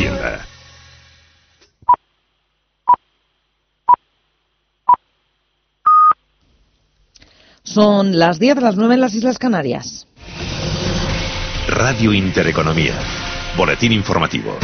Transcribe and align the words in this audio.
tienda. 0.00 0.46
Son 7.62 8.18
las 8.18 8.38
10 8.38 8.56
de 8.56 8.60
las 8.62 8.76
9 8.76 8.94
en 8.94 9.00
las 9.00 9.14
Islas 9.14 9.38
Canarias. 9.38 10.06
Radio 11.68 12.12
Intereconomía. 12.12 12.98
Boletín 13.56 13.92
informativo. 13.92 14.56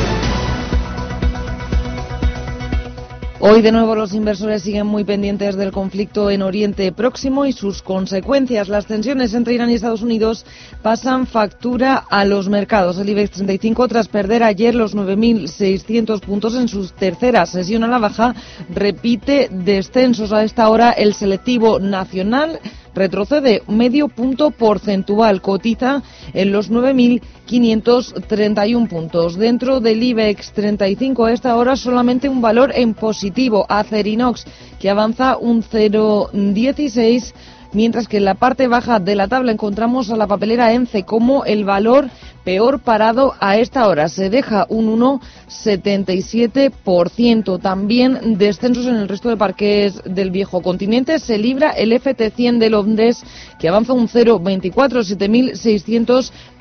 Hoy 3.38 3.60
de 3.60 3.70
nuevo 3.70 3.94
los 3.94 4.14
inversores 4.14 4.62
siguen 4.62 4.86
muy 4.86 5.04
pendientes 5.04 5.56
del 5.56 5.70
conflicto 5.70 6.30
en 6.30 6.40
Oriente 6.40 6.90
Próximo 6.90 7.44
y 7.44 7.52
sus 7.52 7.82
consecuencias. 7.82 8.68
Las 8.68 8.86
tensiones 8.86 9.34
entre 9.34 9.52
Irán 9.52 9.68
y 9.68 9.74
Estados 9.74 10.00
Unidos 10.00 10.46
pasan 10.82 11.26
factura 11.26 11.96
a 11.96 12.24
los 12.24 12.48
mercados. 12.48 12.98
El 12.98 13.10
IBEX 13.10 13.32
35, 13.32 13.88
tras 13.88 14.08
perder 14.08 14.42
ayer 14.42 14.74
los 14.74 14.96
9.600 14.96 16.20
puntos 16.20 16.54
en 16.54 16.66
su 16.66 16.88
tercera 16.88 17.44
sesión 17.44 17.84
a 17.84 17.88
la 17.88 17.98
baja, 17.98 18.34
repite 18.70 19.50
descensos 19.52 20.32
a 20.32 20.42
esta 20.42 20.70
hora 20.70 20.92
el 20.92 21.12
selectivo 21.12 21.78
nacional 21.78 22.58
retrocede 22.96 23.62
medio 23.68 24.08
punto 24.08 24.50
porcentual, 24.50 25.40
cotiza 25.40 26.02
en 26.32 26.50
los 26.50 26.72
9.531 26.72 28.88
puntos. 28.88 29.36
Dentro 29.36 29.78
del 29.80 30.02
IBEX 30.02 30.50
35 30.52 31.26
a 31.26 31.32
esta 31.32 31.54
hora 31.54 31.76
solamente 31.76 32.28
un 32.28 32.40
valor 32.40 32.72
en 32.74 32.94
positivo, 32.94 33.66
Acerinox, 33.68 34.44
que 34.80 34.90
avanza 34.90 35.36
un 35.36 35.62
0,16 35.62 37.32
mientras 37.72 38.08
que 38.08 38.16
en 38.16 38.24
la 38.24 38.34
parte 38.34 38.66
baja 38.68 39.00
de 39.00 39.14
la 39.14 39.28
tabla 39.28 39.52
encontramos 39.52 40.10
a 40.10 40.16
la 40.16 40.26
papelera 40.26 40.72
ENCE 40.72 41.04
como 41.04 41.44
el 41.44 41.64
valor 41.64 42.08
peor 42.46 42.78
parado 42.78 43.34
a 43.40 43.58
esta 43.58 43.88
hora. 43.88 44.08
Se 44.08 44.30
deja 44.30 44.66
un 44.68 45.00
1,77%. 45.00 47.60
También 47.60 48.38
descensos 48.38 48.86
en 48.86 48.94
el 48.94 49.08
resto 49.08 49.28
de 49.28 49.36
parques 49.36 50.00
del 50.04 50.30
viejo 50.30 50.62
continente. 50.62 51.18
Se 51.18 51.38
libra 51.38 51.72
el 51.72 51.90
FT100 51.90 52.58
de 52.58 52.70
Londres, 52.70 53.24
que 53.58 53.68
avanza 53.68 53.94
un 53.94 54.06
0,24, 54.06 55.02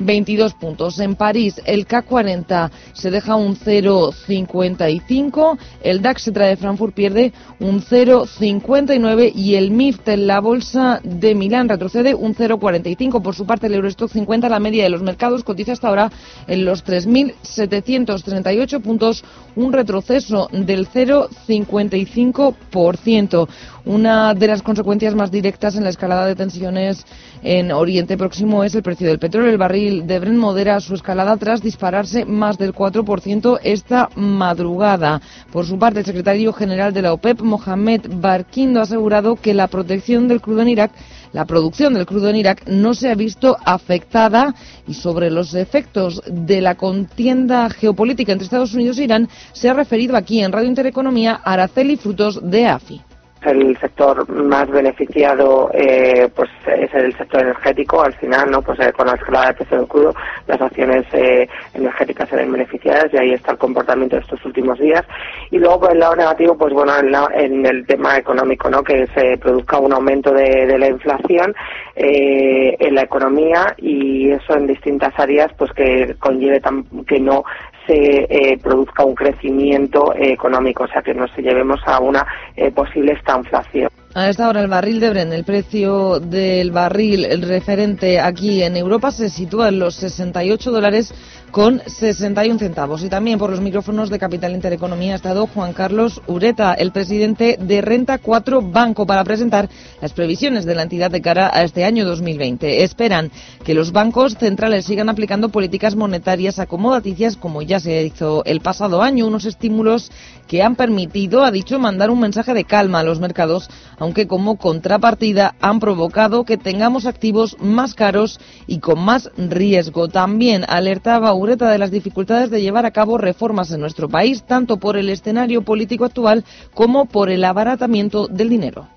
7.622 0.01 0.57
puntos. 0.57 0.99
En 0.99 1.13
París, 1.13 1.61
el 1.65 1.87
K40 1.87 2.71
se 2.93 3.11
deja 3.11 3.35
un 3.35 3.55
0,55. 3.55 5.59
El 5.83 6.01
DAX 6.01 6.33
de 6.33 6.57
Frankfurt 6.57 6.95
pierde 6.95 7.31
un 7.59 7.83
0,59 7.83 9.31
y 9.35 9.53
el 9.53 9.69
MIFT 9.69 10.07
en 10.07 10.25
la 10.25 10.39
bolsa 10.39 10.99
de 11.03 11.35
Milán 11.35 11.69
retrocede 11.69 12.15
un 12.15 12.33
0,45. 12.33 13.21
Por 13.21 13.35
su 13.35 13.45
parte, 13.45 13.67
el 13.67 13.75
Eurostock 13.75 14.11
50, 14.11 14.49
la 14.49 14.59
media 14.59 14.83
de 14.83 14.89
los 14.89 15.03
mercados, 15.03 15.43
cotiza 15.43 15.74
hasta 15.75 15.87
ahora 15.87 16.11
en 16.47 16.65
los 16.65 16.83
3.738 16.83 18.81
puntos, 18.81 19.23
un 19.55 19.71
retroceso 19.71 20.49
del 20.51 20.89
0,55%. 20.89 23.47
Una 23.85 24.33
de 24.33 24.47
las 24.47 24.63
consecuencias 24.63 25.13
más 25.13 25.29
directas 25.29 25.75
en 25.75 25.83
la 25.83 25.91
escalada 25.91 26.25
de 26.25 26.35
tensiones 26.35 27.05
en 27.43 27.71
Oriente 27.71 28.17
Próximo 28.17 28.63
es 28.63 28.73
el 28.73 28.81
precio 28.81 29.07
del 29.07 29.19
petróleo. 29.19 29.51
El 29.51 29.59
barril 29.59 30.07
de 30.07 30.19
Brent 30.19 30.39
modera 30.39 30.79
su 30.79 30.95
escalada 30.95 31.37
tras 31.37 31.61
dispararse 31.61 32.25
más 32.25 32.57
del 32.57 32.73
4% 32.73 33.59
esta 33.63 34.09
madrugada. 34.15 35.21
Por 35.51 35.67
su 35.67 35.77
parte, 35.77 35.99
el 35.99 36.05
secretario 36.05 36.51
general 36.51 36.93
de 36.93 37.03
la 37.03 37.13
OPEP, 37.13 37.41
Mohamed 37.41 38.07
Barkindo, 38.09 38.79
ha 38.79 38.83
asegurado 38.83 39.35
que 39.35 39.53
la 39.53 39.67
protección 39.67 40.27
del 40.27 40.41
crudo 40.41 40.63
en 40.63 40.69
Irak 40.69 40.91
la 41.35 41.43
producción 41.43 41.93
del 41.93 42.05
crudo 42.05 42.29
en 42.29 42.37
Irak 42.37 42.65
no 42.67 42.93
se 42.93 43.11
ha 43.11 43.13
visto 43.15 43.57
afectada 43.65 44.55
y 44.87 44.93
sobre 44.93 45.29
los 45.29 45.53
efectos 45.53 46.23
de 46.25 46.61
la 46.61 46.75
contienda 46.75 47.69
geopolítica 47.69 48.31
entre 48.31 48.45
Estados 48.45 48.73
Unidos 48.73 48.97
e 48.99 49.03
Irán 49.03 49.27
se 49.51 49.67
ha 49.67 49.73
referido 49.73 50.15
aquí 50.15 50.41
en 50.41 50.53
Radio 50.53 50.69
Intereconomía 50.69 51.41
Araceli 51.43 51.97
Frutos 51.97 52.39
de 52.41 52.67
AFI 52.67 53.01
el 53.45 53.77
sector 53.77 54.27
más 54.29 54.69
beneficiado 54.69 55.69
eh, 55.73 56.29
pues 56.35 56.49
es 56.67 56.93
el 56.93 57.15
sector 57.17 57.41
energético. 57.41 58.01
Al 58.01 58.13
final 58.13 58.51
no 58.51 58.61
pues 58.61 58.79
eh, 58.79 58.91
con 58.93 59.07
la 59.07 59.13
escalada 59.13 59.47
de 59.47 59.53
precio 59.53 59.77
del 59.77 59.87
crudo 59.87 60.15
las 60.47 60.61
acciones 60.61 61.05
eh, 61.13 61.47
energéticas 61.73 62.29
se 62.29 62.35
ven 62.35 62.51
beneficiadas 62.51 63.13
y 63.13 63.17
ahí 63.17 63.33
está 63.33 63.51
el 63.51 63.57
comportamiento 63.57 64.15
de 64.15 64.21
estos 64.21 64.43
últimos 64.45 64.79
días. 64.79 65.03
Y 65.51 65.57
luego 65.57 65.81
por 65.81 65.91
el 65.91 65.99
lado 65.99 66.15
negativo 66.15 66.57
pues 66.57 66.73
bueno 66.73 66.93
en, 67.33 67.65
el 67.65 67.85
tema 67.85 68.17
económico 68.17 68.69
no 68.69 68.83
que 68.83 69.07
se 69.07 69.37
produzca 69.37 69.79
un 69.79 69.93
aumento 69.93 70.31
de, 70.31 70.65
de 70.65 70.77
la 70.77 70.87
inflación 70.87 71.55
en 71.95 72.93
la 72.93 73.01
economía 73.01 73.73
y 73.77 74.31
eso 74.31 74.55
en 74.55 74.67
distintas 74.67 75.13
áreas 75.17 75.51
pues 75.57 75.71
que 75.71 76.15
conlleve 76.19 76.61
que 77.07 77.19
no 77.19 77.43
se 77.87 78.25
eh, 78.29 78.57
produzca 78.61 79.05
un 79.05 79.15
crecimiento 79.15 80.13
eh, 80.13 80.33
económico, 80.33 80.83
o 80.83 80.87
sea, 80.87 81.01
que 81.01 81.13
no 81.13 81.27
se 81.27 81.41
llevemos 81.41 81.79
a 81.85 81.99
una 81.99 82.25
eh, 82.55 82.71
posible 82.71 83.13
estanflación. 83.13 83.89
A 84.13 84.29
esta 84.29 84.47
hora 84.47 84.61
el 84.61 84.69
barril 84.69 85.01
de 85.01 85.09
Bren, 85.09 85.33
el 85.33 85.43
precio 85.43 86.21
del 86.21 86.71
barril, 86.71 87.25
el 87.25 87.41
referente 87.41 88.19
aquí 88.21 88.63
en 88.63 88.77
Europa, 88.77 89.11
se 89.11 89.29
sitúa 89.29 89.67
en 89.67 89.79
los 89.79 89.95
68 89.95 90.71
dólares 90.71 91.13
con 91.51 91.81
61 91.85 92.59
centavos. 92.59 93.03
Y 93.03 93.09
también 93.09 93.39
por 93.39 93.49
los 93.49 93.61
micrófonos 93.61 94.09
de 94.09 94.19
Capital 94.19 94.53
Intereconomía 94.53 95.13
ha 95.13 95.15
estado 95.15 95.47
Juan 95.47 95.73
Carlos 95.73 96.21
Ureta, 96.27 96.73
el 96.73 96.91
presidente 96.91 97.57
de 97.59 97.81
Renta 97.81 98.17
4 98.17 98.61
Banco, 98.61 99.05
para 99.05 99.23
presentar 99.23 99.69
las 100.01 100.13
previsiones 100.13 100.65
de 100.65 100.75
la 100.75 100.83
entidad 100.83 101.11
de 101.11 101.21
cara 101.21 101.49
a 101.53 101.63
este 101.63 101.85
año 101.85 102.05
2020. 102.05 102.83
Esperan 102.83 103.31
que 103.63 103.73
los 103.73 103.91
bancos 103.91 104.35
centrales 104.37 104.85
sigan 104.85 105.09
aplicando 105.09 105.49
políticas 105.49 105.95
monetarias 105.95 106.59
acomodaticias 106.59 107.37
como 107.37 107.61
ya 107.61 107.79
se 107.79 108.03
hizo 108.03 108.43
el 108.45 108.61
pasado 108.61 109.01
año, 109.01 109.27
unos 109.27 109.45
estímulos 109.45 110.11
que 110.47 110.61
han 110.61 110.75
permitido, 110.75 111.43
ha 111.43 111.51
dicho, 111.51 111.79
mandar 111.79 112.09
un 112.09 112.19
mensaje 112.19 112.53
de 112.53 112.65
calma 112.65 112.99
a 112.99 113.03
los 113.03 113.19
mercados, 113.19 113.69
aunque 113.97 114.27
como 114.27 114.57
contrapartida 114.57 115.55
han 115.59 115.79
provocado 115.79 116.43
que 116.43 116.57
tengamos 116.57 117.05
activos 117.05 117.57
más 117.59 117.93
caros 117.93 118.39
y 118.67 118.79
con 118.79 118.99
más 118.99 119.31
riesgo. 119.37 120.07
También 120.07 120.65
alertaba 120.67 121.33
de 121.45 121.77
las 121.77 121.91
dificultades 121.91 122.49
de 122.49 122.61
llevar 122.61 122.85
a 122.85 122.91
cabo 122.91 123.17
reformas 123.17 123.71
en 123.71 123.79
nuestro 123.79 124.09
país, 124.09 124.43
tanto 124.43 124.77
por 124.77 124.97
el 124.97 125.09
escenario 125.09 125.61
político 125.61 126.05
actual 126.05 126.43
como 126.73 127.05
por 127.05 127.29
el 127.29 127.43
abaratamiento 127.43 128.27
del 128.27 128.49
dinero 128.49 128.87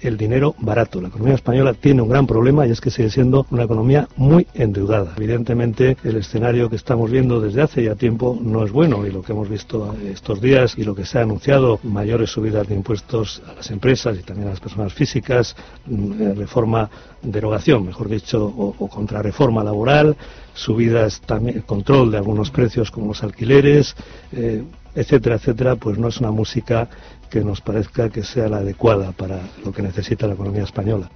el 0.00 0.16
dinero 0.16 0.54
barato. 0.58 1.00
La 1.00 1.08
economía 1.08 1.34
española 1.34 1.74
tiene 1.74 2.02
un 2.02 2.08
gran 2.08 2.26
problema 2.26 2.66
y 2.66 2.70
es 2.70 2.80
que 2.80 2.90
sigue 2.90 3.10
siendo 3.10 3.46
una 3.50 3.64
economía 3.64 4.08
muy 4.16 4.46
endeudada. 4.54 5.14
Evidentemente, 5.16 5.96
el 6.04 6.16
escenario 6.16 6.68
que 6.70 6.76
estamos 6.76 7.10
viendo 7.10 7.40
desde 7.40 7.62
hace 7.62 7.84
ya 7.84 7.94
tiempo 7.94 8.38
no 8.40 8.64
es 8.64 8.72
bueno 8.72 9.06
y 9.06 9.10
lo 9.10 9.22
que 9.22 9.32
hemos 9.32 9.48
visto 9.48 9.94
estos 10.04 10.40
días 10.40 10.74
y 10.76 10.84
lo 10.84 10.94
que 10.94 11.04
se 11.04 11.18
ha 11.18 11.22
anunciado, 11.22 11.80
mayores 11.82 12.30
subidas 12.30 12.68
de 12.68 12.74
impuestos 12.74 13.42
a 13.48 13.54
las 13.54 13.70
empresas 13.70 14.18
y 14.18 14.22
también 14.22 14.48
a 14.48 14.50
las 14.52 14.60
personas 14.60 14.92
físicas, 14.92 15.56
mm, 15.86 16.22
eh, 16.22 16.34
reforma, 16.34 16.88
derogación, 17.22 17.86
mejor 17.86 18.08
dicho, 18.08 18.44
o, 18.44 18.74
o 18.78 18.88
contrarreforma 18.88 19.64
laboral, 19.64 20.16
subidas 20.58 21.20
también, 21.20 21.60
control 21.62 22.10
de 22.10 22.18
algunos 22.18 22.50
precios 22.50 22.90
como 22.90 23.08
los 23.08 23.22
alquileres, 23.22 23.94
eh, 24.32 24.64
etcétera, 24.94 25.36
etcétera, 25.36 25.76
pues 25.76 25.98
no 25.98 26.08
es 26.08 26.18
una 26.18 26.30
música 26.30 26.88
que 27.30 27.40
nos 27.40 27.60
parezca 27.60 28.08
que 28.08 28.24
sea 28.24 28.48
la 28.48 28.58
adecuada 28.58 29.12
para 29.12 29.40
lo 29.64 29.72
que 29.72 29.82
necesita 29.82 30.26
la 30.26 30.34
economía 30.34 30.64
española. 30.64 31.10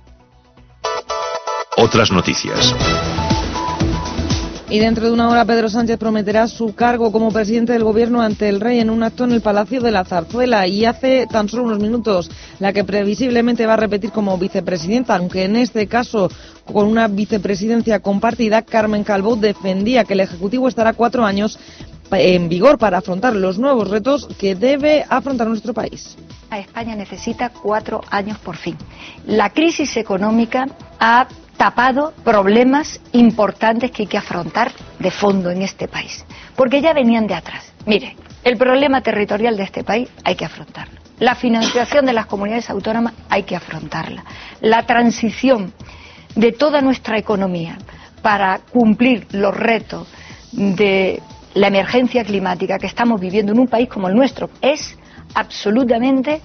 Otras 1.76 2.12
noticias. 2.12 2.74
Y 4.72 4.78
dentro 4.78 5.04
de 5.04 5.12
una 5.12 5.28
hora 5.28 5.44
Pedro 5.44 5.68
Sánchez 5.68 5.98
prometerá 5.98 6.48
su 6.48 6.74
cargo 6.74 7.12
como 7.12 7.30
presidente 7.30 7.74
del 7.74 7.84
gobierno 7.84 8.22
ante 8.22 8.48
el 8.48 8.58
rey 8.58 8.80
en 8.80 8.88
un 8.88 9.02
acto 9.02 9.24
en 9.24 9.32
el 9.32 9.42
Palacio 9.42 9.82
de 9.82 9.90
la 9.90 10.06
Zarzuela. 10.06 10.66
Y 10.66 10.86
hace 10.86 11.26
tan 11.30 11.50
solo 11.50 11.64
unos 11.64 11.78
minutos 11.78 12.30
la 12.58 12.72
que 12.72 12.82
previsiblemente 12.82 13.66
va 13.66 13.74
a 13.74 13.76
repetir 13.76 14.12
como 14.12 14.38
vicepresidenta, 14.38 15.14
aunque 15.14 15.44
en 15.44 15.56
este 15.56 15.86
caso 15.88 16.30
con 16.64 16.86
una 16.86 17.06
vicepresidencia 17.06 18.00
compartida, 18.00 18.62
Carmen 18.62 19.04
Calvo 19.04 19.36
defendía 19.36 20.04
que 20.04 20.14
el 20.14 20.20
Ejecutivo 20.20 20.68
estará 20.68 20.94
cuatro 20.94 21.26
años 21.26 21.58
en 22.12 22.48
vigor 22.48 22.78
para 22.78 22.98
afrontar 22.98 23.34
los 23.34 23.58
nuevos 23.58 23.88
retos 23.88 24.28
que 24.38 24.54
debe 24.54 25.04
afrontar 25.08 25.46
nuestro 25.46 25.72
país. 25.72 26.16
España 26.58 26.94
necesita 26.94 27.50
cuatro 27.50 28.02
años 28.10 28.38
por 28.38 28.56
fin. 28.56 28.76
La 29.26 29.50
crisis 29.50 29.96
económica 29.96 30.66
ha 30.98 31.26
tapado 31.56 32.12
problemas 32.24 33.00
importantes 33.12 33.90
que 33.90 34.02
hay 34.02 34.08
que 34.08 34.18
afrontar 34.18 34.72
de 34.98 35.10
fondo 35.10 35.50
en 35.50 35.62
este 35.62 35.88
país, 35.88 36.24
porque 36.56 36.80
ya 36.80 36.92
venían 36.92 37.26
de 37.26 37.34
atrás. 37.34 37.72
Mire, 37.86 38.16
el 38.42 38.56
problema 38.56 39.00
territorial 39.00 39.56
de 39.56 39.62
este 39.62 39.84
país 39.84 40.08
hay 40.24 40.34
que 40.34 40.44
afrontarlo. 40.44 41.00
La 41.20 41.34
financiación 41.34 42.04
de 42.04 42.12
las 42.12 42.26
comunidades 42.26 42.68
autónomas 42.68 43.14
hay 43.28 43.44
que 43.44 43.54
afrontarla. 43.54 44.24
La 44.60 44.84
transición 44.86 45.72
de 46.34 46.52
toda 46.52 46.80
nuestra 46.80 47.18
economía 47.18 47.78
para 48.22 48.58
cumplir 48.58 49.26
los 49.32 49.56
retos 49.56 50.08
de 50.52 51.22
la 51.54 51.68
emergencia 51.68 52.24
climática 52.24 52.78
que 52.78 52.86
estamos 52.86 53.20
viviendo 53.20 53.52
en 53.52 53.58
un 53.58 53.68
país 53.68 53.88
como 53.88 54.08
el 54.08 54.14
nuestro 54.14 54.50
es 54.60 54.96
absolutamente 55.34 56.40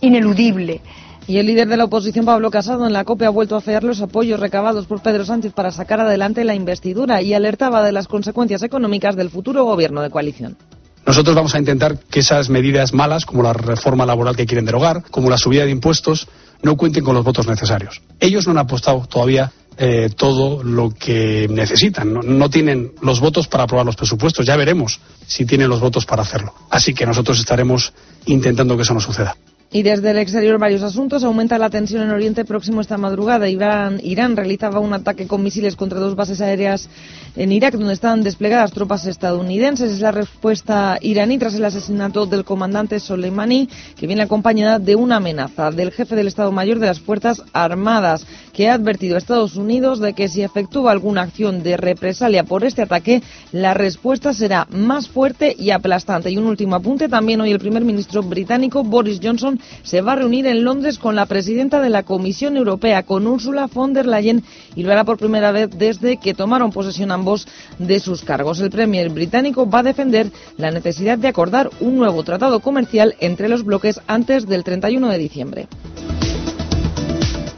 ineludible. 0.00 0.80
Y 1.26 1.38
el 1.38 1.46
líder 1.46 1.68
de 1.68 1.78
la 1.78 1.84
oposición, 1.84 2.26
Pablo 2.26 2.50
Casado, 2.50 2.86
en 2.86 2.92
la 2.92 3.04
COPE 3.04 3.24
ha 3.24 3.30
vuelto 3.30 3.54
a 3.54 3.58
afear 3.58 3.82
los 3.82 4.02
apoyos 4.02 4.38
recabados 4.38 4.86
por 4.86 5.00
Pedro 5.00 5.24
Sánchez 5.24 5.54
para 5.54 5.70
sacar 5.70 6.00
adelante 6.00 6.44
la 6.44 6.54
investidura 6.54 7.22
y 7.22 7.32
alertaba 7.32 7.82
de 7.82 7.92
las 7.92 8.08
consecuencias 8.08 8.62
económicas 8.62 9.16
del 9.16 9.30
futuro 9.30 9.64
gobierno 9.64 10.02
de 10.02 10.10
coalición. 10.10 10.58
Nosotros 11.06 11.34
vamos 11.34 11.54
a 11.54 11.58
intentar 11.58 11.98
que 11.98 12.20
esas 12.20 12.50
medidas 12.50 12.92
malas, 12.92 13.24
como 13.24 13.42
la 13.42 13.52
reforma 13.54 14.04
laboral 14.04 14.36
que 14.36 14.46
quieren 14.46 14.66
derogar, 14.66 15.02
como 15.10 15.30
la 15.30 15.38
subida 15.38 15.64
de 15.64 15.70
impuestos, 15.70 16.28
no 16.62 16.76
cuenten 16.76 17.04
con 17.04 17.14
los 17.14 17.24
votos 17.24 17.46
necesarios. 17.46 18.02
Ellos 18.20 18.46
no 18.46 18.52
han 18.52 18.58
apostado 18.58 19.06
todavía 19.06 19.52
eh, 19.76 20.10
todo 20.16 20.62
lo 20.62 20.90
que 20.90 21.48
necesitan. 21.50 22.12
no, 22.12 22.50
tienen 22.50 22.92
los 23.02 23.20
votos 23.20 23.48
para 23.48 23.64
aprobar 23.64 23.86
los 23.86 23.96
presupuestos. 23.96 24.46
Ya 24.46 24.56
veremos 24.56 25.00
si 25.26 25.44
tienen 25.44 25.68
los 25.68 25.80
votos 25.80 26.06
para 26.06 26.22
hacerlo. 26.22 26.54
Así 26.70 26.94
que 26.94 27.06
nosotros 27.06 27.38
estaremos 27.38 27.92
intentando 28.26 28.76
que 28.76 28.82
eso 28.82 28.94
no 28.94 29.00
suceda. 29.00 29.36
Y 29.74 29.82
desde 29.82 30.12
el 30.12 30.18
exterior 30.18 30.56
varios 30.60 30.84
asuntos. 30.84 31.24
Aumenta 31.24 31.58
la 31.58 31.68
tensión 31.68 32.02
en 32.02 32.10
Oriente 32.10 32.44
Próximo 32.44 32.80
esta 32.80 32.96
madrugada. 32.96 33.48
Irán, 33.48 33.98
Irán 34.04 34.36
realizaba 34.36 34.78
un 34.78 34.92
ataque 34.92 35.26
con 35.26 35.42
misiles 35.42 35.74
contra 35.74 35.98
dos 35.98 36.14
bases 36.14 36.40
aéreas 36.40 36.88
en 37.34 37.50
Irak, 37.50 37.74
donde 37.74 37.94
están 37.94 38.22
desplegadas 38.22 38.70
tropas 38.70 39.04
estadounidenses. 39.04 39.90
Es 39.90 40.00
la 40.00 40.12
respuesta 40.12 40.96
iraní 41.00 41.38
tras 41.38 41.54
el 41.54 41.64
asesinato 41.64 42.24
del 42.26 42.44
comandante 42.44 43.00
Soleimani, 43.00 43.68
que 43.98 44.06
viene 44.06 44.22
acompañada 44.22 44.78
de 44.78 44.94
una 44.94 45.16
amenaza 45.16 45.72
del 45.72 45.90
jefe 45.90 46.14
del 46.14 46.28
Estado 46.28 46.52
Mayor 46.52 46.78
de 46.78 46.86
las 46.86 47.00
Fuerzas 47.00 47.42
Armadas, 47.52 48.24
que 48.54 48.70
ha 48.70 48.74
advertido 48.74 49.16
a 49.16 49.18
Estados 49.18 49.56
Unidos 49.56 49.98
de 49.98 50.14
que 50.14 50.28
si 50.28 50.42
efectúa 50.42 50.92
alguna 50.92 51.22
acción 51.22 51.62
de 51.62 51.76
represalia 51.76 52.44
por 52.44 52.64
este 52.64 52.82
ataque, 52.82 53.22
la 53.52 53.74
respuesta 53.74 54.32
será 54.32 54.66
más 54.70 55.08
fuerte 55.08 55.54
y 55.58 55.70
aplastante. 55.70 56.30
Y 56.30 56.38
un 56.38 56.46
último 56.46 56.76
apunte, 56.76 57.08
también 57.08 57.40
hoy 57.40 57.50
el 57.50 57.58
primer 57.58 57.84
ministro 57.84 58.22
británico 58.22 58.84
Boris 58.84 59.20
Johnson 59.22 59.60
se 59.82 60.00
va 60.00 60.12
a 60.12 60.16
reunir 60.16 60.46
en 60.46 60.64
Londres 60.64 60.98
con 60.98 61.16
la 61.16 61.26
presidenta 61.26 61.82
de 61.82 61.90
la 61.90 62.04
Comisión 62.04 62.56
Europea, 62.56 63.02
con 63.02 63.26
Ursula 63.26 63.66
von 63.66 63.92
der 63.92 64.06
Leyen, 64.06 64.44
y 64.76 64.84
lo 64.84 64.92
hará 64.92 65.04
por 65.04 65.18
primera 65.18 65.50
vez 65.50 65.70
desde 65.76 66.16
que 66.18 66.32
tomaron 66.32 66.70
posesión 66.70 67.10
ambos 67.10 67.48
de 67.78 67.98
sus 67.98 68.22
cargos. 68.22 68.60
El 68.60 68.70
Premier 68.70 69.10
británico 69.10 69.68
va 69.68 69.80
a 69.80 69.82
defender 69.82 70.30
la 70.56 70.70
necesidad 70.70 71.18
de 71.18 71.28
acordar 71.28 71.70
un 71.80 71.96
nuevo 71.96 72.22
tratado 72.22 72.60
comercial 72.60 73.16
entre 73.18 73.48
los 73.48 73.64
bloques 73.64 74.00
antes 74.06 74.46
del 74.46 74.62
31 74.62 75.08
de 75.08 75.18
diciembre. 75.18 75.68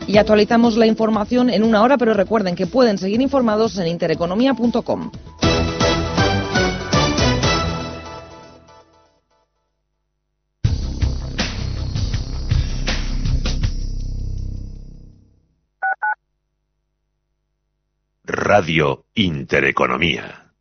Y 0.07 0.19
actualizamos 0.19 0.77
la 0.77 0.87
información 0.87 1.51
en 1.51 1.65
una 1.65 1.83
hora, 1.83 1.99
pero 1.99 2.15
recuerden 2.15 2.55
que 2.55 2.67
pueden 2.67 2.99
seguir 2.99 3.21
informados 3.21 3.77
en 3.79 3.89
intereconomía.com. 3.89 5.11
Radio 18.25 19.05
Intereconomía. 19.15 20.46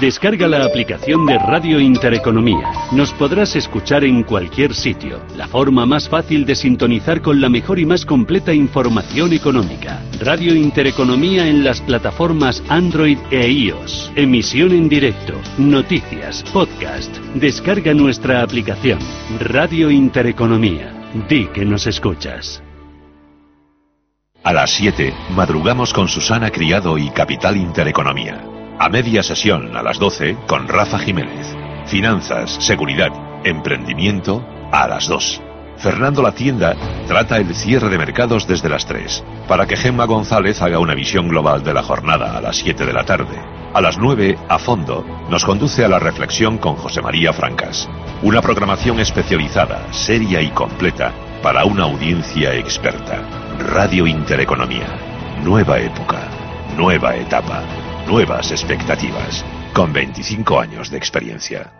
Descarga 0.00 0.48
la 0.48 0.64
aplicación 0.64 1.26
de 1.26 1.38
Radio 1.38 1.78
Intereconomía. 1.78 2.72
Nos 2.92 3.12
podrás 3.12 3.54
escuchar 3.56 4.04
en 4.04 4.22
cualquier 4.22 4.74
sitio. 4.74 5.20
La 5.36 5.46
forma 5.46 5.84
más 5.84 6.08
fácil 6.08 6.46
de 6.46 6.54
sintonizar 6.54 7.20
con 7.20 7.42
la 7.42 7.50
mejor 7.50 7.78
y 7.78 7.84
más 7.84 8.06
completa 8.06 8.54
información 8.54 9.34
económica. 9.34 10.02
Radio 10.18 10.54
Intereconomía 10.54 11.46
en 11.46 11.62
las 11.62 11.82
plataformas 11.82 12.62
Android 12.70 13.18
e 13.30 13.46
iOS. 13.46 14.12
Emisión 14.16 14.72
en 14.72 14.88
directo, 14.88 15.34
noticias, 15.58 16.42
podcast. 16.54 17.14
Descarga 17.34 17.92
nuestra 17.92 18.42
aplicación. 18.42 18.98
Radio 19.40 19.90
Intereconomía. 19.90 21.10
Di 21.28 21.48
que 21.48 21.66
nos 21.66 21.86
escuchas. 21.86 22.62
A 24.42 24.54
las 24.54 24.70
7, 24.70 25.12
madrugamos 25.36 25.92
con 25.92 26.08
Susana 26.08 26.50
Criado 26.50 26.96
y 26.96 27.10
Capital 27.10 27.58
Intereconomía. 27.58 28.61
A 28.82 28.88
media 28.88 29.22
sesión, 29.22 29.76
a 29.76 29.82
las 29.84 30.00
12, 30.00 30.38
con 30.48 30.66
Rafa 30.66 30.98
Jiménez. 30.98 31.56
Finanzas, 31.86 32.50
seguridad, 32.58 33.12
emprendimiento, 33.44 34.44
a 34.72 34.88
las 34.88 35.06
2. 35.06 35.40
Fernando 35.76 36.20
La 36.20 36.32
Tienda 36.32 36.74
trata 37.06 37.36
el 37.36 37.54
cierre 37.54 37.88
de 37.90 37.96
mercados 37.96 38.48
desde 38.48 38.68
las 38.68 38.84
3, 38.86 39.22
para 39.46 39.66
que 39.68 39.76
Gemma 39.76 40.04
González 40.06 40.60
haga 40.62 40.80
una 40.80 40.96
visión 40.96 41.28
global 41.28 41.62
de 41.62 41.72
la 41.72 41.84
jornada 41.84 42.36
a 42.36 42.40
las 42.40 42.56
7 42.56 42.84
de 42.84 42.92
la 42.92 43.04
tarde. 43.04 43.40
A 43.72 43.80
las 43.80 43.98
9, 43.98 44.36
a 44.48 44.58
fondo, 44.58 45.06
nos 45.30 45.44
conduce 45.44 45.84
a 45.84 45.88
la 45.88 46.00
reflexión 46.00 46.58
con 46.58 46.74
José 46.74 47.02
María 47.02 47.32
Francas. 47.32 47.88
Una 48.20 48.42
programación 48.42 48.98
especializada, 48.98 49.92
seria 49.92 50.42
y 50.42 50.50
completa 50.50 51.12
para 51.40 51.64
una 51.66 51.84
audiencia 51.84 52.52
experta. 52.56 53.22
Radio 53.60 54.08
Intereconomía. 54.08 54.88
Nueva 55.44 55.78
época. 55.78 56.18
Nueva 56.76 57.14
etapa. 57.14 57.62
Nuevas 58.06 58.50
expectativas, 58.50 59.44
con 59.74 59.92
25 59.92 60.60
años 60.60 60.90
de 60.90 60.98
experiencia. 60.98 61.72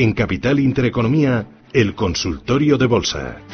En 0.00 0.14
Capital 0.14 0.58
Intereconomía, 0.58 1.46
el 1.74 1.94
consultorio 1.94 2.78
de 2.78 2.86
bolsa. 2.86 3.49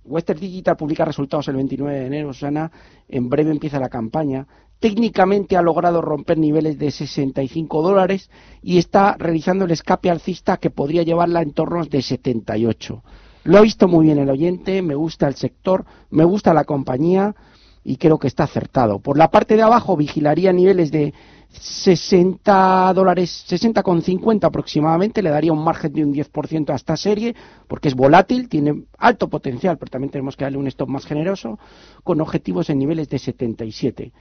Western 0.03 0.39
Digital 0.39 0.77
publica 0.77 1.05
resultados 1.05 1.47
el 1.47 1.55
29 1.55 1.99
de 1.99 2.05
enero, 2.05 2.33
Susana, 2.33 2.71
en 3.07 3.29
breve 3.29 3.51
empieza 3.51 3.79
la 3.79 3.89
campaña. 3.89 4.47
Técnicamente 4.81 5.55
ha 5.55 5.61
logrado 5.61 6.01
romper 6.01 6.39
niveles 6.39 6.79
de 6.79 6.89
65 6.89 7.83
dólares 7.83 8.31
y 8.63 8.79
está 8.79 9.15
realizando 9.15 9.65
el 9.65 9.71
escape 9.71 10.09
alcista 10.09 10.57
que 10.57 10.71
podría 10.71 11.03
llevarla 11.03 11.43
en 11.43 11.53
torno 11.53 11.85
de 11.85 12.01
78. 12.01 13.03
Lo 13.43 13.57
ha 13.59 13.61
visto 13.61 13.87
muy 13.87 14.07
bien 14.07 14.17
el 14.17 14.31
oyente, 14.31 14.81
me 14.81 14.95
gusta 14.95 15.27
el 15.27 15.35
sector, 15.35 15.85
me 16.09 16.23
gusta 16.23 16.55
la 16.55 16.63
compañía 16.63 17.35
y 17.83 17.97
creo 17.97 18.17
que 18.17 18.25
está 18.27 18.45
acertado. 18.45 18.97
Por 18.97 19.19
la 19.19 19.29
parte 19.29 19.55
de 19.55 19.61
abajo 19.61 19.95
vigilaría 19.95 20.51
niveles 20.51 20.91
de 20.91 21.13
60 21.51 22.91
dólares, 22.95 23.45
60,50 23.47 24.45
aproximadamente, 24.45 25.21
le 25.21 25.29
daría 25.29 25.53
un 25.53 25.63
margen 25.63 25.93
de 25.93 26.03
un 26.03 26.11
10% 26.11 26.71
a 26.71 26.75
esta 26.75 26.97
serie, 26.97 27.35
porque 27.67 27.89
es 27.89 27.93
volátil, 27.93 28.49
tiene 28.49 28.85
alto 28.97 29.29
potencial, 29.29 29.77
pero 29.77 29.91
también 29.91 30.09
tenemos 30.09 30.35
que 30.35 30.45
darle 30.45 30.57
un 30.57 30.65
stop 30.65 30.89
más 30.89 31.05
generoso, 31.05 31.59
con 32.03 32.19
objetivos 32.19 32.71
en 32.71 32.79
niveles 32.79 33.09
de 33.09 33.19
77 33.19 34.11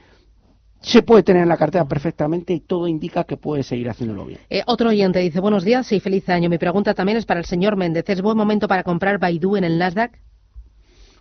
se 0.80 1.02
puede 1.02 1.22
tener 1.22 1.42
en 1.42 1.48
la 1.48 1.56
cartera 1.56 1.86
perfectamente 1.86 2.52
y 2.52 2.60
todo 2.60 2.88
indica 2.88 3.24
que 3.24 3.36
puede 3.36 3.62
seguir 3.62 3.90
haciéndolo 3.90 4.26
bien. 4.26 4.40
Eh, 4.48 4.62
otro 4.66 4.88
oyente 4.88 5.18
dice, 5.18 5.40
buenos 5.40 5.64
días 5.64 5.90
y 5.92 6.00
feliz 6.00 6.28
año. 6.28 6.48
Mi 6.48 6.58
pregunta 6.58 6.94
también 6.94 7.18
es 7.18 7.26
para 7.26 7.40
el 7.40 7.46
señor 7.46 7.76
Méndez. 7.76 8.08
¿Es 8.08 8.22
buen 8.22 8.36
momento 8.36 8.66
para 8.66 8.82
comprar 8.82 9.18
Baidu 9.18 9.56
en 9.56 9.64
el 9.64 9.78
Nasdaq? 9.78 10.18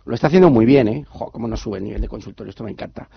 Lo 0.06 0.14
está 0.14 0.28
haciendo 0.28 0.50
muy 0.50 0.64
bien, 0.64 0.88
¿eh? 0.88 1.04
Jo, 1.08 1.30
cómo 1.30 1.46
no 1.46 1.56
sube 1.56 1.78
el 1.78 1.84
nivel 1.84 2.00
de 2.00 2.08
consultorio, 2.08 2.50
esto 2.50 2.64
me 2.64 2.70
encanta 2.70 3.08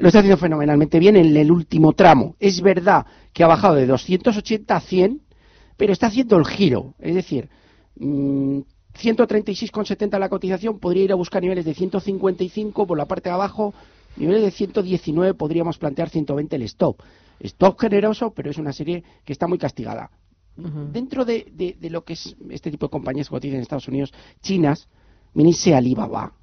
lo 0.00 0.08
está 0.08 0.18
haciendo 0.20 0.38
fenomenalmente 0.38 0.98
bien 0.98 1.16
en 1.16 1.36
el 1.36 1.52
último 1.52 1.92
tramo. 1.92 2.34
Es 2.40 2.62
verdad 2.62 3.04
que 3.32 3.44
ha 3.44 3.46
bajado 3.46 3.74
de 3.74 3.86
280 3.86 4.74
a 4.74 4.80
100, 4.80 5.20
pero 5.76 5.92
está 5.92 6.06
haciendo 6.06 6.38
el 6.38 6.46
giro. 6.46 6.94
Es 6.98 7.14
decir, 7.14 7.50
136,70 7.98 10.16
mm, 10.16 10.18
la 10.18 10.30
cotización, 10.30 10.78
podría 10.78 11.04
ir 11.04 11.12
a 11.12 11.16
buscar 11.16 11.42
niveles 11.42 11.66
de 11.66 11.74
155 11.74 12.86
por 12.86 12.96
la 12.96 13.04
parte 13.06 13.28
de 13.28 13.34
abajo, 13.34 13.74
niveles 14.16 14.42
de 14.42 14.50
119 14.50 15.34
podríamos 15.34 15.78
plantear 15.78 16.08
120 16.08 16.56
el 16.56 16.62
stop. 16.62 17.02
Stop 17.40 17.80
generoso, 17.80 18.32
pero 18.32 18.50
es 18.50 18.58
una 18.58 18.72
serie 18.72 19.02
que 19.24 19.32
está 19.32 19.46
muy 19.46 19.58
castigada. 19.58 20.10
Dentro 20.92 21.24
de, 21.24 21.76
lo 21.80 22.04
que 22.04 22.12
es 22.12 22.36
este 22.50 22.70
tipo 22.70 22.86
de 22.86 22.90
compañías 22.90 23.28
que 23.28 23.34
cotizan 23.34 23.56
en 23.56 23.62
Estados 23.62 23.88
Unidos, 23.88 24.12
chinas, 24.42 24.88
Minise 25.32 25.74
Alibaba, 25.74 26.34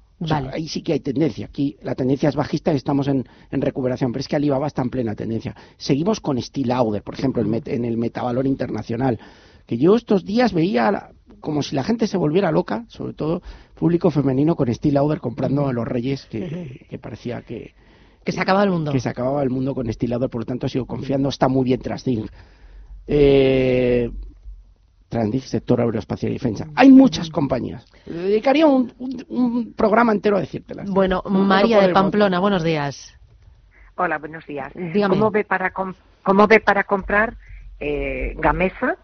ahí 0.52 0.66
sí 0.66 0.82
que 0.82 0.94
hay 0.94 1.00
tendencia. 1.00 1.46
Aquí 1.46 1.76
la 1.82 1.94
tendencia 1.94 2.28
es 2.28 2.34
bajista 2.34 2.72
y 2.72 2.76
estamos 2.76 3.06
en, 3.06 3.24
recuperación, 3.52 4.10
pero 4.10 4.20
es 4.20 4.28
que 4.28 4.34
Alibaba 4.34 4.66
está 4.66 4.82
en 4.82 4.90
plena 4.90 5.14
tendencia. 5.14 5.54
Seguimos 5.76 6.20
con 6.20 6.40
Steel 6.42 6.68
Lauder, 6.68 7.02
por 7.02 7.14
ejemplo, 7.14 7.42
en 7.42 7.84
el 7.84 7.96
metavalor 7.96 8.46
internacional, 8.46 9.20
que 9.66 9.78
yo 9.78 9.94
estos 9.94 10.24
días 10.24 10.52
veía 10.52 11.12
como 11.40 11.62
si 11.62 11.74
la 11.74 11.84
gente 11.84 12.06
se 12.06 12.16
volviera 12.16 12.50
loca, 12.50 12.84
sobre 12.88 13.14
todo 13.14 13.42
público 13.74 14.10
femenino 14.10 14.56
con 14.56 14.72
Steel 14.72 14.94
Lauder 14.94 15.20
comprando 15.20 15.68
a 15.68 15.72
los 15.72 15.86
reyes, 15.86 16.26
que, 16.26 16.98
parecía 17.00 17.42
que, 17.42 17.74
que 18.24 18.32
se 18.32 18.40
acababa 18.40 18.64
el 18.64 18.70
mundo. 18.70 18.92
Que 18.92 19.00
se 19.00 19.08
acababa 19.08 19.42
el 19.42 19.50
mundo 19.50 19.74
con 19.74 19.92
Steel 19.92 20.10
Lauder, 20.10 20.30
por 20.30 20.42
lo 20.42 20.46
tanto 20.46 20.68
sigo 20.68 20.86
confiando, 20.86 21.28
está 21.28 21.48
muy 21.48 21.64
bien 21.64 21.80
tras 21.80 22.04
Eh, 23.06 24.10
Transdif, 25.08 25.44
sector 25.46 25.80
aeroespacial 25.80 26.32
y 26.32 26.34
defensa. 26.34 26.66
Hay 26.74 26.90
muchas 26.90 27.30
compañías. 27.30 27.86
dedicaría 28.04 28.66
un, 28.66 29.72
programa 29.74 30.12
entero 30.12 30.36
a 30.36 30.40
decírtelas. 30.40 30.90
Bueno, 30.90 31.22
María 31.22 31.80
de 31.80 31.94
Pamplona, 31.94 32.38
buenos 32.40 32.62
días. 32.62 33.14
Hola, 33.96 34.18
buenos 34.18 34.46
días. 34.46 34.72
¿Cómo 35.08 35.30
ve 35.30 35.44
para, 35.44 35.72
cómo 35.72 36.46
ve 36.46 36.60
para 36.60 36.84
comprar 36.84 37.38
eh, 37.80 38.34
Gamesa, 38.38 38.96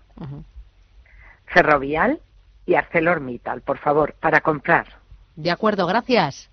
Ferrovial 1.47 2.21
y 2.67 2.75
ArcelorMittal, 2.75 3.63
por 3.63 3.79
favor, 3.79 4.15
para 4.21 4.41
comprar? 4.41 4.87
De 5.37 5.51
acuerdo, 5.51 5.87
gracias. 5.87 6.51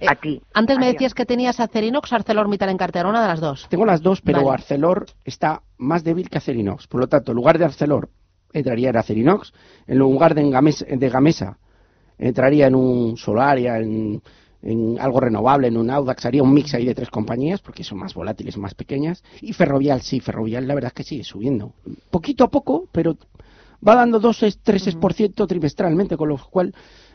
Eh, 0.00 0.06
a 0.08 0.14
ti. 0.14 0.42
Antes 0.54 0.78
me 0.78 0.86
decías 0.86 1.14
que 1.14 1.26
tenías 1.26 1.60
Acerinox 1.60 2.12
o 2.12 2.16
ArcelorMittal 2.16 2.70
en 2.70 2.78
cartera, 2.78 3.08
una 3.08 3.22
de 3.22 3.28
las 3.28 3.40
dos. 3.40 3.66
Tengo 3.68 3.84
las 3.84 4.02
dos, 4.02 4.20
pero 4.20 4.50
Arcelor 4.50 5.06
está 5.24 5.62
más 5.78 6.04
débil 6.04 6.28
que 6.28 6.38
Acerinox. 6.38 6.86
Por 6.86 7.00
lo 7.00 7.08
tanto, 7.08 7.32
en 7.32 7.36
lugar 7.36 7.58
de 7.58 7.66
Arcelor 7.66 8.08
entraría 8.52 8.90
en 8.90 8.96
Acerinox, 8.96 9.52
en 9.86 9.98
lugar 9.98 10.34
de, 10.34 10.48
Gamesa, 10.50 10.84
de 10.84 11.08
Gamesa 11.08 11.58
entraría 12.18 12.66
en 12.66 12.74
un 12.74 13.16
Solaria, 13.16 13.78
en, 13.78 14.22
en, 14.62 14.98
algo 15.00 15.20
renovable, 15.20 15.68
en 15.68 15.76
un 15.76 15.90
Audax, 15.90 16.26
haría 16.26 16.42
un 16.42 16.52
mix 16.52 16.74
ahí 16.74 16.84
de 16.84 16.94
tres 16.94 17.10
compañías, 17.10 17.60
porque 17.60 17.82
son 17.82 17.98
más 17.98 18.14
volátiles, 18.14 18.56
más 18.56 18.74
pequeñas, 18.74 19.24
y 19.40 19.52
Ferrovial, 19.52 20.02
sí, 20.02 20.20
Ferrovial 20.20 20.68
la 20.68 20.74
verdad 20.74 20.88
es 20.88 20.94
que 20.94 21.04
sigue 21.04 21.24
subiendo, 21.24 21.72
poquito 22.10 22.44
a 22.44 22.50
poco, 22.50 22.88
pero 22.92 23.16
va 23.86 23.94
dando 23.96 24.20
2-3% 24.20 25.46
trimestralmente, 25.46 26.16
con 26.16 26.28
lo 26.28 26.38
cual 26.38 26.74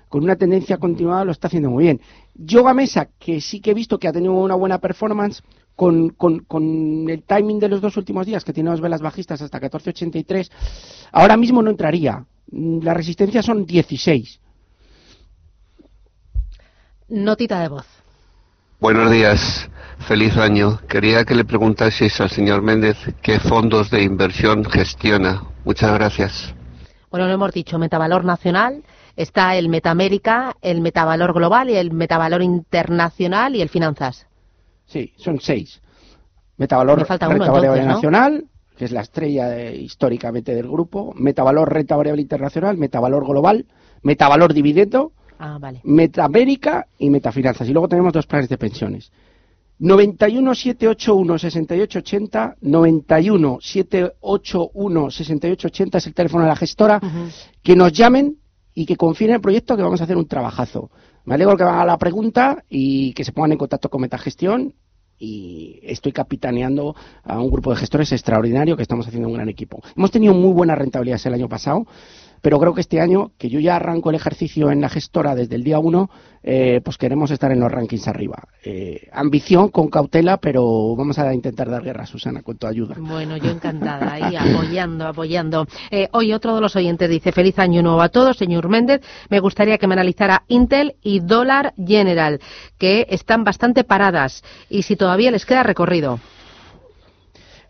con 0.10 0.24
una 0.24 0.36
tendencia 0.36 0.78
continuada 0.78 1.26
lo 1.26 1.32
está 1.32 1.48
haciendo 1.48 1.70
muy 1.70 1.86
bien. 1.86 2.02
Yo 2.34 2.64
Gamesa, 2.64 3.10
que 3.20 3.42
sí 3.42 3.60
que 3.60 3.72
he 3.72 3.74
visto 3.74 4.00
que 4.00 4.08
ha 4.08 4.14
tenido 4.14 4.34
una 4.34 4.56
buena 4.56 4.80
performance, 4.80 5.44
con, 5.76 6.10
con, 6.10 6.40
con, 6.40 7.08
el 7.08 7.22
timing 7.24 7.60
de 7.60 7.70
los 7.70 7.82
dos 7.82 7.98
últimos 7.98 8.26
días, 8.26 8.44
que 8.44 8.52
tiene 8.52 8.72
dos 8.72 8.82
velas 8.82 9.02
bajistas 9.02 9.42
hasta 9.42 9.62
14.83, 9.62 10.50
ahora 11.12 11.38
mismo 11.38 11.62
no 11.62 11.70
entraría. 11.70 12.26
La 12.52 12.96
resistencia 12.96 13.44
son 13.44 13.66
16. 13.66 14.40
Notita 17.10 17.62
de 17.62 17.68
voz. 17.68 17.86
Buenos 18.80 19.12
días, 19.12 19.70
feliz 20.08 20.36
año. 20.38 20.80
Quería 20.88 21.26
que 21.26 21.36
le 21.36 21.46
preguntaseis 21.46 22.20
al 22.22 22.32
señor 22.32 22.64
Méndez 22.64 22.98
qué 23.22 23.40
fondos 23.40 23.92
de 23.92 24.02
inversión 24.02 24.66
gestiona. 24.66 25.44
Muchas 25.68 25.94
gracias. 25.96 26.56
Bueno, 27.12 27.28
lo 27.28 27.34
hemos 27.34 27.52
dicho, 27.52 27.78
Metavalor 27.78 28.24
Nacional, 28.24 28.84
está 29.18 29.58
el 29.58 29.68
Metamérica, 29.68 30.56
el 30.62 30.80
Metavalor 30.80 31.34
Global 31.34 31.70
y 31.70 31.76
el 31.76 31.92
Metavalor 31.92 32.42
Internacional 32.42 33.54
y 33.54 33.62
el 33.62 33.68
Finanzas. 33.68 34.28
Sí, 34.86 35.12
son 35.18 35.42
seis. 35.42 35.82
Metavalor 36.56 37.00
renta 37.00 37.28
variable 37.28 37.84
nacional, 37.84 38.46
que 38.78 38.86
es 38.86 38.94
la 38.94 39.02
estrella 39.02 39.70
históricamente 39.70 40.56
del 40.56 40.70
grupo. 40.70 41.14
Metavalor 41.18 41.70
renta 41.70 41.98
variable 41.98 42.22
internacional, 42.22 42.78
Metavalor 42.78 43.28
global, 43.28 43.66
Metavalor 44.04 44.54
dividendo, 44.54 45.12
ah, 45.38 45.60
Metamérica 45.84 46.88
y 46.98 47.10
Metafinanzas. 47.10 47.68
Y 47.68 47.74
luego 47.74 47.90
tenemos 47.90 48.14
dos 48.14 48.26
planes 48.26 48.48
de 48.48 48.58
pensiones. 48.58 49.12
91 49.80 50.56
781 50.56 51.40
6880 51.40 52.56
91 52.62 53.58
781 53.62 55.12
6880 55.12 55.98
es 55.98 56.08
el 56.08 56.14
teléfono 56.14 56.44
de 56.44 56.50
la 56.50 56.56
gestora 56.56 57.02
que 57.62 57.76
nos 57.76 57.94
llamen 57.94 58.38
y 58.74 58.86
que 58.86 58.96
confíen 58.96 59.32
en 59.32 59.36
el 59.36 59.42
proyecto 59.42 59.76
que 59.76 59.84
vamos 59.84 60.02
a 60.02 60.04
hacer 60.04 60.18
un 60.18 60.28
trabajazo. 60.28 60.92
Me 61.26 61.36
alegro 61.36 61.58
que 61.58 61.64
van 61.64 61.80
a 61.80 61.86
la 61.86 61.98
pregunta 61.98 62.64
y 62.70 63.14
que 63.14 63.24
se 63.24 63.32
pongan 63.32 63.54
en 63.54 63.58
contacto 63.58 63.90
con 63.90 64.02
Metagestión. 64.02 64.74
Y 65.20 65.80
estoy 65.82 66.12
capitaneando 66.12 66.96
a 67.24 67.40
un 67.40 67.50
grupo 67.50 67.72
de 67.72 67.78
gestores 67.78 68.12
extraordinario 68.12 68.76
que 68.78 68.84
estamos 68.84 69.08
haciendo 69.08 69.28
un 69.28 69.34
gran 69.34 69.50
equipo. 69.50 69.82
Hemos 69.96 70.12
tenido 70.12 70.36
muy 70.36 70.54
buenas 70.54 70.78
rentabilidades 70.78 71.26
el 71.26 71.34
año 71.34 71.50
pasado 71.50 71.88
pero 72.42 72.60
creo 72.60 72.74
que 72.74 72.82
este 72.82 73.02
año, 73.02 73.32
que 73.38 73.50
yo 73.50 73.60
ya 73.60 73.76
arranco 73.76 74.10
el 74.10 74.16
ejercicio 74.16 74.72
en 74.72 74.82
la 74.82 74.90
gestora 74.90 75.36
desde 75.36 75.56
el 75.56 75.64
día 75.64 75.80
uno, 75.80 76.10
eh, 76.44 76.80
pues 76.84 76.98
queremos 76.98 77.32
estar 77.32 77.52
en 77.52 77.60
los 77.60 77.72
rankings 77.72 78.08
arriba. 78.08 78.48
Eh, 78.64 79.10
ambición 79.12 79.70
con 79.70 79.90
cautela, 79.90 80.38
pero 80.38 80.96
vamos 80.96 81.20
a 81.20 81.34
intentar 81.34 81.70
dar 81.70 81.84
guerra, 81.84 82.06
Susana, 82.06 82.42
con 82.42 82.58
tu 82.58 82.68
ayuda. 82.68 82.96
Bueno, 82.98 83.36
yo 83.38 83.52
encantada, 83.52 84.14
ahí 84.14 84.36
apoyando, 84.56 85.08
apoyando. 85.08 85.68
Eh, 85.92 86.08
hoy 86.14 86.34
otro 86.34 86.56
de 86.56 86.62
los 86.62 86.76
oyentes 86.76 87.10
dice, 87.10 87.32
feliz 87.32 87.60
año 87.60 87.82
nuevo 87.82 88.02
a 88.02 88.10
todos, 88.10 88.38
señor 88.38 88.70
Méndez. 88.70 89.02
Me 89.30 89.40
gustaría 89.40 89.78
que 89.78 89.88
me 89.88 89.96
analizara 89.96 90.44
Intel 90.48 90.96
y 91.02 91.20
Dollar 91.20 91.74
General, 91.86 92.40
que 92.78 93.08
están 93.10 93.44
bastante 93.44 93.84
paradas 93.84 94.44
y 94.70 94.84
si 94.84 94.96
todavía 94.96 95.32
les 95.32 95.46
queda 95.46 95.64
recorrido. 95.64 96.20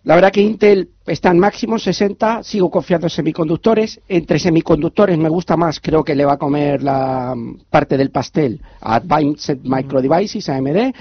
La 0.08 0.16
verdad 0.16 0.32
que 0.32 0.40
Intel 0.40 0.92
está 1.06 1.32
en 1.32 1.40
máximo 1.40 1.78
60, 1.78 2.42
sigo 2.42 2.72
confiando 2.72 3.08
en 3.08 3.10
semiconductores. 3.10 4.00
Entre 4.08 4.40
semiconductores 4.40 5.18
me 5.18 5.28
gusta 5.28 5.58
más, 5.58 5.82
creo 5.82 6.02
que 6.02 6.16
le 6.16 6.24
va 6.24 6.36
a 6.36 6.38
comer 6.38 6.82
la 6.82 7.36
parte 7.70 7.98
del 7.98 8.10
pastel 8.10 8.62
a 8.80 8.96
Advanced 8.96 9.58
Micro 9.64 10.02
Devices, 10.02 10.48
AMD, 10.48 10.94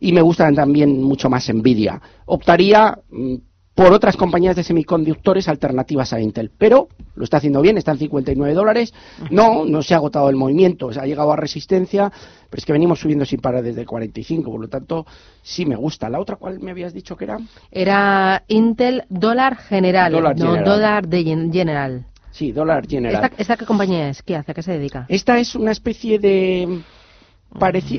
y 0.00 0.12
me 0.12 0.20
gusta 0.20 0.52
también 0.52 1.02
mucho 1.02 1.30
más 1.30 1.48
Nvidia. 1.48 2.02
Optaría 2.26 2.98
mm, 3.08 3.36
por 3.74 3.92
otras 3.92 4.16
compañías 4.16 4.56
de 4.56 4.64
semiconductores 4.64 5.48
alternativas 5.48 6.12
a 6.12 6.20
Intel. 6.20 6.50
Pero 6.56 6.88
lo 7.14 7.24
está 7.24 7.38
haciendo 7.38 7.60
bien, 7.60 7.78
está 7.78 7.92
en 7.92 7.98
59 7.98 8.54
dólares. 8.54 8.92
No, 9.30 9.64
no 9.64 9.82
se 9.82 9.94
ha 9.94 9.98
agotado 9.98 10.28
el 10.28 10.36
movimiento, 10.36 10.86
o 10.86 10.92
sea, 10.92 11.02
ha 11.04 11.06
llegado 11.06 11.32
a 11.32 11.36
resistencia, 11.36 12.10
pero 12.48 12.58
es 12.58 12.66
que 12.66 12.72
venimos 12.72 13.00
subiendo 13.00 13.24
sin 13.24 13.40
parar 13.40 13.62
desde 13.62 13.86
45, 13.86 14.50
por 14.50 14.60
lo 14.60 14.68
tanto, 14.68 15.06
sí 15.42 15.64
me 15.64 15.76
gusta. 15.76 16.08
¿La 16.08 16.20
otra 16.20 16.36
cuál 16.36 16.60
me 16.60 16.72
habías 16.72 16.92
dicho 16.92 17.16
que 17.16 17.24
era? 17.24 17.38
Era 17.70 18.42
Intel 18.48 19.04
dólar 19.08 19.56
general, 19.56 20.12
no 20.12 20.56
dólar 20.62 21.08
de 21.08 21.24
general. 21.24 22.06
Sí, 22.32 22.52
dólar 22.52 22.86
general. 22.86 23.24
¿Esta, 23.24 23.42
¿Esta, 23.42 23.56
qué 23.56 23.66
compañía 23.66 24.08
es? 24.08 24.22
¿Qué 24.22 24.36
hace? 24.36 24.52
¿A 24.52 24.54
qué 24.54 24.62
se 24.62 24.72
dedica? 24.72 25.04
Esta 25.08 25.38
es 25.38 25.54
una 25.54 25.72
especie 25.72 26.18
de 26.18 26.82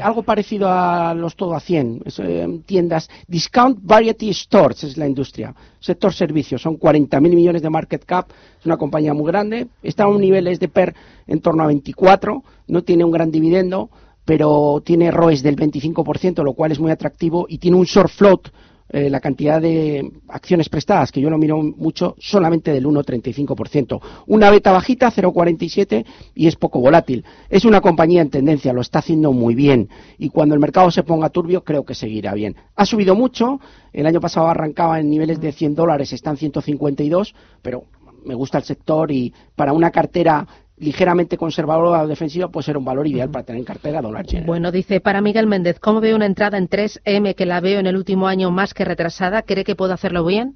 algo 0.02 0.24
parecido 0.24 0.70
a 0.70 1.14
los 1.14 1.36
todo 1.36 1.56
a 1.56 1.60
100, 1.60 2.04
eh, 2.20 2.60
tiendas, 2.66 3.10
Discount 3.28 3.80
Variety 3.82 4.34
Stores 4.34 4.84
es 4.84 4.98
la 4.98 5.08
industria, 5.08 5.54
sector 5.80 6.14
servicios, 6.14 6.62
son 6.62 6.80
40.000 6.80 7.20
millones 7.22 7.62
de 7.62 7.70
market 7.70 8.06
cap, 8.06 8.30
es 8.60 8.66
una 8.66 8.78
compañía 8.78 9.14
muy 9.14 9.28
grande, 9.28 9.68
está 9.84 10.04
a 10.04 10.08
un 10.08 10.22
nivel 10.22 10.46
de 10.58 10.68
PER 10.68 10.96
en 11.28 11.42
torno 11.42 11.64
a 11.64 11.68
24, 11.68 12.44
no 12.68 12.84
tiene 12.84 13.04
un 13.04 13.12
gran 13.12 13.32
dividendo, 13.32 13.90
pero 14.24 14.82
tiene 14.86 15.12
ROEs 15.12 15.44
del 15.44 15.58
25%, 15.58 16.44
lo 16.44 16.54
cual 16.54 16.72
es 16.72 16.80
muy 16.80 16.92
atractivo, 16.92 17.46
y 17.50 17.58
tiene 17.58 17.78
un 17.78 17.86
short 17.86 18.10
float 18.10 18.50
eh, 18.94 19.10
la 19.10 19.22
cantidad 19.22 19.62
de 19.62 20.12
acciones 20.28 20.68
prestadas, 20.68 21.12
que 21.12 21.22
yo 21.22 21.30
lo 21.30 21.38
miro 21.38 21.62
mucho, 21.62 22.16
solamente 22.20 22.72
del 22.74 22.86
1,35%. 22.86 24.02
Una 24.28 24.50
beta 24.50 24.74
bajita, 24.74 25.10
0,47, 25.12 26.06
y 26.36 26.48
es 26.48 26.58
poco 26.58 26.82
volátil. 26.82 27.24
Es 27.50 27.64
una 27.64 27.80
compañía 27.80 28.22
en 28.22 28.30
tendencia, 28.30 28.74
lo 28.74 28.82
está 28.82 29.00
haciendo 29.00 29.32
muy 29.32 29.56
bien. 29.56 29.88
Y 30.18 30.30
cuando 30.30 30.56
el 30.56 30.62
mercado 30.62 30.92
se 30.92 31.04
ponga 31.04 31.30
turbio, 31.30 31.64
creo 31.64 31.86
que 31.86 31.96
seguirá 31.96 32.34
bien. 32.34 32.58
Ha 32.76 32.86
subido 32.86 33.16
mucho, 33.16 33.62
el 33.94 34.06
año 34.06 34.20
pasado 34.20 34.48
arrancaba 34.48 35.00
en 35.00 35.10
niveles 35.10 35.40
de 35.40 35.54
100 35.54 35.76
dólares, 35.76 36.12
está 36.12 36.32
en 36.32 36.38
152, 36.38 37.34
pero 37.62 37.86
me 38.26 38.36
gusta 38.36 38.58
el 38.58 38.66
sector 38.66 39.10
y 39.12 39.34
para 39.56 39.72
una 39.74 39.92
cartera 39.92 40.46
ligeramente 40.82 41.38
conservadora 41.38 42.02
o 42.02 42.08
defensiva 42.08 42.50
puede 42.50 42.66
ser 42.66 42.78
un 42.78 42.84
valor 42.84 43.08
ideal 43.08 43.30
para 43.30 43.46
tener 43.46 43.60
en 43.60 43.66
cartera 43.66 44.02
dólar 44.02 44.26
general. 44.26 44.48
Bueno, 44.48 44.72
dice, 44.72 45.00
para 45.00 45.22
Miguel 45.22 45.46
Méndez, 45.46 45.80
¿cómo 45.80 46.02
veo 46.02 46.16
una 46.16 46.26
entrada 46.26 46.58
en 46.58 46.68
3M 46.68 47.36
que 47.36 47.46
la 47.46 47.62
veo 47.62 47.80
en 47.80 47.86
el 47.86 47.96
último 47.96 48.28
año 48.28 48.50
más 48.50 48.74
que 48.74 48.84
retrasada? 48.84 49.44
¿Cree 49.44 49.64
que 49.64 49.76
puedo 49.76 49.94
hacerlo 49.94 50.26
bien? 50.26 50.56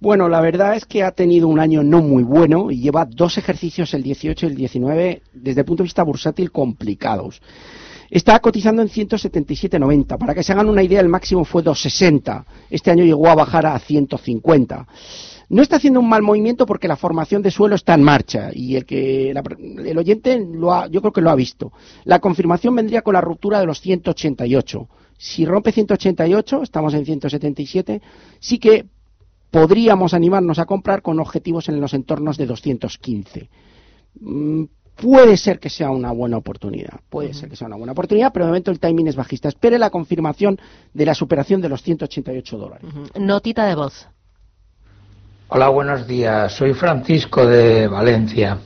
Bueno, 0.00 0.28
la 0.28 0.40
verdad 0.40 0.76
es 0.76 0.86
que 0.86 1.02
ha 1.02 1.10
tenido 1.10 1.48
un 1.48 1.58
año 1.58 1.82
no 1.82 2.00
muy 2.02 2.22
bueno 2.22 2.70
y 2.70 2.80
lleva 2.80 3.04
dos 3.04 3.36
ejercicios, 3.36 3.92
el 3.94 4.04
18 4.04 4.46
y 4.46 4.48
el 4.48 4.54
19, 4.54 5.22
desde 5.32 5.60
el 5.60 5.66
punto 5.66 5.82
de 5.82 5.88
vista 5.88 6.04
bursátil 6.04 6.52
complicados. 6.52 7.42
Está 8.08 8.38
cotizando 8.38 8.80
en 8.80 8.88
177.90. 8.88 10.16
Para 10.16 10.34
que 10.34 10.44
se 10.44 10.52
hagan 10.52 10.68
una 10.68 10.84
idea, 10.84 11.00
el 11.00 11.08
máximo 11.08 11.44
fue 11.44 11.62
260. 11.62 12.46
Este 12.70 12.92
año 12.92 13.04
llegó 13.04 13.28
a 13.28 13.34
bajar 13.34 13.66
a 13.66 13.78
150. 13.78 14.86
No 15.50 15.62
está 15.62 15.76
haciendo 15.76 16.00
un 16.00 16.08
mal 16.08 16.22
movimiento 16.22 16.66
porque 16.66 16.88
la 16.88 16.96
formación 16.96 17.42
de 17.42 17.50
suelo 17.50 17.74
está 17.74 17.94
en 17.94 18.02
marcha 18.02 18.50
y 18.52 18.76
el 18.76 18.84
que 18.84 19.30
el 19.30 19.98
oyente 19.98 20.38
lo 20.38 20.72
ha, 20.72 20.88
yo 20.88 21.00
creo 21.00 21.12
que 21.12 21.22
lo 21.22 21.30
ha 21.30 21.34
visto. 21.34 21.72
La 22.04 22.18
confirmación 22.18 22.74
vendría 22.74 23.02
con 23.02 23.14
la 23.14 23.20
ruptura 23.20 23.58
de 23.58 23.66
los 23.66 23.80
188. 23.80 24.88
Si 25.16 25.46
rompe 25.46 25.72
188, 25.72 26.62
estamos 26.62 26.92
en 26.94 27.04
177, 27.04 28.02
sí 28.38 28.58
que 28.58 28.86
podríamos 29.50 30.14
animarnos 30.14 30.58
a 30.58 30.66
comprar 30.66 31.02
con 31.02 31.18
objetivos 31.18 31.68
en 31.68 31.80
los 31.80 31.94
entornos 31.94 32.36
de 32.36 32.46
215. 32.46 33.48
Mm, 34.20 34.64
puede 34.96 35.36
ser 35.36 35.58
que 35.58 35.70
sea 35.70 35.90
una 35.90 36.12
buena 36.12 36.36
oportunidad, 36.36 37.00
puede 37.08 37.32
ser 37.32 37.48
que 37.48 37.56
sea 37.56 37.68
una 37.68 37.76
buena 37.76 37.92
oportunidad, 37.92 38.32
pero 38.32 38.44
de 38.44 38.50
momento 38.50 38.70
el 38.70 38.80
timing 38.80 39.08
es 39.08 39.16
bajista. 39.16 39.48
Espere 39.48 39.78
la 39.78 39.90
confirmación 39.90 40.58
de 40.92 41.06
la 41.06 41.14
superación 41.14 41.60
de 41.60 41.68
los 41.68 41.82
188 41.82 42.58
dólares. 42.58 42.86
Notita 43.18 43.66
de 43.66 43.74
voz. 43.74 44.08
Hola, 45.50 45.70
buenos 45.70 46.06
días. 46.06 46.52
Soy 46.52 46.74
Francisco 46.74 47.46
de 47.46 47.88
Valencia. 47.88 48.58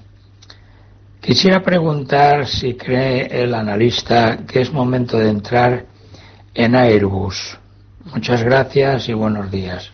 Quisiera 1.21 1.63
preguntar 1.63 2.49
si 2.49 2.75
cree 2.75 3.29
el 3.41 3.55
analista 3.55 4.39
que 4.45 4.63
es 4.63 4.73
momento 4.73 5.17
de 5.17 5.29
entrar 5.29 5.87
en 6.53 6.75
Airbus. 6.75 7.57
Muchas 8.13 8.43
gracias 8.43 9.09
y 9.09 9.13
buenos 9.13 9.49
días. 9.49 9.93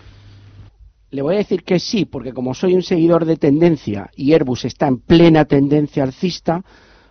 Le 1.10 1.20
voy 1.20 1.34
a 1.34 1.38
decir 1.38 1.62
que 1.62 1.78
sí, 1.78 2.06
porque 2.06 2.32
como 2.32 2.54
soy 2.54 2.72
un 2.72 2.82
seguidor 2.82 3.26
de 3.26 3.36
tendencia 3.36 4.08
y 4.16 4.32
Airbus 4.32 4.64
está 4.64 4.88
en 4.88 5.00
plena 5.00 5.44
tendencia 5.44 6.04
alcista, 6.04 6.62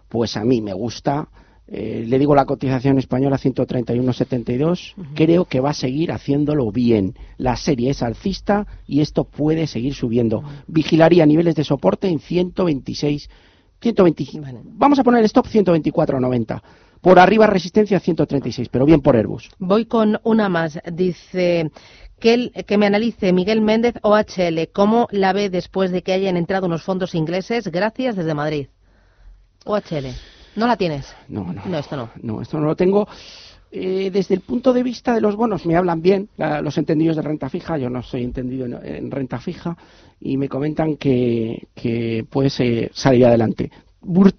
pues 0.09 0.37
a 0.37 0.43
mí 0.43 0.59
me 0.59 0.73
gusta 0.73 1.27
eh, 1.69 2.05
le 2.07 2.17
digo 2.17 2.33
la 2.33 2.45
cotización 2.45 2.97
española 2.97 3.37
131.72, 3.37 4.93
creo 5.13 5.45
que 5.45 5.59
va 5.59 5.71
a 5.71 5.73
seguir 5.73 6.13
haciéndolo 6.13 6.71
bien. 6.71 7.15
La 7.37 7.57
serie 7.57 7.89
es 7.89 8.01
alcista 8.01 8.65
y 8.87 9.01
esto 9.01 9.25
puede 9.25 9.67
seguir 9.67 9.93
subiendo. 9.93 10.43
Vigilaría 10.67 11.25
niveles 11.25 11.55
de 11.55 11.65
soporte 11.65 12.07
en 12.07 12.19
126, 12.19 13.29
125. 13.81 14.47
Vamos 14.63 14.99
a 14.99 15.03
poner 15.03 15.19
el 15.19 15.25
stop 15.25 15.47
124.90. 15.47 16.61
Por 17.01 17.19
arriba 17.19 17.47
resistencia 17.47 17.99
136, 17.99 18.69
pero 18.69 18.85
bien 18.85 19.01
por 19.01 19.17
Airbus. 19.17 19.49
Voy 19.59 19.85
con 19.85 20.19
una 20.23 20.47
más. 20.49 20.79
Dice 20.91 21.69
que, 22.19 22.49
que 22.65 22.77
me 22.77 22.85
analice 22.85 23.33
Miguel 23.33 23.61
Méndez 23.61 23.95
OHL. 24.01 24.69
¿Cómo 24.73 25.07
la 25.11 25.33
ve 25.33 25.49
después 25.49 25.91
de 25.91 26.01
que 26.01 26.13
hayan 26.13 26.37
entrado 26.37 26.65
unos 26.65 26.83
fondos 26.83 27.13
ingleses? 27.13 27.67
Gracias 27.67 28.15
desde 28.15 28.33
Madrid. 28.33 28.67
OHL. 29.65 30.15
¿No 30.57 30.65
la 30.65 30.75
tienes? 30.75 31.13
No, 31.29 31.53
no. 31.53 31.61
No, 31.65 31.77
esto 31.77 31.95
no. 31.95 32.09
No, 32.23 32.41
esto 32.41 32.59
no 32.59 32.65
lo 32.65 32.75
tengo. 32.75 33.07
Eh, 33.71 34.09
desde 34.11 34.33
el 34.33 34.41
punto 34.41 34.73
de 34.73 34.81
vista 34.81 35.13
de 35.13 35.21
los 35.21 35.35
bonos, 35.35 35.67
me 35.67 35.75
hablan 35.75 36.01
bien 36.01 36.29
los 36.63 36.79
entendidos 36.79 37.15
de 37.15 37.21
renta 37.21 37.47
fija. 37.47 37.77
Yo 37.77 37.91
no 37.91 38.01
soy 38.01 38.23
entendido 38.23 38.65
en, 38.65 39.11
renta 39.11 39.39
fija 39.39 39.77
y 40.19 40.35
me 40.35 40.49
comentan 40.49 40.97
que, 40.97 41.67
que 41.75 42.25
puede 42.27 42.49
salir 42.49 43.25
adelante. 43.27 43.69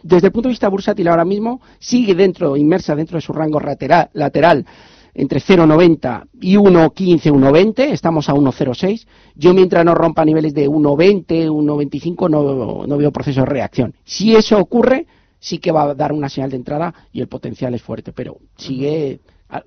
desde 0.03 0.27
el 0.27 0.33
punto 0.33 0.49
de 0.49 0.55
vista 0.55 0.69
bursátil 0.69 1.07
ahora 1.07 1.25
mismo 1.25 1.61
sigue 1.79 2.17
dentro, 2.17 2.57
inmersa 2.57 2.97
dentro 2.97 3.17
de 3.17 3.23
su 3.23 3.33
rango 3.33 3.61
lateral, 3.61 4.11
lateral 4.15 4.67
entre 5.15 5.41
0,90 5.41 6.27
y 6.41 6.57
1,15, 6.57 7.33
1,20, 7.33 7.93
estamos 7.93 8.29
a 8.29 8.35
1,06. 8.35 9.07
Yo 9.37 9.55
mientras 9.55 9.85
no 9.85 9.95
rompa 9.95 10.25
niveles 10.25 10.53
de 10.53 10.69
1,20, 10.69 11.49
1,25 11.49 12.31
no, 12.31 12.87
no 12.87 12.97
veo 12.97 13.13
proceso 13.13 13.41
de 13.41 13.47
reacción. 13.47 13.95
Si 14.05 14.35
eso 14.35 14.59
ocurre, 14.59 15.07
sí 15.39 15.59
que 15.59 15.73
va 15.73 15.83
a 15.83 15.95
dar 15.95 16.13
una 16.13 16.29
señal 16.29 16.51
de 16.51 16.57
entrada 16.57 16.95
y 17.13 17.21
el 17.21 17.29
potencial 17.29 17.75
es 17.75 17.83
fuerte, 17.83 18.13
pero 18.13 18.39
sigue 18.57 19.21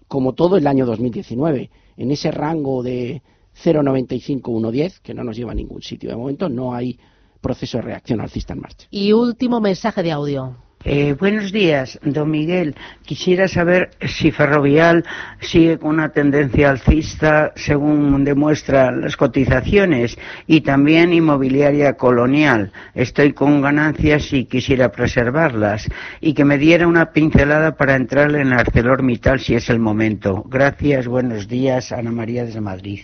como 0.07 0.34
todo 0.34 0.57
el 0.57 0.67
año 0.67 0.86
2019, 0.86 1.71
en 1.97 2.12
ese 2.12 2.31
rango 2.31 2.84
de 2.84 3.21
0,95-1,10 3.63 4.99
que 5.01 5.13
no 5.13 5.23
nos 5.23 5.36
lleva 5.36 5.51
a 5.51 5.55
ningún 5.55 5.81
sitio. 5.81 6.10
De 6.10 6.15
momento 6.15 6.49
no 6.49 6.73
hay 6.73 6.99
proceso 7.41 7.77
de 7.79 7.84
reacción 7.84 8.21
alcista 8.21 8.53
en 8.53 8.62
marcha. 8.62 8.88
Y 8.91 9.12
último 9.13 9.60
mensaje 9.60 10.03
de 10.03 10.12
audio. 10.12 10.55
Eh, 10.83 11.15
buenos 11.19 11.51
días, 11.51 11.99
don 12.01 12.31
Miguel. 12.31 12.75
Quisiera 13.05 13.47
saber 13.47 13.91
si 14.01 14.31
Ferrovial 14.31 15.05
sigue 15.39 15.77
con 15.77 15.91
una 15.91 16.09
tendencia 16.09 16.71
alcista 16.71 17.51
según 17.55 18.23
demuestran 18.23 19.01
las 19.01 19.15
cotizaciones 19.15 20.17
y 20.47 20.61
también 20.61 21.13
inmobiliaria 21.13 21.93
colonial. 21.93 22.71
Estoy 22.95 23.33
con 23.33 23.61
ganancias 23.61 24.33
y 24.33 24.45
quisiera 24.45 24.91
preservarlas 24.91 25.87
y 26.19 26.33
que 26.33 26.45
me 26.45 26.57
diera 26.57 26.87
una 26.87 27.11
pincelada 27.11 27.75
para 27.75 27.95
entrar 27.95 28.33
en 28.35 28.51
ArcelorMittal 28.51 29.39
si 29.39 29.53
es 29.53 29.69
el 29.69 29.77
momento. 29.77 30.43
Gracias, 30.47 31.07
buenos 31.07 31.47
días, 31.47 31.91
Ana 31.91 32.11
María 32.11 32.43
desde 32.43 32.59
Madrid. 32.59 33.01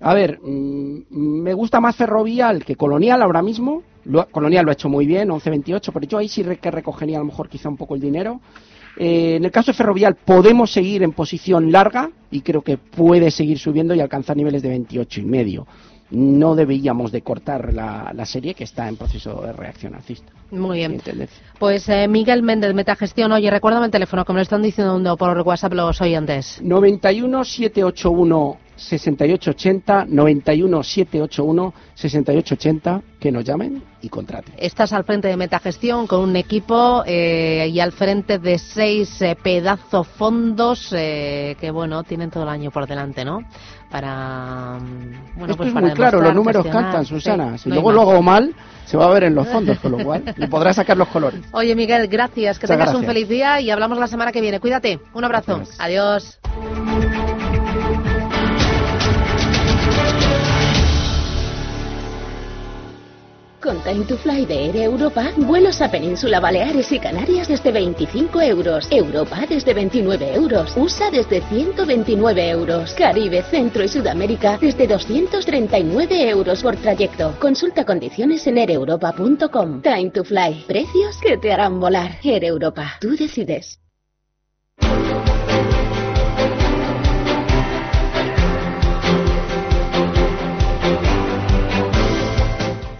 A 0.00 0.12
ver, 0.12 0.38
mm, 0.42 1.04
me 1.10 1.54
gusta 1.54 1.80
más 1.80 1.96
Ferrovial 1.96 2.62
que 2.62 2.76
Colonial 2.76 3.22
ahora 3.22 3.40
mismo 3.40 3.84
Colonial 4.30 4.64
lo 4.64 4.70
ha 4.70 4.74
hecho 4.74 4.88
muy 4.88 5.06
bien, 5.06 5.28
11.28, 5.30 5.90
pero 5.92 6.06
yo 6.06 6.18
ahí 6.18 6.28
sí 6.28 6.44
que 6.60 6.70
recogería 6.70 7.16
a 7.16 7.20
lo 7.20 7.26
mejor 7.26 7.48
quizá 7.48 7.68
un 7.68 7.76
poco 7.76 7.94
el 7.94 8.00
dinero. 8.00 8.40
Eh, 8.96 9.36
en 9.36 9.44
el 9.44 9.50
caso 9.50 9.72
de 9.72 9.76
Ferrovial 9.76 10.14
podemos 10.14 10.72
seguir 10.72 11.02
en 11.02 11.12
posición 11.12 11.72
larga 11.72 12.10
y 12.30 12.42
creo 12.42 12.62
que 12.62 12.78
puede 12.78 13.30
seguir 13.30 13.58
subiendo 13.58 13.94
y 13.94 14.00
alcanzar 14.00 14.36
niveles 14.36 14.62
de 14.62 14.68
28 14.68 15.20
y 15.20 15.24
medio. 15.24 15.66
No 16.10 16.54
deberíamos 16.54 17.10
de 17.10 17.22
cortar 17.22 17.72
la, 17.72 18.26
serie 18.26 18.54
que 18.54 18.64
está 18.64 18.88
en 18.88 18.96
proceso 18.96 19.40
de 19.42 19.52
reacción 19.52 19.94
alcista. 19.94 20.32
Muy 20.50 20.78
bien. 20.78 21.00
Pues 21.58 21.88
eh, 21.88 22.06
Miguel 22.06 22.42
Méndez, 22.42 22.74
Metagestión. 22.74 23.32
Oye, 23.32 23.50
recuérdame 23.50 23.86
el 23.86 23.90
teléfono, 23.90 24.24
como 24.24 24.36
le 24.36 24.42
están 24.42 24.62
diciendo 24.62 25.16
por 25.16 25.40
WhatsApp 25.40 25.72
los 25.72 26.00
oyentes. 26.00 26.60
91 26.62 27.44
781 27.44 28.58
6880 28.76 30.06
91 30.08 30.82
781 30.82 31.74
6880 31.94 33.02
que 33.20 33.32
nos 33.32 33.44
llamen 33.44 33.82
y 34.02 34.08
contraten. 34.08 34.54
Estás 34.58 34.92
al 34.92 35.04
frente 35.04 35.28
de 35.28 35.36
Metagestión 35.36 36.06
con 36.06 36.20
un 36.20 36.36
equipo 36.36 37.02
eh, 37.06 37.68
y 37.72 37.80
al 37.80 37.92
frente 37.92 38.38
de 38.38 38.58
seis 38.58 39.22
eh, 39.22 39.36
pedazos 39.42 40.06
fondos 40.06 40.92
eh, 40.92 41.56
que 41.60 41.70
bueno 41.70 42.02
tienen 42.02 42.30
todo 42.30 42.42
el 42.42 42.48
año 42.48 42.70
por 42.70 42.86
delante, 42.86 43.24
¿no? 43.24 43.40
Para 43.90 44.78
mm, 44.80 45.38
bueno, 45.38 45.56
pues 45.56 45.68
es 45.68 45.74
muy 45.74 45.90
claro, 45.92 46.20
los 46.20 46.34
números 46.34 46.66
cantan, 46.66 47.04
Susana. 47.06 47.56
si 47.56 47.70
luego 47.70 47.92
lo 47.92 48.02
hago 48.02 48.22
mal, 48.22 48.54
se 48.84 48.96
va 48.96 49.06
a 49.06 49.10
ver 49.10 49.24
en 49.24 49.34
los 49.34 49.48
fondos, 49.48 49.78
con 49.78 49.92
lo 49.92 50.04
cual 50.04 50.24
le 50.36 50.48
podrás 50.48 50.76
sacar 50.76 50.96
los 50.96 51.08
colores. 51.08 51.40
Oye, 51.52 51.74
Miguel, 51.74 52.08
gracias, 52.08 52.58
que 52.58 52.66
tengas 52.66 52.92
un 52.94 53.04
feliz 53.04 53.28
día 53.28 53.60
y 53.60 53.70
hablamos 53.70 53.98
la 53.98 54.08
semana 54.08 54.32
que 54.32 54.40
viene. 54.40 54.60
Cuídate, 54.60 55.00
un 55.14 55.24
abrazo. 55.24 55.62
Adiós. 55.78 56.40
Con 63.64 63.82
Time 63.82 64.04
to 64.04 64.18
Fly 64.18 64.44
de 64.44 64.66
Air 64.66 64.76
Europa, 64.76 65.32
vuelos 65.38 65.80
a 65.80 65.90
Península 65.90 66.38
Baleares 66.38 66.92
y 66.92 66.98
Canarias 66.98 67.48
desde 67.48 67.72
25 67.72 68.42
euros. 68.42 68.86
Europa 68.90 69.46
desde 69.48 69.72
29 69.72 70.34
euros. 70.34 70.76
USA 70.76 71.10
desde 71.10 71.40
129 71.40 72.50
euros. 72.50 72.92
Caribe, 72.92 73.42
Centro 73.44 73.82
y 73.82 73.88
Sudamérica 73.88 74.58
desde 74.60 74.86
239 74.86 76.28
euros 76.28 76.62
por 76.62 76.76
trayecto. 76.76 77.34
Consulta 77.40 77.86
condiciones 77.86 78.46
en 78.46 78.58
aereuropa.com. 78.58 79.80
Time 79.80 80.10
to 80.10 80.24
Fly. 80.24 80.64
Precios 80.66 81.16
que 81.22 81.38
te 81.38 81.50
harán 81.50 81.80
volar. 81.80 82.18
Air 82.22 82.44
Europa. 82.44 82.98
Tú 83.00 83.16
decides. 83.16 83.80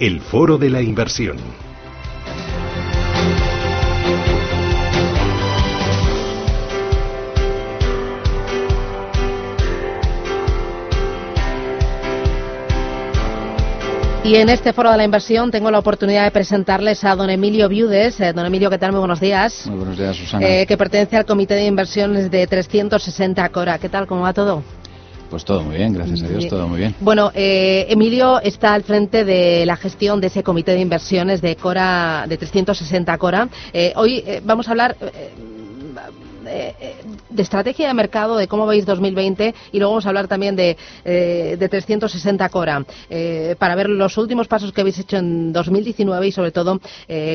El 0.01 0.21
foro 0.21 0.59
de 0.59 0.71
la 0.71 0.83
inversión. 0.83 1.37
Y 14.25 14.37
en 14.37 14.49
este 14.49 14.73
foro 14.73 14.91
de 14.91 14.97
la 14.97 15.05
inversión 15.05 15.53
tengo 15.53 15.71
la 15.71 15.79
oportunidad 15.79 16.25
de 16.25 16.31
presentarles 16.33 17.05
a 17.05 17.15
don 17.15 17.31
Emilio 17.31 17.69
Viudes. 17.69 18.19
Eh, 18.21 18.33
don 18.33 18.47
Emilio, 18.47 18.71
¿qué 18.71 18.79
tal? 18.79 18.91
Muy 18.91 18.99
buenos 18.99 19.21
días. 19.21 19.65
Muy 19.67 19.77
buenos 19.77 19.97
días, 19.97 20.17
Susana. 20.17 20.45
Eh, 20.45 20.67
que 20.67 20.77
pertenece 20.77 21.17
al 21.17 21.25
Comité 21.25 21.55
de 21.55 21.67
Inversiones 21.67 22.31
de 22.33 22.47
360 22.49 23.49
Cora. 23.51 23.79
¿Qué 23.79 23.89
tal? 23.89 24.09
¿Cómo 24.09 24.23
va 24.23 24.33
todo? 24.33 24.65
Pues 25.31 25.45
todo 25.45 25.63
muy 25.63 25.77
bien, 25.77 25.93
gracias 25.93 26.23
a 26.23 26.29
Dios, 26.29 26.49
todo 26.49 26.69
muy 26.69 26.79
bien. 26.79 26.95
Bueno, 27.01 27.31
eh, 27.35 27.87
Emilio 27.89 28.41
está 28.41 28.75
al 28.75 28.83
frente 28.83 29.25
de 29.25 29.67
la 29.67 29.77
gestión 29.77 30.21
de 30.21 30.29
ese 30.29 30.43
comité 30.43 30.73
de 30.73 30.81
inversiones 30.81 31.41
de 31.41 31.57
Cora, 31.57 32.27
de 32.29 32.37
360 32.37 33.19
Cora. 33.19 33.49
Eh, 33.73 33.93
hoy 33.97 34.23
eh, 34.27 34.41
vamos 34.45 34.69
a 34.69 34.73
hablar 34.73 34.97
eh, 36.47 36.75
eh, 36.81 36.97
de 37.31 37.43
estrategia 37.43 37.89
de 37.89 37.95
mercado, 37.95 38.37
de 38.37 38.49
cómo 38.49 38.67
veis 38.67 38.87
2020 38.87 39.55
y 39.73 39.79
luego 39.79 39.93
vamos 39.93 40.07
a 40.07 40.09
hablar 40.09 40.29
también 40.29 40.57
de, 40.57 40.77
eh, 41.05 41.57
de 41.59 41.69
360 41.69 42.49
Cora 42.49 42.85
para 43.59 43.75
ver 43.75 43.89
los 43.89 44.17
últimos 44.19 44.49
pasos 44.49 44.73
que 44.73 44.81
habéis 44.81 44.99
hecho 44.99 45.17
en 45.17 45.53
2019 45.53 46.27
y 46.27 46.33
sobre 46.33 46.53
todo 46.53 46.81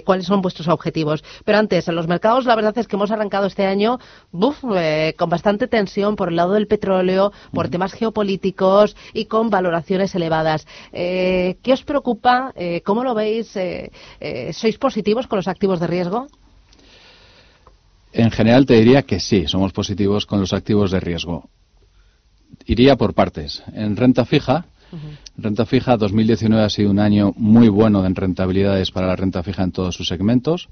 cuáles 0.06 0.26
son 0.26 0.42
vuestros 0.42 0.68
objetivos. 0.68 1.24
Pero 1.46 1.58
antes, 1.58 1.88
en 1.88 1.96
los 1.96 2.08
mercados 2.08 2.46
la 2.46 2.56
verdad 2.56 2.78
es 2.78 2.88
que 2.88 2.96
hemos 2.96 3.12
arrancado 3.12 3.48
este 3.48 3.66
año 3.66 4.00
buf, 4.32 4.62
con 5.18 5.30
bastante 5.30 5.68
tensión 5.68 6.16
por 6.16 6.30
el 6.30 6.36
lado 6.36 6.54
del 6.54 6.68
petróleo, 6.68 7.32
por 7.54 7.70
temas 7.70 7.94
geopolíticos 7.94 8.96
y 9.14 9.26
con 9.26 9.50
valoraciones 9.50 10.14
elevadas. 10.16 10.66
Eh, 10.92 11.58
¿Qué 11.64 11.74
os 11.74 11.84
preocupa? 11.84 12.54
¿Cómo 12.84 13.04
lo 13.04 13.14
veis? 13.14 13.58
¿Sois 14.52 14.78
positivos 14.78 15.28
con 15.28 15.38
los 15.38 15.48
activos 15.48 15.80
de 15.80 15.88
riesgo? 15.88 16.28
En 18.12 18.32
general 18.32 18.66
te 18.66 18.76
diría 18.76 19.04
que 19.04 19.20
sí, 19.20 19.48
somos 19.48 19.72
positivos 19.74 20.26
con 20.26 20.40
los 20.40 20.54
activos 20.54 20.92
de 20.92 21.00
riesgo. 21.00 21.50
Iría 22.66 22.96
por 22.96 23.14
partes. 23.14 23.64
En 23.74 23.96
renta 23.96 24.26
fija, 24.26 24.66
renta 25.38 25.66
fija 25.66 25.98
2019 25.98 26.64
ha 26.64 26.70
sido 26.70 26.90
un 26.90 27.00
año 27.00 27.34
muy 27.38 27.70
bueno 27.70 28.06
en 28.06 28.16
rentabilidades 28.16 28.90
para 28.92 29.08
la 29.08 29.16
renta 29.16 29.44
fija 29.44 29.64
en 29.64 29.72
todos 29.72 29.96
sus 29.96 30.08
segmentos. 30.08 30.70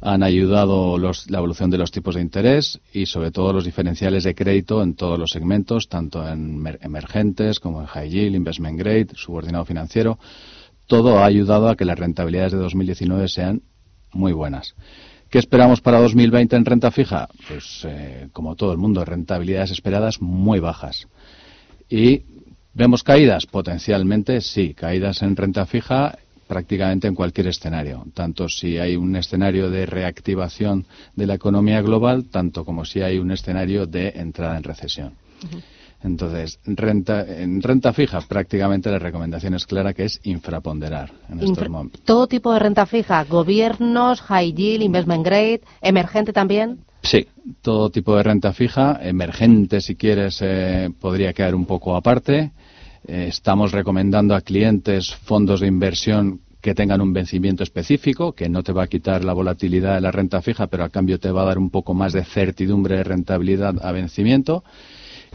Han 0.00 0.22
ayudado 0.22 0.96
los- 0.96 1.28
la 1.30 1.38
evolución 1.38 1.70
de 1.70 1.76
los 1.78 1.90
tipos 1.90 2.14
de 2.14 2.22
interés 2.22 2.80
y 2.94 3.06
sobre 3.06 3.30
todo 3.32 3.52
los 3.52 3.64
diferenciales 3.64 4.24
de 4.24 4.34
crédito 4.34 4.82
en 4.82 4.94
todos 4.94 5.18
los 5.18 5.30
segmentos, 5.32 5.88
tanto 5.88 6.26
en 6.26 6.56
mer- 6.56 6.78
emergentes 6.82 7.60
como 7.60 7.80
en 7.80 7.86
high 7.88 8.08
yield, 8.08 8.36
investment 8.36 8.78
grade, 8.78 9.08
subordinado 9.14 9.64
financiero. 9.64 10.18
Todo 10.86 11.18
ha 11.18 11.26
ayudado 11.26 11.68
a 11.68 11.76
que 11.76 11.84
las 11.84 11.98
rentabilidades 11.98 12.52
de 12.52 12.58
2019 12.58 13.28
sean 13.28 13.62
muy 14.12 14.32
buenas. 14.32 14.74
¿Qué 15.30 15.38
esperamos 15.38 15.82
para 15.82 16.00
2020 16.00 16.56
en 16.56 16.64
renta 16.64 16.90
fija? 16.90 17.28
Pues, 17.48 17.84
eh, 17.84 18.28
como 18.32 18.56
todo 18.56 18.72
el 18.72 18.78
mundo, 18.78 19.04
rentabilidades 19.04 19.72
esperadas 19.72 20.22
muy 20.22 20.58
bajas. 20.58 21.06
¿Y 21.90 22.22
vemos 22.72 23.02
caídas? 23.02 23.44
Potencialmente 23.44 24.40
sí, 24.40 24.72
caídas 24.72 25.20
en 25.22 25.36
renta 25.36 25.66
fija 25.66 26.18
prácticamente 26.46 27.06
en 27.06 27.14
cualquier 27.14 27.48
escenario, 27.48 28.06
tanto 28.14 28.48
si 28.48 28.78
hay 28.78 28.96
un 28.96 29.14
escenario 29.16 29.68
de 29.68 29.84
reactivación 29.84 30.86
de 31.14 31.26
la 31.26 31.34
economía 31.34 31.82
global, 31.82 32.24
tanto 32.30 32.64
como 32.64 32.86
si 32.86 33.02
hay 33.02 33.18
un 33.18 33.30
escenario 33.30 33.86
de 33.86 34.08
entrada 34.16 34.56
en 34.56 34.62
recesión. 34.62 35.12
Entonces, 36.02 36.60
renta, 36.64 37.24
en 37.26 37.60
renta 37.60 37.92
fija 37.92 38.20
prácticamente 38.20 38.90
la 38.90 38.98
recomendación 39.00 39.54
es 39.54 39.66
clara 39.66 39.92
que 39.94 40.04
es 40.04 40.20
infraponderar 40.22 41.10
en 41.28 41.40
estos 41.40 41.50
Infra- 41.50 41.68
momentos. 41.68 42.00
Todo 42.02 42.26
tipo 42.28 42.52
de 42.52 42.60
renta 42.60 42.86
fija, 42.86 43.24
gobiernos, 43.24 44.20
high 44.22 44.52
yield, 44.52 44.82
investment 44.84 45.24
grade, 45.24 45.60
emergente 45.80 46.32
también. 46.32 46.78
Sí, 47.02 47.26
todo 47.62 47.90
tipo 47.90 48.16
de 48.16 48.22
renta 48.22 48.52
fija, 48.52 48.98
emergente 49.02 49.80
si 49.80 49.96
quieres, 49.96 50.38
eh, 50.42 50.90
podría 51.00 51.32
quedar 51.32 51.54
un 51.54 51.66
poco 51.66 51.96
aparte. 51.96 52.52
Eh, 53.06 53.26
estamos 53.28 53.72
recomendando 53.72 54.34
a 54.34 54.40
clientes 54.40 55.14
fondos 55.14 55.60
de 55.60 55.66
inversión 55.66 56.40
que 56.60 56.74
tengan 56.74 57.00
un 57.00 57.12
vencimiento 57.12 57.62
específico, 57.62 58.32
que 58.32 58.48
no 58.48 58.62
te 58.64 58.72
va 58.72 58.82
a 58.84 58.86
quitar 58.88 59.24
la 59.24 59.32
volatilidad 59.32 59.94
de 59.94 60.00
la 60.00 60.10
renta 60.10 60.42
fija, 60.42 60.66
pero 60.66 60.84
a 60.84 60.88
cambio 60.90 61.18
te 61.20 61.30
va 61.30 61.42
a 61.42 61.46
dar 61.46 61.58
un 61.58 61.70
poco 61.70 61.94
más 61.94 62.12
de 62.12 62.24
certidumbre 62.24 62.96
de 62.96 63.04
rentabilidad 63.04 63.76
a 63.80 63.92
vencimiento. 63.92 64.64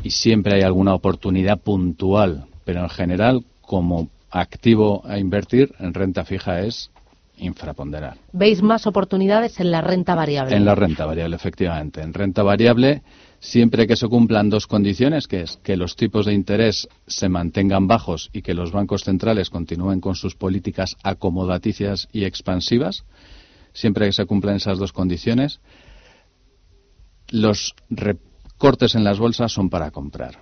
Y 0.02 0.12
siempre 0.12 0.56
hay 0.56 0.62
alguna 0.62 0.94
oportunidad 0.94 1.60
puntual, 1.60 2.46
pero 2.66 2.82
en 2.82 2.90
general, 2.90 3.46
como 3.62 4.10
activo 4.32 5.04
a 5.06 5.20
invertir 5.20 5.74
en 5.80 5.94
renta 5.94 6.26
fija 6.26 6.62
es 6.62 6.90
infraponderar. 7.38 8.18
¿Veis 8.32 8.62
más 8.62 8.88
oportunidades 8.88 9.60
en 9.60 9.72
la 9.72 9.82
renta 9.82 10.16
variable? 10.16 10.56
En 10.56 10.66
la 10.66 10.76
renta 10.76 11.06
variable, 11.06 11.36
efectivamente. 11.36 12.02
En 12.02 12.14
renta 12.14 12.44
variable, 12.44 13.02
siempre 13.40 13.88
que 13.88 13.96
se 13.96 14.08
cumplan 14.08 14.50
dos 14.50 14.68
condiciones, 14.68 15.28
que 15.28 15.42
es 15.42 15.58
que 15.58 15.78
los 15.78 15.96
tipos 15.96 16.26
de 16.26 16.34
interés 16.34 16.88
se 17.08 17.30
mantengan 17.30 17.88
bajos 17.88 18.30
y 18.34 18.42
que 18.42 18.54
los 18.54 18.72
bancos 18.72 19.04
centrales 19.04 19.50
continúen 19.50 20.00
con 20.00 20.16
sus 20.16 20.36
políticas 20.36 20.96
acomodaticias 21.04 22.08
y 22.12 22.26
expansivas, 22.26 23.04
siempre 23.74 24.06
que 24.06 24.14
se 24.14 24.26
cumplan 24.26 24.56
esas 24.56 24.78
dos 24.78 24.94
condiciones, 24.94 25.60
los 27.30 27.74
recortes 28.64 28.96
en 28.96 29.04
las 29.04 29.20
bolsas 29.20 29.52
son 29.52 29.70
para 29.70 29.92
comprar. 29.92 30.40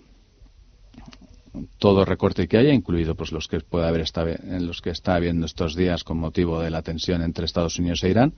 Todo 1.80 2.06
recorte 2.06 2.48
que 2.48 2.58
haya, 2.60 2.72
incluido 2.72 3.16
pues 3.16 3.32
los 3.32 3.48
que 3.48 3.60
puede 3.62 3.88
haber 3.88 4.02
esta- 4.02 4.30
en 4.30 4.68
los 4.68 4.80
que 4.80 4.92
está 4.92 5.16
habiendo 5.16 5.48
estos 5.48 5.76
días 5.76 6.04
con 6.04 6.20
motivo 6.20 6.62
de 6.62 6.70
la 6.70 6.84
tensión 6.84 7.24
entre 7.24 7.46
Estados 7.46 7.80
Unidos 7.80 8.04
e 8.04 8.10
Irán, 8.10 8.34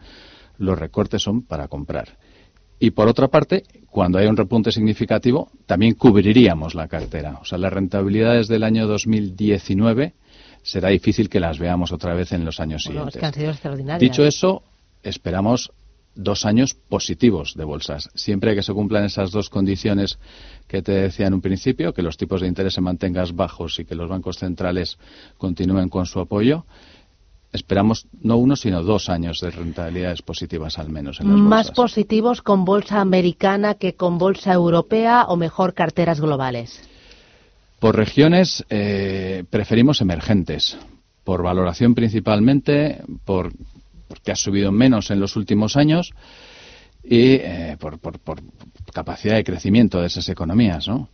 los 0.57 0.79
recortes 0.79 1.21
son 1.21 1.41
para 1.43 1.67
comprar. 1.67 2.17
Y 2.79 2.91
por 2.91 3.09
otra 3.09 3.27
parte, 3.27 3.63
cuando 3.89 4.17
hay 4.19 4.27
un 4.27 4.37
repunte 4.37 4.71
significativo, 4.71 5.51
también 5.65 5.95
cubriríamos 5.95 6.75
la 6.75 6.87
cartera. 6.87 7.39
O 7.41 7.45
sea, 7.45 7.57
las 7.57 7.73
rentabilidades 7.73 8.47
del 8.47 8.63
año 8.63 8.87
2019 8.87 10.13
será 10.63 10.89
difícil 10.89 11.27
que 11.29 11.41
las 11.41 11.59
veamos 11.59 11.91
otra 11.91 12.13
vez 12.13 12.31
en 12.31 12.45
los 12.45 12.61
años 12.61 12.85
Bueno, 12.85 13.01
es 13.09 13.13
siguientes. 13.15 13.19
que 13.19 13.25
han 13.25 13.33
sido 13.33 13.51
extraordinarias. 13.51 13.99
Dicho 13.99 14.23
eso, 14.25 14.63
esperamos 15.03 15.71
dos 16.15 16.45
años 16.45 16.73
positivos 16.73 17.55
de 17.55 17.63
bolsas. 17.63 18.09
Siempre 18.13 18.55
que 18.55 18.63
se 18.63 18.73
cumplan 18.73 19.05
esas 19.05 19.31
dos 19.31 19.49
condiciones 19.49 20.19
que 20.67 20.81
te 20.81 20.91
decía 20.91 21.27
en 21.27 21.33
un 21.33 21.41
principio, 21.41 21.93
que 21.93 22.01
los 22.01 22.17
tipos 22.17 22.41
de 22.41 22.47
interés 22.47 22.73
se 22.73 22.81
mantengan 22.81 23.35
bajos 23.35 23.79
y 23.79 23.85
que 23.85 23.95
los 23.95 24.09
bancos 24.09 24.37
centrales 24.37 24.97
continúen 25.37 25.89
con 25.89 26.05
su 26.05 26.19
apoyo, 26.19 26.65
esperamos 27.51 28.07
no 28.21 28.37
uno, 28.37 28.55
sino 28.55 28.83
dos 28.83 29.09
años 29.09 29.39
de 29.39 29.51
rentabilidades 29.51 30.21
positivas 30.21 30.79
al 30.79 30.89
menos 30.89 31.19
en 31.19 31.29
las 31.29 31.37
¿Más 31.37 31.67
bolsas. 31.67 31.75
positivos 31.75 32.41
con 32.41 32.65
bolsa 32.65 32.99
americana 32.99 33.75
que 33.75 33.93
con 33.93 34.17
bolsa 34.17 34.53
europea 34.53 35.25
o 35.29 35.37
mejor 35.37 35.73
carteras 35.73 36.19
globales? 36.19 36.81
Por 37.79 37.95
regiones, 37.95 38.65
eh, 38.69 39.43
preferimos 39.49 40.01
emergentes. 40.01 40.77
Por 41.23 41.43
valoración 41.43 41.95
principalmente, 41.95 43.01
por, 43.23 43.53
porque 44.07 44.31
ha 44.31 44.35
subido 44.35 44.71
menos 44.71 45.11
en 45.11 45.19
los 45.19 45.35
últimos 45.35 45.75
años 45.77 46.11
y 47.03 47.33
eh, 47.33 47.77
por, 47.79 47.99
por- 47.99 48.19
por 48.19 48.41
capacidad 48.93 49.35
de 49.35 49.43
crecimiento 49.43 49.99
de 49.99 50.07
esas 50.07 50.29
economías. 50.29 50.87
¿no? 50.87 51.09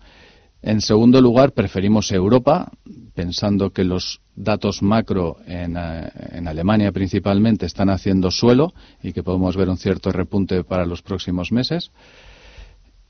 En 0.62 0.82
segundo 0.82 1.22
lugar, 1.22 1.54
preferimos 1.54 2.12
Europa, 2.12 2.70
pensando 3.16 3.72
que 3.72 3.84
los 3.86 4.20
datos 4.36 4.82
macro 4.82 5.38
en, 5.46 5.76
eh, 5.78 6.12
en 6.34 6.48
Alemania 6.48 6.92
principalmente 6.92 7.66
están 7.66 7.90
haciendo 7.90 8.30
suelo 8.30 8.74
y 9.02 9.14
que 9.14 9.24
podemos 9.24 9.56
ver 9.56 9.70
un 9.70 9.78
cierto 9.78 10.12
repunte 10.12 10.64
para 10.64 10.86
los 10.86 11.02
próximos 11.02 11.52
meses. 11.52 11.92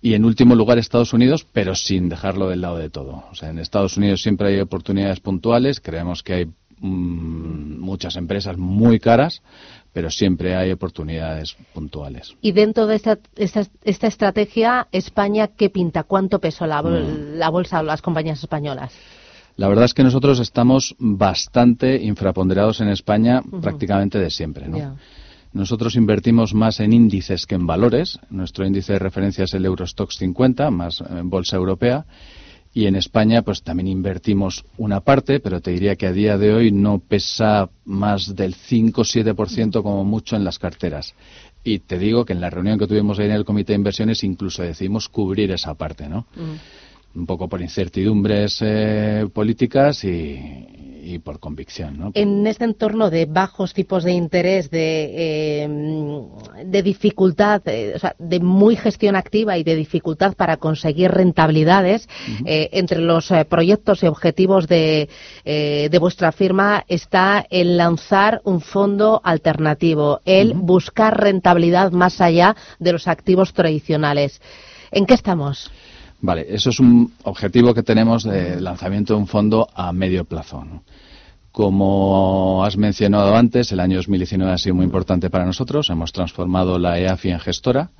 Y 0.01 0.13
en 0.13 0.23
último 0.23 0.55
lugar 0.55 0.77
Estados 0.77 1.11
Unidos, 1.11 1.45
pero 1.51 1.75
sin 1.75 2.07
dejarlo 2.07 2.47
del 2.49 2.61
lado 2.61 2.77
de 2.77 2.89
todo. 2.89 3.25
O 3.31 3.35
sea, 3.35 3.49
en 3.49 3.59
Estados 3.59 3.97
Unidos 3.97 4.21
siempre 4.21 4.47
hay 4.49 4.59
oportunidades 4.61 5.19
puntuales, 5.19 5.81
creemos 5.81 6.23
que 6.23 6.33
hay 6.33 6.45
muchas 6.81 8.15
empresas 8.15 8.57
muy 8.57 8.99
caras, 8.99 9.41
pero 9.93 10.09
siempre 10.09 10.55
hay 10.55 10.71
oportunidades 10.71 11.55
puntuales. 11.73 12.35
Y 12.41 12.51
dentro 12.51 12.87
de 12.87 12.95
esta, 12.95 13.17
esta, 13.35 13.65
esta 13.83 14.07
estrategia, 14.07 14.87
España, 14.91 15.47
¿qué 15.47 15.69
pinta? 15.69 16.03
¿Cuánto 16.03 16.39
peso 16.39 16.65
la, 16.67 16.81
bol- 16.81 17.33
Mm. 17.33 17.37
la 17.37 17.49
bolsa 17.49 17.79
o 17.79 17.83
las 17.83 18.01
compañías 18.01 18.39
españolas? 18.41 18.93
La 19.57 19.67
verdad 19.67 19.85
es 19.85 19.93
que 19.93 20.03
nosotros 20.03 20.39
estamos 20.39 20.95
bastante 20.99 22.01
infraponderados 22.01 22.79
en 22.79 22.87
España 22.87 23.41
prácticamente 23.61 24.17
de 24.17 24.29
siempre. 24.29 24.69
¿no? 24.69 24.95
Nosotros 25.51 25.95
invertimos 25.95 26.53
más 26.53 26.79
en 26.79 26.93
índices 26.93 27.45
que 27.45 27.55
en 27.55 27.65
valores. 27.67 28.19
Nuestro 28.29 28.65
índice 28.65 28.93
de 28.93 28.99
referencia 28.99 29.43
es 29.43 29.53
el 29.55 29.65
Eurostox 29.65 30.15
50, 30.17 30.69
más 30.71 31.01
en 31.01 31.29
bolsa 31.29 31.57
europea. 31.57 32.05
Y 32.73 32.85
en 32.85 32.95
España, 32.95 33.41
pues 33.41 33.63
también 33.63 33.87
invertimos 33.87 34.63
una 34.77 34.99
parte, 34.99 35.39
pero 35.39 35.59
te 35.59 35.71
diría 35.71 35.95
que 35.95 36.05
a 36.05 36.11
día 36.11 36.37
de 36.37 36.53
hoy 36.53 36.71
no 36.71 36.99
pesa 36.99 37.69
más 37.85 38.35
del 38.35 38.53
5 38.53 39.01
7% 39.01 39.81
como 39.81 40.03
mucho 40.05 40.35
en 40.35 40.43
las 40.43 40.59
carteras. 40.59 41.15
Y 41.63 41.79
te 41.79 41.97
digo 41.97 42.25
que 42.25 42.33
en 42.33 42.41
la 42.41 42.49
reunión 42.49 42.77
que 42.77 42.87
tuvimos 42.87 43.17
ahí 43.19 43.25
en 43.25 43.31
el 43.31 43.45
Comité 43.45 43.73
de 43.73 43.77
Inversiones 43.77 44.23
incluso 44.23 44.61
decidimos 44.61 45.09
cubrir 45.09 45.51
esa 45.51 45.73
parte, 45.73 46.07
¿no? 46.07 46.27
un 47.15 47.25
poco 47.25 47.47
por 47.47 47.61
incertidumbres 47.61 48.59
eh, 48.61 49.27
políticas 49.33 50.03
y, 50.03 50.98
por 51.23 51.39
convicción. 51.39 51.97
¿no? 51.97 52.11
En 52.13 52.45
este 52.47 52.65
entorno 52.65 53.09
de 53.09 53.25
bajos 53.25 53.73
tipos 53.73 54.03
de 54.03 54.11
interés, 54.11 54.69
de, 54.69 55.67
de 56.65 56.83
dificultad, 56.83 57.61
eh, 57.65 57.93
o 57.95 57.99
sea, 57.99 58.15
de 58.17 58.39
muy 58.39 58.75
gestión 58.75 59.15
activa 59.15 59.57
y 59.57 59.63
de 59.63 59.75
dificultad 59.75 60.33
para 60.35 60.57
conseguir 60.57 61.11
rentabilidades, 61.11 62.07
eh, 62.45 62.69
entre 62.73 62.99
los 62.99 63.31
proyectos 63.47 64.03
y 64.03 64.07
objetivos 64.07 64.67
de, 64.67 65.09
de 65.45 65.99
vuestra 65.99 66.31
firma 66.31 66.83
está 66.87 67.45
el 67.49 67.77
lanzar 67.77 68.41
un 68.43 68.61
fondo 68.61 69.21
alternativo, 69.23 70.21
el 70.25 70.53
buscar 70.53 71.19
rentabilidad 71.19 71.91
más 71.91 72.21
allá 72.21 72.55
de 72.79 72.91
los 72.91 73.07
activos 73.07 73.53
tradicionales. 73.53 74.41
¿En 74.91 75.05
qué 75.05 75.13
estamos? 75.13 75.71
Vale, 76.21 76.45
eso 76.49 76.69
es 76.69 76.79
un 76.79 77.13
objetivo 77.23 77.73
que 77.73 77.83
tenemos 77.83 78.23
de 78.23 78.59
lanzamiento 78.59 79.13
de 79.13 79.19
un 79.19 79.27
fondo 79.27 79.69
a 79.73 79.93
medio 79.93 80.25
plazo. 80.25 80.65
Como 81.51 82.63
has 82.65 82.77
mencionado 82.77 83.35
antes, 83.35 83.71
el 83.71 83.79
año 83.79 83.97
2019 83.97 84.51
ha 84.51 84.57
sido 84.57 84.75
muy 84.75 84.85
importante 84.85 85.29
para 85.29 85.45
nosotros. 85.45 85.89
Hemos 85.89 86.11
transformado 86.11 86.77
la 86.77 86.99
EAFI 86.99 87.29
en 87.31 87.39
gestora 87.39 87.91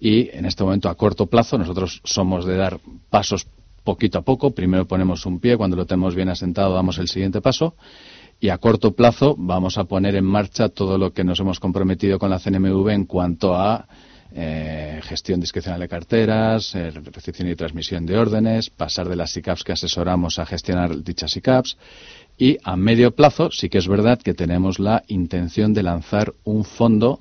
y 0.00 0.28
en 0.36 0.44
este 0.44 0.64
momento 0.64 0.88
a 0.88 0.96
corto 0.96 1.26
plazo 1.26 1.56
nosotros 1.56 2.00
somos 2.04 2.44
de 2.44 2.56
dar 2.56 2.80
pasos 3.10 3.46
poquito 3.84 4.18
a 4.18 4.22
poco. 4.22 4.50
Primero 4.50 4.86
ponemos 4.86 5.24
un 5.24 5.38
pie, 5.38 5.56
cuando 5.56 5.76
lo 5.76 5.86
tenemos 5.86 6.14
bien 6.14 6.28
asentado 6.28 6.74
damos 6.74 6.98
el 6.98 7.08
siguiente 7.08 7.40
paso 7.40 7.74
y 8.40 8.48
a 8.48 8.58
corto 8.58 8.92
plazo 8.92 9.36
vamos 9.38 9.78
a 9.78 9.84
poner 9.84 10.16
en 10.16 10.24
marcha 10.24 10.68
todo 10.68 10.98
lo 10.98 11.12
que 11.12 11.24
nos 11.24 11.38
hemos 11.40 11.60
comprometido 11.60 12.18
con 12.18 12.30
la 12.30 12.40
CNMV 12.40 12.88
en 12.88 13.04
cuanto 13.04 13.54
a 13.54 13.86
eh, 14.32 15.00
gestión 15.02 15.40
discrecional 15.40 15.80
de 15.80 15.88
carteras, 15.88 16.74
eh, 16.74 16.90
recepción 16.90 17.48
y 17.48 17.56
transmisión 17.56 18.06
de 18.06 18.16
órdenes, 18.16 18.70
pasar 18.70 19.08
de 19.08 19.16
las 19.16 19.32
SICAPs 19.32 19.64
que 19.64 19.72
asesoramos 19.72 20.38
a 20.38 20.46
gestionar 20.46 21.02
dichas 21.02 21.32
SICAPs 21.32 21.76
y 22.38 22.56
a 22.62 22.76
medio 22.76 23.10
plazo 23.10 23.50
sí 23.50 23.68
que 23.68 23.78
es 23.78 23.88
verdad 23.88 24.20
que 24.20 24.34
tenemos 24.34 24.78
la 24.78 25.02
intención 25.08 25.74
de 25.74 25.82
lanzar 25.82 26.32
un 26.44 26.64
fondo 26.64 27.20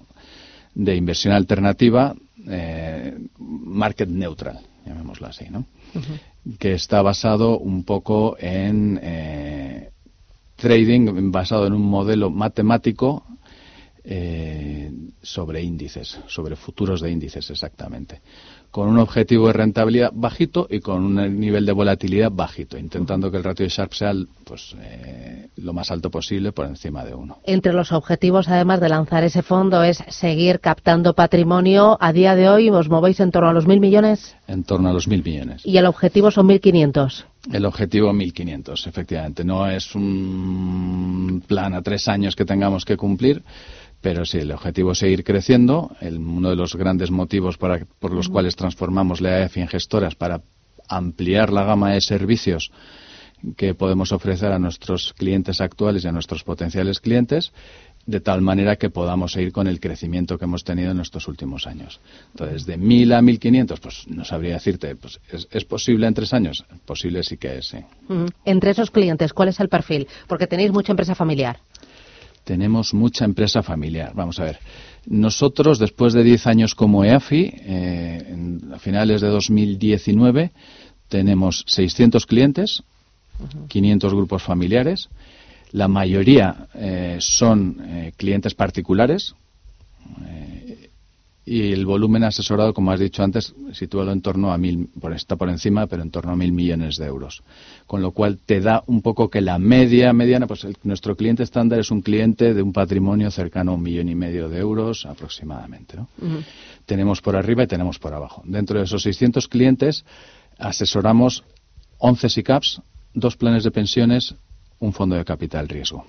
de 0.75 0.95
inversión 0.95 1.33
alternativa 1.33 2.15
eh, 2.47 3.17
market 3.39 4.09
neutral, 4.09 4.59
llamémoslo 4.85 5.27
así, 5.27 5.45
¿no? 5.49 5.65
que 6.59 6.73
está 6.73 7.01
basado 7.01 7.57
un 7.57 7.83
poco 7.83 8.37
en 8.39 8.99
trading 10.55 11.31
basado 11.31 11.65
en 11.65 11.73
un 11.73 11.81
modelo 11.81 12.29
matemático 12.29 13.23
eh, 14.11 14.91
sobre 15.21 15.61
índices, 15.61 16.19
sobre 16.25 16.55
futuros 16.55 16.99
de 16.99 17.11
índices 17.11 17.47
exactamente, 17.51 18.21
con 18.71 18.89
un 18.89 18.97
objetivo 18.97 19.45
de 19.47 19.53
rentabilidad 19.53 20.11
bajito 20.11 20.65
y 20.67 20.79
con 20.79 21.03
un 21.03 21.39
nivel 21.39 21.63
de 21.63 21.73
volatilidad 21.73 22.31
bajito, 22.31 22.75
intentando 22.75 23.29
que 23.29 23.37
el 23.37 23.43
ratio 23.43 23.65
de 23.65 23.69
Sharp 23.69 23.93
sea 23.93 24.13
pues, 24.45 24.75
eh, 24.79 25.49
lo 25.57 25.73
más 25.73 25.91
alto 25.91 26.09
posible 26.09 26.51
por 26.51 26.65
encima 26.65 27.05
de 27.05 27.13
uno. 27.13 27.37
Entre 27.43 27.71
los 27.71 27.91
objetivos, 27.91 28.47
además 28.47 28.79
de 28.79 28.89
lanzar 28.89 29.23
ese 29.23 29.43
fondo, 29.43 29.83
es 29.83 30.03
seguir 30.07 30.59
captando 30.59 31.13
patrimonio. 31.13 31.95
A 32.01 32.11
día 32.11 32.35
de 32.35 32.49
hoy, 32.49 32.71
¿os 32.71 32.89
movéis 32.89 33.19
en 33.19 33.29
torno 33.29 33.49
a 33.49 33.53
los 33.53 33.67
mil 33.67 33.79
millones? 33.79 34.35
En 34.47 34.63
torno 34.63 34.89
a 34.89 34.93
los 34.93 35.07
mil 35.07 35.23
millones. 35.23 35.63
¿Y 35.63 35.77
el 35.77 35.85
objetivo 35.85 36.31
son 36.31 36.47
1.500? 36.47 37.25
El 37.53 37.65
objetivo 37.65 38.11
1.500, 38.11 38.87
efectivamente. 38.87 39.43
No 39.43 39.69
es 39.69 39.93
un 39.93 41.43
plan 41.47 41.75
a 41.75 41.83
tres 41.83 42.07
años 42.07 42.35
que 42.35 42.45
tengamos 42.45 42.85
que 42.85 42.97
cumplir, 42.97 43.43
pero 44.01 44.25
sí, 44.25 44.37
el 44.37 44.51
objetivo 44.51 44.93
es 44.93 44.99
seguir 44.99 45.23
creciendo. 45.23 45.95
uno 46.01 46.49
de 46.49 46.55
los 46.55 46.75
grandes 46.75 47.11
motivos 47.11 47.57
por 47.57 48.13
los 48.13 48.29
cuales 48.29 48.55
transformamos 48.55 49.21
la 49.21 49.43
EFI 49.43 49.61
en 49.61 49.67
gestoras 49.67 50.15
para 50.15 50.41
ampliar 50.87 51.51
la 51.51 51.63
gama 51.63 51.91
de 51.91 52.01
servicios 52.01 52.71
que 53.55 53.73
podemos 53.73 54.11
ofrecer 54.11 54.51
a 54.51 54.59
nuestros 54.59 55.13
clientes 55.13 55.61
actuales 55.61 56.03
y 56.03 56.07
a 56.07 56.11
nuestros 56.11 56.43
potenciales 56.43 56.99
clientes, 56.99 57.53
de 58.05 58.19
tal 58.19 58.41
manera 58.41 58.75
que 58.75 58.89
podamos 58.89 59.33
seguir 59.33 59.51
con 59.51 59.67
el 59.67 59.79
crecimiento 59.79 60.37
que 60.37 60.45
hemos 60.45 60.63
tenido 60.63 60.91
en 60.91 60.99
estos 60.99 61.27
últimos 61.27 61.67
años. 61.67 61.99
Entonces, 62.31 62.65
de 62.65 62.77
1.000 62.77 63.13
a 63.13 63.21
1.500, 63.21 63.79
pues 63.79 64.07
no 64.07 64.25
sabría 64.25 64.55
decirte, 64.55 64.95
pues, 64.95 65.19
¿es, 65.51 65.65
posible 65.65 66.07
en 66.07 66.13
tres 66.13 66.33
años? 66.33 66.65
Posible 66.85 67.23
sí 67.23 67.37
que 67.37 67.59
es, 67.59 67.67
sí. 67.67 67.77
Entre 68.45 68.71
esos 68.71 68.91
clientes, 68.91 69.31
¿cuál 69.31 69.49
es 69.49 69.59
el 69.59 69.69
perfil? 69.69 70.07
Porque 70.27 70.47
tenéis 70.47 70.71
mucha 70.71 70.91
empresa 70.91 71.15
familiar 71.15 71.59
tenemos 72.49 72.95
mucha 72.95 73.25
empresa 73.25 73.61
familiar. 73.61 74.11
Vamos 74.15 74.39
a 74.39 74.45
ver. 74.45 74.57
Nosotros, 75.05 75.77
después 75.77 76.13
de 76.13 76.23
10 76.23 76.47
años 76.47 76.73
como 76.73 77.05
EAFI, 77.05 77.53
eh, 77.53 78.57
a 78.73 78.79
finales 78.79 79.21
de 79.21 79.27
2019, 79.27 80.49
tenemos 81.09 81.63
600 81.67 82.25
clientes, 82.25 82.81
500 83.67 84.13
grupos 84.15 84.41
familiares. 84.41 85.09
La 85.73 85.87
mayoría 85.87 86.67
eh, 86.73 87.17
son 87.19 87.77
eh, 87.81 88.13
clientes 88.17 88.55
particulares 88.55 89.35
y 91.49 91.73
el 91.73 91.87
volumen 91.87 92.23
asesorado, 92.23 92.75
como 92.75 92.91
has 92.91 92.99
dicho 92.99 93.23
antes, 93.23 93.55
situado 93.73 94.11
en 94.11 94.21
torno 94.21 94.53
a 94.53 94.57
mil, 94.59 94.87
está 95.15 95.35
por 95.35 95.49
encima, 95.49 95.87
pero 95.87 96.03
en 96.03 96.11
torno 96.11 96.33
a 96.33 96.35
mil 96.35 96.51
millones 96.51 96.97
de 96.97 97.07
euros. 97.07 97.41
Con 97.87 98.03
lo 98.03 98.11
cual 98.11 98.37
te 98.37 98.61
da 98.61 98.83
un 98.85 99.01
poco 99.01 99.31
que 99.31 99.41
la 99.41 99.57
media, 99.57 100.13
mediana, 100.13 100.45
pues 100.45 100.67
nuestro 100.83 101.15
cliente 101.15 101.41
estándar 101.41 101.79
es 101.79 101.89
un 101.89 102.01
cliente 102.01 102.53
de 102.53 102.61
un 102.61 102.71
patrimonio 102.71 103.31
cercano 103.31 103.71
a 103.71 103.75
un 103.75 103.81
millón 103.81 104.09
y 104.09 104.15
medio 104.15 104.47
de 104.47 104.59
euros 104.59 105.07
aproximadamente. 105.07 105.97
Tenemos 106.85 107.19
por 107.19 107.35
arriba 107.35 107.63
y 107.63 107.67
tenemos 107.67 107.97
por 107.97 108.13
abajo. 108.13 108.43
Dentro 108.45 108.77
de 108.77 108.85
esos 108.85 109.01
600 109.01 109.47
clientes 109.47 110.05
asesoramos 110.59 111.43
11 111.97 112.29
SICAPs, 112.29 112.83
dos 113.15 113.37
planes 113.37 113.63
de 113.63 113.71
pensiones, 113.71 114.35
un 114.77 114.93
fondo 114.93 115.15
de 115.15 115.25
capital 115.25 115.67
riesgo. 115.67 116.05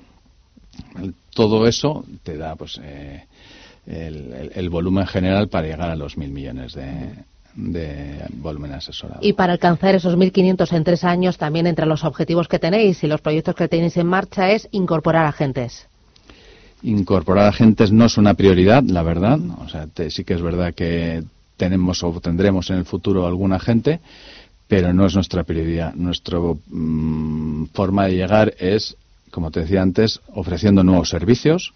Todo 1.35 1.67
eso 1.67 2.05
te 2.23 2.37
da, 2.37 2.57
pues. 2.57 2.79
Eh, 2.83 3.25
el, 3.87 4.69
volumen 4.71 5.07
general 5.07 5.49
para 5.49 5.67
llegar 5.67 5.91
a 5.91 5.97
los 5.97 6.17
mil 6.17 6.31
millones 6.31 6.75
de, 6.75 8.25
volumen 8.35 8.73
asesorado. 8.73 9.21
Y 9.23 9.33
para 9.33 9.53
alcanzar 9.55 9.95
esos 9.95 10.17
1.500 10.17 10.73
en 10.73 10.85
tres 10.85 11.05
años, 11.05 11.39
también 11.39 11.67
entre 11.67 11.87
los 11.87 12.05
objetivos 12.05 12.49
que 12.49 12.59
tenéis 12.59 13.03
y 13.03 13.07
los 13.07 13.21
proyectos 13.21 13.55
que 13.55 13.69
tenéis 13.69 13.97
en 13.97 14.07
marcha 14.07 14.51
es 14.51 14.69
incorporar 14.71 15.27
agentes. 15.27 15.87
Incorporar 16.83 17.49
agentes 17.49 17.93
no 17.93 18.07
es 18.07 18.17
una 18.17 18.35
prioridad, 18.35 18.83
la 18.85 19.03
verdad. 19.03 19.39
O 19.59 19.69
sea, 19.69 19.87
sí 20.09 20.25
que 20.25 20.35
es 20.35 20.43
verdad 20.43 20.73
que 20.75 21.23
tenemos 21.57 22.03
o 22.03 22.21
tendremos 22.21 22.71
en 22.71 22.79
el 22.79 22.85
futuro 22.87 23.27
algún 23.27 23.53
agente, 23.53 24.01
pero 24.67 24.95
no 24.95 25.05
es 25.05 25.15
nuestra 25.15 25.45
prioridad. 25.45 25.93
Nuestra 25.95 26.39
mm, 26.39 27.67
forma 27.75 28.07
de 28.07 28.15
llegar 28.15 28.55
es, 28.59 28.97
como 29.31 29.51
te 29.51 29.61
decía 29.61 29.83
antes, 29.83 30.21
ofreciendo 30.33 30.83
nuevos 30.83 31.11
servicios, 31.11 31.75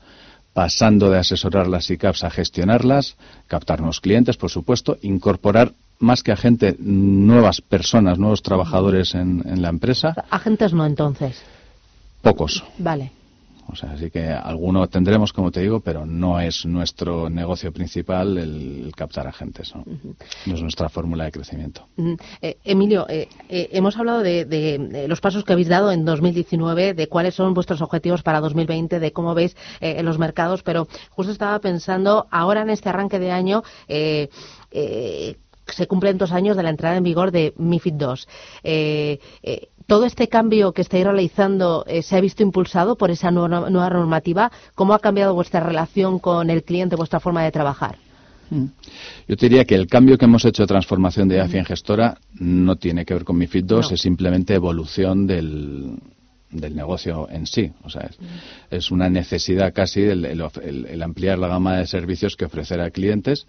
pasando 0.54 1.10
de 1.10 1.18
asesorar 1.18 1.66
las 1.66 1.90
ICAPs 1.90 2.24
a 2.24 2.30
gestionarlas, 2.30 3.16
captar 3.46 3.80
nuevos 3.80 4.00
clientes, 4.00 4.36
por 4.36 4.50
supuesto, 4.50 4.96
incorporar 5.02 5.72
más 5.98 6.22
que 6.22 6.32
agente 6.32 6.76
nuevas 6.78 7.60
personas, 7.60 8.18
nuevos 8.18 8.42
trabajadores 8.42 9.14
en, 9.14 9.42
en 9.44 9.60
la 9.60 9.68
empresa. 9.68 10.14
Agentes 10.30 10.72
no, 10.72 10.86
entonces. 10.86 11.42
Pocos. 12.22 12.64
Vale. 12.78 13.12
O 13.68 13.76
sea, 13.76 13.92
así 13.92 14.10
que 14.10 14.28
alguno 14.28 14.86
tendremos, 14.88 15.32
como 15.32 15.50
te 15.50 15.60
digo, 15.60 15.80
pero 15.80 16.04
no 16.04 16.40
es 16.40 16.66
nuestro 16.66 17.30
negocio 17.30 17.72
principal 17.72 18.36
el, 18.36 18.92
captar 18.94 19.26
agentes. 19.26 19.74
¿no? 19.74 19.84
no 20.46 20.54
es 20.54 20.62
nuestra 20.62 20.88
fórmula 20.88 21.24
de 21.24 21.32
crecimiento. 21.32 21.86
Eh, 22.40 22.58
Emilio, 22.64 23.06
eh, 23.08 23.28
eh, 23.48 23.70
hemos 23.72 23.96
hablado 23.96 24.22
de, 24.22 25.06
los 25.08 25.20
pasos 25.20 25.44
que 25.44 25.52
habéis 25.52 25.68
dado 25.68 25.92
en 25.92 26.04
2019, 26.04 26.94
de 26.94 27.08
cuáles 27.08 27.34
son 27.34 27.54
vuestros 27.54 27.80
objetivos 27.80 28.22
para 28.22 28.40
2020, 28.40 29.00
de 29.00 29.12
cómo 29.12 29.34
veis 29.34 29.56
en 29.80 30.04
los 30.04 30.18
mercados, 30.18 30.62
pero 30.62 30.86
justo 31.10 31.32
estaba 31.32 31.58
pensando, 31.58 32.26
ahora 32.30 32.62
en 32.62 32.70
este 32.70 32.88
arranque 32.88 33.18
de 33.18 33.30
año, 33.30 33.62
se 33.88 35.86
cumplen 35.88 36.18
dos 36.18 36.32
años 36.32 36.56
de 36.56 36.62
la 36.62 36.70
entrada 36.70 36.96
en 36.96 37.02
vigor 37.02 37.30
de 37.30 37.54
MIFID 37.56 37.94
II 38.62 39.18
todo 39.86 40.06
este 40.06 40.28
cambio 40.28 40.72
que 40.72 40.82
estáis 40.82 41.04
realizando 41.04 41.84
eh, 41.86 42.02
se 42.02 42.16
ha 42.16 42.20
visto 42.20 42.42
impulsado 42.42 42.96
por 42.96 43.10
esa 43.10 43.30
nueva, 43.30 43.68
normativa. 43.68 44.50
¿Cómo 44.74 44.94
ha 44.94 44.98
cambiado 44.98 45.34
vuestra 45.34 45.60
relación 45.60 46.18
con 46.18 46.50
el 46.50 46.62
cliente, 46.62 46.96
vuestra 46.96 47.20
forma 47.20 47.42
de 47.44 47.52
trabajar? 47.52 47.96
Mm. 48.50 48.66
Yo 49.28 49.36
te 49.36 49.48
diría 49.48 49.64
que 49.64 49.74
el 49.74 49.86
cambio 49.86 50.18
que 50.18 50.24
hemos 50.24 50.44
hecho 50.44 50.62
de 50.62 50.66
transformación 50.68 51.28
de 51.28 51.40
AFI 51.40 51.58
en 51.58 51.64
gestora 51.64 52.18
no 52.34 52.76
tiene 52.76 53.04
que 53.04 53.14
ver 53.14 53.24
con 53.24 53.36
MIFID 53.36 53.70
II, 53.70 53.78
es 53.92 54.00
simplemente 54.00 54.54
evolución 54.54 55.26
del, 55.26 55.98
del 56.50 56.74
negocio 56.74 57.28
en 57.30 57.46
sí. 57.46 57.70
O 57.82 57.90
sea, 57.90 58.10
es, 58.70 58.90
una 58.90 59.08
necesidad 59.08 59.72
casi 59.74 60.02
el, 60.02 61.02
ampliar 61.02 61.38
la 61.38 61.48
gama 61.48 61.78
de 61.78 61.86
servicios 61.86 62.36
que 62.36 62.44
ofrecer 62.44 62.80
a 62.80 62.90
clientes. 62.90 63.46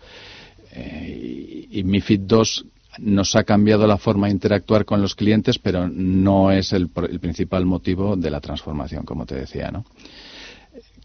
Eh, 0.73 1.67
y, 1.71 1.83
MIFID 1.83 2.21
II 2.29 2.71
nos 2.99 3.35
ha 3.35 3.43
cambiado 3.43 3.87
la 3.87 3.97
forma 3.97 4.27
de 4.27 4.33
interactuar 4.33 4.85
con 4.85 5.01
los 5.01 5.15
clientes, 5.15 5.59
pero 5.59 5.87
no 5.87 6.51
es 6.51 6.73
el, 6.73 6.89
principal 6.89 7.65
motivo 7.65 8.15
de 8.15 8.31
la 8.31 8.41
transformación, 8.41 9.03
como 9.03 9.25
te 9.25 9.35
decía, 9.35 9.71
¿no? 9.71 9.85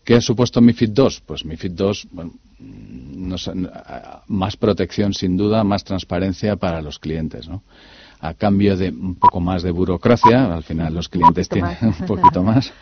¿Qué 0.05 0.15
ha 0.15 0.21
supuesto 0.21 0.61
MIFID 0.61 0.99
II? 0.99 1.09
Pues 1.27 1.45
MIFID 1.45 1.79
II, 1.79 1.93
bueno, 2.11 2.33
más 4.27 4.57
protección 4.57 5.13
sin 5.15 5.37
duda, 5.37 5.63
más 5.63 5.85
transparencia 5.85 6.57
para 6.57 6.81
los 6.81 6.99
clientes, 6.99 7.49
¿no? 7.49 7.63
a 8.23 8.35
cambio 8.35 8.77
de 8.77 8.91
un 8.91 9.15
poco 9.15 9.41
más 9.41 9.63
de 9.63 9.71
burocracia. 9.71 10.55
Al 10.55 10.63
final 10.63 10.95
los 10.95 11.09
clientes 11.09 11.49
tienen 11.49 11.77
un 11.83 12.07
poquito 12.07 12.43
más. 12.43 12.73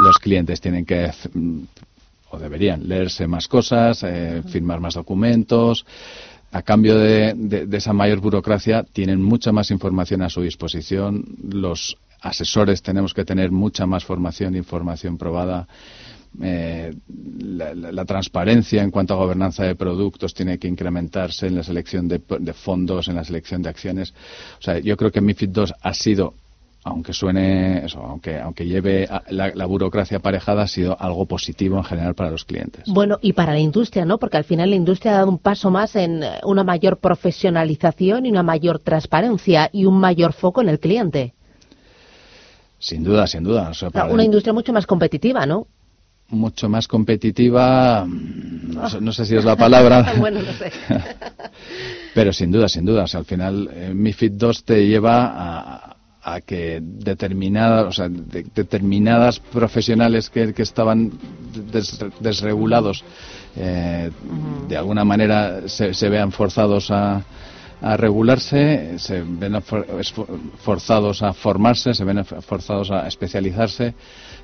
Los 0.00 0.18
clientes 0.18 0.60
tienen 0.60 0.84
que 0.84 1.10
o 2.32 2.38
deberían 2.38 2.88
leerse 2.88 3.26
más 3.26 3.48
cosas, 3.48 4.02
eh, 4.04 4.42
firmar 4.48 4.80
más 4.80 4.94
documentos. 4.94 5.84
A 6.52 6.62
cambio 6.62 6.98
de, 6.98 7.34
de, 7.36 7.76
esa 7.76 7.92
mayor 7.92 8.20
burocracia, 8.20 8.82
tienen 8.82 9.22
mucha 9.22 9.52
más 9.52 9.70
información 9.70 10.22
a 10.22 10.28
su 10.28 10.42
disposición. 10.42 11.24
Los 11.48 11.96
asesores 12.20 12.82
tenemos 12.82 13.14
que 13.14 13.24
tener 13.24 13.50
mucha 13.50 13.86
más 13.86 14.04
formación 14.04 14.56
información 14.56 15.16
probada 15.16 15.68
eh, 16.40 16.94
la, 17.38 18.04
transparencia 18.04 18.82
en 18.82 18.90
cuanto 18.90 19.14
a 19.14 19.16
gobernanza 19.16 19.64
de 19.64 19.74
productos 19.74 20.32
tiene 20.32 20.58
que 20.58 20.68
incrementarse 20.68 21.48
en 21.48 21.56
la 21.56 21.62
selección 21.62 22.06
de, 22.06 22.20
fondos, 22.54 23.08
en 23.08 23.16
la 23.16 23.24
selección 23.24 23.62
de 23.62 23.68
acciones. 23.68 24.14
O 24.58 24.62
sea, 24.62 24.78
yo 24.78 24.96
creo 24.96 25.10
que 25.10 25.20
MIFID 25.20 25.56
II 25.56 25.64
ha 25.82 25.94
sido 25.94 26.34
aunque 26.82 27.12
suene 27.12 27.84
eso, 27.84 28.00
aunque 28.00 28.38
aunque 28.38 28.66
lleve 28.66 29.08
la, 29.28 29.66
burocracia 29.66 30.18
aparejada 30.18 30.62
ha 30.62 30.66
sido 30.66 30.96
algo 30.98 31.26
positivo 31.26 31.76
en 31.76 31.84
general 31.84 32.14
para 32.14 32.30
los 32.30 32.44
clientes. 32.44 32.84
Bueno, 32.86 33.18
y 33.20 33.34
para 33.34 33.52
la 33.52 33.58
industria, 33.58 34.04
¿no? 34.04 34.18
Porque 34.18 34.38
al 34.38 34.44
final 34.44 34.70
la 34.70 34.76
industria 34.76 35.12
ha 35.12 35.16
dado 35.16 35.30
un 35.30 35.38
paso 35.38 35.70
más 35.70 35.94
en 35.96 36.22
una 36.42 36.64
mayor 36.64 36.98
profesionalización 36.98 38.26
y 38.26 38.30
una 38.30 38.42
mayor 38.42 38.78
transparencia 38.78 39.68
y 39.72 39.84
un 39.84 40.00
mayor 40.00 40.32
foco 40.32 40.62
en 40.62 40.70
el 40.70 40.80
cliente. 40.80 41.34
Sin 42.78 43.04
duda, 43.04 43.26
sin 43.26 43.44
duda. 43.44 43.72
una 44.10 44.24
industria 44.24 44.54
mucho 44.54 44.72
más 44.72 44.86
competitiva, 44.86 45.44
¿no? 45.44 45.66
mucho 46.30 46.68
más 46.68 46.86
competitiva, 46.86 48.06
no 48.06 49.12
sé, 49.12 49.24
si 49.24 49.36
es 49.36 49.44
la 49.44 49.56
palabra. 49.56 50.14
bueno, 50.18 50.40
no 50.40 50.52
sé. 50.52 50.70
Pero 52.14 52.32
sin 52.32 52.50
duda, 52.50 52.68
sin 52.68 52.84
duda. 52.84 53.04
al 53.12 53.24
final, 53.24 53.68
eh, 53.72 53.92
MIFID 53.94 54.32
2 54.32 54.64
te 54.64 54.86
lleva 54.86 55.32
a, 55.34 55.96
que 56.44 56.80
determinadas, 56.82 57.86
o 57.86 57.92
sea, 57.92 58.08
determinadas 58.08 59.40
profesionales 59.40 60.28
que, 60.30 60.52
estaban 60.58 61.12
desregulados 62.20 63.04
eh, 63.56 64.10
de 64.68 64.76
alguna 64.76 65.04
manera 65.04 65.66
se, 65.66 65.94
se 65.94 66.08
vean 66.08 66.30
forzados 66.30 66.90
a, 66.90 67.24
a 67.82 67.96
regularse, 67.96 68.98
se 68.98 69.22
ven 69.22 69.60
forzados 70.58 71.22
a 71.22 71.32
formarse, 71.32 71.94
se 71.94 72.04
ven 72.04 72.24
forzados 72.24 72.90
a 72.90 73.08
especializarse. 73.08 73.94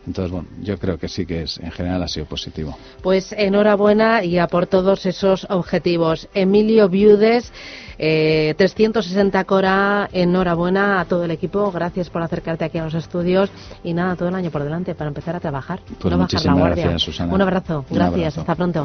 Entonces, 0.07 0.31
bueno, 0.31 0.49
yo 0.62 0.79
creo 0.79 0.99
que 0.99 1.09
sí 1.09 1.27
que 1.27 1.42
es, 1.42 1.59
en 1.59 1.71
general 1.73 2.03
ha 2.03 2.09
sido 2.09 2.27
positivo. 2.27 2.77
Pues 3.03 3.33
enhorabuena 3.33 4.23
y 4.23 4.38
a 4.38 4.47
por 4.47 4.66
todos 4.66 5.05
esos 5.05 5.47
objetivos. 5.51 6.29
Emilio 6.33 6.88
Viudes, 6.88 7.53
eh, 7.99 8.55
360 8.57 9.45
Cora, 9.45 10.09
enhorabuena 10.12 11.01
a 11.01 11.05
todo 11.07 11.25
el 11.25 11.33
equipo. 11.33 11.73
Gracias 11.73 12.09
por 12.09 12.23
acercarte 12.23 12.64
aquí 12.64 12.79
a 12.79 12.85
los 12.85 12.95
estudios 12.95 13.51
y 13.83 13.95
nada, 13.95 14.14
todo 14.14 14.29
el 14.29 14.35
año 14.35 14.51
por 14.51 14.62
delante 14.62 14.95
para 14.95 15.09
empezar 15.09 15.35
a 15.35 15.40
trabajar. 15.40 15.81
Pues 15.99 16.12
no 16.12 16.19
bajar 16.19 16.45
la 16.45 16.55
guardia. 16.55 16.97
Un 17.31 17.42
abrazo. 17.42 17.85
Gracias. 17.90 18.38
Hasta 18.38 18.55
pronto. 18.55 18.85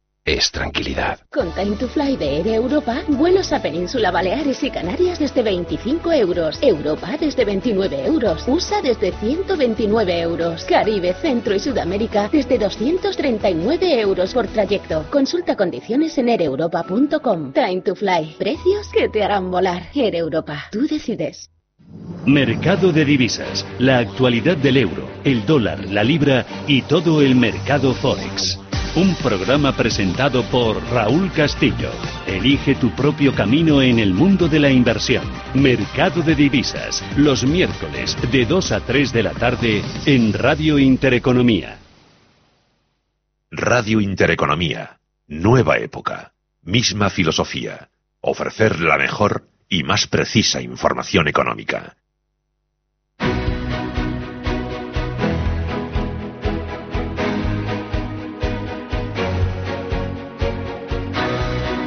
es 0.33 0.51
tranquilidad. 0.51 1.19
Con 1.31 1.51
Time 1.53 1.75
to 1.77 1.87
Fly 1.87 2.17
de 2.17 2.37
Air 2.37 2.47
Europa, 2.47 3.01
vuelos 3.07 3.51
a 3.51 3.61
Península 3.61 4.11
Baleares 4.11 4.63
y 4.63 4.69
Canarias 4.69 5.19
desde 5.19 5.43
25 5.43 6.11
euros. 6.11 6.59
Europa 6.61 7.17
desde 7.19 7.45
29 7.45 8.05
euros. 8.05 8.43
USA 8.47 8.81
desde 8.81 9.11
129 9.11 10.21
euros. 10.21 10.63
Caribe, 10.65 11.13
Centro 11.21 11.55
y 11.55 11.59
Sudamérica 11.59 12.29
desde 12.31 12.57
239 12.57 13.99
euros 13.99 14.33
por 14.33 14.47
trayecto. 14.47 15.05
Consulta 15.11 15.55
condiciones 15.55 16.17
en 16.17 16.29
aereuropa.com. 16.29 17.53
Time 17.53 17.81
to 17.81 17.95
Fly. 17.95 18.35
Precios 18.37 18.87
que 18.93 19.09
te 19.09 19.23
harán 19.23 19.51
volar. 19.51 19.83
Air 19.93 20.15
Europa. 20.15 20.65
Tú 20.71 20.87
decides. 20.87 21.49
Mercado 22.25 22.91
de 22.91 23.03
divisas. 23.03 23.65
La 23.79 23.97
actualidad 23.97 24.55
del 24.55 24.77
euro, 24.77 25.09
el 25.23 25.45
dólar, 25.45 25.89
la 25.89 26.03
libra 26.03 26.45
y 26.67 26.83
todo 26.83 27.21
el 27.21 27.35
mercado 27.35 27.93
forex. 27.95 28.59
Un 28.93 29.15
programa 29.15 29.71
presentado 29.71 30.43
por 30.43 30.83
Raúl 30.91 31.31
Castillo. 31.31 31.91
Elige 32.27 32.75
tu 32.75 32.93
propio 32.93 33.33
camino 33.33 33.81
en 33.81 33.99
el 33.99 34.13
mundo 34.13 34.49
de 34.49 34.59
la 34.59 34.69
inversión. 34.69 35.23
Mercado 35.53 36.21
de 36.21 36.35
divisas. 36.35 37.01
Los 37.15 37.45
miércoles 37.45 38.17
de 38.29 38.45
2 38.45 38.71
a 38.73 38.81
3 38.81 39.13
de 39.13 39.23
la 39.23 39.31
tarde 39.31 39.81
en 40.05 40.33
Radio 40.33 40.77
Intereconomía. 40.77 41.77
Radio 43.49 44.01
Intereconomía. 44.01 44.99
Nueva 45.25 45.77
época. 45.77 46.33
Misma 46.61 47.09
filosofía. 47.09 47.87
Ofrecer 48.19 48.81
la 48.81 48.97
mejor 48.97 49.47
y 49.69 49.83
más 49.83 50.05
precisa 50.05 50.61
información 50.61 51.29
económica. 51.29 51.95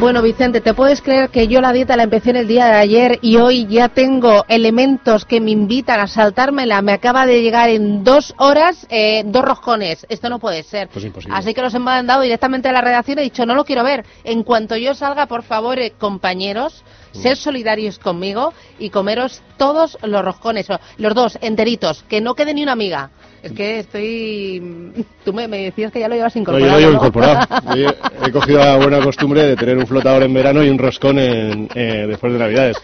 Bueno, 0.00 0.22
Vicente, 0.22 0.62
¿te 0.62 0.72
puedes 0.72 1.02
creer 1.02 1.28
que 1.28 1.46
yo 1.46 1.60
la 1.60 1.74
dieta 1.74 1.94
la 1.94 2.04
empecé 2.04 2.30
en 2.30 2.36
el 2.36 2.48
día 2.48 2.64
de 2.64 2.72
ayer 2.72 3.18
y 3.20 3.36
hoy 3.36 3.66
ya 3.66 3.90
tengo 3.90 4.46
elementos 4.48 5.26
que 5.26 5.42
me 5.42 5.50
invitan 5.50 6.00
a 6.00 6.06
saltármela? 6.06 6.80
Me 6.80 6.92
acaba 6.92 7.26
de 7.26 7.42
llegar 7.42 7.68
en 7.68 8.02
dos 8.02 8.32
horas 8.38 8.86
eh, 8.88 9.24
dos 9.26 9.44
roscones. 9.44 10.06
Esto 10.08 10.30
no 10.30 10.38
puede 10.38 10.62
ser. 10.62 10.88
Pues 10.88 11.04
Así 11.30 11.52
que 11.52 11.60
los 11.60 11.74
he 11.74 11.78
mandado 11.78 12.22
directamente 12.22 12.70
a 12.70 12.72
la 12.72 12.80
redacción 12.80 13.18
y 13.18 13.20
he 13.20 13.24
dicho, 13.24 13.44
no 13.44 13.54
lo 13.54 13.66
quiero 13.66 13.84
ver. 13.84 14.06
En 14.24 14.42
cuanto 14.42 14.74
yo 14.74 14.94
salga, 14.94 15.26
por 15.26 15.42
favor, 15.42 15.78
eh, 15.78 15.92
compañeros. 15.98 16.82
Ser 17.12 17.36
solidarios 17.36 17.98
conmigo 17.98 18.52
y 18.78 18.90
comeros 18.90 19.42
todos 19.56 19.98
los 20.02 20.24
roscones, 20.24 20.66
los 20.98 21.14
dos 21.14 21.38
enteritos, 21.40 22.04
que 22.08 22.20
no 22.20 22.34
quede 22.34 22.54
ni 22.54 22.62
una 22.62 22.72
amiga. 22.72 23.10
Es 23.42 23.52
que 23.52 23.78
estoy. 23.78 25.06
Tú 25.24 25.32
me, 25.32 25.48
decías 25.48 25.90
que 25.90 26.00
ya 26.00 26.08
lo 26.08 26.14
llevas 26.14 26.36
incorporado. 26.36 26.72
No, 26.72 26.78
yo 26.78 26.86
lo 26.86 26.92
llevo 26.92 27.06
incorporado. 27.06 27.46
he, 28.26 28.30
cogido 28.30 28.58
la 28.58 28.76
buena 28.76 29.00
costumbre 29.00 29.42
de 29.46 29.56
tener 29.56 29.78
un 29.78 29.86
flotador 29.86 30.22
en 30.24 30.34
verano 30.34 30.62
y 30.62 30.68
un 30.68 30.78
roscón 30.78 31.18
en, 31.18 31.68
eh, 31.74 32.06
después 32.06 32.32
de 32.32 32.38
Navidades. 32.38 32.76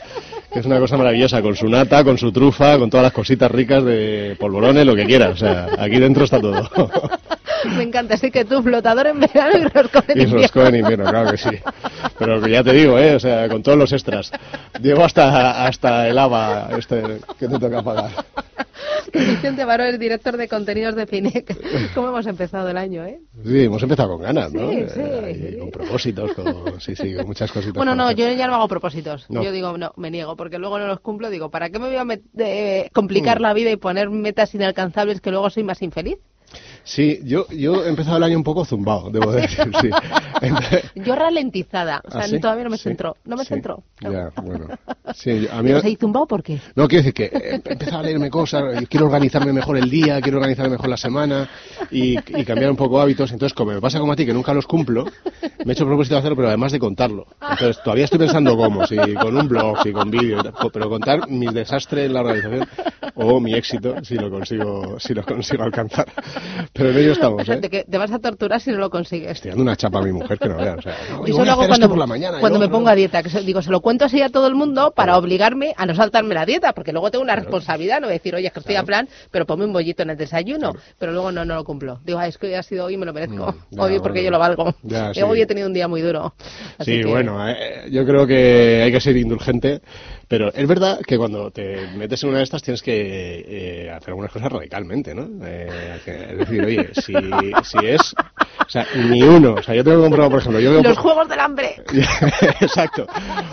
Que 0.57 0.61
es 0.61 0.66
una 0.66 0.79
cosa 0.79 0.97
maravillosa, 0.97 1.42
con 1.42 1.55
su 1.55 1.69
nata, 1.69 2.03
con 2.03 2.16
su 2.16 2.33
trufa, 2.33 2.79
con 2.79 2.88
todas 2.88 3.05
las 3.05 3.12
cositas 3.12 3.51
ricas 3.51 3.85
de 3.85 4.38
polvorones, 4.40 4.87
lo 4.87 4.97
que 4.97 5.05
quieras. 5.05 5.33
O 5.33 5.37
sea, 5.37 5.69
aquí 5.79 5.99
dentro 5.99 6.25
está 6.25 6.40
todo. 6.40 6.66
Me 7.77 7.83
encanta, 7.83 8.14
así 8.14 8.31
que 8.31 8.47
tú 8.47 8.62
flotador 8.62 9.07
en 9.09 9.21
verano 9.21 9.59
y 9.59 9.64
roscón 9.64 10.05
en 10.09 10.20
invierno. 10.20 10.39
Y 10.39 10.43
roscón 10.45 10.66
en 10.68 10.76
invierno, 10.76 11.05
claro 11.11 11.30
que 11.30 11.37
sí. 11.37 11.51
Pero 12.18 12.47
ya 12.47 12.64
te 12.64 12.72
digo, 12.72 12.99
¿eh? 12.99 13.16
O 13.16 13.20
sea, 13.20 13.51
con 13.51 13.62
todos 13.62 13.76
los 13.76 13.93
extras. 13.93 14.30
Llevo 14.80 15.05
hasta, 15.05 15.66
hasta 15.66 16.09
el 16.09 16.16
ABA 16.16 16.70
este 16.78 17.03
que 17.39 17.49
te 17.49 17.59
toca 17.59 17.83
pagar. 17.83 18.11
Vicente 19.12 19.64
Baró, 19.64 19.85
el 19.85 19.99
director 19.99 20.37
de 20.37 20.49
contenidos 20.49 20.95
de 20.95 21.07
FINEC. 21.07 21.93
¿Cómo 21.95 22.09
hemos 22.09 22.26
empezado 22.26 22.68
el 22.68 22.76
año, 22.76 23.05
eh? 23.05 23.20
Sí, 23.45 23.64
hemos 23.64 23.83
empezado 23.83 24.11
con 24.11 24.22
ganas, 24.22 24.53
¿no? 24.53 24.70
Sí, 24.70 24.85
sí. 24.89 25.01
Eh, 25.01 25.57
con 25.61 25.70
propósitos, 25.70 26.33
con, 26.33 26.80
sí, 26.80 26.95
sí, 26.97 27.14
con 27.14 27.26
muchas 27.26 27.51
cositas. 27.51 27.74
Bueno, 27.74 27.95
no, 27.95 28.11
yo 28.12 28.30
ya 28.33 28.47
no 28.47 28.55
hago 28.55 28.68
propósitos. 28.68 29.26
Yo 29.28 29.53
digo, 29.53 29.76
no, 29.78 29.93
me 29.97 30.11
niego, 30.11 30.37
porque 30.37 30.45
luego 30.59 30.78
no 30.78 30.86
los 30.86 31.01
cumplo. 31.01 31.30
Digo, 31.30 31.51
¿para 31.51 31.70
qué 31.70 31.78
me 31.78 31.88
voy 31.88 31.97
a 31.97 32.20
eh, 32.38 32.88
complicar 32.92 33.38
mm. 33.38 33.42
la 33.42 33.55
vida 33.55 33.70
y 33.70 33.76
poner 33.76 34.11
metas 34.11 34.55
inalcanzables 34.55 35.20
que 35.20 35.30
luego 35.30 35.51
soy 35.51 35.64
más 35.64 35.82
infeliz? 35.82 36.18
Sí, 36.87 37.18
yo, 37.24 37.49
yo 37.49 37.84
he 37.84 37.89
empezado 37.89 38.16
el 38.16 38.22
año 38.22 38.37
un 38.37 38.45
poco 38.45 38.64
zumbado, 38.64 39.11
debo 39.11 39.32
decir, 39.32 39.72
sí. 39.80 39.91
yo 40.95 41.16
ralentizada, 41.16 42.01
o 42.07 42.11
sea, 42.12 42.22
¿Ah, 42.22 42.41
todavía 42.41 42.62
no 42.62 42.70
me 42.70 42.78
centró, 42.78 43.16
no 43.24 43.37
me 43.37 43.45
centró. 43.45 43.82
Ya, 44.01 44.30
bueno. 44.41 44.68
Sí, 45.14 45.49
a 45.51 45.62
mí... 45.62 45.70
zumbado 45.99 46.26
por 46.26 46.43
qué? 46.43 46.61
No, 46.74 46.87
quiero 46.89 47.05
decir 47.05 47.14
que 47.14 47.24
he 47.24 47.55
empezado 47.72 47.99
a 47.99 48.03
leerme 48.03 48.28
cosas, 48.28 48.84
quiero 48.89 49.07
organizarme 49.07 49.53
mejor 49.53 49.78
el 49.78 49.89
día, 49.89 50.20
quiero 50.20 50.39
organizarme 50.39 50.72
mejor 50.72 50.89
la 50.89 50.97
semana 50.97 51.49
y, 51.91 52.16
y, 52.18 52.45
cambiar 52.45 52.70
un 52.70 52.76
poco 52.76 53.01
hábitos. 53.01 53.32
Entonces, 53.32 53.55
como 53.55 53.72
me 53.72 53.80
pasa 53.80 54.01
como 54.01 54.12
a 54.12 54.16
ti, 54.16 54.26
que 54.26 54.34
nunca 54.34 54.53
los 54.53 54.66
cumplo, 54.66 55.07
me 55.64 55.72
he 55.72 55.72
hecho 55.72 55.87
propósito 55.87 56.16
de 56.16 56.18
hacerlo, 56.18 56.37
pero 56.37 56.49
además 56.49 56.72
de 56.72 56.80
contarlo. 56.80 57.26
Entonces, 57.41 57.82
todavía 57.82 58.05
estoy 58.05 58.18
pensando 58.18 58.57
cómo, 58.57 58.84
si 58.87 58.97
con 59.14 59.37
un 59.37 59.49
blog, 59.49 59.82
si 59.82 59.93
con 59.93 60.11
vídeo, 60.11 60.43
pero 60.72 60.89
contar 60.91 61.28
mi 61.28 61.47
desastre 61.47 62.07
en 62.07 62.12
la 62.12 62.20
organización 62.20 62.68
o 63.14 63.41
mi 63.41 63.55
éxito, 63.55 64.05
si 64.05 64.16
lo 64.16 64.30
consigo, 64.30 64.99
si 64.99 65.14
lo 65.14 65.24
consigo 65.24 65.62
alcanzar. 65.62 66.07
Pero 66.77 66.91
en 66.91 66.99
ello 66.99 67.12
estamos, 67.12 67.49
¿eh? 67.49 67.85
te 67.89 67.99
vas 67.99 68.12
a 68.12 68.18
torturar 68.18 68.61
si 68.61 68.70
no 68.70 68.79
lo 68.79 68.91
consigues. 68.91 69.33
Estoy 69.33 69.51
dando 69.51 69.62
una 69.62 69.77
chapa 69.77 69.99
a 69.99 70.03
mi 70.03 70.12
mujer 70.12 70.39
que 70.39 70.49
no. 70.49 70.57
O 70.57 70.83
sea, 70.83 70.97
no, 71.11 71.27
yo 71.27 71.43
hago 71.43 71.66
cuando, 71.66 71.89
por 71.89 71.99
la 71.99 72.07
mañana, 72.07 72.41
cuando 72.41 72.59
me 72.59 72.68
pongo 72.68 72.89
a 72.89 72.95
dieta. 72.95 73.22
Que 73.22 73.41
digo, 73.41 73.62
se 73.62 73.70
lo 73.70 73.81
cuento 73.81 74.05
así 74.05 74.20
a 74.22 74.29
todo 74.29 74.47
el 74.47 74.55
mundo 74.55 74.93
para 74.95 75.16
obligarme 75.16 75.74
a 75.77 75.87
no 75.87 75.95
saltarme 75.95 76.35
la 76.35 76.45
dieta, 76.45 76.72
porque 76.72 76.93
luego 76.93 77.11
tengo 77.11 77.22
una 77.22 77.37
responsabilidad, 77.37 78.01
no 78.01 78.09
decir, 78.09 78.35
oye, 78.35 78.51
que 78.51 78.61
estoy 78.61 78.77
a 78.77 78.83
plan, 78.83 79.09
pero 79.31 79.47
ponme 79.47 79.64
un 79.64 79.72
bollito 79.72 80.03
en 80.03 80.11
el 80.11 80.16
desayuno. 80.16 80.72
Pero 80.99 81.12
luego 81.12 81.33
no, 81.33 81.45
no 81.45 81.55
lo 81.55 81.64
cumplo. 81.64 82.01
Digo, 82.05 82.20
es 82.20 82.39
que 82.39 82.49
hoy 82.49 82.55
ha 82.55 82.62
sido 82.62 82.87
hoy 82.87 82.95
y 82.95 82.97
me 82.97 83.07
lo 83.07 83.12
merezco. 83.12 83.55
Mm, 83.70 83.81
hoy 83.81 83.99
porque 84.01 84.22
yo 84.22 84.31
lo 84.31 84.39
valgo. 84.39 84.74
Hoy 85.27 85.41
he 85.41 85.47
tenido 85.47 85.66
un 85.66 85.72
día 85.72 85.89
muy 85.89 86.03
duro. 86.03 86.35
sí, 86.81 87.03
bueno, 87.03 87.49
eh, 87.49 87.89
yo 87.91 88.07
creo 88.07 88.27
que 88.27 88.83
hay 88.85 88.93
que 88.93 89.01
ser 89.01 89.16
indulgente 89.16 89.81
pero 90.29 90.53
es 90.53 90.66
verdad 90.66 91.01
que 91.07 91.16
cuando 91.16 91.51
te 91.51 91.87
metes 91.97 92.22
en 92.22 92.31
una 92.31 92.39
de 92.39 92.45
estas 92.45 92.62
tienes 92.62 92.83
que 92.83 93.45
eh, 93.47 93.91
hacer 93.91 94.11
algunas 94.11 94.33
cosas 94.33 94.51
radicalmente, 94.51 95.14
¿no? 95.14 95.29
Eh, 95.47 95.99
es 96.05 96.39
decir, 96.39 96.64
oye, 96.64 96.91
si, 96.95 97.12
si 97.62 97.87
es... 97.87 98.14
O 98.66 98.68
sea, 98.68 98.87
ni 99.09 99.22
uno. 99.22 99.55
O 99.55 99.62
sea, 99.62 99.74
yo 99.74 99.85
tengo 99.85 100.03
comprobado, 100.03 100.31
por 100.31 100.41
ejemplo... 100.41 100.61
Yo 100.61 100.83
Los 100.83 100.99
Juegos 100.99 101.29
del 101.29 101.39
Hambre. 101.39 101.77
Exacto. 102.61 103.07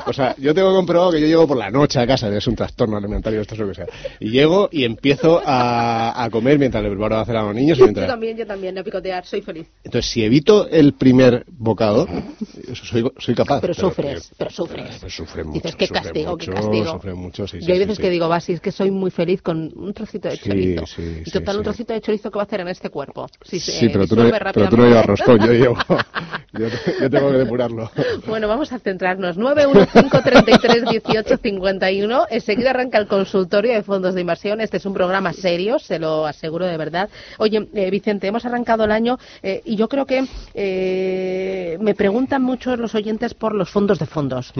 O 0.07 0.13
sea, 0.13 0.35
yo 0.37 0.55
tengo 0.55 0.73
comprobado 0.73 1.11
que 1.11 1.21
yo 1.21 1.27
llego 1.27 1.47
por 1.47 1.57
la 1.57 1.69
noche 1.69 1.99
a 1.99 2.07
casa, 2.07 2.35
es 2.35 2.47
un 2.47 2.55
trastorno 2.55 2.97
alimentario, 2.97 3.41
esto 3.41 3.53
es 3.53 3.59
lo 3.59 3.67
que 3.67 3.75
sea. 3.75 3.85
Y 4.19 4.31
llego 4.31 4.69
y 4.71 4.85
empiezo 4.85 5.41
a, 5.45 6.23
a 6.23 6.29
comer 6.31 6.57
mientras 6.57 6.83
le 6.83 6.89
preparo 6.89 7.17
a 7.17 7.21
hacer 7.21 7.35
a 7.37 7.43
los 7.43 7.53
niños. 7.53 7.77
Y 7.77 7.83
mientras... 7.83 8.07
Yo 8.07 8.11
también, 8.11 8.37
yo 8.37 8.47
también, 8.47 8.77
a 8.77 8.83
picotear, 8.83 9.23
soy 9.25 9.41
feliz. 9.41 9.67
Entonces, 9.83 10.09
si 10.09 10.23
evito 10.23 10.67
el 10.67 10.93
primer 10.93 11.45
bocado, 11.47 12.07
soy, 12.73 13.11
soy 13.19 13.35
capaz. 13.35 13.61
Pero, 13.61 13.73
sufres, 13.75 14.31
pero, 14.35 14.49
sufres. 14.49 14.97
Pero 14.99 15.11
sufre 15.11 15.43
mucho. 15.43 15.59
Dices, 15.59 15.75
qué 15.75 15.87
castigo, 15.87 16.37
mucho, 17.15 17.47
sí, 17.47 17.59
Yo 17.61 17.73
hay 17.73 17.79
veces 17.79 17.99
que 17.99 18.09
digo, 18.09 18.27
Basi, 18.27 18.53
es 18.53 18.61
que 18.61 18.71
soy 18.71 18.91
muy 18.91 19.11
feliz 19.11 19.41
con 19.41 19.71
un 19.75 19.93
trocito 19.93 20.29
de 20.29 20.37
chorizo. 20.37 20.85
y 21.25 21.29
total, 21.29 21.57
un 21.57 21.63
trocito 21.63 21.93
de 21.93 22.01
chorizo 22.01 22.31
que 22.31 22.37
va 22.37 22.43
a 22.43 22.45
hacer 22.45 22.61
en 22.61 22.69
este 22.69 22.89
cuerpo. 22.89 23.27
Sí, 23.43 23.89
pero, 23.91 24.07
tú 24.07 24.15
no, 24.15 24.31
pero 24.53 24.69
tú 24.69 24.77
no 24.77 24.87
llevas 24.87 25.05
roscón, 25.05 25.39
yo 25.39 25.53
llevo. 25.53 25.77
yo, 26.53 26.67
tengo 27.09 27.31
que 27.31 27.37
depurarlo. 27.37 27.89
Bueno, 28.27 28.47
vamos 28.47 28.71
a 28.71 28.77
centrarnos. 28.79 29.37
915331851. 29.37 32.27
Enseguida 32.29 32.69
arranca 32.71 32.97
el 32.97 33.07
consultorio 33.07 33.73
de 33.73 33.83
fondos 33.83 34.15
de 34.15 34.21
inversión. 34.21 34.61
Este 34.61 34.77
es 34.77 34.85
un 34.85 34.93
programa 34.93 35.33
serio, 35.33 35.77
se 35.79 35.99
lo 35.99 36.25
aseguro 36.25 36.65
de 36.65 36.77
verdad. 36.77 37.09
Oye, 37.37 37.67
eh, 37.73 37.89
Vicente, 37.89 38.27
hemos 38.27 38.45
arrancado 38.45 38.85
el 38.85 38.91
año 38.91 39.19
eh, 39.41 39.61
y 39.65 39.75
yo 39.75 39.89
creo 39.89 40.05
que 40.05 40.25
eh, 40.53 41.77
me 41.81 41.95
preguntan 41.95 42.41
mucho 42.41 42.75
los 42.75 42.95
oyentes 42.95 43.33
por 43.33 43.55
los 43.55 43.69
fondos 43.69 43.99
de 43.99 44.05
fondos. 44.05 44.53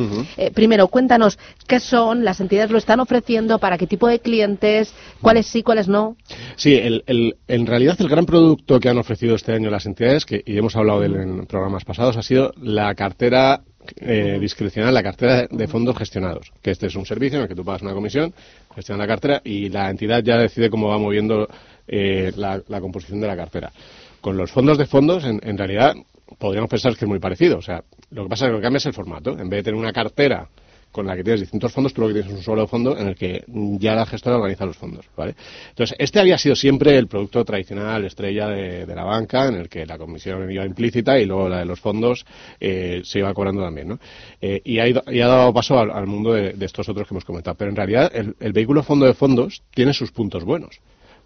primero, 0.54 0.88
cuéntanos 0.88 1.38
qué 1.68 1.80
son, 1.94 2.26
las 2.26 2.42
entidades 2.42 2.72
lo 2.72 2.80
están 2.80 3.00
ofreciendo, 3.00 3.60
para 3.60 3.78
qué 3.78 3.86
tipo 3.86 4.08
de 4.08 4.18
clientes, 4.18 4.92
cuáles 5.22 5.46
sí, 5.46 5.62
cuáles 5.62 5.88
no. 5.88 6.18
Sí, 6.56 6.74
el, 6.74 7.04
en 7.48 7.68
realidad 7.68 7.96
el 8.00 8.10
gran 8.10 8.26
producto 8.26 8.80
que 8.80 8.90
han 8.90 8.98
ofrecido 8.98 9.36
este 9.36 9.54
año 9.54 9.70
las 9.70 9.86
entidades, 9.86 10.26
que 10.26 10.42
y 10.44 10.58
hemos 10.58 10.76
hablado 10.76 11.02
de 11.02 11.06
él 11.06 11.16
en 11.18 11.46
programas 11.46 11.86
pasados, 11.86 12.18
ha 12.18 12.24
sido 12.24 12.52
la 12.60 12.96
cartera 12.96 13.62
eh, 13.98 14.40
discrecional, 14.42 14.92
la 14.92 15.04
cartera 15.04 15.46
de 15.48 15.68
fondos 15.68 15.96
gestionados, 15.96 16.52
que 16.64 16.72
este 16.72 16.88
es 16.88 16.96
un 16.96 17.06
servicio 17.06 17.38
en 17.38 17.44
el 17.44 17.48
que 17.48 17.54
tú 17.54 17.64
pagas 17.64 17.84
una 17.84 17.94
comisión, 17.94 18.34
gestionas 18.74 19.08
la 19.08 19.14
cartera 19.14 19.42
y 19.46 19.70
la 19.70 19.92
entidad 19.92 20.24
ya 20.24 20.38
decide 20.38 20.72
cómo 20.72 20.88
va 20.88 20.98
moviendo 20.98 21.48
eh, 21.88 22.32
la, 22.36 22.60
composición 22.82 23.22
de 23.22 23.28
la 23.28 23.36
cartera. 23.36 23.72
Con 24.20 24.36
los 24.36 24.52
fondos 24.52 24.80
de 24.80 24.88
fondos, 24.88 25.26
en, 25.26 25.40
en 25.44 25.60
realidad, 25.60 25.94
podríamos 26.40 26.72
pensar 26.72 26.96
que 26.96 27.06
es 27.06 27.10
muy 27.10 27.20
parecido. 27.20 27.60
O 27.60 27.62
sea, 27.62 27.84
lo 28.10 28.24
que 28.24 28.30
pasa 28.30 28.46
es 28.46 28.50
que 28.50 28.54
lo 28.54 28.58
que 28.58 28.64
cambia 28.64 28.78
es 28.78 28.86
el 28.88 28.94
formato. 28.94 29.38
En 29.38 29.48
vez 29.48 29.60
de 29.60 29.64
tener 29.66 29.80
una 29.80 29.94
cartera 29.94 30.50
con 30.94 31.08
la 31.08 31.16
que 31.16 31.24
tienes 31.24 31.42
distintos 31.42 31.74
fondos, 31.74 31.94
tú 31.94 32.02
lo 32.02 32.08
que 32.08 32.14
tienes 32.14 32.32
es 32.32 32.38
un 32.38 32.44
solo 32.44 32.68
fondo 32.68 32.98
en 32.98 33.08
el 33.08 33.16
que 33.16 33.44
ya 33.48 33.96
la 33.96 34.06
gestora 34.06 34.38
organiza 34.38 34.66
los 34.66 34.78
fondos, 34.78 35.06
¿vale? 35.18 35.36
Entonces, 35.70 35.98
este 36.00 36.20
había 36.20 36.38
sido 36.38 36.56
siempre 36.56 36.96
el 36.98 37.08
producto 37.08 37.44
tradicional, 37.44 38.06
estrella 38.06 38.48
de, 38.48 38.94
la 38.94 39.04
banca, 39.04 39.48
en 39.48 39.56
el 39.56 39.68
que 39.68 39.86
la 39.86 39.98
comisión 39.98 40.50
iba 40.52 40.66
implícita 40.66 41.20
y 41.20 41.26
luego 41.26 41.50
la 41.50 41.60
de 41.60 41.66
los 41.66 41.80
fondos 41.80 42.26
eh, 42.60 43.02
se 43.04 43.20
iba 43.20 43.34
cobrando 43.34 43.64
también, 43.64 43.90
¿no? 43.90 44.00
Eh, 44.40 44.62
y, 44.64 44.80
ha 44.80 44.84
ha 44.86 45.28
dado 45.28 45.54
paso 45.54 45.80
al, 45.80 46.06
mundo 46.06 46.34
de, 46.34 46.56
estos 46.62 46.88
otros 46.88 47.08
que 47.08 47.14
hemos 47.16 47.26
comentado. 47.26 47.58
Pero 47.58 47.72
en 47.72 47.76
realidad, 47.76 48.12
el 48.14 48.54
vehículo 48.54 48.84
fondo 48.84 49.08
de 49.08 49.16
fondos 49.16 49.64
tiene 49.74 49.94
sus 49.94 50.12
puntos 50.12 50.44
buenos. 50.46 50.80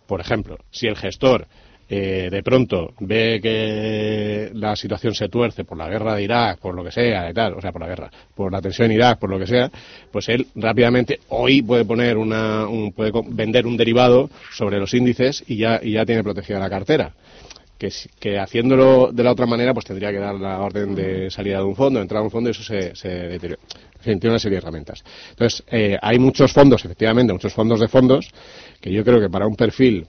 Por 0.07 0.21
ejemplo, 0.21 0.57
si 0.71 0.87
el 0.87 0.95
gestor 0.95 1.47
eh, 1.89 2.27
de 2.29 2.43
pronto 2.43 2.93
ve 2.99 3.39
que 3.41 4.51
la 4.53 4.75
situación 4.75 5.13
se 5.13 5.29
tuerce 5.29 5.63
por 5.63 5.77
la 5.77 5.87
guerra 5.87 6.15
de 6.15 6.23
Irak, 6.23 6.59
por 6.59 6.75
lo 6.75 6.83
que 6.83 6.91
sea, 6.91 7.29
y 7.29 7.33
tal, 7.33 7.53
o 7.53 7.61
sea, 7.61 7.71
por 7.71 7.81
la 7.81 7.87
guerra, 7.87 8.11
por 8.35 8.51
la 8.51 8.61
tensión 8.61 8.91
en 8.91 8.97
Irak, 8.97 9.19
por 9.19 9.29
lo 9.29 9.39
que 9.39 9.47
sea, 9.47 9.71
pues 10.11 10.27
él 10.27 10.47
rápidamente 10.55 11.21
hoy 11.29 11.61
puede 11.61 11.85
poner 11.85 12.17
una, 12.17 12.67
un, 12.67 12.91
puede 12.91 13.11
vender 13.29 13.65
un 13.65 13.77
derivado 13.77 14.29
sobre 14.51 14.79
los 14.79 14.93
índices 14.93 15.45
y 15.47 15.57
ya, 15.57 15.79
y 15.81 15.93
ya 15.93 16.05
tiene 16.05 16.23
protegida 16.23 16.59
la 16.59 16.69
cartera. 16.69 17.13
Que, 17.77 17.89
que, 18.19 18.39
haciéndolo 18.39 19.11
de 19.13 19.23
la 19.23 19.31
otra 19.31 19.45
manera, 19.45 19.71
pues 19.73 19.85
tendría 19.85 20.11
que 20.11 20.17
dar 20.17 20.33
la 20.35 20.59
orden 20.59 20.95
de 20.95 21.29
salida 21.29 21.59
de 21.59 21.63
un 21.63 21.75
fondo, 21.75 22.01
entrar 22.01 22.21
a 22.21 22.23
un 22.23 22.31
fondo 22.31 22.49
y 22.49 22.51
eso 22.51 22.63
se, 22.63 22.95
se 22.95 23.07
deteriora. 23.07 23.61
tiene 24.03 24.29
una 24.29 24.39
serie 24.39 24.57
de 24.57 24.63
herramientas. 24.63 25.03
Entonces, 25.29 25.63
eh, 25.69 25.95
hay 26.01 26.17
muchos 26.17 26.51
fondos, 26.51 26.83
efectivamente, 26.83 27.31
muchos 27.31 27.53
fondos 27.53 27.79
de 27.79 27.87
fondos, 27.87 28.31
que 28.81 28.91
yo 28.91 29.03
creo 29.03 29.21
que 29.21 29.29
para 29.29 29.45
un 29.45 29.55
perfil 29.55 30.07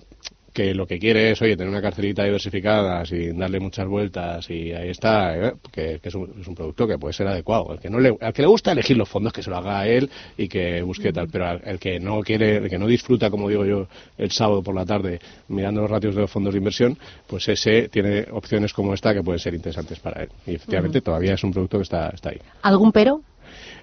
que 0.53 0.75
lo 0.75 0.87
que 0.87 0.99
quiere 0.99 1.31
es, 1.31 1.43
oye, 1.43 1.57
tener 1.57 1.71
una 1.71 1.83
carcelita 1.83 2.25
diversificada 2.25 3.05
sin 3.05 3.39
darle 3.39 3.61
muchas 3.61 3.87
vueltas 3.87 4.49
y 4.51 4.73
ahí 4.73 4.91
está, 4.91 5.37
¿eh? 5.37 5.55
que, 5.73 6.01
es, 6.03 6.15
un, 6.15 6.35
es, 6.41 6.47
un, 6.47 6.55
producto 6.55 6.87
que 6.87 6.99
puede 6.99 7.13
ser 7.13 7.29
adecuado. 7.29 7.71
Al 7.71 7.81
que, 7.81 7.91
no 7.91 8.01
le, 8.01 8.17
al 8.21 8.33
que 8.33 8.43
le 8.43 8.49
gusta 8.49 8.73
elegir 8.73 8.97
los 8.97 9.09
fondos, 9.09 9.33
que 9.33 9.43
se 9.43 9.51
lo 9.51 9.57
haga 9.57 9.81
a 9.81 9.87
él 9.87 10.11
y 10.37 10.49
que 10.49 10.83
busque 10.83 11.13
tal, 11.13 11.29
pero 11.29 11.47
al, 11.47 11.63
el 11.65 11.79
que 11.79 12.01
no 12.01 12.21
quiere, 12.21 12.57
el 12.57 12.69
que 12.69 12.79
no 12.79 12.87
disfruta, 12.87 13.31
como 13.31 13.49
digo 13.49 13.65
yo, 13.65 13.89
el 14.17 14.31
sábado 14.31 14.63
por 14.63 14.75
la 14.75 14.85
tarde 14.85 15.21
mirando 15.49 15.83
los 15.83 15.91
ratios 15.91 16.15
de 16.15 16.23
los 16.23 16.31
fondos 16.31 16.55
de 16.55 16.59
inversión, 16.59 16.99
pues 17.27 17.49
ese 17.49 17.89
tiene 17.89 18.27
opciones 18.33 18.73
como 18.73 18.95
esta 18.95 19.15
que 19.15 19.23
pueden 19.23 19.39
ser 19.39 19.55
interesantes 19.55 20.01
para 20.01 20.23
él. 20.23 20.29
Y 20.47 20.55
efectivamente 20.55 21.01
todavía 21.01 21.35
es 21.35 21.45
un 21.45 21.53
producto 21.53 21.79
que 21.79 21.83
está, 21.85 22.09
está 22.09 22.31
ahí. 22.31 22.39
¿Algún 22.63 22.93
pero? 22.93 23.23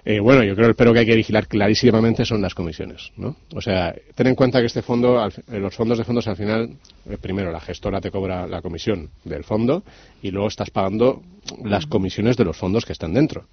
Eh, 0.08 0.20
bueno, 0.20 0.44
yo 0.44 0.54
creo 0.54 0.66
que 0.66 0.70
el 0.70 0.76
pero 0.76 0.92
que 0.92 1.00
hay 1.00 1.06
que 1.06 1.16
vigilar 1.16 1.48
clarísimamente 1.48 2.24
son 2.24 2.40
las 2.40 2.54
comisiones, 2.54 3.10
¿no? 3.16 3.34
O 3.52 3.60
sea, 3.60 3.92
ten 4.14 4.28
en 4.28 4.36
cuenta 4.36 4.60
que 4.60 4.66
este 4.66 4.80
fondo, 4.80 5.18
eh, 5.26 5.58
los 5.58 5.74
fondos 5.74 5.98
de 5.98 6.04
fondos 6.04 6.28
al 6.28 6.36
final, 6.36 6.76
eh, 7.10 7.18
primero 7.20 7.50
la 7.50 7.58
gestora 7.58 8.00
te 8.00 8.12
cobra 8.12 8.46
la 8.46 8.62
comisión 8.62 9.10
del 9.24 9.42
fondo 9.42 9.82
y 10.22 10.30
luego 10.30 10.46
estás 10.46 10.70
pagando 10.70 11.22
las 11.64 11.86
comisiones 11.86 12.36
de 12.36 12.44
los 12.44 12.56
fondos 12.56 12.84
que 12.84 12.92
están 12.92 13.14
dentro. 13.14 13.48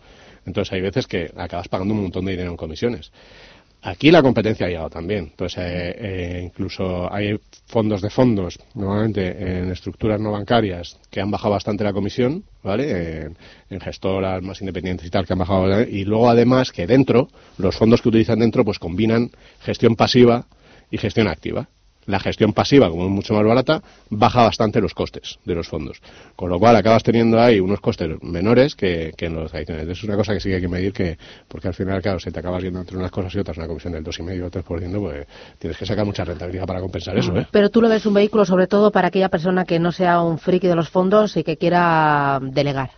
Entonces 0.45 0.71
hay 0.73 0.81
veces 0.81 1.07
que 1.07 1.31
acabas 1.35 1.69
pagando 1.69 1.95
un 1.95 2.03
montón 2.03 2.25
de 2.25 2.33
dinero 2.33 2.51
en 2.51 2.57
comisiones. 2.57 3.11
Aquí 3.85 4.11
la 4.11 4.21
competencia 4.21 4.65
ha 4.65 4.69
llegado 4.69 4.89
también. 4.89 5.25
Entonces, 5.31 5.57
eh, 5.61 5.95
eh, 5.97 6.41
incluso 6.41 7.13
hay 7.13 7.37
fondos 7.65 8.01
de 8.01 8.09
fondos, 8.09 8.57
normalmente 8.75 9.59
en 9.59 9.71
estructuras 9.71 10.21
no 10.21 10.31
bancarias, 10.31 10.97
que 11.11 11.19
han 11.19 11.29
bajado 11.29 11.51
bastante 11.51 11.83
la 11.83 11.91
comisión, 11.91 12.45
¿vale? 12.63 13.27
En, 13.69 13.81
gestoras 13.81 14.41
más 14.41 14.61
independientes 14.61 15.05
y 15.05 15.09
tal, 15.09 15.25
que 15.25 15.33
han 15.33 15.39
bajado. 15.39 15.81
Y 15.81 16.05
luego, 16.05 16.29
además, 16.29 16.71
que 16.71 16.87
dentro, 16.87 17.27
los 17.57 17.75
fondos 17.75 18.01
que 18.01 18.07
utilizan 18.07 18.39
dentro, 18.39 18.63
pues 18.63 18.79
combinan 18.79 19.31
gestión 19.59 19.97
pasiva 19.97 20.45
y 20.89 20.97
gestión 20.97 21.27
activa 21.27 21.67
la 22.05 22.19
gestión 22.19 22.53
pasiva, 22.53 22.89
como 22.89 23.05
es 23.05 23.09
mucho 23.09 23.33
más 23.33 23.45
barata, 23.45 23.81
baja 24.09 24.43
bastante 24.43 24.81
los 24.81 24.93
costes 24.93 25.39
de 25.45 25.55
los 25.55 25.67
fondos. 25.67 26.01
Con 26.35 26.49
lo 26.49 26.59
cual 26.59 26.75
acabas 26.75 27.03
teniendo 27.03 27.39
ahí 27.39 27.59
unos 27.59 27.79
costes 27.79 28.09
menores 28.21 28.75
que, 28.75 29.13
en 29.17 29.35
los 29.35 29.51
tradicionales. 29.51 29.97
Es 29.97 30.03
una 30.03 30.15
cosa 30.15 30.33
que 30.33 30.39
sí 30.39 30.49
que 30.49 30.55
hay 30.55 30.61
que 30.61 30.67
medir, 30.67 30.93
que 30.93 31.17
porque 31.47 31.67
al 31.67 31.73
final, 31.73 32.01
claro, 32.01 32.19
si 32.19 32.31
te 32.31 32.39
acabas 32.39 32.63
yendo 32.63 32.79
entre 32.79 32.97
unas 32.97 33.11
cosas 33.11 33.33
y 33.35 33.39
otras, 33.39 33.57
una 33.57 33.67
comisión 33.67 33.93
del 33.93 34.03
2,5 34.03 34.43
o 34.43 34.51
3%, 34.51 34.99
pues 34.99 35.27
tienes 35.59 35.77
que 35.77 35.85
sacar 35.85 36.05
mucha 36.05 36.23
rentabilidad 36.23 36.65
para 36.65 36.81
compensar 36.81 37.17
eso. 37.17 37.35
¿eh? 37.37 37.47
Pero 37.51 37.69
tú 37.69 37.81
lo 37.81 37.89
ves 37.89 38.05
un 38.05 38.13
vehículo 38.13 38.45
sobre 38.45 38.67
todo 38.67 38.91
para 38.91 39.07
aquella 39.07 39.29
persona 39.29 39.65
que 39.65 39.79
no 39.79 39.91
sea 39.91 40.21
un 40.21 40.37
friki 40.39 40.67
de 40.67 40.75
los 40.75 40.89
fondos 40.89 41.37
y 41.37 41.43
que 41.43 41.57
quiera 41.57 42.39
delegar. 42.41 42.91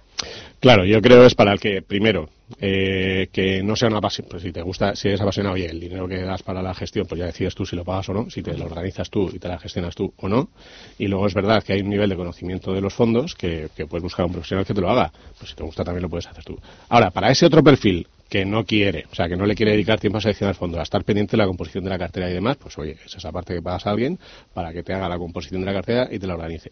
Claro, 0.65 0.83
yo 0.83 0.99
creo 0.99 1.23
es 1.27 1.35
para 1.35 1.53
el 1.53 1.59
que, 1.59 1.83
primero, 1.83 2.27
eh, 2.59 3.27
que 3.31 3.61
no 3.61 3.75
sea 3.75 3.87
una 3.87 4.01
pasión, 4.01 4.25
pues 4.27 4.41
si 4.41 4.51
te 4.51 4.63
gusta, 4.63 4.95
si 4.95 5.09
eres 5.09 5.21
apasionado, 5.21 5.53
oye, 5.53 5.67
el 5.67 5.79
dinero 5.79 6.07
que 6.07 6.19
das 6.19 6.41
para 6.41 6.63
la 6.63 6.73
gestión, 6.73 7.05
pues 7.05 7.19
ya 7.19 7.27
decides 7.27 7.53
tú 7.53 7.67
si 7.67 7.75
lo 7.75 7.83
pagas 7.83 8.09
o 8.09 8.15
no, 8.15 8.31
si 8.31 8.41
te 8.41 8.57
lo 8.57 8.65
organizas 8.65 9.11
tú 9.11 9.29
y 9.31 9.37
te 9.37 9.47
la 9.47 9.59
gestionas 9.59 9.93
tú 9.93 10.11
o 10.17 10.27
no. 10.27 10.49
Y 10.97 11.07
luego 11.07 11.27
es 11.27 11.35
verdad 11.35 11.61
que 11.61 11.73
hay 11.73 11.81
un 11.81 11.91
nivel 11.91 12.09
de 12.09 12.15
conocimiento 12.15 12.73
de 12.73 12.81
los 12.81 12.95
fondos 12.95 13.35
que, 13.35 13.67
que 13.77 13.85
puedes 13.85 14.01
buscar 14.01 14.23
a 14.23 14.25
un 14.25 14.31
profesional 14.31 14.65
que 14.65 14.73
te 14.73 14.81
lo 14.81 14.89
haga. 14.89 15.11
Pues 15.37 15.51
si 15.51 15.55
te 15.55 15.61
gusta 15.61 15.83
también 15.83 16.01
lo 16.01 16.09
puedes 16.09 16.25
hacer 16.25 16.43
tú. 16.43 16.59
Ahora, 16.89 17.11
para 17.11 17.29
ese 17.29 17.45
otro 17.45 17.63
perfil 17.63 18.07
que 18.27 18.43
no 18.43 18.65
quiere, 18.65 19.05
o 19.11 19.13
sea, 19.13 19.29
que 19.29 19.35
no 19.35 19.45
le 19.45 19.53
quiere 19.53 19.73
dedicar 19.73 19.99
tiempo 19.99 20.17
a 20.17 20.21
seleccionar 20.21 20.55
el 20.55 20.57
fondo, 20.57 20.79
a 20.79 20.81
estar 20.81 21.03
pendiente 21.03 21.33
de 21.33 21.37
la 21.37 21.45
composición 21.45 21.83
de 21.83 21.91
la 21.91 21.99
cartera 21.99 22.27
y 22.27 22.33
demás, 22.33 22.57
pues 22.57 22.75
oye, 22.79 22.97
es 23.05 23.13
esa 23.13 23.31
parte 23.31 23.53
que 23.53 23.61
pagas 23.61 23.85
a 23.85 23.91
alguien 23.91 24.17
para 24.51 24.73
que 24.73 24.81
te 24.81 24.93
haga 24.93 25.07
la 25.07 25.19
composición 25.19 25.61
de 25.61 25.67
la 25.67 25.73
cartera 25.73 26.07
y 26.09 26.17
te 26.17 26.25
la 26.25 26.33
organice 26.33 26.71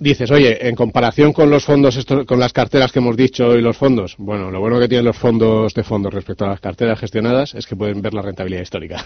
dices, 0.00 0.30
oye, 0.30 0.66
en 0.66 0.74
comparación 0.74 1.32
con 1.32 1.50
los 1.50 1.64
fondos, 1.64 2.04
con 2.26 2.40
las 2.40 2.52
carteras 2.52 2.90
que 2.90 2.98
hemos 2.98 3.16
dicho 3.16 3.54
y 3.54 3.60
los 3.60 3.76
fondos, 3.76 4.14
bueno, 4.16 4.50
lo 4.50 4.58
bueno 4.58 4.80
que 4.80 4.88
tienen 4.88 5.04
los 5.04 5.16
fondos 5.16 5.74
de 5.74 5.84
fondos 5.84 6.12
respecto 6.12 6.46
a 6.46 6.48
las 6.48 6.60
carteras 6.60 6.98
gestionadas 6.98 7.54
es 7.54 7.66
que 7.66 7.76
pueden 7.76 8.00
ver 8.00 8.14
la 8.14 8.22
rentabilidad 8.22 8.62
histórica. 8.62 9.04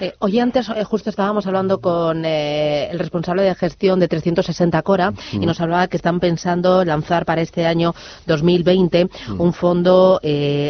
Eh, 0.00 0.14
oye, 0.20 0.40
antes 0.40 0.68
eh, 0.70 0.82
justo 0.84 1.10
estábamos 1.10 1.46
hablando 1.46 1.80
con 1.80 2.24
eh, 2.24 2.88
el 2.90 2.98
responsable 2.98 3.42
de 3.42 3.54
gestión 3.54 4.00
de 4.00 4.08
360 4.08 4.80
Cora 4.82 5.12
y 5.32 5.44
nos 5.44 5.60
hablaba 5.60 5.88
que 5.88 5.98
están 5.98 6.20
pensando 6.20 6.84
lanzar 6.84 7.26
para 7.26 7.42
este 7.42 7.66
año 7.66 7.94
2020 8.26 9.08
un 9.38 9.52
fondo 9.52 10.20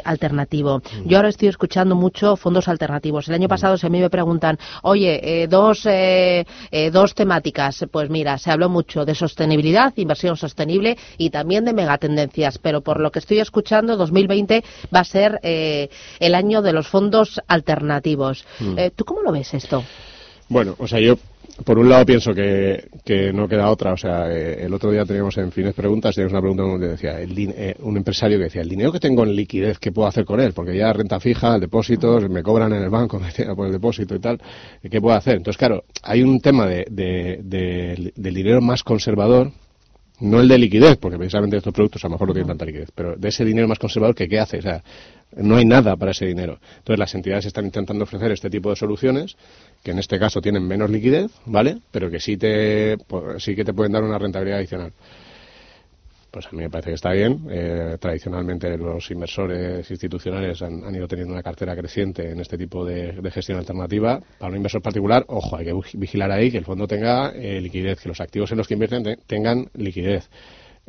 alternativo. 0.05 0.83
Yo 1.05 1.18
ahora 1.18 1.29
estoy 1.29 1.49
escuchando 1.49 1.95
mucho 1.95 2.37
fondos 2.37 2.66
alternativos. 2.66 3.29
El 3.29 3.35
año 3.35 3.49
pasado, 3.49 3.77
si 3.77 3.87
a 3.87 3.91
mí 3.91 4.01
me 4.01 4.11
preguntan, 4.11 4.59
oye, 4.83 5.47
dos, 5.49 5.87
dos 6.93 7.14
temáticas, 7.14 7.87
pues 7.91 8.11
mira, 8.11 8.37
se 8.37 8.51
habló 8.51 8.68
mucho 8.68 9.05
de 9.05 9.14
sostenibilidad 9.14 9.60
inversión 9.97 10.37
sostenible 10.37 10.97
y 11.19 11.31
también 11.31 11.65
de 11.65 11.73
megatendencias. 11.73 12.59
Pero 12.59 12.81
por 12.81 13.01
lo 13.01 13.11
que 13.11 13.19
estoy 13.19 13.41
escuchando, 13.41 13.97
2020 13.97 14.65
va 14.95 15.01
a 15.01 15.05
ser 15.05 15.41
eh, 15.43 15.89
el 16.19 16.35
año 16.35 16.63
de 16.63 16.73
los 16.73 16.89
fondos 16.89 17.41
alternativos. 17.47 18.45
Mm. 18.59 18.79
Eh, 18.79 18.91
¿Tú 18.95 19.05
cómo 19.05 19.23
lo 19.23 19.33
ves 19.33 19.55
esto? 19.55 19.85
Bueno, 20.49 20.75
o 20.79 20.89
sea, 20.89 20.99
yo 20.99 21.17
por 21.65 21.79
un 21.79 21.89
lado 21.89 22.05
pienso 22.07 22.33
que, 22.35 22.89
no 23.33 23.49
queda 23.49 23.71
otra. 23.71 23.93
O 23.93 23.97
sea, 23.97 24.31
eh, 24.31 24.65
el 24.65 24.73
otro 24.73 24.91
día 24.91 25.05
teníamos 25.05 25.37
en 25.39 25.53
Fines 25.53 25.75
Preguntas, 25.75 26.15
teníamos 26.15 26.33
una 26.33 26.41
pregunta 26.41 26.63
donde 26.63 26.89
decía, 26.89 27.19
un 27.81 27.97
empresario 27.97 28.39
que 28.39 28.45
decía, 28.45 28.63
el 28.63 28.69
dinero 28.69 28.93
que 28.93 29.01
tengo 29.01 29.25
en 29.25 29.35
liquidez, 29.35 29.79
¿qué 29.79 29.93
puedo 29.93 30.09
hacer 30.09 30.25
con 30.25 30.41
él? 30.41 30.53
Porque 30.53 30.77
ya 30.77 30.93
renta 30.93 31.21
fija, 31.21 31.59
depósitos, 31.59 32.29
me 32.29 32.43
cobran 32.43 32.73
en 32.73 32.83
el 32.83 32.91
banco 32.91 33.21
por 33.57 33.67
el 33.67 33.73
depósito 33.73 34.15
y 34.15 34.21
tal, 34.21 34.41
¿qué 34.89 35.01
puedo 35.01 35.17
hacer? 35.17 35.37
Entonces, 35.37 35.59
claro, 35.59 35.85
hay 36.03 36.23
un 36.23 36.41
tema 36.41 36.67
de, 36.67 36.85
del 36.91 38.35
dinero 38.35 38.61
más 38.61 38.83
conservador, 38.83 39.53
no 40.21 40.41
el 40.41 40.49
de 40.49 40.59
liquidez, 40.59 40.99
porque 40.99 41.17
precisamente 41.17 41.57
estos 41.57 41.73
productos 41.73 42.05
a 42.05 42.09
lo 42.09 42.13
mejor 42.13 42.29
no 42.29 42.35
tienen 42.35 42.49
tanta 42.49 42.65
liquidez, 42.67 42.91
pero 42.95 43.17
de 43.17 43.29
ese 43.29 43.45
dinero 43.45 43.67
más 43.67 43.79
conservador 43.79 44.15
que 44.15 44.29
qué 44.29 44.39
hace, 44.39 44.59
o 44.59 44.63
sea, 44.63 44.83
no 45.37 45.57
hay 45.57 45.65
nada 45.65 45.97
para 45.97 46.11
ese 46.11 46.27
dinero. 46.27 46.59
Entonces 46.79 46.99
las 46.99 47.15
entidades 47.15 47.47
están 47.47 47.65
intentando 47.65 48.05
ofrecer 48.05 48.33
este 48.33 48.51
tipo 48.51 48.71
de 48.71 48.77
soluciones 48.77 49.37
que 49.83 49.93
en 49.93 49.99
este 49.99 50.18
caso 50.18 50.41
tienen 50.41 50.66
menos 50.66 50.91
liquidez, 50.91 51.31
¿vale? 51.47 51.78
Pero 51.91 52.11
que 52.11 52.20
sí 52.20 52.37
te 52.37 52.99
pues, 53.07 53.43
sí 53.43 53.55
que 53.55 53.64
te 53.64 53.72
pueden 53.72 53.93
dar 53.93 54.03
una 54.03 54.18
rentabilidad 54.18 54.59
adicional 54.59 54.93
pues 56.31 56.47
a 56.47 56.51
mí 56.53 56.59
me 56.59 56.70
parece 56.70 56.91
que 56.91 56.95
está 56.95 57.11
bien. 57.12 57.47
Eh, 57.51 57.97
tradicionalmente 57.99 58.76
los 58.76 59.11
inversores 59.11 59.91
institucionales 59.91 60.62
han, 60.62 60.95
ido 60.95 61.09
teniendo 61.09 61.33
una 61.33 61.43
cartera 61.43 61.74
creciente 61.74 62.31
en 62.31 62.41
este 62.41 62.57
tipo 62.57 62.85
de, 62.85 63.31
gestión 63.33 63.59
alternativa. 63.59 64.20
Para 64.39 64.51
un 64.51 64.57
inversor 64.57 64.83
particular, 64.83 65.24
ojo, 65.28 65.57
hay 65.57 65.66
que 65.66 65.74
vigilar 65.95 66.31
ahí 66.31 66.51
que 66.51 66.59
el 66.59 66.64
fondo 66.64 66.87
tenga 66.87 67.31
eh, 67.31 67.61
liquidez, 67.61 68.01
que 68.01 68.09
los 68.09 68.20
activos 68.20 68.51
en 68.53 68.59
los 68.59 68.68
que 68.68 68.74
invierten 68.74 69.18
tengan 69.26 69.68
liquidez. 69.74 70.28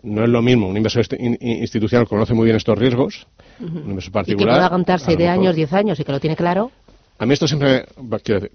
No 0.03 0.23
es 0.23 0.29
lo 0.29 0.41
mismo, 0.41 0.67
un 0.67 0.77
inversor 0.77 1.05
institucional 1.19 2.07
conoce 2.07 2.33
muy 2.33 2.45
bien 2.45 2.55
estos 2.55 2.77
riesgos, 2.77 3.27
un 3.59 3.89
inversor 3.89 4.13
particular... 4.13 4.47
Y 4.47 4.51
que 4.51 4.55
pueda 4.55 4.65
aguantarse 4.65 5.15
de 5.15 5.27
años, 5.27 5.55
10 5.55 5.73
años 5.73 5.99
y 5.99 6.03
que 6.03 6.11
lo 6.11 6.19
tiene 6.19 6.35
claro. 6.35 6.71
A 7.17 7.25
mí 7.27 7.33
esto 7.33 7.47
siempre, 7.47 7.85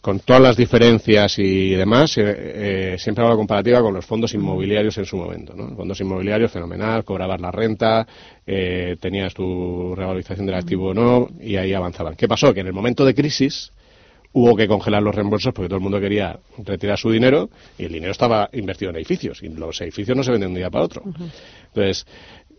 con 0.00 0.18
todas 0.18 0.42
las 0.42 0.56
diferencias 0.56 1.38
y 1.38 1.70
demás, 1.70 2.18
eh, 2.18 2.24
eh, 2.26 2.96
siempre 2.98 3.22
hago 3.22 3.34
la 3.34 3.36
comparativa 3.36 3.80
con 3.80 3.94
los 3.94 4.04
fondos 4.04 4.34
inmobiliarios 4.34 4.98
en 4.98 5.04
su 5.04 5.16
momento. 5.16 5.54
¿no? 5.54 5.76
Fondos 5.76 6.00
inmobiliarios, 6.00 6.50
fenomenal, 6.50 7.04
cobrabas 7.04 7.40
la 7.40 7.52
renta, 7.52 8.04
eh, 8.44 8.96
tenías 9.00 9.34
tu 9.34 9.94
revalorización 9.94 10.46
del 10.46 10.56
activo 10.56 10.88
o 10.88 10.94
no, 10.94 11.28
y 11.40 11.54
ahí 11.54 11.74
avanzaban. 11.74 12.16
¿Qué 12.16 12.26
pasó? 12.26 12.52
Que 12.52 12.60
en 12.60 12.66
el 12.66 12.72
momento 12.72 13.04
de 13.04 13.14
crisis 13.14 13.70
hubo 14.32 14.56
que 14.56 14.66
congelar 14.66 15.00
los 15.00 15.14
reembolsos 15.14 15.54
porque 15.54 15.68
todo 15.68 15.76
el 15.76 15.82
mundo 15.84 16.00
quería 16.00 16.36
retirar 16.58 16.98
su 16.98 17.12
dinero 17.12 17.48
y 17.78 17.84
el 17.84 17.92
dinero 17.92 18.10
estaba 18.10 18.50
invertido 18.52 18.90
en 18.90 18.96
edificios 18.96 19.44
y 19.44 19.48
los 19.48 19.80
edificios 19.80 20.16
no 20.16 20.24
se 20.24 20.32
venden 20.32 20.48
de 20.48 20.54
un 20.54 20.58
día 20.58 20.70
para 20.70 20.84
otro. 20.84 21.04
Entonces, 21.68 22.04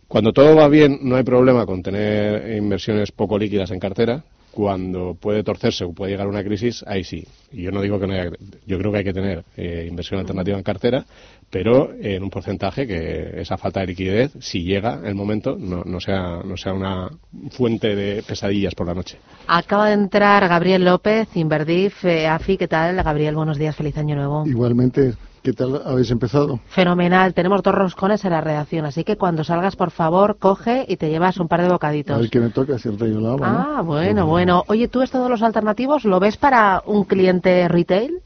cuando 0.08 0.32
todo 0.32 0.56
va 0.56 0.70
bien, 0.70 1.00
no 1.02 1.18
hay 1.18 1.24
problema 1.24 1.66
con 1.66 1.84
tener 1.84 2.56
inversiones 2.56 3.12
poco 3.12 3.38
líquidas 3.38 3.72
en 3.72 3.80
cartera 3.80 4.24
cuando 4.58 5.14
puede 5.14 5.44
torcerse 5.44 5.84
o 5.84 5.94
puede 5.94 6.14
llegar 6.14 6.28
una 6.28 6.44
crisis, 6.44 6.84
ahí 6.88 7.04
sí. 7.04 7.24
Y 7.52 7.62
yo 7.62 7.70
no 7.70 7.80
digo 7.80 8.00
que 8.00 8.08
no 8.08 8.14
haya, 8.14 8.32
yo 8.66 8.80
creo 8.80 8.92
que 8.92 8.98
hay 8.98 9.04
que 9.04 9.14
tener 9.14 9.44
eh, 9.56 9.86
inversión 9.88 10.20
alternativa 10.20 10.58
en 10.58 10.64
cartera, 10.64 11.06
pero 11.52 11.94
en 11.94 12.24
un 12.24 12.32
porcentaje 12.32 12.88
que 12.88 13.40
esa 13.40 13.56
falta 13.60 13.82
de 13.82 13.86
liquidez, 13.86 14.32
si 14.40 14.64
llega 14.64 15.00
el 15.06 15.14
momento, 15.14 15.58
no, 15.60 15.84
no, 15.84 16.00
sea, 16.00 16.42
no 16.44 16.58
sea 16.58 16.74
una 16.74 17.08
fuente 17.52 17.96
de 17.96 18.24
pesadillas 18.24 18.74
por 18.74 18.88
la 18.88 18.96
noche. 18.96 19.20
Acaba 19.46 19.90
de 19.90 19.94
entrar 19.94 20.50
Gabriel 20.50 20.86
López, 20.86 21.28
Inverdif, 21.36 22.04
eh, 22.06 22.26
AFI. 22.26 22.58
¿Qué 22.58 22.68
tal, 22.68 22.96
Gabriel? 22.96 23.36
Buenos 23.36 23.60
días, 23.60 23.76
feliz 23.76 23.96
año 23.96 24.16
nuevo. 24.16 24.44
Igualmente. 24.48 25.14
¿Qué 25.48 25.54
tal 25.54 25.82
habéis 25.86 26.12
empezado? 26.12 26.60
Fenomenal, 26.68 27.34
tenemos 27.34 27.64
dos 27.64 27.74
roscones 27.74 28.26
en 28.26 28.32
la 28.32 28.42
redacción, 28.42 28.84
así 28.84 29.06
que 29.06 29.16
cuando 29.16 29.46
salgas, 29.46 29.78
por 29.78 29.92
favor, 29.92 30.36
coge 30.40 30.84
y 30.90 30.98
te 30.98 31.10
llevas 31.10 31.38
un 31.38 31.48
par 31.48 31.62
de 31.62 31.70
bocaditos. 31.70 32.18
A 32.18 32.20
ver 32.20 32.30
qué 32.30 32.42
me 32.42 32.50
toca, 32.50 32.78
si 32.78 32.90
el 32.90 33.00
rey 33.00 33.14
lava. 33.14 33.78
Ah, 33.78 33.82
bueno, 33.82 34.26
bueno. 34.26 34.66
Oye, 34.68 34.90
¿tú 34.90 35.02
esto 35.02 35.24
de 35.24 35.30
los 35.30 35.42
alternativos 35.42 36.04
lo 36.04 36.20
ves 36.20 36.36
para 36.36 36.84
un 36.86 37.06
cliente 37.06 37.66
retail? 37.70 38.20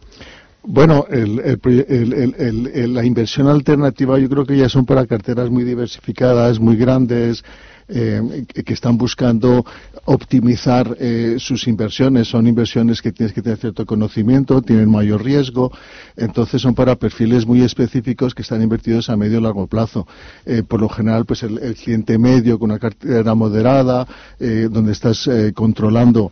Bueno, 0.64 1.06
la 1.12 3.06
inversión 3.06 3.48
alternativa 3.50 4.18
yo 4.18 4.28
creo 4.28 4.44
que 4.44 4.58
ya 4.58 4.68
son 4.68 4.88
para 4.88 5.06
carteras 5.06 5.52
muy 5.52 5.64
diversificadas, 5.64 6.60
muy 6.60 6.76
grandes, 6.76 7.44
eh, 7.94 8.46
que 8.66 8.74
están 8.74 8.98
buscando 8.98 9.66
optimizar 10.06 10.96
eh, 10.98 11.36
sus 11.40 11.68
inversiones. 11.68 12.30
Son 12.30 12.48
inversiones 12.48 13.02
que 13.02 13.12
tienes 13.12 13.34
que 13.34 13.42
tener 13.42 13.58
cierto 13.58 13.86
conocimiento, 13.86 14.62
tienen 14.62 14.90
mayor 14.90 15.22
riesgo, 15.22 15.74
entonces 16.16 16.62
son 16.62 16.74
para 16.74 16.96
perfiles 16.96 17.46
muy 17.46 17.62
específicos 17.64 18.34
que 18.34 18.44
están 18.44 18.62
invertidos 18.62 19.10
a 19.10 19.18
medio 19.18 19.40
y 19.40 19.42
largo 19.42 19.68
plazo. 19.68 20.08
Eh, 20.46 20.64
por 20.66 20.80
lo 20.80 20.88
general, 20.88 21.26
pues 21.26 21.44
el, 21.44 21.60
cliente 21.76 22.18
medio 22.18 22.58
con 22.58 22.72
una 22.72 22.80
cartera 22.80 23.36
moderada, 23.36 24.08
donde 24.40 24.92
estás 24.92 25.30
controlando 25.54 26.32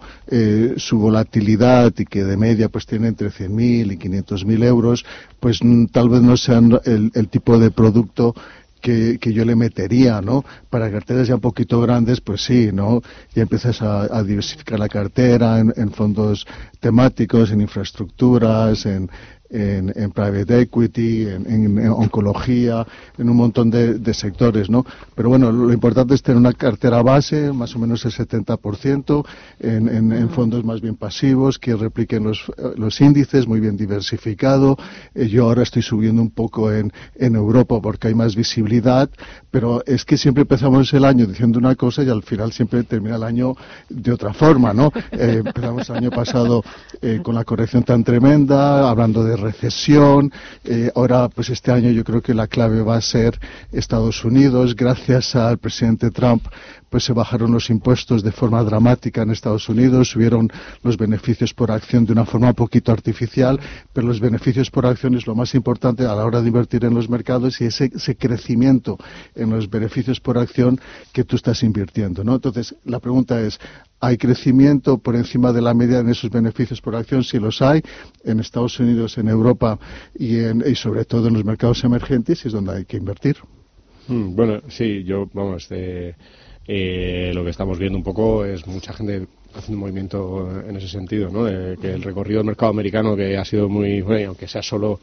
su 0.78 1.00
volatilidad 1.00 1.94
y 1.98 2.06
que 2.06 2.24
de 2.24 2.38
media 2.38 2.70
pues 2.70 2.86
tiene 2.86 3.08
entre 3.08 3.30
100.000 3.30 3.94
y 3.94 3.98
500.000 3.98 4.64
euros, 4.64 5.06
pues 5.40 5.60
mm, 5.64 5.86
tal 5.88 6.10
vez 6.10 6.22
no 6.22 6.38
sean 6.38 6.80
el 6.86 7.28
tipo 7.30 7.58
de 7.58 7.72
producto 7.72 8.36
que, 8.80 9.20
yo 9.22 9.46
le 9.46 9.56
metería, 9.56 10.22
¿no? 10.22 10.44
Para 10.70 10.92
carteras 10.92 11.28
ya 11.28 11.36
un 11.36 11.42
poquito 11.42 11.82
grandes, 11.82 12.22
pues 12.22 12.44
sí, 12.44 12.72
¿no? 12.74 13.02
Y 13.36 13.40
empiezas 13.40 13.82
a, 13.82 14.24
diversificar 14.24 14.80
la 14.80 14.90
cartera 14.90 15.60
en, 15.60 15.92
fondos 15.92 16.46
temáticos, 16.80 17.52
en 17.52 17.62
infraestructuras, 17.62 18.86
en, 18.86 19.10
en, 19.50 20.12
private 20.12 20.62
equity, 20.62 21.28
en, 21.28 21.90
oncología, 21.90 22.86
en 23.18 23.30
un 23.30 23.38
montón 23.38 23.70
de, 23.70 24.14
sectores, 24.14 24.70
¿no? 24.70 24.86
Pero 25.16 25.30
bueno, 25.30 25.52
lo 25.52 25.72
importante 25.72 26.14
es 26.14 26.22
tener 26.22 26.38
una 26.38 26.54
cartera 26.54 27.02
base, 27.02 27.52
más 27.54 27.76
o 27.76 27.80
menos 27.80 28.04
el 28.06 28.12
70%, 28.12 29.26
en, 29.60 30.30
fondos 30.30 30.64
más 30.64 30.82
bien 30.82 30.96
pasivos, 30.96 31.58
que 31.60 31.76
repliquen 31.76 32.24
los, 32.24 32.52
los 32.76 33.00
índices, 33.02 33.48
muy 33.48 33.60
bien 33.60 33.78
diversificado. 33.78 34.78
Eh, 35.16 35.28
yo 35.28 35.46
ahora 35.46 35.64
estoy 35.64 35.82
subiendo 35.82 36.22
un 36.22 36.32
poco 36.32 36.72
en, 36.72 36.92
Europa 37.20 37.80
porque 37.82 38.08
hay 38.08 38.16
más 38.16 38.36
visibilidad, 38.36 39.10
pero 39.52 39.84
es 39.86 40.04
que 40.04 40.18
siempre 40.18 40.42
empezamos 40.42 40.92
el 40.94 41.06
año 41.06 41.26
diciendo 41.26 41.60
una 41.60 41.76
cosa 41.76 42.04
y 42.04 42.10
al 42.10 42.24
final 42.24 42.52
siempre 42.52 42.84
termina 42.84 43.16
el 43.16 43.24
año 43.24 43.56
de 43.88 44.12
otra 44.12 44.34
forma, 44.34 44.74
¿no? 44.74 44.92
Eh, 45.12 45.42
empezamos 45.46 45.90
el 45.90 45.98
año 45.98 46.12
pasado 46.12 46.64
eh, 47.02 47.20
con 47.22 47.36
la 47.36 47.44
corrección 47.44 47.84
tan 47.84 48.04
tremenda, 48.04 48.90
hablando 48.90 49.24
de 49.24 49.36
recesión. 49.40 50.32
Eh, 50.64 50.92
ahora, 50.96 51.30
pues 51.30 51.50
este 51.50 51.72
año 51.72 51.90
yo 51.92 52.04
creo 52.04 52.22
que 52.22 52.34
la 52.34 52.48
clave 52.48 52.82
va 52.82 52.96
a 52.98 53.02
ser 53.02 53.40
Estados 53.72 54.24
Unidos. 54.24 54.76
Gracias 54.76 55.36
al 55.36 55.58
presidente 55.58 56.12
Trump, 56.12 56.46
pues 56.90 57.04
se 57.04 57.14
bajaron 57.14 57.52
los 57.52 57.70
impuestos 57.70 58.24
de 58.24 58.32
forma 58.32 58.64
dramática 58.64 59.22
en 59.22 59.32
Estados 59.32 59.70
Unidos, 59.70 60.10
subieron 60.10 60.50
los 60.84 60.98
beneficios 60.98 61.54
por 61.54 61.72
acción 61.72 62.06
de 62.06 62.14
una 62.14 62.26
forma 62.26 62.50
un 62.50 62.56
poquito 62.56 62.92
artificial, 62.92 63.60
pero 63.94 64.08
los 64.08 64.20
beneficios 64.20 64.70
por 64.72 64.86
acción 64.86 65.16
es 65.16 65.28
lo 65.28 65.36
más 65.36 65.54
importante 65.56 66.06
a 66.06 66.16
la 66.16 66.26
hora 66.26 66.42
de 66.42 66.48
invertir 66.48 66.86
en 66.86 66.94
los 66.94 67.10
mercados 67.10 67.60
y 67.62 67.66
ese, 67.66 67.92
ese 67.94 68.16
crecimiento 68.16 68.98
en 69.36 69.50
los 69.50 69.70
beneficios 69.70 70.20
por 70.20 70.38
acción 70.38 70.80
que 71.14 71.24
tú 71.24 71.36
estás 71.36 71.64
invirtiendo, 71.64 72.24
¿no? 72.24 72.36
Entonces, 72.36 72.76
la 72.86 73.00
pregunta 73.00 73.42
es, 73.42 73.60
¿hay 74.00 74.18
crecimiento 74.18 74.98
por 74.98 75.16
encima 75.16 75.52
de 75.52 75.62
la 75.62 75.74
media 75.74 76.00
en 76.00 76.10
esos 76.10 76.30
beneficios 76.30 76.82
por 76.82 76.96
acción? 76.96 77.24
Si 77.24 77.40
los 77.40 77.62
hay, 77.62 77.82
en 78.24 78.40
Estados 78.40 78.80
Unidos, 78.80 79.18
en 79.18 79.28
Europa 79.28 79.78
y, 80.18 80.40
en, 80.40 80.64
y 80.66 80.76
sobre 80.76 81.06
todo 81.06 81.28
en 81.28 81.34
los 81.34 81.46
mercados 81.46 81.84
emergentes 81.84 82.46
es 82.46 82.52
donde 82.52 82.78
hay 82.78 82.86
que 82.86 82.98
invertir. 82.98 83.38
Mm, 84.08 84.36
bueno, 84.36 84.62
sí, 84.70 85.04
yo, 85.04 85.30
vamos, 85.34 85.68
eh, 85.70 86.16
lo 86.70 87.44
que 87.44 87.50
estamos 87.50 87.80
viendo 87.80 87.98
un 87.98 88.04
poco 88.04 88.46
es 88.46 88.68
mucha 88.68 88.94
gente 88.94 89.26
haciendo 89.56 89.78
un 89.78 89.80
movimiento 89.80 90.62
en 90.68 90.76
ese 90.76 90.88
sentido, 90.88 91.30
¿no? 91.30 91.46
que 91.80 91.92
el 91.92 92.04
recorrido 92.04 92.40
del 92.40 92.48
mercado 92.48 92.72
americano 92.72 93.16
que 93.16 93.38
ha 93.38 93.46
sido 93.46 93.68
muy, 93.68 94.02
bueno, 94.02 94.30
aunque 94.30 94.48
sea 94.48 94.62
solo 94.62 95.00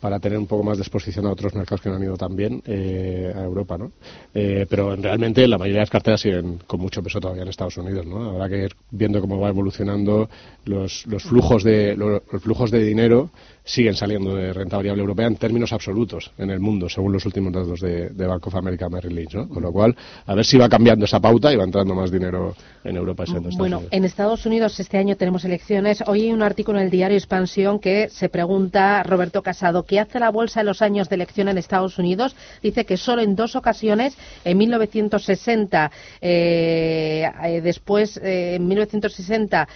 para 0.00 0.18
tener 0.18 0.38
un 0.38 0.46
poco 0.46 0.62
más 0.64 0.78
de 0.78 0.82
exposición 0.82 1.26
a 1.26 1.30
otros 1.30 1.54
mercados 1.54 1.82
que 1.82 1.90
no 1.90 1.96
han 1.96 2.02
ido 2.02 2.16
tan 2.16 2.34
bien 2.34 2.62
eh, 2.66 3.32
a 3.34 3.42
Europa, 3.42 3.76
¿no? 3.76 3.92
Eh, 4.34 4.66
pero 4.68 4.96
realmente 4.96 5.46
la 5.46 5.58
mayoría 5.58 5.80
de 5.80 5.82
las 5.82 5.90
carteras 5.90 6.20
siguen 6.22 6.58
con 6.66 6.80
mucho 6.80 7.02
peso 7.02 7.20
todavía 7.20 7.42
en 7.42 7.48
Estados 7.48 7.76
Unidos, 7.76 8.06
¿no? 8.06 8.30
Habrá 8.30 8.48
que 8.48 8.64
ir 8.64 8.72
viendo 8.90 9.20
cómo 9.20 9.38
va 9.38 9.50
evolucionando 9.50 10.28
los, 10.64 11.06
los 11.06 11.22
flujos 11.22 11.64
de 11.64 11.96
los, 11.96 12.22
flujos 12.42 12.70
de 12.70 12.84
dinero 12.84 13.30
siguen 13.64 13.94
saliendo 13.94 14.34
de 14.34 14.52
renta 14.52 14.76
variable 14.76 15.02
europea 15.02 15.26
en 15.26 15.36
términos 15.36 15.72
absolutos 15.72 16.32
en 16.38 16.50
el 16.50 16.60
mundo, 16.60 16.88
según 16.88 17.12
los 17.12 17.24
últimos 17.26 17.52
datos 17.52 17.80
de, 17.80 18.10
de 18.10 18.26
Bank 18.26 18.46
of 18.46 18.54
America 18.56 18.88
Merrill 18.88 19.14
Lynch, 19.14 19.34
¿no? 19.34 19.48
Con 19.48 19.62
lo 19.62 19.72
cual, 19.72 19.94
a 20.26 20.34
ver 20.34 20.44
si 20.44 20.58
va 20.58 20.68
cambiando 20.68 21.04
esa 21.04 21.20
pauta 21.20 21.52
y 21.52 21.56
va 21.56 21.64
entrando 21.64 21.94
más 21.94 22.10
dinero 22.10 22.54
en 22.82 22.96
Europa 22.96 23.24
y 23.26 23.30
Estados 23.30 23.56
bueno, 23.56 23.78
Unidos. 23.78 23.92
en 23.92 24.04
Estados 24.04 24.46
Unidos 24.46 24.80
este 24.80 24.98
año 24.98 25.16
tenemos 25.16 25.44
elecciones. 25.44 26.02
Hoy 26.06 26.22
hay 26.22 26.32
un 26.32 26.42
artículo 26.42 26.78
en 26.78 26.84
el 26.84 26.90
diario 26.90 27.16
Expansión 27.16 27.78
que 27.78 28.08
se 28.08 28.28
pregunta 28.28 29.02
Roberto 29.02 29.42
Casado 29.42 29.84
¿qué 29.84 30.00
hace 30.00 30.18
la 30.18 30.30
bolsa 30.30 30.60
en 30.60 30.66
los 30.66 30.82
años 30.82 31.08
de 31.08 31.16
elección 31.16 31.48
en 31.48 31.58
Estados 31.58 31.98
Unidos? 31.98 32.34
Dice 32.62 32.84
que 32.84 32.96
solo 32.96 33.22
en 33.22 33.36
dos 33.36 33.56
ocasiones, 33.56 34.16
en 34.44 34.58
1960, 34.58 35.90
eh, 36.20 37.30
eh, 37.44 37.60
después 37.60 38.16
eh, 38.18 38.56
en 38.56 38.66
1960 38.68 39.68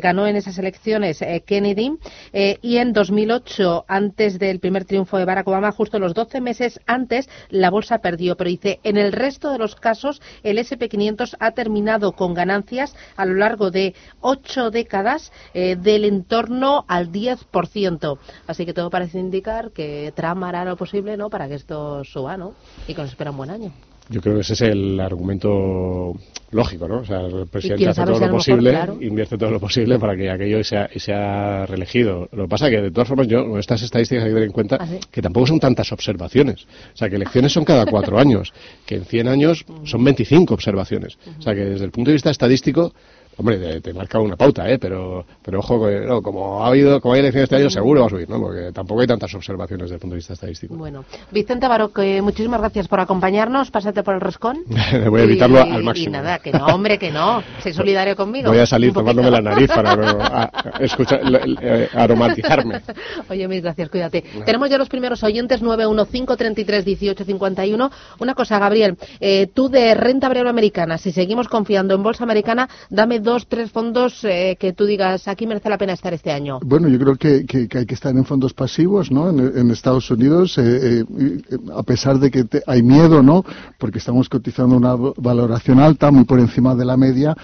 ganó 0.00 0.26
en 0.26 0.31
esas 0.36 0.58
elecciones 0.58 1.20
Kennedy 1.46 1.98
y 2.32 2.76
en 2.76 2.92
2008, 2.92 3.84
antes 3.88 4.38
del 4.38 4.60
primer 4.60 4.84
triunfo 4.84 5.18
de 5.18 5.24
Barack 5.24 5.48
Obama, 5.48 5.72
justo 5.72 5.98
los 5.98 6.14
12 6.14 6.40
meses 6.40 6.80
antes, 6.86 7.28
la 7.50 7.70
bolsa 7.70 7.98
perdió. 7.98 8.36
Pero 8.36 8.50
dice, 8.50 8.80
en 8.82 8.96
el 8.96 9.12
resto 9.12 9.50
de 9.50 9.58
los 9.58 9.74
casos, 9.74 10.20
el 10.42 10.58
SP500 10.58 11.36
ha 11.38 11.52
terminado 11.52 12.12
con 12.12 12.34
ganancias 12.34 12.94
a 13.16 13.24
lo 13.24 13.34
largo 13.34 13.70
de 13.70 13.94
ocho 14.20 14.70
décadas 14.70 15.32
del 15.54 16.04
entorno 16.04 16.84
al 16.88 17.10
10%. 17.10 18.18
Así 18.46 18.66
que 18.66 18.74
todo 18.74 18.90
parece 18.90 19.18
indicar 19.18 19.72
que 19.72 20.12
Trump 20.14 20.44
hará 20.44 20.64
lo 20.64 20.76
posible 20.76 21.16
¿no? 21.16 21.30
para 21.30 21.48
que 21.48 21.54
esto 21.54 22.04
suba 22.04 22.36
¿no? 22.36 22.54
y 22.86 22.94
que 22.94 23.02
nos 23.02 23.10
espera 23.10 23.30
un 23.30 23.36
buen 23.36 23.50
año. 23.50 23.72
Yo 24.08 24.20
creo 24.20 24.34
que 24.34 24.40
ese 24.40 24.54
es 24.54 24.60
el 24.62 25.00
argumento 25.00 26.14
lógico, 26.50 26.86
¿no? 26.86 26.98
O 26.98 27.04
sea, 27.04 27.20
el 27.20 27.46
presidente 27.46 27.88
hace 27.88 28.04
todo 28.04 28.18
lo 28.18 28.30
posible, 28.30 28.78
invierte 29.00 29.38
todo 29.38 29.50
lo 29.50 29.60
posible 29.60 29.98
para 29.98 30.16
que 30.16 30.30
aquello 30.30 30.62
sea, 30.62 30.88
sea 30.96 31.66
reelegido. 31.66 32.28
Lo 32.32 32.44
que 32.44 32.48
pasa 32.48 32.66
es 32.66 32.74
que, 32.74 32.82
de 32.82 32.90
todas 32.90 33.08
formas, 33.08 33.26
yo, 33.26 33.48
con 33.48 33.58
estas 33.58 33.82
estadísticas 33.82 34.24
hay 34.24 34.30
que 34.30 34.34
tener 34.34 34.48
en 34.48 34.52
cuenta 34.52 34.78
¿Ah, 34.80 34.86
que 35.10 35.22
tampoco 35.22 35.46
son 35.46 35.60
tantas 35.60 35.90
observaciones. 35.92 36.64
O 36.64 36.96
sea, 36.96 37.08
que 37.08 37.16
elecciones 37.16 37.52
son 37.52 37.64
cada 37.64 37.86
cuatro 37.86 38.18
años, 38.18 38.52
que 38.86 38.96
en 38.96 39.04
100 39.04 39.28
años 39.28 39.64
son 39.84 40.04
25 40.04 40.52
observaciones. 40.52 41.16
O 41.38 41.42
sea, 41.42 41.54
que 41.54 41.60
desde 41.60 41.84
el 41.84 41.90
punto 41.90 42.10
de 42.10 42.14
vista 42.14 42.30
estadístico 42.30 42.92
Hombre, 43.36 43.80
te, 43.80 43.94
marca 43.94 44.20
una 44.20 44.36
pauta, 44.36 44.68
¿eh? 44.68 44.78
Pero, 44.78 45.24
pero 45.42 45.60
ojo, 45.60 45.90
no, 45.90 46.20
como 46.20 46.64
ha 46.64 46.68
habido, 46.68 47.00
como 47.00 47.14
hay 47.14 47.20
elecciones 47.20 47.44
este 47.44 47.56
año, 47.56 47.70
seguro 47.70 48.02
va 48.02 48.06
a 48.06 48.10
subir, 48.10 48.28
¿no? 48.28 48.38
Porque 48.38 48.72
tampoco 48.72 49.00
hay 49.00 49.06
tantas 49.06 49.34
observaciones 49.34 49.84
desde 49.84 49.94
el 49.94 50.00
punto 50.00 50.12
de 50.14 50.18
vista 50.18 50.34
estadístico. 50.34 50.74
Bueno, 50.74 51.06
Vicente 51.30 51.66
Baró, 51.66 51.90
muchísimas 52.22 52.60
gracias 52.60 52.88
por 52.88 53.00
acompañarnos. 53.00 53.70
Pásate 53.70 54.02
por 54.02 54.14
el 54.14 54.20
roscón. 54.20 54.64
Voy 55.08 55.20
a 55.20 55.24
evitarlo 55.24 55.62
al 55.62 55.82
máximo. 55.82 56.08
Y 56.08 56.12
nada, 56.12 56.40
que 56.40 56.52
no, 56.52 56.66
hombre, 56.66 56.98
que 56.98 57.10
no. 57.10 57.42
Sé 57.62 57.72
solidario 57.82 58.14
conmigo. 58.16 58.50
Voy 58.50 58.58
a 58.58 58.66
salir 58.66 58.92
tomándome 58.92 59.30
la 59.30 59.40
nariz 59.40 59.68
para 59.68 60.50
escuchar, 60.80 61.22
eh, 61.62 61.88
aromatizarme. 61.94 62.82
Oye, 63.30 63.48
mis 63.48 63.62
gracias, 63.62 63.88
cuídate. 63.88 64.22
Tenemos 64.44 64.68
ya 64.68 64.76
los 64.76 64.90
primeros 64.90 65.22
oyentes, 65.22 65.62
915331851. 65.62 67.90
Una 68.18 68.34
cosa, 68.34 68.58
Gabriel, 68.58 68.98
eh, 69.20 69.46
tú 69.54 69.70
de 69.70 69.94
renta 69.94 70.28
variable 70.28 70.50
americana, 70.50 70.98
si 70.98 71.12
seguimos 71.12 71.48
confiando 71.48 71.94
en 71.94 72.02
bolsa 72.02 72.24
americana, 72.24 72.68
dame 72.90 73.21
dos, 73.22 73.46
tres 73.46 73.70
fondos 73.70 74.24
eh, 74.24 74.56
que 74.58 74.72
tú 74.72 74.84
digas, 74.84 75.28
aquí 75.28 75.46
merece 75.46 75.68
la 75.68 75.78
pena 75.78 75.92
estar 75.92 76.12
este 76.12 76.30
año? 76.30 76.60
Bueno, 76.62 76.88
yo 76.88 76.98
creo 76.98 77.16
que, 77.16 77.68
hay 77.74 77.86
que 77.86 77.94
estar 77.94 78.14
en 78.14 78.24
fondos 78.24 78.52
pasivos, 78.52 79.10
¿no? 79.10 79.30
En, 79.30 79.70
Estados 79.70 80.10
Unidos, 80.10 80.58
eh, 80.58 81.00
eh, 81.00 81.04
a 81.74 81.82
pesar 81.82 82.18
de 82.18 82.30
que 82.30 82.44
hay 82.66 82.82
miedo, 82.82 83.22
¿no? 83.22 83.44
Porque 83.78 83.98
estamos 83.98 84.28
cotizando 84.28 84.76
una 84.76 84.94
valoración 85.16 85.80
alta, 85.80 86.10
muy 86.10 86.24
por 86.24 86.38
encima 86.38 86.74
de 86.74 86.84
la 86.84 86.96
media, 86.96 87.34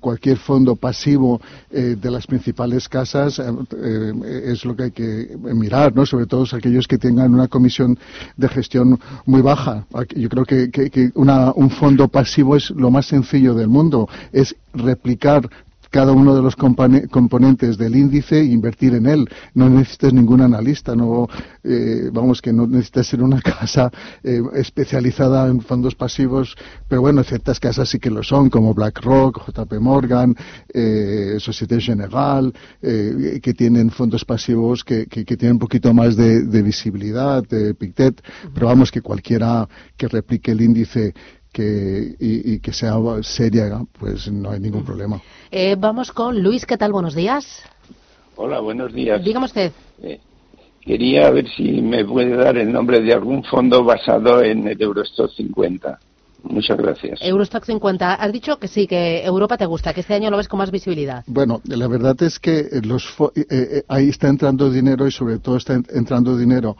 cualquier 0.00 0.38
fondo 0.38 0.74
pasivo 0.76 1.40
de 1.70 2.10
las 2.10 2.26
principales 2.26 2.88
casas 2.88 3.38
es 3.38 4.64
lo 4.64 4.74
que 4.74 4.82
hay 4.84 4.90
que 4.90 5.36
mirar, 5.54 5.94
¿no? 5.94 6.06
Sobre 6.06 6.26
todo 6.26 6.44
aquellos 6.52 6.86
que 6.86 6.98
tengan 6.98 7.34
una 7.34 7.48
comisión 7.48 7.98
de 8.36 8.48
gestión 8.48 8.98
muy 9.26 9.42
baja. 9.42 9.86
Yo 10.16 10.28
creo 10.28 10.44
que, 10.44 10.70
que 10.70 11.12
un 11.14 11.70
fondo 11.70 12.08
pasivo 12.08 12.56
es 12.56 12.70
lo 12.70 12.90
más 12.90 13.06
sencillo 13.06 13.54
del 13.54 13.68
mundo. 13.68 14.08
Es 14.32 14.54
replicar 14.72 15.48
cada 15.90 16.12
uno 16.12 16.34
de 16.34 16.42
los 16.42 16.56
componentes 16.56 17.78
del 17.78 17.96
índice 17.96 18.40
e 18.40 18.44
invertir 18.44 18.94
en 18.94 19.06
él. 19.06 19.28
No 19.54 19.68
necesitas 19.68 20.12
ningún 20.12 20.40
analista, 20.40 20.94
no, 20.94 21.28
eh, 21.64 22.10
vamos 22.12 22.42
que 22.42 22.52
no 22.52 22.66
necesitas 22.66 23.06
ser 23.06 23.22
una 23.22 23.40
casa 23.58 23.90
eh, 24.22 24.40
especializada 24.54 25.46
en 25.48 25.60
fondos 25.60 25.94
pasivos, 25.94 26.56
pero 26.88 27.00
bueno, 27.00 27.22
ciertas 27.24 27.58
casas 27.58 27.88
sí 27.88 27.98
que 27.98 28.10
lo 28.10 28.22
son, 28.22 28.50
como 28.50 28.74
BlackRock, 28.74 29.46
JP 29.46 29.72
Morgan, 29.80 30.34
eh, 30.72 31.36
Societe 31.38 31.80
Generale, 31.80 32.52
eh, 32.82 33.40
que 33.42 33.54
tienen 33.54 33.90
fondos 33.90 34.24
pasivos 34.24 34.84
que, 34.84 35.06
que, 35.06 35.24
tienen 35.24 35.52
un 35.52 35.58
poquito 35.58 35.94
más 35.94 36.16
de, 36.16 36.42
de 36.42 36.62
visibilidad, 36.62 37.42
de 37.44 37.74
Pictet, 37.74 38.20
pero 38.52 38.66
vamos 38.66 38.90
que 38.90 39.00
cualquiera 39.00 39.68
que 39.96 40.08
replique 40.08 40.50
el 40.50 40.60
índice 40.60 41.14
que, 41.58 42.14
y, 42.20 42.60
que 42.60 42.72
sea 42.72 42.94
seria, 43.22 43.84
pues 43.98 44.30
no 44.30 44.50
hay 44.50 44.60
ningún 44.60 44.84
problema. 44.84 45.20
Eh, 45.50 45.74
vamos 45.76 46.12
con 46.12 46.40
Luis, 46.40 46.64
¿qué 46.64 46.76
tal? 46.76 46.92
Buenos 46.92 47.16
días. 47.16 47.64
Hola, 48.36 48.60
buenos 48.60 48.94
días. 48.94 49.24
Dígame 49.24 49.46
usted. 49.46 49.72
Eh, 50.00 50.20
quería 50.80 51.30
ver 51.30 51.48
si 51.56 51.82
me 51.82 52.04
puede 52.04 52.36
dar 52.36 52.56
el 52.56 52.70
nombre 52.70 53.00
de 53.00 53.12
algún 53.12 53.42
fondo 53.42 53.82
basado 53.82 54.40
en 54.40 54.68
el 54.68 54.80
Eurostock 54.80 55.32
50. 55.32 55.98
Muchas 56.44 56.78
gracias. 56.78 57.18
Eurostock 57.20 57.64
50. 57.64 58.14
Has 58.14 58.32
dicho 58.32 58.60
que 58.60 58.68
sí, 58.68 58.86
que 58.86 59.24
Europa 59.24 59.56
te 59.56 59.66
gusta, 59.66 59.92
que 59.92 60.02
este 60.02 60.14
año 60.14 60.30
lo 60.30 60.36
ves 60.36 60.46
con 60.46 60.58
más 60.58 60.70
visibilidad. 60.70 61.24
Bueno, 61.26 61.60
la 61.64 61.88
verdad 61.88 62.22
es 62.22 62.38
que 62.38 62.68
los 62.84 63.04
eh, 63.34 63.82
ahí 63.88 64.10
está 64.10 64.28
entrando 64.28 64.70
dinero 64.70 65.08
y 65.08 65.10
sobre 65.10 65.40
todo 65.40 65.56
está 65.56 65.74
entrando 65.74 66.36
dinero 66.36 66.76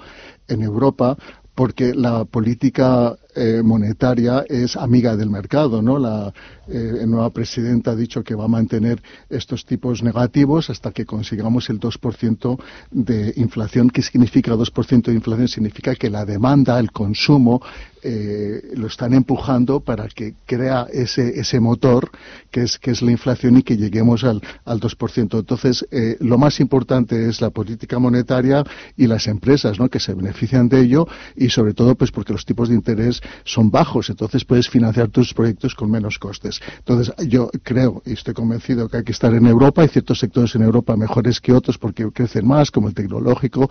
en 0.47 0.63
Europa 0.63 1.17
porque 1.59 1.93
la 1.93 2.25
política 2.25 3.17
eh, 3.35 3.63
monetaria 3.65 4.45
es 4.49 4.77
amiga 4.77 5.17
del 5.17 5.29
mercado, 5.29 5.83
¿no? 5.83 5.99
La 5.99 6.33
eh, 6.69 7.05
nueva 7.05 7.31
presidenta 7.31 7.91
ha 7.91 7.97
dicho 7.97 8.23
que 8.23 8.37
va 8.37 8.45
a 8.45 8.49
mantener 8.49 9.03
estos 9.29 9.67
tipos 9.67 10.01
negativos 10.05 10.71
hasta 10.71 10.93
que 10.93 11.05
consigamos 11.05 11.69
el 11.69 11.81
2% 11.81 12.61
de 12.93 13.33
inflación. 13.39 13.91
¿Qué 13.91 14.03
significa 14.03 14.55
2% 14.55 15.03
de 15.03 15.15
inflación? 15.15 15.49
Significa 15.49 15.97
que 15.97 16.11
la 16.11 16.25
demanda, 16.25 16.79
el 16.79 16.93
consumo, 16.93 17.61
eh, 18.03 18.63
lo 18.75 18.87
están 18.87 19.15
empujando 19.15 19.81
para 19.81 20.09
que 20.09 20.35
crea 20.47 20.87
ese, 20.93 21.41
ese 21.41 21.61
motor 21.61 22.11
que 22.51 22.63
es, 22.63 22.79
que 22.79 22.91
es 22.91 23.03
la 23.03 23.11
inflación 23.11 23.59
y 23.59 23.63
que 23.63 23.77
lleguemos 23.77 24.25
al, 24.25 24.43
al 24.65 24.81
2%. 24.81 25.39
Entonces, 25.39 25.87
lo 26.21 26.39
más 26.39 26.61
importante 26.61 27.29
es 27.29 27.41
la 27.41 27.51
política 27.51 27.99
monetaria 27.99 28.65
y 28.97 29.07
las 29.07 29.27
empresas, 29.27 29.79
¿no? 29.79 29.89
Que 29.89 30.01
se 30.01 30.15
benefician 30.15 30.69
de 30.69 30.81
ello 30.81 31.07
y 31.37 31.51
sobre 31.51 31.75
todo, 31.75 31.95
pues 31.95 32.11
porque 32.11 32.33
los 32.33 32.45
tipos 32.45 32.69
de 32.69 32.75
interés 32.75 33.21
son 33.45 33.71
bajos, 33.71 34.11
entonces 34.11 34.45
puedes 34.45 34.69
financiar 34.69 35.09
tus 35.09 35.35
proyectos 35.35 35.75
con 35.75 35.91
menos 35.91 36.19
costes. 36.19 36.61
Entonces, 36.79 37.15
yo 37.27 37.51
creo 37.63 38.03
y 38.05 38.13
estoy 38.13 38.35
convencido 38.35 38.89
que 38.89 38.99
hay 38.99 39.05
que 39.05 39.13
estar 39.13 39.33
en 39.35 39.47
Europa. 39.47 39.83
Hay 39.83 39.89
ciertos 39.89 40.19
sectores 40.19 40.55
en 40.55 40.63
Europa 40.63 40.97
mejores 40.97 41.41
que 41.41 41.53
otros 41.53 41.79
porque 41.79 42.11
crecen 42.13 42.47
más, 42.47 42.71
como 42.71 42.89
el 42.89 42.95
tecnológico, 42.95 43.69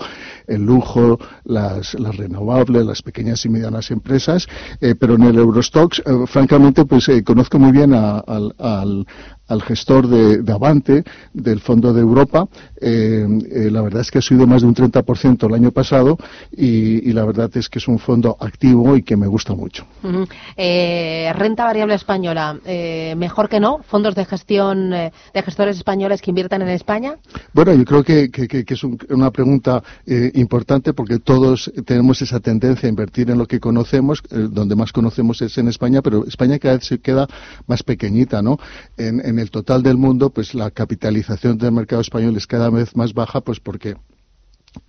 el 0.48 0.64
lujo, 0.64 1.20
las, 1.46 1.94
renovables, 1.94 2.86
las 2.86 3.02
pequeñas 3.02 3.44
y 3.46 3.50
medianas 3.50 3.92
empresas. 3.92 4.27
Eh, 4.82 4.96
pero 5.00 5.16
en 5.16 5.24
el 5.24 5.38
Eurostox, 5.38 6.00
eh, 6.00 6.04
francamente, 6.28 6.86
pues 6.86 7.08
eh, 7.10 7.24
conozco 7.24 7.60
muy 7.60 7.72
bien 7.72 7.94
al, 7.94 9.06
al 9.48 9.62
gestor 9.62 10.08
de, 10.08 10.52
Avante, 10.52 11.04
del 11.34 11.60
Fondo 11.60 11.94
de 11.94 12.02
Europa. 12.02 12.48
Eh, 12.80 13.26
eh, 13.52 13.72
la 13.72 13.82
verdad 13.82 14.02
es 14.02 14.12
que 14.12 14.20
ha 14.20 14.22
subido 14.22 14.48
más 14.48 14.62
de 14.62 14.68
un 14.68 14.76
30% 14.76 15.48
el 15.48 15.54
año 15.54 15.72
pasado 15.72 16.18
y, 16.52 17.12
la 17.18 17.26
verdad 17.26 17.50
es 17.56 17.70
que 17.70 17.80
es 17.80 17.88
un 17.88 17.98
fondo 17.98 18.38
activo 18.40 18.96
y 18.96 19.02
que 19.02 19.16
me 19.16 19.28
gusta 19.28 19.56
mucho. 19.56 19.86
Eh, 20.56 21.32
renta 21.34 21.64
variable 21.64 21.96
española, 21.96 22.60
mejor 23.16 23.50
que 23.50 23.60
no, 23.60 23.80
fondos 23.88 24.14
de 24.14 24.26
gestión 24.26 24.92
de 24.92 25.12
gestores 25.44 25.78
españoles 25.78 26.22
que 26.22 26.32
inviertan 26.32 26.62
en 26.62 26.70
España. 26.70 27.16
Bueno, 27.54 27.74
yo 27.74 27.86
creo 27.86 28.04
que, 28.04 28.30
es 28.68 28.84
una 28.84 29.32
pregunta 29.32 29.82
importante 30.06 30.94
porque 30.94 31.20
todos 31.20 31.72
tenemos 31.86 32.22
esa 32.22 32.40
tendencia 32.40 32.88
a 32.88 32.90
invertir 32.90 33.32
en 33.32 33.38
lo 33.38 33.48
que 33.48 33.60
conocemos, 33.60 34.22
donde 34.30 34.76
más 34.76 34.92
conocemos 34.92 35.42
es 35.42 35.58
en 35.58 35.70
España, 35.70 36.02
pero 36.02 36.26
España 36.28 36.60
cada 36.60 36.76
vez 36.76 36.86
se 36.86 37.00
queda 37.00 37.28
más 37.66 37.82
pequeñita, 37.82 38.42
¿no? 38.42 38.60
en 38.98 39.37
en 39.37 39.37
el 39.40 39.52
total 39.52 39.84
del 39.84 39.98
mundo, 39.98 40.30
pues 40.30 40.54
la 40.54 40.72
capitalización 40.72 41.58
del 41.58 41.72
mercado 41.72 42.02
español 42.02 42.36
es 42.38 42.48
cada 42.48 42.70
vez 42.70 42.96
más 42.96 43.14
baja, 43.14 43.42
pues 43.42 43.60
porque 43.60 43.96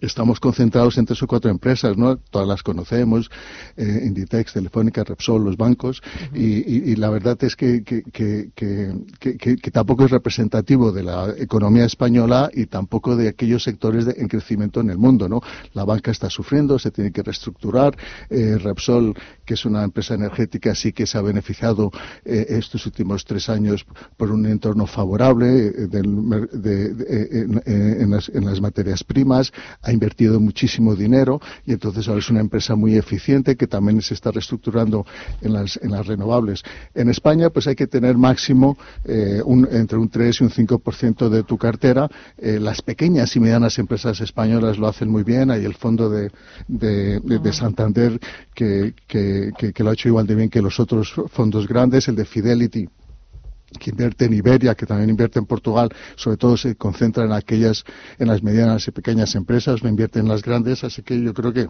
estamos 0.00 0.40
concentrados 0.40 0.98
en 0.98 1.06
tres 1.06 1.22
o 1.22 1.26
cuatro 1.26 1.50
empresas, 1.50 1.96
¿no? 1.96 2.16
Todas 2.16 2.46
las 2.46 2.62
conocemos, 2.62 3.30
eh, 3.76 4.02
Inditex, 4.04 4.52
Telefónica, 4.52 5.04
Repsol, 5.04 5.44
los 5.44 5.56
bancos, 5.56 6.02
y, 6.34 6.94
la 6.96 7.10
verdad 7.10 7.38
es 7.42 7.56
que, 7.56 7.82
que, 7.82 9.70
tampoco 9.72 10.04
es 10.04 10.10
representativo 10.10 10.92
de 10.92 11.02
la 11.02 11.34
economía 11.38 11.84
española 11.84 12.50
y 12.52 12.66
tampoco 12.66 13.16
de 13.16 13.28
aquellos 13.28 13.62
sectores 13.62 14.06
en 14.16 14.28
crecimiento 14.28 14.80
en 14.80 14.90
el 14.90 14.98
mundo, 14.98 15.28
¿no? 15.28 15.40
La 15.74 15.84
banca 15.84 16.10
está 16.10 16.30
sufriendo, 16.30 16.78
se 16.78 16.90
tiene 16.90 17.12
que 17.12 17.22
reestructurar, 17.22 17.96
eh, 18.30 18.58
Repsol, 18.58 19.14
que 19.44 19.54
es 19.54 19.64
una 19.64 19.84
empresa 19.84 20.14
energética, 20.14 20.74
sí 20.74 20.92
que 20.92 21.06
se 21.06 21.18
ha 21.18 21.22
beneficiado 21.22 21.90
eh, 22.24 22.46
estos 22.50 22.84
últimos 22.86 23.24
tres 23.24 23.48
años 23.48 23.86
por 24.16 24.30
un 24.30 24.46
entorno 24.46 24.86
favorable 24.86 25.72
en 25.92 28.10
las 28.10 28.60
materias 28.60 29.04
primas, 29.04 29.52
ha 29.82 29.92
invertido 29.92 30.40
muchísimo 30.40 30.94
dinero 30.94 31.40
y 31.64 31.72
entonces 31.72 32.08
ahora 32.08 32.20
es 32.20 32.30
una 32.30 32.40
empresa 32.40 32.74
muy 32.74 32.96
eficiente 32.96 33.56
que 33.56 33.66
también 33.66 34.02
se 34.02 34.14
está 34.14 34.30
reestructurando 34.30 35.06
en 35.40 35.52
las, 35.52 35.78
en 35.82 35.92
las 35.92 36.06
renovables. 36.06 36.62
En 36.94 37.08
España, 37.08 37.50
pues 37.50 37.66
hay 37.66 37.76
que 37.76 37.86
tener 37.86 38.16
máximo 38.16 38.76
eh, 39.04 39.42
entre 39.70 39.98
un 39.98 40.08
3 40.08 40.40
y 40.40 40.44
un 40.44 40.50
5% 40.50 41.28
de 41.28 41.42
tu 41.42 41.56
cartera. 41.56 42.08
Eh, 42.36 42.58
las 42.60 42.82
pequeñas 42.82 43.34
y 43.36 43.40
medianas 43.40 43.78
empresas 43.78 44.20
españolas 44.20 44.78
lo 44.78 44.88
hacen 44.88 45.08
muy 45.08 45.22
bien. 45.22 45.50
Hay 45.50 45.64
el 45.64 45.74
fondo 45.74 46.10
de, 46.10 46.30
de, 46.66 47.20
de, 47.20 47.52
Santander 47.52 48.18
que, 48.54 48.94
que, 49.06 49.52
que 49.56 49.84
lo 49.84 49.90
ha 49.90 49.92
hecho 49.94 50.08
igual 50.08 50.26
de 50.26 50.34
bien 50.34 50.50
que 50.50 50.62
los 50.62 50.78
otros 50.78 51.12
fondos 51.30 51.66
grandes, 51.66 52.08
el 52.08 52.16
de 52.16 52.24
Fidelity 52.24 52.88
que 53.78 53.90
invierte 53.90 54.24
en 54.24 54.34
Iberia, 54.34 54.74
que 54.74 54.86
también 54.86 55.10
invierte 55.10 55.38
en 55.38 55.46
Portugal, 55.46 55.90
sobre 56.16 56.36
todo 56.36 56.56
se 56.56 56.76
concentra 56.76 57.24
en 57.24 57.32
aquellas, 57.32 57.84
en 58.18 58.28
las 58.28 58.42
medianas 58.42 58.86
y 58.88 58.90
pequeñas 58.90 59.34
empresas, 59.34 59.82
no 59.82 59.88
invierte 59.88 60.18
en 60.20 60.28
las 60.28 60.42
grandes, 60.42 60.84
así 60.84 61.02
que 61.02 61.20
yo 61.20 61.34
creo 61.34 61.52
que 61.52 61.68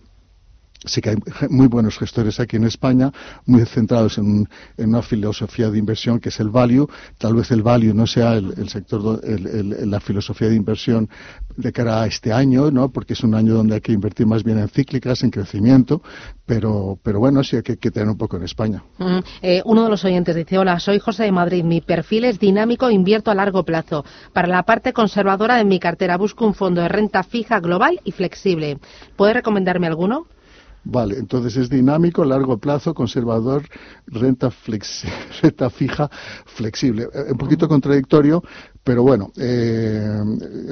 sí 0.84 1.00
que 1.00 1.10
hay 1.10 1.16
muy 1.48 1.66
buenos 1.66 1.98
gestores 1.98 2.38
aquí 2.40 2.56
en 2.56 2.64
España, 2.64 3.12
muy 3.46 3.64
centrados 3.66 4.18
en, 4.18 4.48
una 4.76 5.02
filosofía 5.02 5.70
de 5.70 5.78
inversión 5.78 6.20
que 6.20 6.28
es 6.28 6.40
el 6.40 6.50
value. 6.50 6.88
Tal 7.18 7.34
vez 7.34 7.50
el 7.50 7.62
value 7.62 7.94
no 7.94 8.06
sea 8.06 8.34
el, 8.34 8.68
sector, 8.68 9.20
la 9.24 10.00
filosofía 10.00 10.48
de 10.48 10.54
inversión 10.54 11.08
de 11.56 11.72
cara 11.72 12.02
a 12.02 12.06
este 12.06 12.32
año, 12.32 12.70
¿no? 12.70 12.90
porque 12.90 13.14
es 13.14 13.22
un 13.22 13.34
año 13.34 13.54
donde 13.54 13.74
hay 13.74 13.80
que 13.80 13.92
invertir 13.92 14.26
más 14.26 14.44
bien 14.44 14.58
en 14.58 14.68
cíclicas, 14.68 15.22
en 15.22 15.30
crecimiento, 15.30 16.02
pero, 16.46 16.98
pero 17.02 17.18
bueno, 17.18 17.42
sí 17.42 17.56
hay 17.56 17.62
que, 17.62 17.76
tener 17.90 18.08
un 18.08 18.16
poco 18.16 18.36
en 18.36 18.44
España. 18.44 18.82
Mm, 18.98 19.18
eh, 19.42 19.62
uno 19.64 19.84
de 19.84 19.90
los 19.90 20.04
oyentes 20.04 20.36
dice, 20.36 20.58
hola, 20.58 20.78
soy 20.78 20.98
José 20.98 21.24
de 21.24 21.32
Madrid, 21.32 21.64
mi 21.64 21.80
perfil 21.80 22.24
es 22.24 22.38
dinámico, 22.38 22.90
invierto 22.90 23.30
a 23.30 23.34
largo 23.34 23.64
plazo. 23.64 24.04
Para 24.32 24.48
la 24.48 24.62
parte 24.62 24.92
conservadora 24.92 25.56
de 25.56 25.64
mi 25.64 25.80
cartera 25.80 26.16
busco 26.16 26.46
un 26.46 26.54
fondo 26.54 26.80
de 26.80 26.88
renta 26.88 27.22
fija 27.22 27.60
global 27.60 28.00
y 28.04 28.12
flexible. 28.12 28.78
¿Puede 29.16 29.34
recomendarme 29.34 29.86
alguno? 29.86 30.26
Vale, 30.90 31.18
entonces 31.18 31.54
es 31.58 31.68
dinámico, 31.68 32.24
largo 32.24 32.56
plazo, 32.56 32.94
conservador, 32.94 33.62
renta, 34.06 34.50
renta 35.42 35.68
fija, 35.68 36.08
flexible. 36.46 37.08
Eh, 37.12 37.32
un 37.32 37.36
poquito 37.36 37.68
contradictorio, 37.68 38.42
pero 38.88 39.02
bueno, 39.02 39.32
eh, 39.36 40.18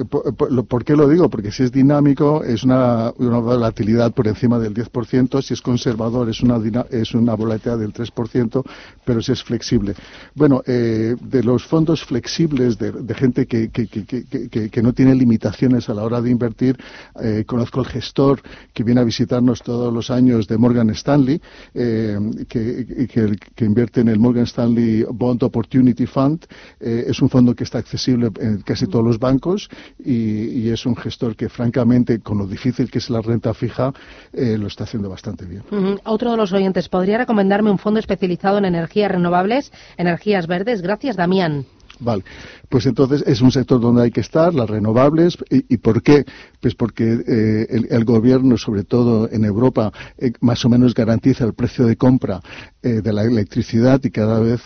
por, 0.09 0.83
qué 0.83 0.95
lo 0.95 1.07
digo? 1.07 1.29
Porque 1.29 1.51
si 1.51 1.61
es 1.61 1.71
dinámico 1.71 2.43
es 2.43 2.63
una, 2.63 3.11
volatilidad 3.11 4.11
por 4.11 4.27
encima 4.27 4.57
del 4.57 4.73
10%, 4.73 5.39
si 5.43 5.53
es 5.53 5.61
conservador 5.61 6.27
es 6.27 6.41
una, 6.41 6.59
es 6.89 7.13
una 7.13 7.35
volatilidad 7.35 7.77
del 7.77 7.93
3%, 7.93 8.63
pero 9.05 9.21
si 9.21 9.33
es 9.33 9.43
flexible. 9.43 9.93
Bueno, 10.33 10.63
eh, 10.65 11.15
de 11.21 11.43
los 11.43 11.63
fondos 11.63 12.03
flexibles 12.05 12.79
de, 12.79 13.13
gente 13.13 13.45
que, 13.45 13.69
que, 13.69 14.81
no 14.81 14.93
tiene 14.93 15.13
limitaciones 15.13 15.87
a 15.87 15.93
la 15.93 16.03
hora 16.03 16.19
de 16.19 16.31
invertir, 16.31 16.75
eh, 17.21 17.43
conozco 17.45 17.81
el 17.81 17.85
gestor 17.85 18.41
que 18.73 18.83
viene 18.83 19.01
a 19.01 19.03
visitarnos 19.03 19.61
todos 19.61 19.93
los 19.93 20.09
años 20.09 20.47
de 20.47 20.57
Morgan 20.57 20.89
Stanley, 20.89 21.39
eh, 21.75 22.17
que, 22.49 23.63
invierte 23.63 24.01
en 24.01 24.07
el 24.07 24.17
Morgan 24.17 24.45
Stanley 24.45 25.05
Bond 25.07 25.43
Opportunity 25.43 26.07
Fund. 26.07 26.47
es 26.79 27.21
un 27.21 27.29
fondo 27.29 27.53
que 27.53 27.63
está 27.63 27.77
accesible 27.77 28.06
en 28.11 28.61
casi 28.65 28.87
todos 28.87 29.03
los 29.03 29.19
bancos 29.19 29.69
y, 30.03 30.69
es 30.69 30.85
un 30.85 30.95
gestor 30.95 31.35
que, 31.35 31.49
francamente, 31.49 32.19
con 32.19 32.37
lo 32.37 32.45
difícil 32.45 32.91
que 32.91 32.97
es 32.97 33.09
la 33.09 33.21
renta 33.21 33.53
fija, 33.53 33.93
eh, 34.33 34.57
lo 34.57 34.67
está 34.67 34.83
haciendo 34.83 35.09
bastante 35.09 35.45
bien. 35.45 35.63
Otro 36.03 36.31
de 36.31 36.37
los 36.37 36.51
oyentes, 36.51 36.89
¿podría 36.89 37.17
recomendarme 37.17 37.71
un 37.71 37.77
fondo 37.77 37.99
especializado 37.99 38.57
en 38.57 38.65
energías 38.65 39.11
renovables, 39.11 39.71
energías 39.97 40.47
verdes? 40.47 40.81
Gracias, 40.81 41.15
Damián. 41.15 41.65
Vale, 41.99 42.23
pues 42.69 42.85
entonces 42.85 43.23
es 43.25 43.41
un 43.41 43.51
sector 43.51 43.81
donde 43.81 44.03
hay 44.03 44.11
que 44.11 44.21
estar, 44.21 44.53
las 44.53 44.69
renovables. 44.69 45.35
¿Y, 45.49 45.77
por 45.77 46.03
qué? 46.03 46.25
Pues 46.61 46.75
porque 46.75 47.23
eh, 47.27 47.85
el, 47.89 48.05
gobierno, 48.05 48.55
sobre 48.57 48.83
todo 48.83 49.27
en 49.31 49.45
Europa, 49.45 49.91
eh, 50.19 50.31
más 50.41 50.63
o 50.63 50.69
menos 50.69 50.93
garantiza 50.93 51.43
el 51.43 51.53
precio 51.53 51.85
de 51.85 51.95
compra 51.95 52.41
de 52.83 53.11
la 53.11 53.23
electricidad 53.23 53.99
y 54.03 54.11
cada 54.11 54.39
vez 54.39 54.61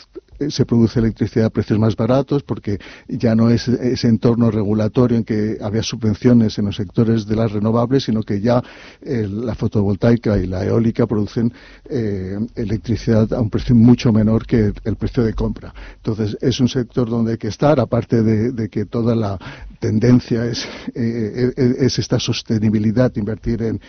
se 0.49 0.65
produce 0.65 0.99
electricidad 0.99 1.47
a 1.47 1.49
precios 1.49 1.77
más 1.79 1.95
baratos 1.95 2.43
porque 2.43 2.79
ya 3.07 3.35
no 3.35 3.49
es 3.49 3.67
ese 3.67 4.07
entorno 4.07 4.49
regulatorio 4.51 5.17
en 5.17 5.23
que 5.23 5.57
había 5.61 5.83
subvenciones 5.83 6.57
en 6.57 6.65
los 6.65 6.75
sectores 6.75 7.25
de 7.25 7.35
las 7.35 7.51
renovables, 7.51 8.03
sino 8.03 8.23
que 8.23 8.41
ya 8.41 8.63
eh, 9.01 9.27
la 9.29 9.55
fotovoltaica 9.55 10.37
y 10.37 10.47
la 10.47 10.65
eólica 10.65 11.05
producen 11.05 11.53
eh, 11.89 12.37
electricidad 12.55 13.31
a 13.33 13.41
un 13.41 13.49
precio 13.49 13.75
mucho 13.75 14.11
menor 14.11 14.45
que 14.45 14.73
el 14.83 14.95
precio 14.95 15.23
de 15.23 15.33
compra. 15.33 15.73
Entonces, 15.97 16.37
es 16.41 16.59
un 16.59 16.67
sector 16.67 17.09
donde 17.09 17.33
hay 17.33 17.37
que 17.37 17.47
estar, 17.47 17.79
aparte 17.79 18.21
de, 18.23 18.69
que 18.69 18.85
toda 18.85 19.15
la 19.15 19.37
tendencia 19.79 20.45
es, 20.45 20.65
eh, 20.95 21.51
es 21.55 21.99
esta 21.99 22.19
sostenibilidad, 22.19 23.11
invertir 23.15 23.61
en, 23.63 23.79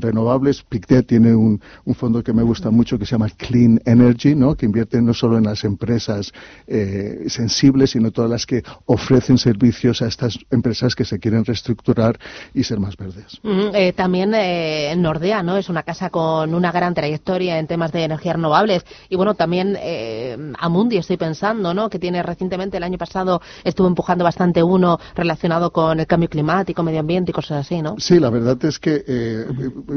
renovables. 0.00 0.62
Pictet 0.62 1.06
tiene 1.06 1.34
un, 1.34 1.60
un, 1.84 1.94
fondo 1.94 2.22
que 2.22 2.32
me 2.32 2.42
gusta 2.42 2.70
mucho 2.70 2.98
que 2.98 3.04
se 3.04 3.12
llama 3.12 3.28
Clean 3.36 3.80
Energy, 3.84 4.34
¿no? 4.34 4.54
que 4.54 4.66
invierte 4.66 5.02
no 5.02 5.12
solo 5.12 5.36
en 5.36 5.44
las 5.44 5.64
empresas, 5.64 5.99
empresas 6.00 6.32
eh, 6.66 7.24
sensibles, 7.28 7.90
sino 7.90 8.10
todas 8.10 8.30
las 8.30 8.46
que 8.46 8.62
ofrecen 8.86 9.38
servicios 9.38 10.02
a 10.02 10.06
estas 10.06 10.38
empresas 10.50 10.94
que 10.94 11.04
se 11.04 11.18
quieren 11.18 11.44
reestructurar 11.44 12.18
y 12.54 12.64
ser 12.64 12.80
más 12.80 12.96
verdes. 12.96 13.40
Eh, 13.42 13.92
también 13.92 14.32
eh, 14.34 14.94
Nordea, 14.96 15.42
¿no? 15.42 15.56
Es 15.56 15.68
una 15.68 15.82
casa 15.82 16.10
con 16.10 16.54
una 16.54 16.72
gran 16.72 16.94
trayectoria 16.94 17.58
en 17.58 17.66
temas 17.66 17.92
de 17.92 18.04
energías 18.04 18.36
renovables. 18.36 18.84
Y 19.08 19.16
bueno, 19.16 19.34
también 19.34 19.76
eh, 19.78 20.36
Amundi, 20.58 20.96
estoy 20.96 21.16
pensando, 21.16 21.74
¿no? 21.74 21.90
Que 21.90 21.98
tiene 21.98 22.22
recientemente, 22.22 22.76
el 22.76 22.82
año 22.82 22.98
pasado, 22.98 23.40
estuvo 23.64 23.86
empujando 23.86 24.24
bastante 24.24 24.62
uno 24.62 24.98
relacionado 25.14 25.70
con 25.72 26.00
el 26.00 26.06
cambio 26.06 26.28
climático, 26.28 26.82
medio 26.82 27.00
ambiente 27.00 27.30
y 27.30 27.34
cosas 27.34 27.66
así, 27.66 27.82
¿no? 27.82 27.96
Sí, 27.98 28.18
la 28.18 28.30
verdad 28.30 28.62
es 28.64 28.78
que 28.78 29.04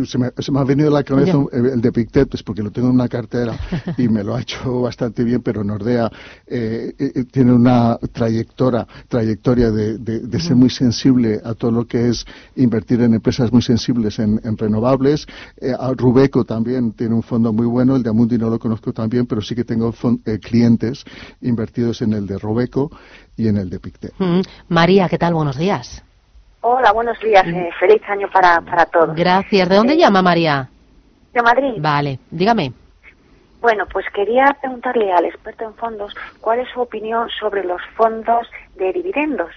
se 0.06 0.18
me, 0.18 0.32
se, 0.38 0.52
me, 0.52 0.60
ha 0.60 0.64
venido 0.64 0.90
a 0.90 0.94
la 0.94 1.04
cabeza 1.04 1.38
el 1.52 1.82
de 1.82 1.92
Pictet, 1.92 2.30
pues 2.30 2.44
porque 2.44 2.62
lo 2.62 2.72
tengo 2.72 2.90
en 2.90 2.96
una 2.96 3.08
cartera 3.08 3.58
y 3.98 4.08
me 4.08 4.24
lo 4.24 4.36
ha 4.36 4.42
hecho 4.42 4.82
bastante 4.82 5.24
bien, 5.24 5.42
pero 5.42 5.64
Nordea 5.64 5.93
eh, 5.94 6.94
eh, 6.98 7.24
tiene 7.32 7.54
una 7.54 7.98
trayectoria, 8.12 8.88
trayectoria 9.08 9.72
de, 9.72 10.40
ser 10.40 10.56
muy 10.56 10.70
sensible 10.70 11.40
a 11.44 11.54
todo 11.54 11.72
lo 11.72 11.86
que 11.86 12.10
es 12.10 12.26
invertir 12.56 13.02
en 13.02 13.14
empresas 13.14 13.52
muy 13.52 13.62
sensibles 13.62 14.20
en, 14.20 14.40
renovables. 14.58 15.26
Eh, 15.58 15.74
Rubeco 15.96 16.44
también 16.44 16.94
tiene 16.94 17.16
un 17.16 17.24
fondo 17.24 17.54
muy 17.54 17.66
bueno, 17.66 17.96
el 17.96 18.04
de 18.04 18.10
Amundi 18.10 18.38
no 18.38 18.50
lo 18.50 18.60
conozco 18.60 18.92
también, 18.92 19.26
pero 19.26 19.42
sí 19.42 19.56
que 19.56 19.64
tengo 19.64 19.94
clientes 20.42 21.04
invertidos 21.42 22.02
en 22.02 22.14
el 22.14 22.28
de 22.28 22.38
Rubeco 22.38 22.92
y 23.38 23.48
en 23.48 23.58
el 23.58 23.70
de 23.70 23.80
Pictet. 23.80 24.14
María, 24.68 25.08
¿qué 25.10 25.18
tal? 25.18 25.34
Buenos 25.34 25.58
días. 25.58 26.04
Hola, 26.62 26.92
buenos 26.92 27.20
días. 27.20 27.46
feliz 27.80 28.02
año 28.08 28.30
para, 28.32 28.62
para 28.62 28.86
todos. 28.86 29.16
Gracias. 29.16 29.68
¿De 29.68 29.76
dónde 29.76 29.98
llama 29.98 30.22
María? 30.22 30.70
De 31.34 31.42
Madrid. 31.42 31.74
Vale, 31.80 32.20
dígame. 32.30 32.83
Bueno, 33.64 33.86
pues 33.86 34.06
quería 34.10 34.58
preguntarle 34.60 35.14
al 35.14 35.24
experto 35.24 35.64
en 35.64 35.74
fondos 35.76 36.14
cuál 36.42 36.60
es 36.60 36.68
su 36.74 36.82
opinión 36.82 37.30
sobre 37.40 37.64
los 37.64 37.82
fondos 37.96 38.46
de 38.76 38.92
dividendos. 38.92 39.52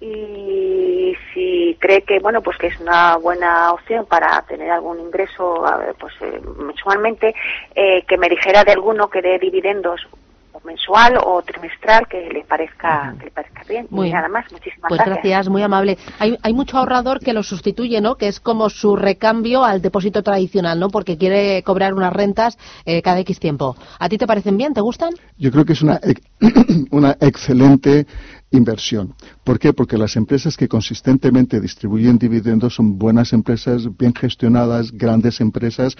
Y 0.00 1.12
si 1.34 1.76
cree 1.80 2.02
que 2.02 2.20
bueno 2.20 2.40
pues 2.40 2.56
que 2.56 2.68
es 2.68 2.78
una 2.78 3.16
buena 3.16 3.72
opción 3.72 4.06
para 4.06 4.40
tener 4.42 4.70
algún 4.70 5.00
ingreso 5.00 5.64
pues 5.98 6.14
eh, 6.20 6.40
mensualmente 6.56 7.34
eh, 7.74 8.04
que 8.06 8.16
me 8.16 8.28
dijera 8.28 8.62
de 8.62 8.70
alguno 8.70 9.10
que 9.10 9.22
dé 9.22 9.40
dividendos 9.40 10.06
mensual 10.64 11.18
o 11.24 11.42
trimestral 11.42 12.06
que 12.08 12.28
le 12.32 12.44
parezca, 12.44 13.14
que 13.20 13.30
parezca 13.30 13.62
bien. 13.68 13.86
Muy, 13.90 14.08
y 14.08 14.12
nada 14.12 14.28
más, 14.28 14.50
muchísimas 14.52 14.88
pues 14.88 15.00
gracias. 15.04 15.48
muy 15.48 15.62
amable. 15.62 15.98
Hay, 16.18 16.36
hay 16.42 16.52
mucho 16.52 16.78
ahorrador 16.78 17.20
que 17.20 17.32
lo 17.32 17.42
sustituye, 17.42 18.00
¿no? 18.00 18.16
Que 18.16 18.28
es 18.28 18.40
como 18.40 18.70
su 18.70 18.96
recambio 18.96 19.64
al 19.64 19.82
depósito 19.82 20.22
tradicional, 20.22 20.78
¿no? 20.78 20.88
Porque 20.88 21.16
quiere 21.16 21.62
cobrar 21.62 21.94
unas 21.94 22.12
rentas 22.12 22.58
eh, 22.84 23.02
cada 23.02 23.20
X 23.20 23.38
tiempo. 23.38 23.76
¿A 23.98 24.08
ti 24.08 24.18
te 24.18 24.26
parecen 24.26 24.56
bien? 24.56 24.74
¿Te 24.74 24.80
gustan? 24.80 25.10
Yo 25.36 25.50
creo 25.50 25.64
que 25.64 25.72
es 25.72 25.82
una, 25.82 26.00
una 26.90 27.16
excelente 27.20 28.06
inversión. 28.50 29.14
¿Por 29.46 29.60
qué? 29.60 29.72
Porque 29.72 29.96
las 29.96 30.16
empresas 30.16 30.56
que 30.56 30.66
consistentemente 30.66 31.60
distribuyen 31.60 32.18
dividendos 32.18 32.74
son 32.74 32.98
buenas 32.98 33.32
empresas, 33.32 33.86
bien 33.96 34.12
gestionadas, 34.12 34.90
grandes 34.90 35.40
empresas 35.40 35.96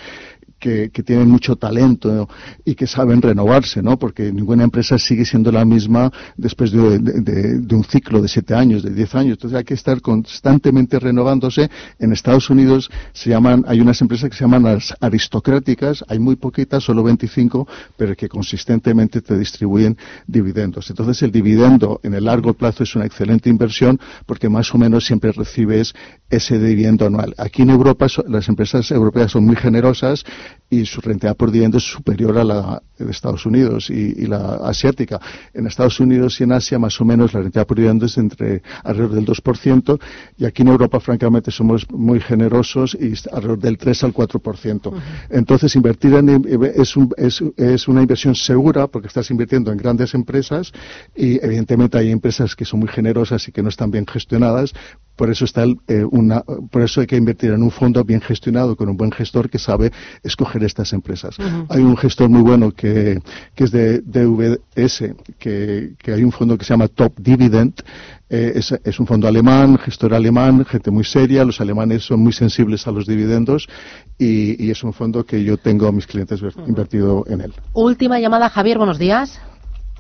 que, 0.59 0.91
tienen 1.07 1.31
mucho 1.31 1.55
talento 1.55 2.29
y 2.65 2.75
que 2.75 2.89
saben 2.89 3.23
renovarse, 3.23 3.83
¿no? 3.83 4.01
Porque 4.01 4.33
ninguna 4.33 4.65
empresa 4.65 4.99
sigue 4.99 5.25
siendo 5.25 5.53
la 5.53 5.65
misma 5.65 6.11
después 6.37 6.73
de, 6.73 6.79
un 6.79 7.85
ciclo 7.85 8.21
de 8.21 8.27
siete 8.27 8.53
años, 8.55 8.83
de 8.83 8.91
diez 8.91 9.15
años. 9.15 9.35
Entonces 9.35 9.59
hay 9.59 9.65
que 9.65 9.75
estar 9.75 10.01
constantemente 10.01 10.99
renovándose. 10.99 11.71
En 12.01 12.13
Estados 12.13 12.51
Unidos 12.51 12.91
se 13.13 13.31
llaman, 13.31 13.65
hay 13.69 13.81
unas 13.81 14.01
empresas 14.01 14.29
que 14.29 14.37
se 14.37 14.43
llaman 14.43 14.65
las 14.65 14.93
aristocráticas, 15.01 16.05
hay 16.09 16.19
muy 16.19 16.35
poquitas, 16.35 16.83
solo 16.83 17.05
25, 17.05 17.69
pero 17.97 18.17
que 18.17 18.29
consistentemente 18.29 19.21
te 19.21 19.39
distribuyen 19.39 19.97
dividendos. 20.27 20.91
Entonces 20.91 21.23
el 21.23 21.31
dividendo 21.31 22.01
en 22.03 22.15
el 22.15 22.25
largo 22.25 22.55
plazo 22.55 22.83
es 22.83 22.97
una 22.97 23.07
excelente 23.07 23.36
inversión 23.45 24.01
porque 24.27 24.49
más 24.49 24.75
o 24.75 24.79
menos 24.79 25.07
siempre 25.07 25.33
recibes 25.33 25.95
ese 26.31 26.59
dividendo 26.59 27.07
anual. 27.07 27.35
Aquí 27.39 27.63
en 27.63 27.71
Europa 27.71 28.07
las 28.29 28.49
empresas 28.49 28.91
europeas 28.91 29.33
son 29.33 29.45
muy 29.47 29.57
generosas 29.57 30.25
y 30.69 30.85
su 30.87 31.01
rentabilidad 31.01 31.37
por 31.37 31.51
dividendo 31.51 31.79
es 31.79 31.85
superior 31.85 32.39
a 32.39 32.45
la 32.45 32.83
de 32.99 33.11
Estados 33.11 33.47
Unidos 33.47 33.91
y, 33.91 34.27
la 34.27 34.57
asiática. 34.65 35.21
En 35.55 35.67
Estados 35.67 36.01
Unidos 36.01 36.41
y 36.41 36.45
en 36.45 36.53
Asia 36.53 36.79
más 36.79 37.01
o 37.01 37.05
menos 37.05 37.33
la 37.35 37.41
rentabilidad 37.41 37.67
por 37.67 37.77
dividendo 37.77 38.07
es 38.07 38.17
entre 38.19 38.63
alrededor 38.83 39.15
del 39.15 39.27
2% 39.27 40.01
y 40.39 40.45
aquí 40.45 40.63
en 40.63 40.69
Europa 40.69 40.99
francamente 40.99 41.51
somos 41.51 41.89
muy 41.91 42.21
generosos 42.21 42.97
y 42.99 43.13
alrededor 43.33 43.59
del 43.59 43.79
3 43.79 44.05
al 44.05 44.15
4%. 44.15 44.93
Entonces 45.31 45.77
invertir 45.77 46.15
en, 46.15 46.47
es, 46.75 46.95
es, 47.17 47.45
es 47.57 47.89
una 47.89 48.01
inversión 48.01 48.35
segura 48.35 48.87
porque 48.87 49.09
estás 49.09 49.31
invirtiendo 49.31 49.71
en 49.71 49.79
grandes 49.79 50.15
empresas 50.15 50.73
y 51.15 51.45
evidentemente 51.45 51.99
hay 51.99 52.11
empresas 52.11 52.57
que 52.57 52.65
son 52.65 52.81
muy 52.81 52.89
generosas 52.89 53.26
y 53.49 53.53
que 53.53 53.63
no 53.63 53.69
están 53.69 53.91
bien 53.91 54.07
gestionadas, 54.07 54.73
por 55.17 55.31
eso 55.31 55.47
está 55.47 55.65
eh, 55.89 56.05
una, 56.11 56.43
por 56.43 56.83
eso 56.83 57.01
hay 57.01 57.07
que 57.07 57.17
invertir 57.17 57.51
en 57.51 57.63
un 57.63 57.71
fondo 57.71 58.05
bien 58.05 58.21
gestionado 58.21 58.77
con 58.77 58.89
un 58.89 58.97
buen 58.97 59.11
gestor 59.11 59.49
que 59.49 59.59
sabe 59.59 59.91
escoger 60.23 60.63
estas 60.63 60.93
empresas. 60.93 61.37
Hay 61.71 61.81
un 61.81 61.97
gestor 61.97 62.29
muy 62.29 62.43
bueno 62.43 62.71
que, 62.71 63.19
que 63.55 63.65
es 63.65 63.71
de 63.71 64.01
DVS, 64.01 65.15
que, 65.39 65.95
que, 65.99 66.13
hay 66.13 66.23
un 66.23 66.33
fondo 66.33 66.59
que 66.59 66.65
se 66.65 66.75
llama 66.75 66.89
Top 66.89 67.19
Dividend. 67.19 67.75
Eh, 68.29 68.53
es, 68.57 68.73
es, 68.85 69.01
un 69.01 69.07
fondo 69.07 69.27
alemán, 69.27 69.79
gestor 69.79 70.13
alemán, 70.13 70.65
gente 70.67 70.91
muy 70.91 71.05
seria. 71.05 71.45
Los 71.45 71.61
alemanes 71.61 72.05
son 72.05 72.21
muy 72.21 72.33
sensibles 72.33 72.87
a 72.87 72.91
los 72.91 73.07
dividendos 73.07 73.69
y, 74.19 74.63
y 74.63 74.71
es 74.71 74.85
un 74.85 74.93
fondo 74.93 75.25
que 75.25 75.43
yo 75.43 75.57
tengo 75.57 75.87
a 75.87 75.93
mis 75.93 76.07
clientes 76.07 76.43
invertido 76.67 77.25
en 77.29 77.41
él. 77.41 77.55
Última 77.73 78.21
llamada, 78.21 78.51
Javier. 78.51 78.77
Buenos 78.77 78.99
días. 78.99 79.41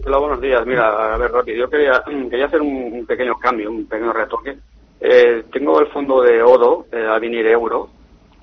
Hola, 0.04 0.18
buenos 0.18 0.40
días. 0.40 0.64
Mira, 0.66 1.14
a 1.14 1.16
ver, 1.16 1.32
rápido. 1.32 1.58
Yo 1.58 1.70
quería, 1.70 2.02
quería 2.30 2.46
hacer 2.46 2.60
un 2.60 3.04
pequeño 3.06 3.34
cambio, 3.38 3.70
un 3.70 3.86
pequeño 3.86 4.12
retoque 4.12 4.58
eh, 5.00 5.44
tengo 5.52 5.80
el 5.80 5.88
fondo 5.88 6.22
de 6.22 6.42
Odo, 6.42 6.86
eh, 6.90 7.06
Avenir 7.06 7.46
Euro, 7.46 7.88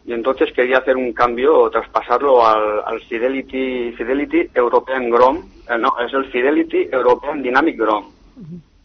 y 0.05 0.13
entonces 0.13 0.51
quería 0.53 0.79
hacer 0.79 0.95
un 0.97 1.13
cambio 1.13 1.57
o 1.57 1.69
traspasarlo 1.69 2.45
al, 2.45 2.99
Fidelity, 3.09 3.93
Fidelity 3.93 4.49
European 4.53 5.09
Grom, 5.09 5.37
eh, 5.37 5.77
no, 5.79 5.93
es 6.05 6.13
el 6.13 6.25
Fidelity 6.25 6.89
European 6.91 7.41
Dynamic 7.41 7.77
Grom. 7.77 8.05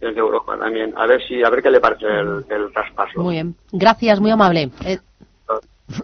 Es 0.01 0.15
de 0.15 0.21
Europa 0.21 0.57
también. 0.57 0.95
A 0.97 1.07
ver 1.07 1.21
si, 1.27 1.43
a 1.43 1.51
ver 1.51 1.61
qué 1.61 1.71
le 1.71 1.81
parece 1.81 2.07
el, 2.07 2.73
traspaso. 2.73 3.21
Muy 3.21 3.35
bien. 3.35 3.57
Gracias, 3.73 4.21
muy 4.21 4.31
amable. 4.31 4.71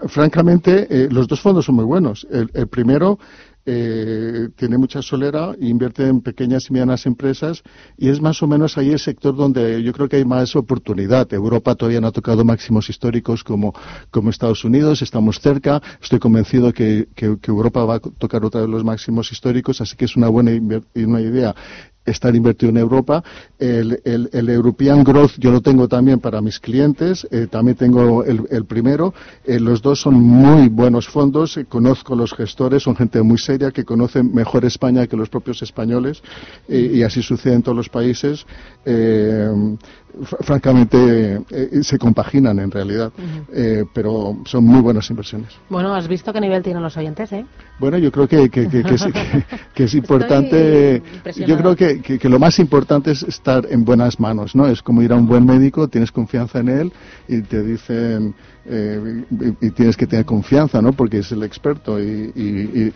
Francamente, 0.08 1.08
los 1.12 1.28
dos 1.28 1.40
fondos 1.40 1.64
son 1.64 1.76
muy 1.76 1.84
buenos. 1.84 2.26
el 2.30 2.66
primero 2.66 3.18
eh, 3.66 4.48
tiene 4.56 4.76
mucha 4.76 5.00
solera, 5.00 5.54
invierte 5.58 6.06
en 6.06 6.20
pequeñas 6.20 6.68
y 6.68 6.72
medianas 6.72 7.06
empresas 7.06 7.62
y 7.96 8.08
es 8.08 8.20
más 8.20 8.42
o 8.42 8.46
menos 8.46 8.76
ahí 8.76 8.90
el 8.90 8.98
sector 8.98 9.34
donde 9.34 9.82
yo 9.82 9.92
creo 9.92 10.08
que 10.08 10.16
hay 10.16 10.24
más 10.24 10.54
oportunidad. 10.54 11.32
Europa 11.32 11.74
todavía 11.74 12.00
no 12.00 12.08
ha 12.08 12.12
tocado 12.12 12.44
máximos 12.44 12.90
históricos 12.90 13.42
como, 13.42 13.74
como 14.10 14.30
Estados 14.30 14.64
Unidos, 14.64 15.02
estamos 15.02 15.40
cerca, 15.40 15.80
estoy 16.02 16.18
convencido 16.18 16.72
que, 16.72 17.08
que, 17.14 17.36
Europa 17.46 17.84
va 17.84 17.94
a 17.96 18.00
tocar 18.00 18.44
otra 18.44 18.62
vez 18.62 18.70
los 18.70 18.84
máximos 18.84 19.32
históricos, 19.32 19.80
así 19.80 19.96
que 19.96 20.04
es 20.04 20.16
una 20.16 20.28
buena 20.28 20.52
una 20.94 21.20
idea 21.20 21.54
estar 22.04 22.34
invertido 22.34 22.70
en 22.70 22.78
Europa. 22.78 23.22
El, 23.58 24.00
European 24.32 25.02
Growth 25.04 25.32
yo 25.38 25.50
lo 25.50 25.60
tengo 25.60 25.88
también 25.88 26.20
para 26.20 26.40
mis 26.40 26.60
clientes, 26.60 27.26
eh, 27.30 27.46
también 27.50 27.76
tengo 27.76 28.24
el, 28.24 28.64
primero. 28.66 29.14
Eh, 29.44 29.58
los 29.58 29.82
dos 29.82 30.00
son 30.00 30.14
muy 30.14 30.68
buenos 30.68 31.08
fondos, 31.08 31.56
eh, 31.56 31.64
conozco 31.66 32.14
los 32.14 32.34
gestores, 32.34 32.82
son 32.82 32.96
gente 32.96 33.22
muy 33.22 33.38
seria 33.38 33.70
que 33.70 33.84
conocen 33.84 34.34
mejor 34.34 34.64
España 34.64 35.06
que 35.06 35.16
los 35.16 35.28
propios 35.28 35.62
españoles 35.62 36.22
y 36.68 37.02
así 37.02 37.22
sucede 37.22 37.54
en 37.54 37.62
todos 37.62 37.76
los 37.76 37.88
países 37.88 38.46
francamente 40.40 41.42
eh, 41.50 41.82
se 41.82 41.98
compaginan 41.98 42.58
en 42.58 42.70
realidad, 42.70 43.12
eh, 43.52 43.84
pero 43.92 44.38
son 44.44 44.64
muy 44.64 44.80
buenas 44.80 45.08
inversiones. 45.10 45.50
Bueno, 45.68 45.94
has 45.94 46.08
visto 46.08 46.32
qué 46.32 46.40
nivel 46.40 46.62
tienen 46.62 46.82
los 46.82 46.96
oyentes, 46.96 47.32
¿eh? 47.32 47.44
Bueno, 47.78 47.98
yo 47.98 48.12
creo 48.12 48.28
que, 48.28 48.48
que, 48.48 48.68
que, 48.68 48.84
es 49.84 49.94
importante, 49.94 51.02
yo 51.46 51.56
creo 51.58 51.76
que, 51.76 52.28
lo 52.28 52.38
más 52.38 52.58
importante 52.58 53.10
es 53.10 53.22
estar 53.22 53.66
en 53.68 53.84
buenas 53.84 54.20
manos, 54.20 54.54
¿no? 54.54 54.66
Es 54.66 54.82
como 54.82 55.02
ir 55.02 55.12
a 55.12 55.16
un 55.16 55.26
buen 55.26 55.44
médico, 55.44 55.88
tienes 55.88 56.12
confianza 56.12 56.60
en 56.60 56.68
él 56.68 56.92
y 57.28 57.42
te 57.42 57.62
dicen 57.62 58.34
eh, 58.66 59.24
y, 59.60 59.70
tienes 59.70 59.94
que 59.96 60.06
tener 60.06 60.24
confianza, 60.24 60.80
¿no? 60.80 60.92
Porque 60.92 61.18
es 61.18 61.30
el 61.32 61.42
experto 61.42 62.00
y, 62.00 62.32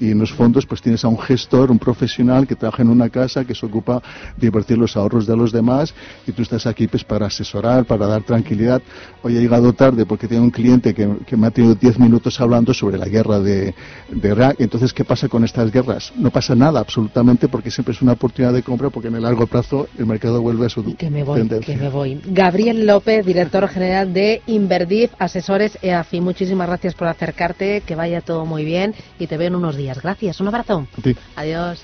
en 0.00 0.18
los 0.18 0.32
fondos 0.32 0.64
pues 0.64 0.80
tienes 0.80 1.04
a 1.04 1.08
un 1.08 1.18
gestor, 1.18 1.70
un 1.70 1.78
profesional 1.78 2.46
que 2.46 2.54
trabaja 2.54 2.82
en 2.82 2.88
una 2.88 3.10
casa 3.10 3.44
que 3.44 3.54
se 3.54 3.66
ocupa 3.66 4.02
de 4.36 4.46
invertir 4.46 4.78
los 4.78 4.96
ahorros 4.96 5.26
de 5.26 5.36
los 5.36 5.52
demás 5.52 5.94
y 6.26 6.32
tú 6.32 6.42
estás 6.42 6.66
aquí 6.66 6.86
pues 6.86 7.04
para 7.08 7.26
asesorar, 7.26 7.84
para 7.84 8.06
dar 8.06 8.22
tranquilidad. 8.22 8.80
Hoy 9.22 9.36
he 9.36 9.40
llegado 9.40 9.72
tarde 9.72 10.06
porque 10.06 10.28
tengo 10.28 10.44
un 10.44 10.50
cliente 10.50 10.94
que, 10.94 11.36
me 11.36 11.46
ha 11.46 11.50
tenido 11.50 11.74
10 11.74 11.98
minutos 11.98 12.40
hablando 12.40 12.72
sobre 12.72 12.98
la 12.98 13.06
guerra 13.06 13.40
de, 13.40 13.74
de 14.10 14.28
Irak. 14.28 14.56
Entonces, 14.60 14.92
¿qué 14.92 15.04
pasa 15.04 15.28
con 15.28 15.44
estas 15.44 15.72
guerras? 15.72 16.12
No 16.16 16.30
pasa 16.30 16.54
nada 16.54 16.80
absolutamente 16.80 17.48
porque 17.48 17.70
siempre 17.70 17.94
es 17.94 18.02
una 18.02 18.12
oportunidad 18.12 18.52
de 18.52 18.62
compra 18.62 18.90
porque 18.90 19.08
en 19.08 19.16
el 19.16 19.22
largo 19.22 19.46
plazo 19.46 19.88
el 19.98 20.06
mercado 20.06 20.40
vuelve 20.40 20.66
a 20.66 20.68
su 20.68 20.84
que 20.96 21.10
me 21.10 21.24
voy, 21.24 21.48
Que 21.48 21.76
me 21.76 21.88
voy. 21.88 22.20
Gabriel 22.24 22.86
López, 22.86 23.24
director 23.24 23.66
general 23.68 24.12
de 24.12 24.42
Inverdif, 24.46 25.10
asesor 25.18 25.62
EAFI. 25.82 26.20
Muchísimas 26.20 26.68
gracias 26.68 26.94
por 26.94 27.08
acercarte, 27.08 27.82
que 27.84 27.94
vaya 27.94 28.20
todo 28.20 28.44
muy 28.46 28.64
bien 28.64 28.94
y 29.18 29.26
te 29.26 29.36
veo 29.36 29.48
en 29.48 29.56
unos 29.56 29.76
días. 29.76 30.00
Gracias, 30.00 30.40
un 30.40 30.48
abrazo. 30.48 30.86
Adiós. 31.36 31.82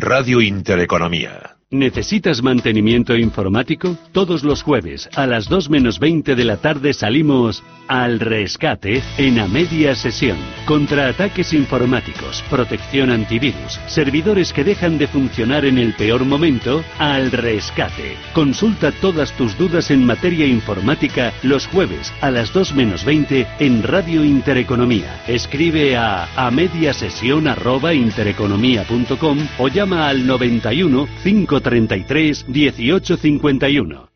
Radio 0.00 0.40
Intereconomía. 0.40 1.59
¿Necesitas 1.72 2.42
mantenimiento 2.42 3.16
informático? 3.16 3.96
Todos 4.10 4.42
los 4.42 4.64
jueves 4.64 5.08
a 5.14 5.24
las 5.28 5.48
2 5.48 5.70
menos 5.70 6.00
20 6.00 6.34
de 6.34 6.44
la 6.44 6.56
tarde 6.56 6.92
salimos 6.92 7.62
al 7.86 8.18
rescate 8.18 9.00
en 9.18 9.38
a 9.38 9.46
media 9.46 9.94
sesión. 9.94 10.36
Contra 10.66 11.06
ataques 11.06 11.52
informáticos, 11.52 12.42
protección 12.50 13.10
antivirus, 13.10 13.78
servidores 13.86 14.52
que 14.52 14.64
dejan 14.64 14.98
de 14.98 15.06
funcionar 15.06 15.64
en 15.64 15.78
el 15.78 15.94
peor 15.94 16.24
momento, 16.24 16.82
al 16.98 17.30
rescate. 17.30 18.16
Consulta 18.32 18.90
todas 18.90 19.32
tus 19.36 19.56
dudas 19.56 19.92
en 19.92 20.04
materia 20.04 20.46
informática 20.46 21.32
los 21.44 21.68
jueves 21.68 22.12
a 22.20 22.32
las 22.32 22.52
2 22.52 22.74
menos 22.74 23.04
20 23.04 23.46
en 23.60 23.84
Radio 23.84 24.24
Intereconomía. 24.24 25.22
Escribe 25.28 25.96
a 25.96 26.28
a 26.36 26.50
media 26.50 26.92
sesión 26.94 27.46
arroba 27.46 27.94
intereconomía.com 27.94 29.38
o 29.58 29.68
llama 29.68 30.08
al 30.08 30.26
91 30.26 31.06
5 31.22 31.59
33 31.60 32.48
1851. 32.48 34.10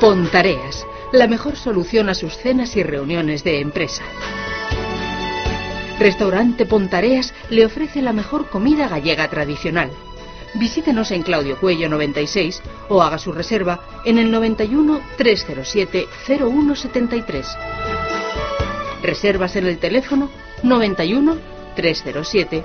Pontareas, 0.00 0.86
la 1.12 1.26
mejor 1.26 1.56
solución 1.56 2.08
a 2.08 2.14
sus 2.14 2.36
cenas 2.36 2.76
y 2.76 2.82
reuniones 2.82 3.42
de 3.42 3.60
empresa. 3.60 4.02
Restaurante 5.98 6.66
Pontareas 6.66 7.32
le 7.50 7.64
ofrece 7.64 8.02
la 8.02 8.12
mejor 8.12 8.50
comida 8.50 8.88
gallega 8.88 9.28
tradicional. 9.30 9.90
Visítenos 10.54 11.10
en 11.10 11.22
Claudio 11.22 11.58
Cuello 11.58 11.88
96 11.88 12.62
o 12.88 13.02
haga 13.02 13.18
su 13.18 13.32
reserva 13.32 13.80
en 14.04 14.18
el 14.18 14.30
91 14.30 15.00
307 15.16 16.06
0173. 16.26 17.46
Reservas 19.02 19.56
en 19.56 19.66
el 19.66 19.78
teléfono 19.78 20.30
91 20.62 21.36
307 21.76 22.64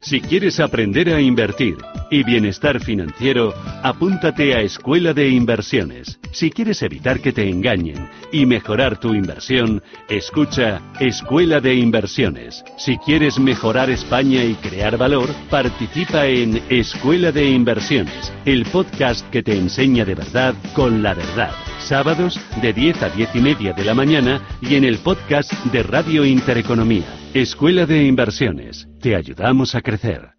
Si 0.00 0.20
quieres 0.20 0.60
aprender 0.60 1.08
a 1.12 1.20
invertir 1.20 1.76
y 2.10 2.22
bienestar 2.22 2.80
financiero, 2.80 3.54
apúntate 3.82 4.54
a 4.54 4.60
Escuela 4.60 5.12
de 5.12 5.30
Inversiones. 5.30 6.20
Si 6.32 6.50
quieres 6.50 6.82
evitar 6.82 7.20
que 7.20 7.32
te 7.32 7.48
engañen 7.48 8.08
y 8.30 8.46
mejorar 8.46 9.00
tu 9.00 9.14
inversión, 9.14 9.82
escucha 10.08 10.80
Escuela 11.00 11.60
de 11.60 11.74
Inversiones. 11.74 12.62
Si 12.78 12.98
quieres 12.98 13.38
mejorar 13.38 13.90
España 13.90 14.44
y 14.44 14.54
crear 14.54 14.96
valor, 14.96 15.28
participa 15.50 16.26
en 16.26 16.62
Escuela 16.68 17.32
de 17.32 17.50
Inversiones, 17.50 18.32
el 18.44 18.64
podcast 18.66 19.28
que 19.30 19.42
te 19.42 19.56
enseña 19.56 20.04
de 20.04 20.14
verdad 20.14 20.54
con 20.74 21.02
la 21.02 21.14
verdad. 21.14 21.52
Sábados 21.86 22.40
de 22.60 22.72
10 22.72 23.00
a 23.04 23.10
10 23.10 23.36
y 23.36 23.40
media 23.40 23.72
de 23.72 23.84
la 23.84 23.94
mañana 23.94 24.40
y 24.60 24.74
en 24.74 24.82
el 24.82 24.98
podcast 24.98 25.52
de 25.66 25.84
Radio 25.84 26.24
Intereconomía. 26.24 27.04
Escuela 27.32 27.86
de 27.86 28.02
Inversiones. 28.02 28.88
Te 29.00 29.14
ayudamos 29.14 29.76
a 29.76 29.82
crecer. 29.82 30.30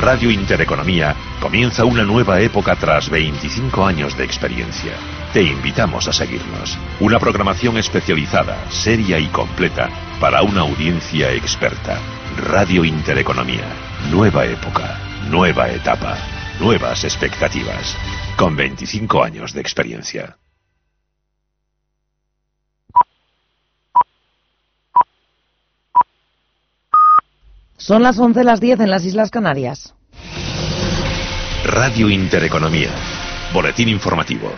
Radio 0.00 0.32
Intereconomía 0.32 1.14
comienza 1.40 1.84
una 1.84 2.02
nueva 2.02 2.40
época 2.40 2.74
tras 2.74 3.08
25 3.08 3.86
años 3.86 4.18
de 4.18 4.24
experiencia. 4.24 5.17
Te 5.32 5.42
invitamos 5.42 6.08
a 6.08 6.12
seguirnos. 6.12 6.78
Una 7.00 7.18
programación 7.18 7.76
especializada, 7.76 8.56
seria 8.70 9.18
y 9.18 9.26
completa 9.26 9.90
para 10.18 10.42
una 10.42 10.62
audiencia 10.62 11.30
experta. 11.34 11.98
Radio 12.50 12.82
Intereconomía. 12.82 13.66
Nueva 14.10 14.46
época. 14.46 14.98
Nueva 15.28 15.68
etapa. 15.68 16.16
Nuevas 16.58 17.04
expectativas. 17.04 17.94
Con 18.38 18.56
25 18.56 19.22
años 19.22 19.52
de 19.52 19.60
experiencia. 19.60 20.38
Son 27.76 28.02
las 28.02 28.18
11 28.18 28.44
las 28.44 28.60
10 28.60 28.80
en 28.80 28.90
las 28.90 29.04
Islas 29.04 29.30
Canarias. 29.30 29.94
Radio 31.64 32.08
Intereconomía. 32.08 32.90
Boletín 33.52 33.90
informativo. 33.90 34.50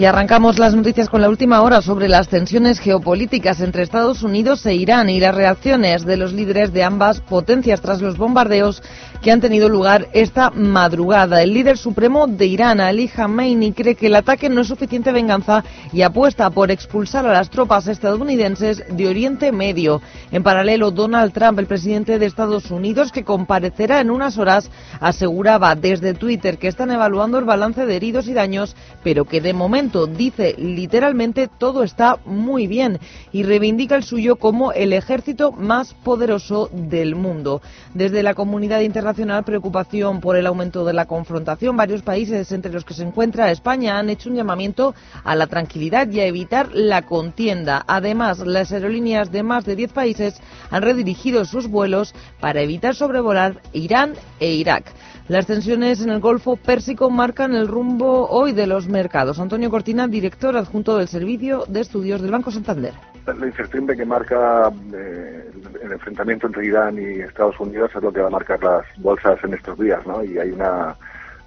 Y 0.00 0.06
arrancamos 0.06 0.58
las 0.58 0.74
noticias 0.74 1.10
con 1.10 1.20
la 1.20 1.28
última 1.28 1.60
hora 1.60 1.82
sobre 1.82 2.08
las 2.08 2.28
tensiones 2.28 2.78
geopolíticas 2.78 3.60
entre 3.60 3.82
Estados 3.82 4.22
Unidos 4.22 4.64
e 4.64 4.74
Irán 4.74 5.10
y 5.10 5.20
las 5.20 5.34
reacciones 5.34 6.06
de 6.06 6.16
los 6.16 6.32
líderes 6.32 6.72
de 6.72 6.82
ambas 6.82 7.20
potencias 7.20 7.82
tras 7.82 8.00
los 8.00 8.16
bombardeos 8.16 8.82
que 9.22 9.30
han 9.30 9.40
tenido 9.40 9.68
lugar 9.68 10.08
esta 10.12 10.50
madrugada. 10.50 11.42
El 11.42 11.52
líder 11.52 11.76
supremo 11.76 12.26
de 12.26 12.46
Irán, 12.46 12.80
Ali 12.80 13.08
Khamenei, 13.08 13.72
cree 13.72 13.94
que 13.94 14.06
el 14.06 14.16
ataque 14.16 14.48
no 14.48 14.62
es 14.62 14.68
suficiente 14.68 15.12
venganza 15.12 15.62
y 15.92 16.02
apuesta 16.02 16.48
por 16.48 16.70
expulsar 16.70 17.26
a 17.26 17.32
las 17.32 17.50
tropas 17.50 17.86
estadounidenses 17.86 18.82
de 18.88 19.08
Oriente 19.08 19.52
Medio. 19.52 20.00
En 20.32 20.42
paralelo, 20.42 20.90
Donald 20.90 21.32
Trump, 21.32 21.58
el 21.58 21.66
presidente 21.66 22.18
de 22.18 22.26
Estados 22.26 22.70
Unidos, 22.70 23.12
que 23.12 23.24
comparecerá 23.24 24.00
en 24.00 24.10
unas 24.10 24.38
horas, 24.38 24.70
aseguraba 25.00 25.74
desde 25.74 26.14
Twitter 26.14 26.56
que 26.56 26.68
están 26.68 26.90
evaluando 26.90 27.38
el 27.38 27.44
balance 27.44 27.84
de 27.84 27.96
heridos 27.96 28.26
y 28.26 28.32
daños, 28.32 28.74
pero 29.02 29.26
que 29.26 29.42
de 29.42 29.52
momento, 29.52 30.06
dice 30.06 30.54
literalmente, 30.56 31.48
todo 31.58 31.82
está 31.82 32.18
muy 32.24 32.66
bien 32.66 32.98
y 33.32 33.42
reivindica 33.42 33.96
el 33.96 34.04
suyo 34.04 34.36
como 34.36 34.72
el 34.72 34.94
ejército 34.94 35.52
más 35.52 35.92
poderoso 35.92 36.70
del 36.72 37.14
mundo. 37.16 37.60
Desde 37.92 38.22
la 38.22 38.34
comunidad 38.34 38.80
internacional, 38.80 39.09
internacional 39.10 39.42
preocupación 39.44 40.20
por 40.20 40.36
el 40.36 40.46
aumento 40.46 40.84
de 40.84 40.92
la 40.92 41.06
confrontación. 41.06 41.76
Varios 41.76 42.02
países, 42.02 42.52
entre 42.52 42.72
los 42.72 42.84
que 42.84 42.94
se 42.94 43.02
encuentra 43.02 43.50
España, 43.50 43.98
han 43.98 44.08
hecho 44.08 44.30
un 44.30 44.36
llamamiento 44.36 44.94
a 45.24 45.34
la 45.34 45.48
tranquilidad 45.48 46.08
y 46.08 46.20
a 46.20 46.26
evitar 46.26 46.70
la 46.72 47.02
contienda. 47.02 47.82
Además, 47.88 48.38
las 48.38 48.70
aerolíneas 48.70 49.32
de 49.32 49.42
más 49.42 49.64
de 49.64 49.74
10 49.74 49.92
países 49.92 50.40
han 50.70 50.82
redirigido 50.82 51.44
sus 51.44 51.66
vuelos 51.66 52.14
para 52.38 52.60
evitar 52.60 52.94
sobrevolar 52.94 53.60
Irán 53.72 54.14
e 54.38 54.52
Irak. 54.52 54.84
Las 55.26 55.46
tensiones 55.46 56.00
en 56.00 56.10
el 56.10 56.20
Golfo 56.20 56.54
Pérsico 56.54 57.10
marcan 57.10 57.54
el 57.56 57.66
rumbo 57.66 58.28
hoy 58.28 58.52
de 58.52 58.68
los 58.68 58.86
mercados. 58.86 59.40
Antonio 59.40 59.70
Cortina, 59.70 60.06
director 60.06 60.56
adjunto 60.56 60.96
del 60.96 61.08
Servicio 61.08 61.64
de 61.66 61.80
Estudios 61.80 62.22
del 62.22 62.30
Banco 62.30 62.52
Santander 62.52 62.94
la 63.26 63.46
incertidumbre 63.46 63.96
que 63.96 64.04
marca 64.04 64.72
eh, 64.94 65.50
el 65.82 65.92
enfrentamiento 65.92 66.46
entre 66.46 66.66
Irán 66.66 66.98
y 66.98 67.20
Estados 67.20 67.58
Unidos 67.60 67.90
es 67.94 68.02
lo 68.02 68.12
que 68.12 68.20
va 68.20 68.28
a 68.28 68.30
marcar 68.30 68.62
las 68.62 68.84
bolsas 68.98 69.42
en 69.44 69.54
estos 69.54 69.78
días, 69.78 70.04
¿no? 70.06 70.22
Y 70.24 70.38
hay 70.38 70.50
una 70.50 70.96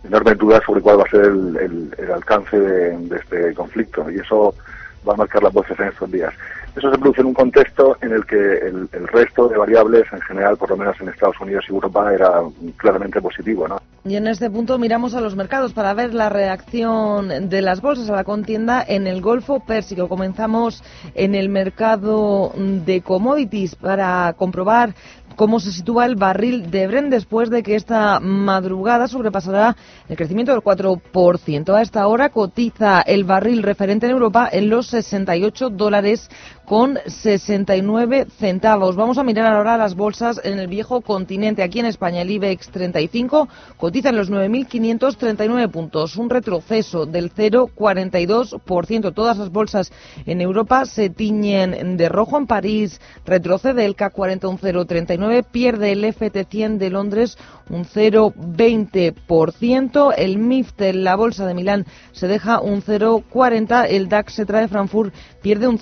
enorme 0.04 0.36
duda 0.36 0.62
sobre 0.66 0.82
cuál 0.82 1.00
va 1.00 1.04
a 1.04 1.10
ser 1.10 1.26
el, 1.26 2.12
alcance 2.14 2.60
de, 2.60 3.16
este 3.16 3.54
conflicto 3.54 4.10
y 4.12 4.16
eso 4.16 4.54
va 5.08 5.14
a 5.14 5.18
marcar 5.18 5.44
las 5.44 5.54
bolsas 5.54 5.80
en 5.80 5.88
estos 5.88 6.12
días. 6.12 6.34
Eso 6.76 6.92
se 6.92 6.98
produce 6.98 7.22
en 7.22 7.28
un 7.28 7.34
contexto 7.34 7.98
en 8.02 8.14
el 8.14 8.26
que 8.26 8.36
el, 8.36 9.08
resto 9.08 9.48
de 9.48 9.58
variables, 9.58 10.06
en 10.12 10.22
general, 10.22 10.58
por 10.58 10.72
lo 10.72 10.78
menos 10.78 11.00
en 11.00 11.10
Estados 11.10 11.40
Unidos 11.40 11.66
y 11.70 11.72
Europa, 11.72 12.12
era 12.12 12.42
claramente 12.78 13.22
positivo. 13.22 13.68
¿no? 13.68 13.78
Y 14.06 14.16
en 14.16 14.26
este 14.26 14.50
punto 14.50 14.80
miramos 14.80 15.14
a 15.14 15.22
los 15.22 15.36
mercados 15.36 15.74
para 15.74 15.94
ver 15.94 16.16
la 16.16 16.30
reacción 16.30 17.50
de 17.50 17.62
las 17.62 17.80
bolsas 17.82 18.10
a 18.10 18.16
la 18.16 18.24
contienda 18.24 18.84
en 18.88 19.06
el 19.06 19.22
Golfo 19.22 19.60
Pérsico. 19.60 20.10
Comenzamos 20.10 20.84
en 21.14 21.36
el 21.36 21.50
mercado 21.50 22.52
de 22.58 23.02
commodities 23.02 23.76
para 23.76 24.34
comprobar 24.36 24.96
cómo 25.36 25.60
se 25.60 25.72
sitúa 25.72 26.06
el 26.06 26.16
barril 26.16 26.70
de 26.70 26.88
Bren 26.88 27.10
después 27.10 27.50
de 27.50 27.64
que 27.64 27.76
esta 27.76 28.20
madrugada 28.20 29.08
sobrepasará 29.08 29.76
el 30.08 30.16
crecimiento 30.16 30.52
del 30.52 30.62
4%. 30.62 31.74
A 31.74 31.82
esta 31.82 32.08
hora 32.08 32.30
cotiza 32.30 33.02
el 33.02 33.24
barril 33.24 33.64
referente 33.64 34.06
en 34.06 34.12
Europa 34.12 34.48
en 34.52 34.70
los 34.70 34.88
68 34.88 35.70
dólares 35.70 36.30
con 36.66 37.00
69 37.06 38.28
centavos. 38.40 38.96
Vamos 38.96 39.18
a 39.18 39.24
mirar 39.24 39.54
ahora 39.54 39.78
las 39.78 39.96
bolsas 39.96 40.40
en 40.44 40.60
el 40.60 40.68
viejo 40.68 41.02
continente. 41.02 41.64
Aquí 41.64 41.80
en 41.80 41.88
España 41.88 42.22
el 42.22 42.30
IBEX 42.32 42.70
35 42.70 43.50
cotiza 43.78 44.10
en 44.10 44.18
los 44.18 44.32
9.539 44.32 45.70
puntos, 45.70 46.16
un 46.16 46.30
retroceso 46.30 47.06
del 47.06 47.34
0,42%. 47.34 49.14
Todas 49.14 49.38
las 49.38 49.52
bolsas 49.52 49.92
en 50.26 50.40
Europa 50.42 50.86
se 50.86 51.10
tiñen 51.10 51.98
de 51.98 52.10
rojo. 52.10 52.38
En 52.38 52.48
París 52.48 53.02
retrocede 53.26 53.86
el 53.86 53.96
CAC 53.96 54.14
40 54.14 54.48
un 54.48 54.58
0,39, 54.58 55.44
pierde 55.52 55.92
el 55.92 56.06
FT100 56.06 56.78
de 56.78 56.90
Londres 56.90 57.38
un 57.70 57.86
0,20%. 57.86 60.14
El 60.18 60.38
MIFT 60.38 60.82
la 60.94 61.16
bolsa 61.16 61.46
de 61.46 61.54
Milán 61.54 61.86
se 62.12 62.28
deja 62.28 62.60
un 62.62 62.82
0,40. 62.82 63.86
El 63.90 64.10
DAX 64.10 64.34
se 64.34 64.46
trae 64.46 64.68
Frankfurt 64.68 65.14
pierde 65.44 65.68
un 65.68 65.78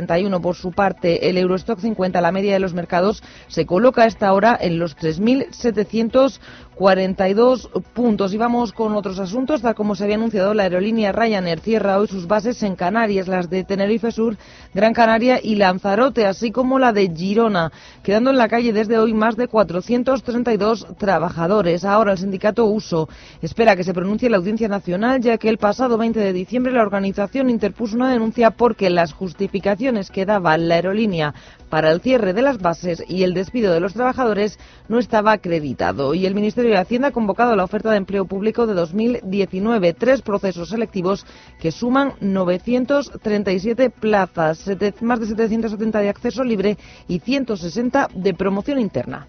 0,61. 0.00 0.40
Por 0.40 0.56
su 0.56 0.72
parte, 0.72 1.28
el 1.28 1.38
Eurostock 1.38 1.80
50, 1.80 2.20
la 2.20 2.32
media 2.32 2.52
de 2.52 2.60
los 2.60 2.74
mercados, 2.74 3.22
se 3.48 3.66
coloca 3.66 4.02
a 4.02 4.06
esta 4.06 4.32
hora 4.32 4.56
en 4.60 4.78
los 4.78 4.96
3.700 4.96 6.40
42 6.76 7.70
puntos. 7.94 8.34
Y 8.34 8.36
vamos 8.36 8.72
con 8.72 8.94
otros 8.94 9.18
asuntos. 9.18 9.62
Tal 9.62 9.74
como 9.74 9.94
se 9.94 10.04
había 10.04 10.16
anunciado, 10.16 10.52
la 10.54 10.64
aerolínea 10.64 11.10
Ryanair 11.10 11.60
cierra 11.60 11.98
hoy 11.98 12.06
sus 12.06 12.26
bases 12.26 12.62
en 12.62 12.76
Canarias, 12.76 13.28
las 13.28 13.48
de 13.48 13.64
Tenerife 13.64 14.12
Sur, 14.12 14.36
Gran 14.74 14.92
Canaria 14.92 15.40
y 15.42 15.54
Lanzarote, 15.54 16.26
así 16.26 16.52
como 16.52 16.78
la 16.78 16.92
de 16.92 17.10
Girona, 17.14 17.72
quedando 18.02 18.30
en 18.30 18.36
la 18.36 18.48
calle 18.48 18.74
desde 18.74 18.98
hoy 18.98 19.14
más 19.14 19.36
de 19.36 19.48
432 19.48 20.86
trabajadores. 20.98 21.84
Ahora 21.84 22.12
el 22.12 22.18
sindicato 22.18 22.66
USO 22.66 23.08
espera 23.40 23.74
que 23.74 23.84
se 23.84 23.94
pronuncie 23.94 24.28
la 24.28 24.36
Audiencia 24.36 24.68
Nacional, 24.68 25.20
ya 25.22 25.38
que 25.38 25.48
el 25.48 25.56
pasado 25.56 25.96
20 25.96 26.20
de 26.20 26.32
diciembre 26.34 26.72
la 26.72 26.82
organización 26.82 27.48
interpuso 27.48 27.96
una 27.96 28.10
denuncia 28.10 28.50
porque 28.50 28.90
las 28.90 29.14
justificaciones 29.14 30.10
que 30.10 30.26
daba 30.26 30.58
la 30.58 30.74
aerolínea 30.74 31.34
para 31.68 31.90
el 31.90 32.00
cierre 32.00 32.32
de 32.32 32.42
las 32.42 32.58
bases 32.58 33.02
y 33.08 33.22
el 33.22 33.34
despido 33.34 33.72
de 33.72 33.80
los 33.80 33.94
trabajadores 33.94 34.58
no 34.88 34.98
estaba 34.98 35.32
acreditado. 35.32 36.14
Y 36.14 36.26
el 36.26 36.34
Ministerio 36.34 36.70
de 36.70 36.78
Hacienda 36.78 37.08
ha 37.08 37.12
convocado 37.12 37.56
la 37.56 37.64
oferta 37.64 37.90
de 37.90 37.96
empleo 37.96 38.26
público 38.26 38.66
de 38.66 38.74
2019, 38.74 39.94
tres 39.94 40.22
procesos 40.22 40.68
selectivos 40.68 41.26
que 41.60 41.72
suman 41.72 42.14
937 42.20 43.90
plazas, 43.90 44.64
más 45.00 45.20
de 45.20 45.26
770 45.26 45.98
de 45.98 46.08
acceso 46.08 46.44
libre 46.44 46.78
y 47.08 47.20
160 47.20 48.08
de 48.14 48.34
promoción 48.34 48.78
interna. 48.78 49.28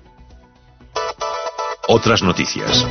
Otras 1.88 2.22
noticias. 2.22 2.86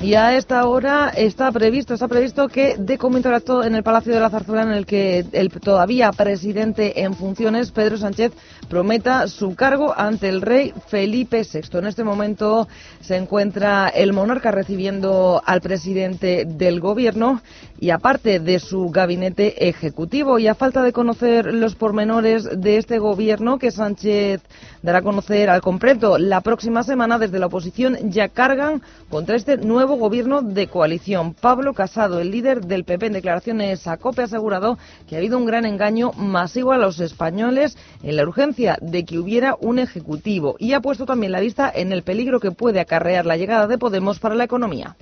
Y 0.00 0.14
a 0.14 0.36
esta 0.36 0.64
hora 0.68 1.08
está 1.08 1.50
previsto, 1.50 1.94
está 1.94 2.06
previsto 2.06 2.46
que 2.46 2.76
dé 2.78 2.96
comienzo 2.98 3.34
acto 3.34 3.64
en 3.64 3.74
el 3.74 3.82
Palacio 3.82 4.14
de 4.14 4.20
la 4.20 4.30
Zarzuela 4.30 4.62
en 4.62 4.70
el 4.70 4.86
que 4.86 5.26
el 5.32 5.50
todavía 5.50 6.12
presidente 6.12 7.02
en 7.02 7.14
funciones, 7.14 7.72
Pedro 7.72 7.98
Sánchez, 7.98 8.30
prometa 8.68 9.26
su 9.26 9.56
cargo 9.56 9.92
ante 9.96 10.28
el 10.28 10.40
rey 10.40 10.72
Felipe 10.86 11.42
VI. 11.42 11.78
En 11.78 11.86
este 11.86 12.04
momento 12.04 12.68
se 13.00 13.16
encuentra 13.16 13.88
el 13.88 14.12
monarca 14.12 14.52
recibiendo 14.52 15.42
al 15.44 15.60
presidente 15.60 16.44
del 16.46 16.78
gobierno 16.78 17.42
y 17.80 17.90
aparte 17.90 18.38
de 18.38 18.60
su 18.60 18.90
gabinete 18.90 19.68
ejecutivo. 19.68 20.38
Y 20.38 20.46
a 20.46 20.54
falta 20.54 20.82
de 20.82 20.92
conocer 20.92 21.52
los 21.52 21.74
pormenores 21.74 22.48
de 22.60 22.76
este 22.76 23.00
gobierno 23.00 23.58
que 23.58 23.72
Sánchez 23.72 24.42
dará 24.80 24.98
a 24.98 25.02
conocer 25.02 25.50
al 25.50 25.60
completo 25.60 26.18
la 26.18 26.40
próxima 26.40 26.84
semana, 26.84 27.18
desde 27.18 27.40
la 27.40 27.46
oposición 27.46 27.96
ya 28.10 28.28
cargan 28.28 28.80
contra 29.10 29.34
este 29.34 29.56
nuevo 29.56 29.87
gobierno 29.96 30.42
de 30.42 30.66
coalición. 30.66 31.34
Pablo 31.34 31.74
Casado, 31.74 32.20
el 32.20 32.30
líder 32.30 32.66
del 32.66 32.84
PP 32.84 33.06
en 33.06 33.12
declaraciones 33.14 33.86
a 33.86 33.96
COPE, 33.96 34.22
ha 34.22 34.24
asegurado 34.26 34.78
que 35.06 35.14
ha 35.14 35.18
habido 35.18 35.38
un 35.38 35.46
gran 35.46 35.64
engaño 35.64 36.12
masivo 36.12 36.72
a 36.72 36.78
los 36.78 37.00
españoles 37.00 37.76
en 38.02 38.16
la 38.16 38.22
urgencia 38.22 38.78
de 38.80 39.04
que 39.04 39.18
hubiera 39.18 39.56
un 39.60 39.78
ejecutivo 39.78 40.56
y 40.58 40.72
ha 40.72 40.80
puesto 40.80 41.06
también 41.06 41.32
la 41.32 41.40
vista 41.40 41.70
en 41.74 41.92
el 41.92 42.02
peligro 42.02 42.40
que 42.40 42.50
puede 42.50 42.80
acarrear 42.80 43.26
la 43.26 43.36
llegada 43.36 43.66
de 43.66 43.78
Podemos 43.78 44.18
para 44.18 44.34
la 44.34 44.44
economía. 44.44 44.96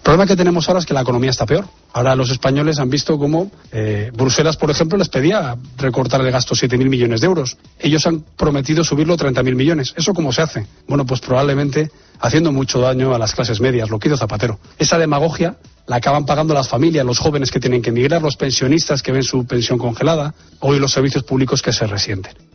El 0.00 0.04
problema 0.04 0.26
que 0.26 0.34
tenemos 0.34 0.66
ahora 0.66 0.80
es 0.80 0.86
que 0.86 0.94
la 0.94 1.02
economía 1.02 1.28
está 1.28 1.44
peor. 1.44 1.66
Ahora 1.92 2.16
los 2.16 2.30
españoles 2.30 2.78
han 2.78 2.88
visto 2.88 3.18
cómo 3.18 3.50
eh, 3.70 4.10
Bruselas, 4.14 4.56
por 4.56 4.70
ejemplo, 4.70 4.96
les 4.96 5.10
pedía 5.10 5.56
recortar 5.76 6.22
el 6.22 6.32
gasto 6.32 6.54
7.000 6.54 6.88
millones 6.88 7.20
de 7.20 7.26
euros. 7.26 7.58
Ellos 7.78 8.06
han 8.06 8.24
prometido 8.34 8.82
subirlo 8.82 9.12
a 9.12 9.16
30.000 9.18 9.54
millones. 9.54 9.94
¿Eso 9.98 10.14
cómo 10.14 10.32
se 10.32 10.40
hace? 10.40 10.66
Bueno, 10.88 11.04
pues 11.04 11.20
probablemente 11.20 11.90
haciendo 12.18 12.50
mucho 12.50 12.80
daño 12.80 13.14
a 13.14 13.18
las 13.18 13.34
clases 13.34 13.60
medias, 13.60 13.90
lo 13.90 13.98
que 13.98 14.16
Zapatero. 14.16 14.58
Esa 14.78 14.98
demagogia 14.98 15.56
la 15.86 15.96
acaban 15.96 16.24
pagando 16.24 16.54
las 16.54 16.68
familias, 16.68 17.04
los 17.04 17.18
jóvenes 17.18 17.50
que 17.50 17.60
tienen 17.60 17.82
que 17.82 17.90
emigrar, 17.90 18.22
los 18.22 18.36
pensionistas 18.36 19.02
que 19.02 19.12
ven 19.12 19.22
su 19.22 19.46
pensión 19.46 19.78
congelada, 19.78 20.34
hoy 20.60 20.78
los 20.78 20.92
servicios 20.92 21.24
públicos 21.24 21.60
que 21.60 21.74
se 21.74 21.86
resienten. 21.86 22.49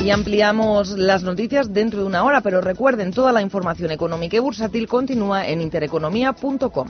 Y 0.00 0.10
ampliamos 0.10 0.90
las 0.90 1.22
noticias 1.22 1.72
dentro 1.72 2.00
de 2.00 2.06
una 2.06 2.24
hora, 2.24 2.40
pero 2.40 2.60
recuerden, 2.60 3.12
toda 3.12 3.32
la 3.32 3.42
información 3.42 3.90
económica 3.90 4.36
y 4.36 4.40
bursátil 4.40 4.86
continúa 4.86 5.46
en 5.48 5.60
intereconomía.com. 5.60 6.88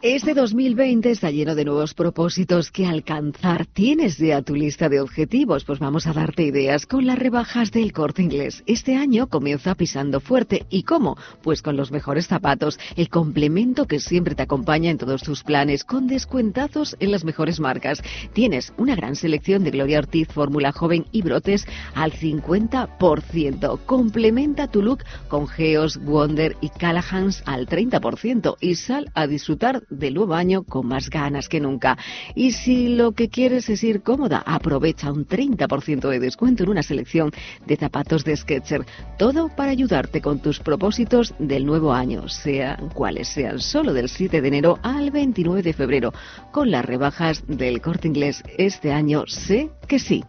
Este 0.00 0.32
2020 0.32 1.10
está 1.10 1.32
lleno 1.32 1.56
de 1.56 1.64
nuevos 1.64 1.92
propósitos 1.92 2.70
que 2.70 2.86
alcanzar. 2.86 3.66
¿Tienes 3.66 4.16
ya 4.16 4.42
tu 4.42 4.54
lista 4.54 4.88
de 4.88 5.00
objetivos? 5.00 5.64
Pues 5.64 5.80
vamos 5.80 6.06
a 6.06 6.12
darte 6.12 6.44
ideas 6.44 6.86
con 6.86 7.04
las 7.04 7.18
rebajas 7.18 7.72
del 7.72 7.92
corte 7.92 8.22
inglés. 8.22 8.62
Este 8.66 8.94
año 8.94 9.26
comienza 9.26 9.74
pisando 9.74 10.20
fuerte. 10.20 10.66
¿Y 10.70 10.84
cómo? 10.84 11.16
Pues 11.42 11.62
con 11.62 11.76
los 11.76 11.90
mejores 11.90 12.28
zapatos, 12.28 12.78
el 12.94 13.08
complemento 13.08 13.86
que 13.86 13.98
siempre 13.98 14.36
te 14.36 14.44
acompaña 14.44 14.88
en 14.88 14.98
todos 14.98 15.24
tus 15.24 15.42
planes, 15.42 15.82
con 15.82 16.06
descuentazos 16.06 16.96
en 17.00 17.10
las 17.10 17.24
mejores 17.24 17.58
marcas. 17.58 18.00
Tienes 18.32 18.72
una 18.76 18.94
gran 18.94 19.16
selección 19.16 19.64
de 19.64 19.72
Gloria 19.72 19.98
Ortiz, 19.98 20.28
Fórmula 20.28 20.70
Joven 20.70 21.06
y 21.10 21.22
brotes 21.22 21.66
al 21.96 22.12
50%. 22.12 23.80
Complementa 23.84 24.68
tu 24.68 24.80
look 24.80 25.02
con 25.26 25.48
Geos, 25.48 25.96
Wonder 26.04 26.56
y 26.60 26.68
Callaghan's 26.68 27.42
al 27.46 27.66
30% 27.66 28.58
y 28.60 28.76
sal 28.76 29.10
a 29.14 29.26
disfrutar 29.26 29.87
del 29.90 30.14
nuevo 30.14 30.34
año 30.34 30.62
con 30.62 30.86
más 30.86 31.10
ganas 31.10 31.48
que 31.48 31.60
nunca. 31.60 31.96
Y 32.34 32.52
si 32.52 32.88
lo 32.88 33.12
que 33.12 33.28
quieres 33.28 33.68
es 33.68 33.82
ir 33.84 34.02
cómoda, 34.02 34.42
aprovecha 34.46 35.12
un 35.12 35.26
30% 35.26 36.08
de 36.08 36.20
descuento 36.20 36.62
en 36.62 36.70
una 36.70 36.82
selección 36.82 37.30
de 37.66 37.76
zapatos 37.76 38.24
de 38.24 38.36
Sketcher. 38.36 38.84
Todo 39.18 39.48
para 39.48 39.70
ayudarte 39.70 40.20
con 40.20 40.40
tus 40.40 40.60
propósitos 40.60 41.34
del 41.38 41.66
nuevo 41.66 41.92
año, 41.92 42.28
sean 42.28 42.90
cuales 42.90 43.28
sean, 43.28 43.60
solo 43.60 43.92
del 43.92 44.08
7 44.08 44.40
de 44.40 44.48
enero 44.48 44.78
al 44.82 45.10
29 45.10 45.62
de 45.62 45.72
febrero. 45.72 46.12
Con 46.52 46.70
las 46.70 46.84
rebajas 46.84 47.44
del 47.46 47.80
corte 47.80 48.08
inglés 48.08 48.42
este 48.56 48.92
año, 48.92 49.24
sé 49.26 49.70
que 49.86 49.98
sí. 49.98 50.24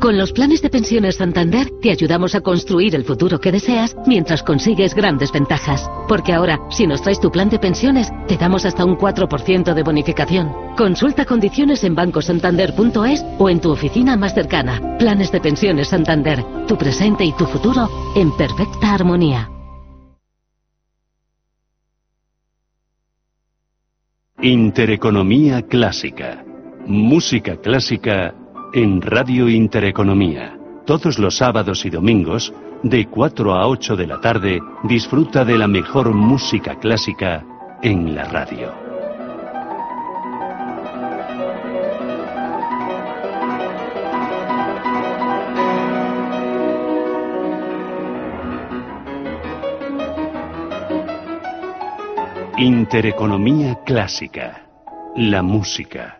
Con 0.00 0.16
los 0.16 0.32
planes 0.32 0.62
de 0.62 0.70
pensiones 0.70 1.16
Santander 1.16 1.68
te 1.82 1.90
ayudamos 1.90 2.34
a 2.34 2.40
construir 2.40 2.94
el 2.94 3.04
futuro 3.04 3.38
que 3.38 3.52
deseas 3.52 3.94
mientras 4.06 4.42
consigues 4.42 4.94
grandes 4.94 5.30
ventajas. 5.30 5.90
Porque 6.08 6.32
ahora, 6.32 6.58
si 6.70 6.86
nos 6.86 7.02
traes 7.02 7.20
tu 7.20 7.30
plan 7.30 7.50
de 7.50 7.58
pensiones, 7.58 8.10
te 8.26 8.38
damos 8.38 8.64
hasta 8.64 8.86
un 8.86 8.96
4% 8.96 9.74
de 9.74 9.82
bonificación. 9.82 10.52
Consulta 10.74 11.26
condiciones 11.26 11.84
en 11.84 11.94
bancosantander.es 11.94 13.26
o 13.38 13.50
en 13.50 13.60
tu 13.60 13.70
oficina 13.70 14.16
más 14.16 14.32
cercana. 14.32 14.96
Planes 14.98 15.30
de 15.32 15.40
pensiones 15.42 15.88
Santander, 15.88 16.42
tu 16.66 16.78
presente 16.78 17.22
y 17.22 17.32
tu 17.32 17.44
futuro 17.44 17.86
en 18.16 18.34
perfecta 18.38 18.94
armonía. 18.94 19.50
Intereconomía 24.40 25.60
clásica. 25.60 26.42
Música 26.86 27.58
clásica 27.58 28.34
en 28.72 29.02
Radio 29.02 29.48
Intereconomía. 29.48 30.56
Todos 30.86 31.18
los 31.18 31.36
sábados 31.36 31.84
y 31.84 31.90
domingos, 31.90 32.52
de 32.82 33.06
4 33.06 33.54
a 33.54 33.66
8 33.66 33.96
de 33.96 34.06
la 34.06 34.20
tarde, 34.20 34.60
disfruta 34.84 35.44
de 35.44 35.58
la 35.58 35.66
mejor 35.66 36.14
música 36.14 36.78
clásica 36.78 37.44
en 37.82 38.14
la 38.14 38.24
radio. 38.24 38.72
Intereconomía 52.56 53.80
clásica. 53.84 54.66
La 55.16 55.42
música. 55.42 56.19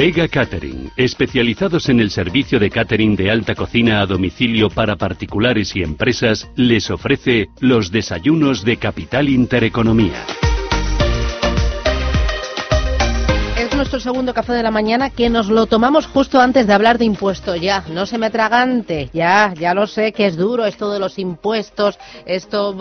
Vega 0.00 0.28
Catering, 0.28 0.90
especializados 0.96 1.90
en 1.90 2.00
el 2.00 2.10
servicio 2.10 2.58
de 2.58 2.70
catering 2.70 3.16
de 3.16 3.30
alta 3.30 3.54
cocina 3.54 4.00
a 4.00 4.06
domicilio 4.06 4.70
para 4.70 4.96
particulares 4.96 5.76
y 5.76 5.82
empresas, 5.82 6.50
les 6.56 6.90
ofrece 6.90 7.50
los 7.60 7.92
desayunos 7.92 8.64
de 8.64 8.78
Capital 8.78 9.28
Intereconomía. 9.28 10.24
Nuestro 13.92 14.12
segundo 14.12 14.32
café 14.32 14.52
de 14.52 14.62
la 14.62 14.70
mañana 14.70 15.10
que 15.10 15.28
nos 15.28 15.48
lo 15.48 15.66
tomamos 15.66 16.06
justo 16.06 16.40
antes 16.40 16.68
de 16.68 16.72
hablar 16.72 16.96
de 16.96 17.06
impuestos. 17.06 17.60
Ya, 17.60 17.82
no 17.88 18.06
se 18.06 18.18
me 18.18 18.26
atragante, 18.26 19.10
ya, 19.12 19.52
ya 19.58 19.74
lo 19.74 19.88
sé 19.88 20.12
que 20.12 20.26
es 20.26 20.36
duro 20.36 20.64
esto 20.64 20.92
de 20.92 21.00
los 21.00 21.18
impuestos, 21.18 21.98
esto, 22.24 22.76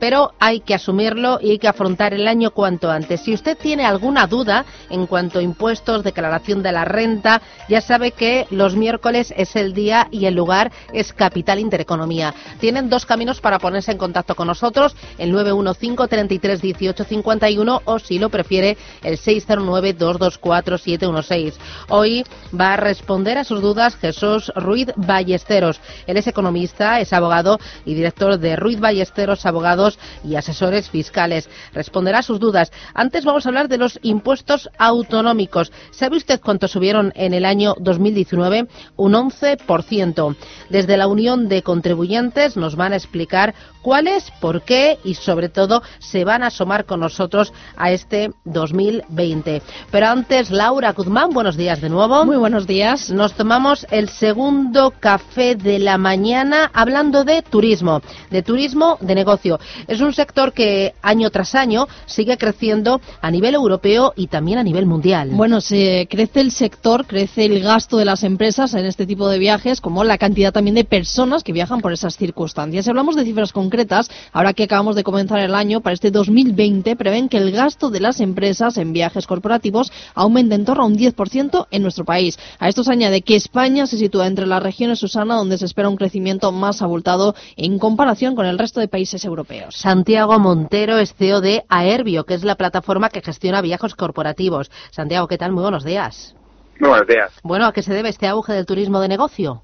pero 0.00 0.32
hay 0.40 0.58
que 0.58 0.74
asumirlo 0.74 1.38
y 1.40 1.52
hay 1.52 1.58
que 1.60 1.68
afrontar 1.68 2.14
el 2.14 2.26
año 2.26 2.50
cuanto 2.50 2.90
antes. 2.90 3.20
Si 3.20 3.32
usted 3.32 3.56
tiene 3.56 3.84
alguna 3.84 4.26
duda 4.26 4.64
en 4.88 5.06
cuanto 5.06 5.38
a 5.38 5.42
impuestos, 5.42 6.02
declaración 6.02 6.64
de 6.64 6.72
la 6.72 6.84
renta, 6.84 7.42
ya 7.68 7.80
sabe 7.80 8.10
que 8.10 8.48
los 8.50 8.74
miércoles 8.74 9.32
es 9.36 9.54
el 9.54 9.72
día 9.72 10.08
y 10.10 10.24
el 10.24 10.34
lugar 10.34 10.72
es 10.92 11.12
Capital 11.12 11.60
Intereconomía. 11.60 12.34
Tienen 12.58 12.90
dos 12.90 13.06
caminos 13.06 13.40
para 13.40 13.60
ponerse 13.60 13.92
en 13.92 13.98
contacto 13.98 14.34
con 14.34 14.48
nosotros, 14.48 14.96
el 15.16 15.30
915 15.30 16.08
33 16.08 16.60
18 16.60 17.04
51 17.04 17.82
o 17.84 17.98
si 18.00 18.18
lo 18.18 18.30
prefiere 18.30 18.76
el 19.04 19.16
609 19.16 19.80
22 19.80 20.39
609-224-716. 20.40 21.54
Hoy 21.88 22.24
va 22.58 22.74
a 22.74 22.76
responder 22.76 23.38
a 23.38 23.44
sus 23.44 23.60
dudas 23.60 23.96
Jesús 23.96 24.52
Ruiz 24.56 24.88
Ballesteros. 24.96 25.80
Él 26.06 26.16
es 26.16 26.26
economista, 26.26 27.00
es 27.00 27.12
abogado 27.12 27.58
y 27.84 27.94
director 27.94 28.38
de 28.38 28.56
Ruiz 28.56 28.80
Ballesteros 28.80 29.46
Abogados 29.46 29.98
y 30.24 30.36
Asesores 30.36 30.90
Fiscales. 30.90 31.48
Responderá 31.72 32.18
a 32.18 32.22
sus 32.22 32.40
dudas. 32.40 32.72
Antes 32.94 33.24
vamos 33.24 33.44
a 33.44 33.48
hablar 33.48 33.68
de 33.68 33.78
los 33.78 33.98
impuestos 34.02 34.68
autonómicos. 34.78 35.72
¿Sabe 35.90 36.16
usted 36.16 36.40
cuánto 36.40 36.68
subieron 36.68 37.12
en 37.14 37.34
el 37.34 37.44
año 37.44 37.74
2019? 37.78 38.68
Un 38.96 39.12
11%. 39.12 40.36
Desde 40.68 40.96
la 40.96 41.06
Unión 41.06 41.48
de 41.48 41.62
Contribuyentes 41.62 42.56
nos 42.56 42.76
van 42.76 42.92
a 42.92 42.96
explicar 42.96 43.54
cuáles, 43.82 44.30
por 44.40 44.62
qué 44.62 44.98
y 45.04 45.14
sobre 45.14 45.48
todo 45.48 45.82
se 45.98 46.24
van 46.24 46.42
a 46.42 46.48
asomar 46.48 46.84
con 46.84 47.00
nosotros 47.00 47.52
a 47.76 47.90
este 47.92 48.32
2020. 48.44 49.62
Pero 49.90 50.06
antes, 50.06 50.29
Laura 50.30 50.92
Guzmán, 50.92 51.30
buenos 51.30 51.56
días 51.56 51.80
de 51.80 51.88
nuevo. 51.88 52.24
Muy 52.24 52.36
buenos 52.36 52.64
días. 52.64 53.10
Nos 53.10 53.34
tomamos 53.34 53.84
el 53.90 54.08
segundo 54.08 54.92
café 55.00 55.56
de 55.56 55.80
la 55.80 55.98
mañana 55.98 56.70
hablando 56.72 57.24
de 57.24 57.42
turismo, 57.42 58.00
de 58.30 58.40
turismo 58.44 58.96
de 59.00 59.16
negocio. 59.16 59.58
Es 59.88 60.00
un 60.00 60.12
sector 60.12 60.52
que 60.52 60.94
año 61.02 61.30
tras 61.30 61.56
año 61.56 61.88
sigue 62.06 62.38
creciendo 62.38 63.00
a 63.20 63.30
nivel 63.32 63.56
europeo 63.56 64.12
y 64.14 64.28
también 64.28 64.58
a 64.58 64.62
nivel 64.62 64.86
mundial. 64.86 65.30
Bueno, 65.32 65.60
se 65.60 66.06
crece 66.08 66.40
el 66.42 66.52
sector, 66.52 67.06
crece 67.06 67.46
el 67.46 67.60
gasto 67.60 67.96
de 67.96 68.04
las 68.04 68.22
empresas 68.22 68.74
en 68.74 68.86
este 68.86 69.06
tipo 69.06 69.28
de 69.28 69.40
viajes, 69.40 69.80
como 69.80 70.04
la 70.04 70.16
cantidad 70.16 70.52
también 70.52 70.76
de 70.76 70.84
personas 70.84 71.42
que 71.42 71.52
viajan 71.52 71.80
por 71.80 71.92
esas 71.92 72.16
circunstancias. 72.16 72.84
Si 72.84 72.90
hablamos 72.90 73.16
de 73.16 73.24
cifras 73.24 73.52
concretas, 73.52 74.08
ahora 74.32 74.52
que 74.52 74.62
acabamos 74.62 74.94
de 74.94 75.02
comenzar 75.02 75.40
el 75.40 75.56
año, 75.56 75.80
para 75.80 75.94
este 75.94 76.12
2020 76.12 76.94
prevén 76.94 77.28
que 77.28 77.38
el 77.38 77.50
gasto 77.50 77.90
de 77.90 77.98
las 77.98 78.20
empresas 78.20 78.76
en 78.76 78.92
viajes 78.92 79.26
corporativos 79.26 79.90
aumente 80.20 80.54
en 80.54 80.64
torno 80.64 80.82
a 80.82 80.86
un 80.86 80.96
10% 80.96 81.66
en 81.70 81.82
nuestro 81.82 82.04
país. 82.04 82.38
A 82.58 82.68
esto 82.68 82.84
se 82.84 82.92
añade 82.92 83.22
que 83.22 83.36
España 83.36 83.86
se 83.86 83.96
sitúa 83.96 84.26
entre 84.26 84.46
las 84.46 84.62
regiones, 84.62 84.98
Susana, 84.98 85.36
donde 85.36 85.56
se 85.56 85.64
espera 85.64 85.88
un 85.88 85.96
crecimiento 85.96 86.52
más 86.52 86.82
abultado 86.82 87.34
en 87.56 87.78
comparación 87.78 88.36
con 88.36 88.46
el 88.46 88.58
resto 88.58 88.80
de 88.80 88.88
países 88.88 89.24
europeos. 89.24 89.76
Santiago 89.76 90.38
Montero 90.38 90.98
es 90.98 91.14
CEO 91.14 91.40
de 91.40 91.64
Aerbio, 91.68 92.24
que 92.24 92.34
es 92.34 92.44
la 92.44 92.56
plataforma 92.56 93.08
que 93.08 93.22
gestiona 93.22 93.62
viajes 93.62 93.94
corporativos. 93.94 94.70
Santiago, 94.90 95.26
¿qué 95.26 95.38
tal? 95.38 95.52
Muy 95.52 95.62
buenos 95.62 95.84
días. 95.84 96.36
Muy 96.78 96.90
buenos 96.90 97.06
días. 97.06 97.40
Bueno, 97.42 97.66
¿a 97.66 97.72
qué 97.72 97.82
se 97.82 97.94
debe 97.94 98.10
este 98.10 98.26
auge 98.26 98.52
del 98.52 98.66
turismo 98.66 99.00
de 99.00 99.08
negocio? 99.08 99.62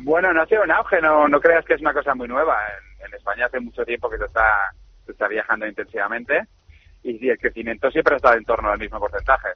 Bueno, 0.00 0.32
no 0.32 0.42
ha 0.42 0.46
sido 0.46 0.62
un 0.62 0.70
auge, 0.70 1.00
no, 1.00 1.28
no 1.28 1.40
creas 1.40 1.64
que 1.64 1.74
es 1.74 1.80
una 1.80 1.92
cosa 1.92 2.14
muy 2.14 2.28
nueva. 2.28 2.56
En, 3.00 3.06
en 3.06 3.14
España 3.14 3.46
hace 3.46 3.60
mucho 3.60 3.84
tiempo 3.84 4.10
que 4.10 4.18
se 4.18 4.24
está, 4.24 4.72
se 5.06 5.12
está 5.12 5.28
viajando 5.28 5.66
intensivamente 5.66 6.46
y 7.02 7.28
el 7.28 7.38
crecimiento 7.38 7.90
siempre 7.90 8.14
ha 8.14 8.16
estado 8.16 8.36
en 8.36 8.44
torno 8.44 8.70
al 8.70 8.78
mismo 8.78 8.98
porcentaje. 8.98 9.48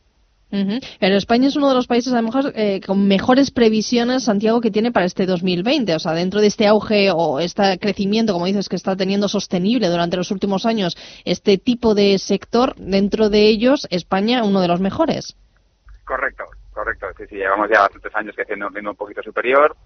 Uh 0.53 0.79
Pero 1.01 1.17
España 1.17 1.49
es 1.49 1.57
uno 1.57 1.69
de 1.69 1.75
los 1.75 1.89
países 1.89 2.13
a 2.13 2.17
lo 2.17 2.23
mejor 2.23 2.53
eh, 2.55 2.81
con 2.87 3.09
mejores 3.09 3.51
previsiones, 3.51 4.25
Santiago, 4.25 4.61
que 4.61 4.71
tiene 4.71 4.93
para 4.93 5.07
este 5.07 5.27
2020. 5.27 5.95
O 5.95 5.99
sea, 5.99 6.13
dentro 6.13 6.41
de 6.41 6.47
este 6.47 6.67
auge 6.69 7.11
o 7.13 7.41
este 7.41 7.79
crecimiento, 7.81 8.33
como 8.33 8.47
dices, 8.47 8.69
que 8.69 8.77
está 8.77 8.95
teniendo 8.95 9.29
sostenible 9.29 9.89
durante 9.89 10.17
los 10.17 10.31
últimos 10.31 10.65
años 10.65 10.97
este 11.25 11.59
tipo 11.59 11.95
de 11.95 12.19
sector, 12.19 12.75
dentro 12.77 13.29
de 13.29 13.49
ellos, 13.49 13.89
España 13.91 14.45
uno 14.45 14.61
de 14.61 14.69
los 14.69 14.81
mejores. 14.81 15.37
Correcto, 16.05 16.45
correcto. 16.73 17.07
Sí, 17.19 17.25
sí, 17.29 17.35
llevamos 17.37 17.69
ya 17.69 17.81
bastantes 17.81 18.15
años 18.15 18.37
creciendo 18.37 18.69
un 18.69 18.75
ritmo 18.75 18.91
un 18.91 18.97
poquito 18.97 19.23
superior. 19.23 19.77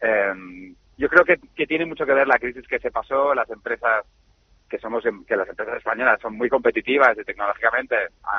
Eh, 0.00 0.74
yo 0.96 1.08
creo 1.08 1.24
que, 1.24 1.38
que 1.56 1.66
tiene 1.66 1.86
mucho 1.86 2.06
que 2.06 2.14
ver 2.14 2.28
la 2.28 2.38
crisis 2.38 2.66
que 2.68 2.78
se 2.78 2.92
pasó, 2.92 3.34
las 3.34 3.50
empresas 3.50 4.04
que 4.68 4.78
somos 4.78 5.02
que 5.26 5.36
las 5.36 5.48
empresas 5.48 5.78
españolas 5.78 6.20
son 6.20 6.36
muy 6.36 6.48
competitivas 6.48 7.16
y 7.18 7.24
tecnológicamente 7.24 7.96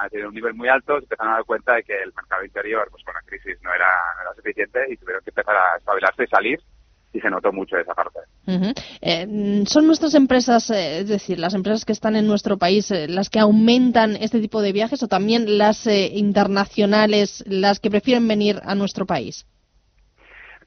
tienen 0.10 0.28
un 0.28 0.36
nivel 0.36 0.54
muy 0.54 0.70
alto, 0.70 0.98
se 1.00 1.06
empezaron 1.06 1.34
a 1.34 1.36
dar 1.38 1.46
cuenta 1.46 1.76
de 1.76 1.84
que 1.84 2.02
el 2.02 2.14
mercado 2.14 2.44
interior, 2.46 2.88
pues 2.92 3.04
con 3.04 3.14
la 3.14 3.22
crisis 3.22 3.58
no 3.62 3.74
era, 3.74 3.88
no 4.18 4.22
era 4.24 4.36
suficiente 4.36 4.80
y 4.90 4.98
tuvieron 4.98 5.24
que 5.24 5.32
empezar 5.32 5.56
a 5.56 5.78
espabilarse 5.78 6.24
y 6.24 6.28
salir 6.28 6.60
y 7.12 7.20
se 7.20 7.30
notó 7.30 7.52
mucho 7.52 7.78
esa 7.78 7.94
parte. 7.94 8.20
Uh 8.46 8.72
eh, 9.02 9.64
¿Son 9.66 9.88
nuestras 9.88 10.14
empresas, 10.16 10.70
eh, 10.70 11.00
es 11.00 11.08
decir, 11.08 11.40
las 11.40 11.54
empresas 11.56 11.86
que 11.86 11.94
están 11.94 12.16
en 12.16 12.28
nuestro 12.28 12.58
país, 12.58 12.92
eh, 12.92 13.08
las 13.08 13.30
que 13.30 13.40
aumentan 13.40 14.16
este 14.16 14.40
tipo 14.40 14.62
de 14.62 14.74
viajes 14.74 15.02
o 15.02 15.08
también 15.08 15.58
las 15.58 15.88
eh, 15.88 16.12
internacionales, 16.14 17.44
las 17.48 17.80
que 17.80 17.90
prefieren 17.90 18.28
venir 18.28 18.60
a 18.64 18.76
nuestro 18.76 19.06
país? 19.06 19.48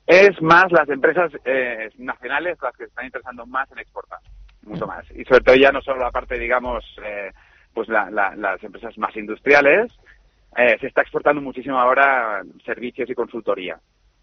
Es 0.07 0.41
más 0.43 0.73
las 0.73 0.89
empresas 0.89 1.31
eh, 1.45 1.91
nacionales 1.99 2.59
las 2.61 2.77
que 2.77 2.85
están 2.85 3.07
interesando 3.07 3.47
más 3.47 3.71
en 3.71 3.79
exportar 3.79 4.19
mucho 4.65 4.87
más. 4.87 5.05
Y 5.13 5.25
sobre 5.25 5.43
todo 5.43 5.57
ya 5.57 5.73
no 5.73 5.81
solo 5.83 6.01
la 6.01 6.11
parte, 6.11 6.39
digamos, 6.39 6.85
eh, 7.05 7.31
pues 7.75 7.89
la, 7.89 8.11
la, 8.11 8.35
las 8.37 8.63
empresas 8.63 8.97
más 8.99 9.17
industriales, 9.17 9.93
eh, 10.57 10.77
se 10.81 10.87
está 10.87 11.03
exportando 11.03 11.41
muchísimo 11.41 11.79
ahora 11.79 12.43
servicios 12.65 13.09
y 13.09 13.15
consultoría. 13.15 13.79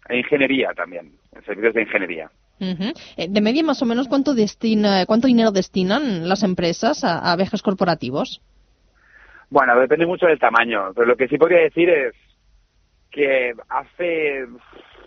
E 0.08 0.18
ingeniería 0.18 0.72
también, 0.74 1.12
servicios 1.44 1.74
de 1.74 1.82
ingeniería. 1.82 2.30
Uh 2.58 2.64
-huh. 2.64 3.28
De 3.28 3.40
media, 3.40 3.62
más 3.62 3.80
o 3.82 3.86
menos, 3.86 4.08
¿cuánto, 4.08 4.34
destina, 4.34 5.06
cuánto 5.06 5.28
dinero 5.28 5.50
destinan 5.50 6.28
las 6.28 6.42
empresas 6.42 7.04
a, 7.04 7.32
a 7.32 7.36
viajes 7.36 7.62
corporativos? 7.62 8.40
Bueno, 9.50 9.78
depende 9.78 10.06
mucho 10.06 10.26
del 10.26 10.38
tamaño, 10.38 10.92
pero 10.94 11.06
lo 11.06 11.16
que 11.16 11.28
sí 11.28 11.36
podría 11.36 11.60
decir 11.60 11.88
es 11.90 12.14
que 13.10 13.52
hace 13.68 14.46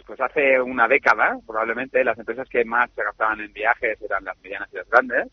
pues 0.06 0.20
hace 0.20 0.62
una 0.62 0.88
década, 0.88 1.38
probablemente, 1.46 2.04
las 2.04 2.18
empresas 2.18 2.48
que 2.50 2.66
más 2.66 2.90
se 2.92 3.04
gastaban 3.04 3.40
en 3.42 3.54
viajes 3.54 4.02
eran 4.02 4.24
las 4.26 4.38
medianas 4.42 4.70
y 4.72 4.78
las 4.78 4.90
grandes. 4.90 5.28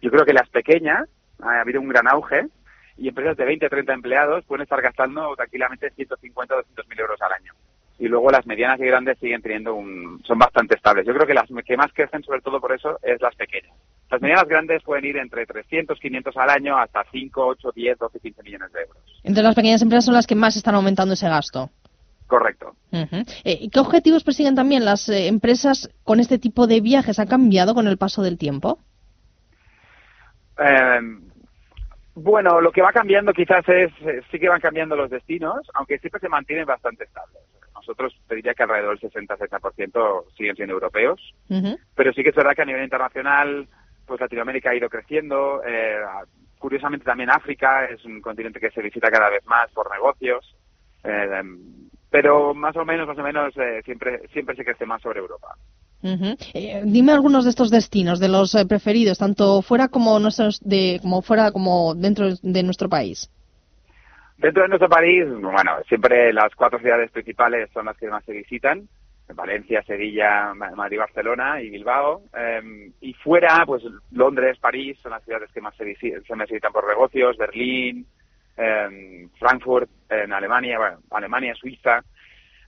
Yo 0.00 0.10
creo 0.10 0.24
que 0.24 0.32
las 0.32 0.48
pequeñas, 0.48 1.08
ha 1.40 1.60
habido 1.60 1.80
un 1.80 1.88
gran 1.88 2.08
auge, 2.08 2.48
y 2.96 3.08
empresas 3.08 3.36
de 3.36 3.44
20 3.44 3.66
o 3.66 3.70
30 3.70 3.92
empleados 3.92 4.44
pueden 4.44 4.62
estar 4.62 4.80
gastando 4.80 5.34
tranquilamente 5.36 5.90
150 5.90 6.54
o 6.54 6.58
200 6.58 6.88
mil 6.88 7.00
euros 7.00 7.20
al 7.22 7.32
año. 7.32 7.52
Y 7.98 8.08
luego 8.08 8.30
las 8.30 8.46
medianas 8.46 8.80
y 8.80 8.86
grandes 8.86 9.18
siguen 9.18 9.40
teniendo 9.40 9.74
un, 9.74 10.20
son 10.24 10.38
bastante 10.38 10.74
estables. 10.74 11.06
Yo 11.06 11.14
creo 11.14 11.26
que 11.26 11.34
las 11.34 11.48
que 11.64 11.76
más 11.76 11.92
crecen, 11.92 12.22
sobre 12.24 12.40
todo 12.40 12.60
por 12.60 12.72
eso, 12.72 12.98
es 13.02 13.20
las 13.20 13.34
pequeñas. 13.36 13.72
Las 14.10 14.20
medianas 14.20 14.48
grandes 14.48 14.82
pueden 14.82 15.04
ir 15.04 15.16
entre 15.16 15.46
300, 15.46 15.98
500 15.98 16.36
al 16.36 16.50
año 16.50 16.76
hasta 16.76 17.04
5, 17.10 17.46
8, 17.46 17.72
10, 17.74 17.98
12, 17.98 18.20
15 18.20 18.42
millones 18.42 18.72
de 18.72 18.80
euros. 18.82 19.20
Entre 19.22 19.42
las 19.42 19.54
pequeñas 19.54 19.82
empresas 19.82 20.04
son 20.06 20.14
las 20.14 20.26
que 20.26 20.34
más 20.34 20.56
están 20.56 20.74
aumentando 20.74 21.14
ese 21.14 21.28
gasto. 21.28 21.70
Correcto. 22.26 22.74
Uh 22.90 23.04
-huh. 23.04 23.42
eh, 23.44 23.68
¿Qué 23.70 23.80
objetivos 23.80 24.24
persiguen 24.24 24.54
también 24.54 24.84
las 24.84 25.08
eh, 25.08 25.28
empresas 25.28 25.90
con 26.04 26.20
este 26.20 26.38
tipo 26.38 26.66
de 26.66 26.80
viajes? 26.80 27.18
¿Ha 27.18 27.26
cambiado 27.26 27.74
con 27.74 27.86
el 27.86 27.98
paso 27.98 28.22
del 28.22 28.38
tiempo? 28.38 28.78
Eh, 30.58 31.00
bueno, 32.14 32.60
lo 32.60 32.70
que 32.70 32.82
va 32.82 32.92
cambiando 32.92 33.32
quizás 33.32 33.68
es, 33.68 33.92
sí 34.30 34.38
que 34.38 34.48
van 34.48 34.60
cambiando 34.60 34.96
los 34.96 35.10
destinos, 35.10 35.68
aunque 35.74 35.98
siempre 35.98 36.20
se 36.20 36.28
mantienen 36.28 36.64
bastante 36.64 37.04
estables. 37.04 37.42
Nosotros 37.74 38.14
te 38.28 38.36
diría 38.36 38.54
que 38.54 38.62
alrededor 38.62 38.98
del 38.98 39.10
60-70% 39.10 40.24
siguen 40.36 40.56
siendo 40.56 40.74
europeos, 40.74 41.20
uh 41.50 41.54
-huh. 41.54 41.78
pero 41.94 42.12
sí 42.12 42.22
que 42.22 42.30
es 42.30 42.36
verdad 42.36 42.54
que 42.54 42.62
a 42.62 42.66
nivel 42.66 42.84
internacional, 42.84 43.66
pues 44.06 44.20
Latinoamérica 44.20 44.70
ha 44.70 44.76
ido 44.76 44.88
creciendo, 44.88 45.60
eh, 45.66 45.98
curiosamente 46.58 47.04
también 47.04 47.30
África 47.30 47.84
es 47.86 48.02
un 48.04 48.22
continente 48.22 48.60
que 48.60 48.70
se 48.70 48.80
visita 48.80 49.10
cada 49.10 49.28
vez 49.28 49.44
más 49.46 49.70
por 49.72 49.90
negocios. 49.90 50.56
Eh, 51.02 51.42
pero 52.14 52.54
más 52.54 52.76
o 52.76 52.84
menos, 52.84 53.08
más 53.08 53.18
o 53.18 53.24
menos, 53.24 53.56
eh, 53.56 53.82
siempre, 53.84 54.20
siempre 54.32 54.54
se 54.54 54.64
crece 54.64 54.86
más 54.86 55.02
sobre 55.02 55.18
Europa. 55.18 55.48
Uh 56.00 56.10
-huh. 56.10 56.36
eh, 56.54 56.82
dime 56.84 57.10
algunos 57.10 57.42
de 57.42 57.50
estos 57.50 57.72
destinos, 57.72 58.20
de 58.20 58.28
los 58.28 58.54
eh, 58.54 58.64
preferidos, 58.66 59.18
tanto 59.18 59.62
fuera 59.62 59.88
como 59.88 60.20
nuestros, 60.20 60.60
de, 60.60 61.00
como 61.02 61.22
fuera 61.22 61.50
como 61.50 61.92
dentro 61.96 62.28
de 62.40 62.62
nuestro 62.62 62.88
país. 62.88 63.28
Dentro 64.38 64.62
de 64.62 64.68
nuestro 64.68 64.88
país, 64.88 65.24
bueno, 65.28 65.72
siempre 65.88 66.32
las 66.32 66.54
cuatro 66.54 66.78
ciudades 66.78 67.10
principales 67.10 67.68
son 67.74 67.86
las 67.86 67.96
que 67.96 68.06
más 68.06 68.24
se 68.24 68.32
visitan. 68.32 68.88
Valencia, 69.34 69.82
Sevilla, 69.82 70.54
Madrid, 70.54 70.98
Barcelona 70.98 71.60
y 71.62 71.70
Bilbao. 71.70 72.22
Eh, 72.38 72.92
y 73.00 73.12
fuera, 73.14 73.64
pues 73.66 73.82
Londres, 74.12 74.56
París 74.60 74.96
son 75.02 75.10
las 75.10 75.24
ciudades 75.24 75.50
que 75.50 75.60
más 75.60 75.74
se, 75.74 75.84
visitan, 75.84 76.22
se 76.22 76.34
visitan 76.36 76.72
por 76.72 76.86
negocios, 76.86 77.36
Berlín, 77.36 78.06
eh, 78.56 79.28
Frankfurt, 79.38 79.90
en 80.08 80.32
Alemania, 80.32 80.78
bueno, 80.78 80.98
Alemania, 81.10 81.54
Suiza. 81.54 82.02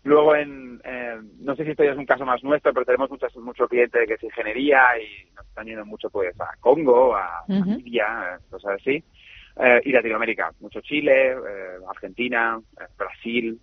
Luego, 0.05 0.37
en, 0.37 0.81
eh, 0.85 1.19
no 1.41 1.57
sé 1.57 1.65
si 1.65 1.71
esto 1.71 1.83
ya 1.83 1.91
es 1.91 1.99
un 1.99 2.07
caso 2.07 2.25
más 2.25 2.43
nuestro, 2.45 2.73
pero 2.73 2.87
tenemos 2.87 3.11
muchos, 3.11 3.37
mucho 3.39 3.67
cliente 3.67 4.07
que 4.07 4.15
es 4.15 4.23
ingeniería 4.23 4.81
y 5.01 5.35
nos 5.35 5.45
están 5.47 5.67
yendo 5.67 5.85
mucho 5.85 6.09
pues 6.11 6.41
a 6.41 6.51
Congo, 6.61 7.17
a 7.17 7.43
uh 7.49 7.53
-huh. 7.53 7.79
India, 7.81 8.39
cosas 8.49 8.81
así. 8.81 9.03
Eh, 9.59 9.81
y 9.85 9.91
Latinoamérica, 9.91 10.53
mucho 10.61 10.81
Chile, 10.81 11.33
eh, 11.33 11.79
Argentina, 11.89 12.61
Brasil. 12.97 13.59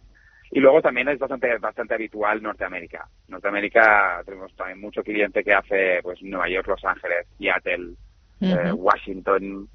Y 0.51 0.59
luego 0.59 0.81
también 0.81 1.07
es 1.07 1.17
bastante, 1.17 1.57
bastante 1.59 1.93
habitual 1.93 2.41
Norteamérica. 2.41 3.07
Norteamérica 3.29 4.21
tenemos 4.25 4.53
también 4.55 4.81
mucho 4.81 5.01
cliente 5.01 5.43
que 5.43 5.53
hace 5.53 5.99
pues 6.03 6.21
Nueva 6.21 6.49
York, 6.49 6.67
Los 6.67 6.83
Ángeles, 6.83 7.25
Seattle, 7.37 7.93
uh 8.41 8.45
-huh. 8.45 8.73
Washington, 8.73 9.69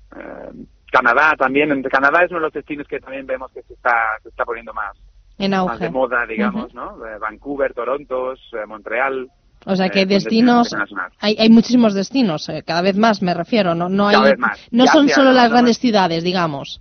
Canadá 0.90 1.34
también. 1.36 1.70
En 1.72 1.82
Canadá 1.82 2.24
es 2.24 2.30
uno 2.30 2.40
de 2.40 2.46
los 2.46 2.52
destinos 2.52 2.86
que 2.86 3.00
también 3.00 3.26
vemos 3.26 3.50
que 3.52 3.62
se 3.62 3.74
está, 3.74 4.18
se 4.22 4.28
está 4.28 4.44
poniendo 4.44 4.72
más, 4.74 4.96
en 5.38 5.54
auge. 5.54 5.72
más 5.72 5.80
de 5.80 5.90
moda, 5.90 6.26
digamos, 6.26 6.74
uh 6.74 6.78
-huh. 6.78 6.98
¿no? 6.98 7.06
Eh, 7.06 7.18
Vancouver, 7.18 7.74
Toronto, 7.74 8.32
eh, 8.32 8.66
Montreal. 8.66 9.28
O 9.66 9.76
sea 9.76 9.88
que 9.88 10.02
eh, 10.02 10.06
destinos, 10.06 10.74
hay, 11.20 11.36
hay 11.38 11.50
muchísimos 11.50 11.92
destinos, 11.92 12.48
eh, 12.48 12.62
cada 12.64 12.80
vez 12.80 12.96
más 12.96 13.22
me 13.22 13.34
refiero, 13.34 13.74
no, 13.74 13.88
no, 13.88 14.06
hay, 14.08 14.34
no 14.70 14.86
son 14.86 15.08
solo 15.08 15.32
las 15.32 15.50
grandes 15.50 15.78
ciudades, 15.78 16.22
digamos. 16.22 16.80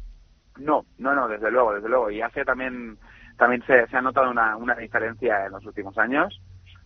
No, 0.57 0.85
no, 0.97 1.13
no, 1.13 1.27
desde 1.27 1.51
luego, 1.51 1.73
desde 1.73 1.89
luego. 1.89 2.11
Y 2.11 2.21
Asia 2.21 2.45
también, 2.45 2.97
también 3.37 3.63
se, 3.65 3.87
se 3.87 3.97
ha 3.97 4.01
notado 4.01 4.29
una, 4.29 4.55
una 4.55 4.75
diferencia 4.75 5.45
en 5.45 5.51
los 5.51 5.65
últimos 5.65 5.97
años. 5.97 6.39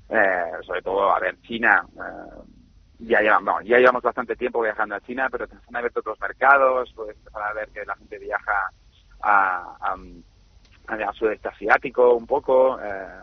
Eh, 0.09 0.51
sobre 0.65 0.81
todo, 0.81 1.13
a 1.13 1.19
ver, 1.19 1.39
China, 1.41 1.85
ya, 3.01 3.21
llevamos, 3.21 3.63
ya 3.65 3.77
llevamos 3.77 4.03
bastante 4.03 4.35
tiempo 4.35 4.61
viajando 4.61 4.95
a 4.95 5.01
China, 5.01 5.27
pero 5.31 5.47
se 5.47 5.55
han 5.55 5.75
abierto 5.75 5.99
otros 5.99 6.19
mercados, 6.19 6.91
puedes 6.95 7.17
empezar 7.17 7.43
a 7.43 7.53
ver 7.53 7.69
que 7.69 7.85
la 7.85 7.95
gente 7.95 8.19
viaja 8.19 8.71
a, 9.21 9.75
a, 9.81 9.95
a 10.93 11.13
sudeste 11.13 11.47
asiático 11.47 12.13
un 12.13 12.27
poco. 12.27 12.79
Eh, 12.81 13.21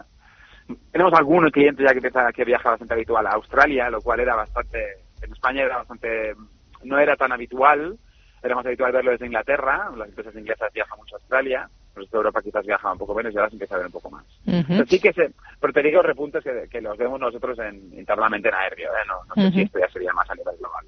tenemos 0.91 1.13
algunos 1.15 1.53
clientes 1.53 1.85
ya 1.85 1.93
que, 1.93 1.99
empieza, 1.99 2.33
que 2.33 2.45
viaja 2.45 2.71
bastante 2.71 2.95
habitual 2.95 3.27
a 3.27 3.31
Australia, 3.31 3.91
lo 3.91 4.01
cual 4.01 4.21
era 4.21 4.35
bastante, 4.35 5.05
en 5.23 5.33
España 5.33 5.63
era 5.63 5.79
bastante, 5.79 6.35
no 6.83 6.99
era 6.99 7.17
tan 7.17 7.33
habitual, 7.33 7.99
era 8.43 8.55
más 8.55 8.67
habitual 8.67 8.93
verlo 8.93 9.13
desde 9.13 9.27
Inglaterra, 9.27 9.91
las 9.97 10.09
empresas 10.09 10.35
inglesas 10.35 10.73
viajan 10.73 10.99
mucho 10.99 11.17
a 11.17 11.19
Australia, 11.19 11.71
de 12.11 12.17
Europa 12.17 12.41
quizás 12.43 12.65
viaja 12.67 12.93
un 12.93 12.99
poco 12.99 13.15
menos 13.15 13.33
y 13.35 13.37
ahora 13.37 13.49
se 13.51 13.55
empieza 13.57 13.75
a 13.75 13.79
ver 13.79 13.87
un 13.87 13.93
poco 13.93 14.11
más. 14.11 14.25
Pero 14.69 14.87
sí 14.87 14.99
que 15.01 15.13
se, 15.13 15.31
pero 15.61 15.73
te 15.73 15.83
digo 15.83 16.03
repuntes 16.03 16.43
que, 16.45 16.69
que 16.71 16.81
los 16.81 16.97
vemos 16.97 17.19
nosotros 17.21 17.59
en, 17.59 17.99
internamente 17.99 18.49
en 18.49 18.55
aéreo, 18.55 18.91
¿eh? 18.91 19.07
no, 19.09 19.15
no 19.29 19.35
sé 19.43 19.49
si 19.55 19.61
esto 19.63 19.79
ya 19.79 19.89
sería 19.93 20.13
más 20.13 20.29
a 20.31 20.35
nivel 20.35 20.55
global. 20.59 20.85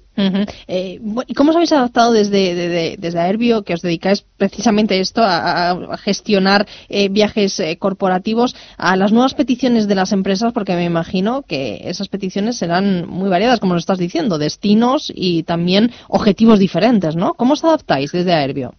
Eh, 0.67 0.99
¿Y 1.27 1.33
cómo 1.33 1.49
os 1.49 1.55
habéis 1.55 1.71
adaptado 1.71 2.11
desde, 2.13 2.53
de- 2.55 2.69
de- 2.69 2.95
desde 2.99 3.19
Airbio, 3.19 3.63
que 3.63 3.73
os 3.73 3.81
dedicáis 3.81 4.25
precisamente 4.37 4.93
a 4.95 4.97
esto, 4.97 5.21
a, 5.23 5.71
a 5.71 5.97
gestionar 5.97 6.67
eh, 6.89 7.09
viajes 7.09 7.59
eh, 7.59 7.77
corporativos, 7.77 8.55
a 8.77 8.95
las 8.95 9.11
nuevas 9.11 9.33
peticiones 9.33 9.87
de 9.87 9.95
las 9.95 10.11
empresas? 10.11 10.53
Porque 10.53 10.75
me 10.75 10.85
imagino 10.85 11.41
que 11.43 11.81
esas 11.89 12.07
peticiones 12.07 12.57
serán 12.57 13.07
muy 13.07 13.29
variadas, 13.29 13.59
como 13.59 13.73
lo 13.73 13.79
estás 13.79 13.97
diciendo, 13.97 14.37
destinos 14.37 15.11
y 15.15 15.43
también 15.43 15.91
objetivos 16.07 16.59
diferentes, 16.59 17.15
¿no? 17.15 17.33
¿Cómo 17.33 17.53
os 17.53 17.63
adaptáis 17.63 18.11
desde 18.11 18.33
Airbio? 18.33 18.73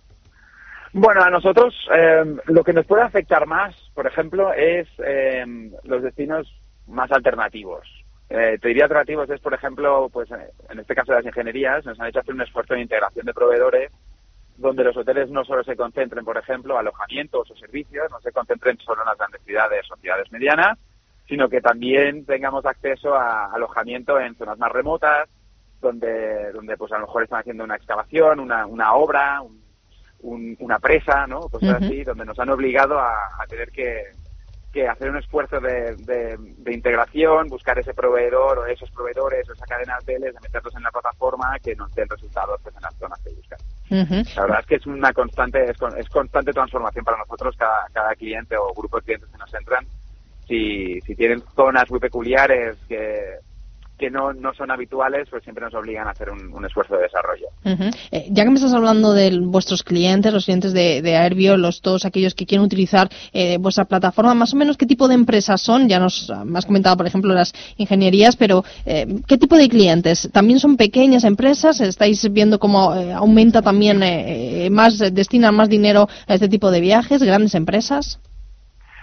Bueno, 0.93 1.23
a 1.23 1.31
nosotros 1.31 1.75
eh, 1.95 2.23
lo 2.47 2.63
que 2.65 2.73
nos 2.75 2.87
puede 2.87 3.03
afectar 3.03 3.47
más, 3.47 3.75
por 3.95 4.07
ejemplo, 4.07 4.53
es 4.53 4.87
eh, 5.05 5.45
los 5.85 6.03
destinos 6.03 6.53
más 6.87 7.11
alternativos. 7.11 7.87
Eh, 8.29 8.59
te 8.61 8.69
diría 8.69 8.85
alternativos 8.85 9.29
es, 9.31 9.41
por 9.41 9.55
ejemplo, 9.55 10.09
pues 10.13 10.29
en 10.31 10.79
este 10.79 10.95
caso 10.95 11.13
de 11.13 11.19
las 11.19 11.27
ingenierías, 11.27 11.85
nos 11.87 11.99
han 11.99 12.09
hecho 12.09 12.21
hacer 12.21 12.35
un 12.35 12.43
esfuerzo 12.43 12.75
de 12.75 12.81
integración 12.83 13.25
de 13.27 13.35
proveedores 13.35 13.91
donde 14.59 14.85
los 14.85 14.97
hoteles 14.97 15.31
no 15.31 15.45
solo 15.45 15.65
se 15.65 15.77
concentren, 15.77 16.25
por 16.25 16.37
ejemplo, 16.37 16.79
alojamientos 16.79 17.51
o 17.51 17.57
servicios, 17.57 18.11
no 18.11 18.21
se 18.21 18.33
concentren 18.33 18.79
solo 18.79 19.03
en 19.03 19.09
las 19.09 19.19
grandes 19.19 19.43
ciudades 19.45 19.91
o 19.91 19.97
ciudades 19.97 20.31
medianas, 20.31 20.79
sino 21.27 21.49
que 21.49 21.61
también 21.63 22.27
tengamos 22.27 22.65
acceso 22.67 23.15
a 23.15 23.47
alojamiento 23.47 24.21
en 24.21 24.35
zonas 24.37 24.59
más 24.59 24.71
remotas, 24.71 25.29
donde, 25.81 26.53
donde 26.53 26.77
pues 26.77 26.93
a 26.93 26.99
lo 26.99 27.07
mejor 27.07 27.23
están 27.25 27.41
haciendo 27.41 27.65
una 27.65 27.77
excavación, 27.77 28.41
una, 28.41 28.67
una 28.67 28.93
obra, 28.95 29.41
un- 29.41 29.62
un- 30.23 30.57
una 30.61 30.79
presa, 30.79 31.27
¿no? 31.27 31.49
Cosas 31.49 31.77
Ujú. 31.77 31.85
así, 31.85 32.05
donde 32.05 32.25
nos 32.25 32.39
han 32.39 32.51
obligado 32.51 32.99
a, 32.99 33.15
a 33.39 33.47
tener 33.49 33.71
que, 33.71 34.15
que 34.73 34.89
hacer 34.89 35.11
un 35.11 35.19
esfuerzo 35.19 35.61
de, 35.61 35.97
de- 35.97 36.37
de 36.39 36.73
integración, 36.73 37.49
buscar 37.49 37.79
ese 37.79 37.93
proveedor 37.95 38.59
o 38.61 38.67
esos 38.67 38.91
proveedores 38.91 39.49
o 39.49 39.53
esa 39.53 39.67
cadena 39.67 39.95
de 39.97 40.01
hoteles, 40.15 40.35
de 40.35 40.41
meterlos 40.41 40.75
en 40.75 40.83
la 40.83 40.91
plataforma 40.91 41.59
que 41.63 41.75
nos 41.77 41.93
den 41.95 42.09
resultados 42.09 42.61
pues, 42.63 42.75
en 42.77 42.83
las 42.83 42.97
zonas 42.97 43.21
que 43.23 43.31
buscan. 43.31 43.59
La 44.37 44.43
verdad 44.43 44.61
es 44.61 44.67
que 44.67 44.75
es 44.77 44.87
una 44.87 45.13
constante, 45.13 45.69
es, 45.71 45.77
con- 45.77 45.99
es 45.99 46.09
constante 46.09 46.53
transformación 46.55 47.05
para 47.05 47.19
nosotros 47.19 47.55
cada, 47.59 47.87
cada 47.93 48.15
cliente 48.15 48.57
o 48.57 48.73
grupo 48.75 48.97
de 48.99 49.03
clientes 49.03 49.29
que 49.31 49.39
nos 49.39 49.53
entran. 49.55 49.87
Si, 50.47 51.01
si 51.03 51.15
tienen 51.15 51.45
zonas 51.55 51.89
muy 51.91 52.01
peculiares 52.01 52.79
que, 52.89 53.39
que 54.03 54.11
no, 54.11 54.33
no 54.33 54.53
son 54.53 54.73
habituales, 54.73 55.29
pues 55.31 55.45
siempre 55.45 55.65
nos 55.65 55.75
obligan 55.75 56.09
a 56.09 56.11
hacer 56.11 56.29
un, 56.29 56.53
un 56.53 56.65
esfuerzo 56.65 56.97
de 56.97 57.03
desarrollo. 57.03 57.47
Eh, 58.11 58.27
ya 58.31 58.43
que 58.43 58.51
me 58.51 58.57
estás 58.57 58.75
hablando 58.75 59.13
de 59.13 59.39
vuestros 59.39 59.85
clientes, 59.85 60.33
los 60.33 60.47
clientes 60.47 60.73
de, 60.73 61.03
de 61.03 61.17
Airbio, 61.17 61.57
los 61.57 61.81
todos 61.81 62.05
aquellos 62.05 62.35
que 62.35 62.45
quieren 62.45 62.65
utilizar 62.65 63.09
eh, 63.33 63.59
vuestra 63.59 63.85
plataforma, 63.85 64.35
más 64.35 64.55
o 64.55 64.57
menos 64.57 64.77
qué 64.77 64.87
tipo 64.87 65.07
de 65.07 65.15
empresas 65.15 65.61
son, 65.61 65.89
ya 65.89 66.01
nos 66.01 66.33
me 66.45 66.59
has 66.59 66.67
comentado, 66.67 66.97
por 66.97 67.07
ejemplo, 67.07 67.33
las 67.33 67.53
ingenierías, 67.77 68.35
pero 68.35 68.65
eh, 68.87 69.07
¿qué 69.29 69.39
tipo 69.39 69.57
de 69.57 69.69
clientes? 69.69 70.29
¿También 70.33 70.59
son 70.59 70.77
pequeñas 70.77 71.23
empresas? 71.23 71.81
¿Estáis 71.81 72.29
viendo 72.33 72.59
cómo 72.59 72.97
eh, 72.97 73.13
aumenta 73.13 73.63
también 73.63 74.03
eh, 74.03 74.69
más, 74.73 74.99
destinan 74.99 75.55
más 75.55 75.69
dinero 75.69 76.09
a 76.27 76.35
este 76.35 76.49
tipo 76.49 76.73
de 76.73 76.81
viajes? 76.81 77.23
¿Grandes 77.23 77.55
empresas? 77.55 78.19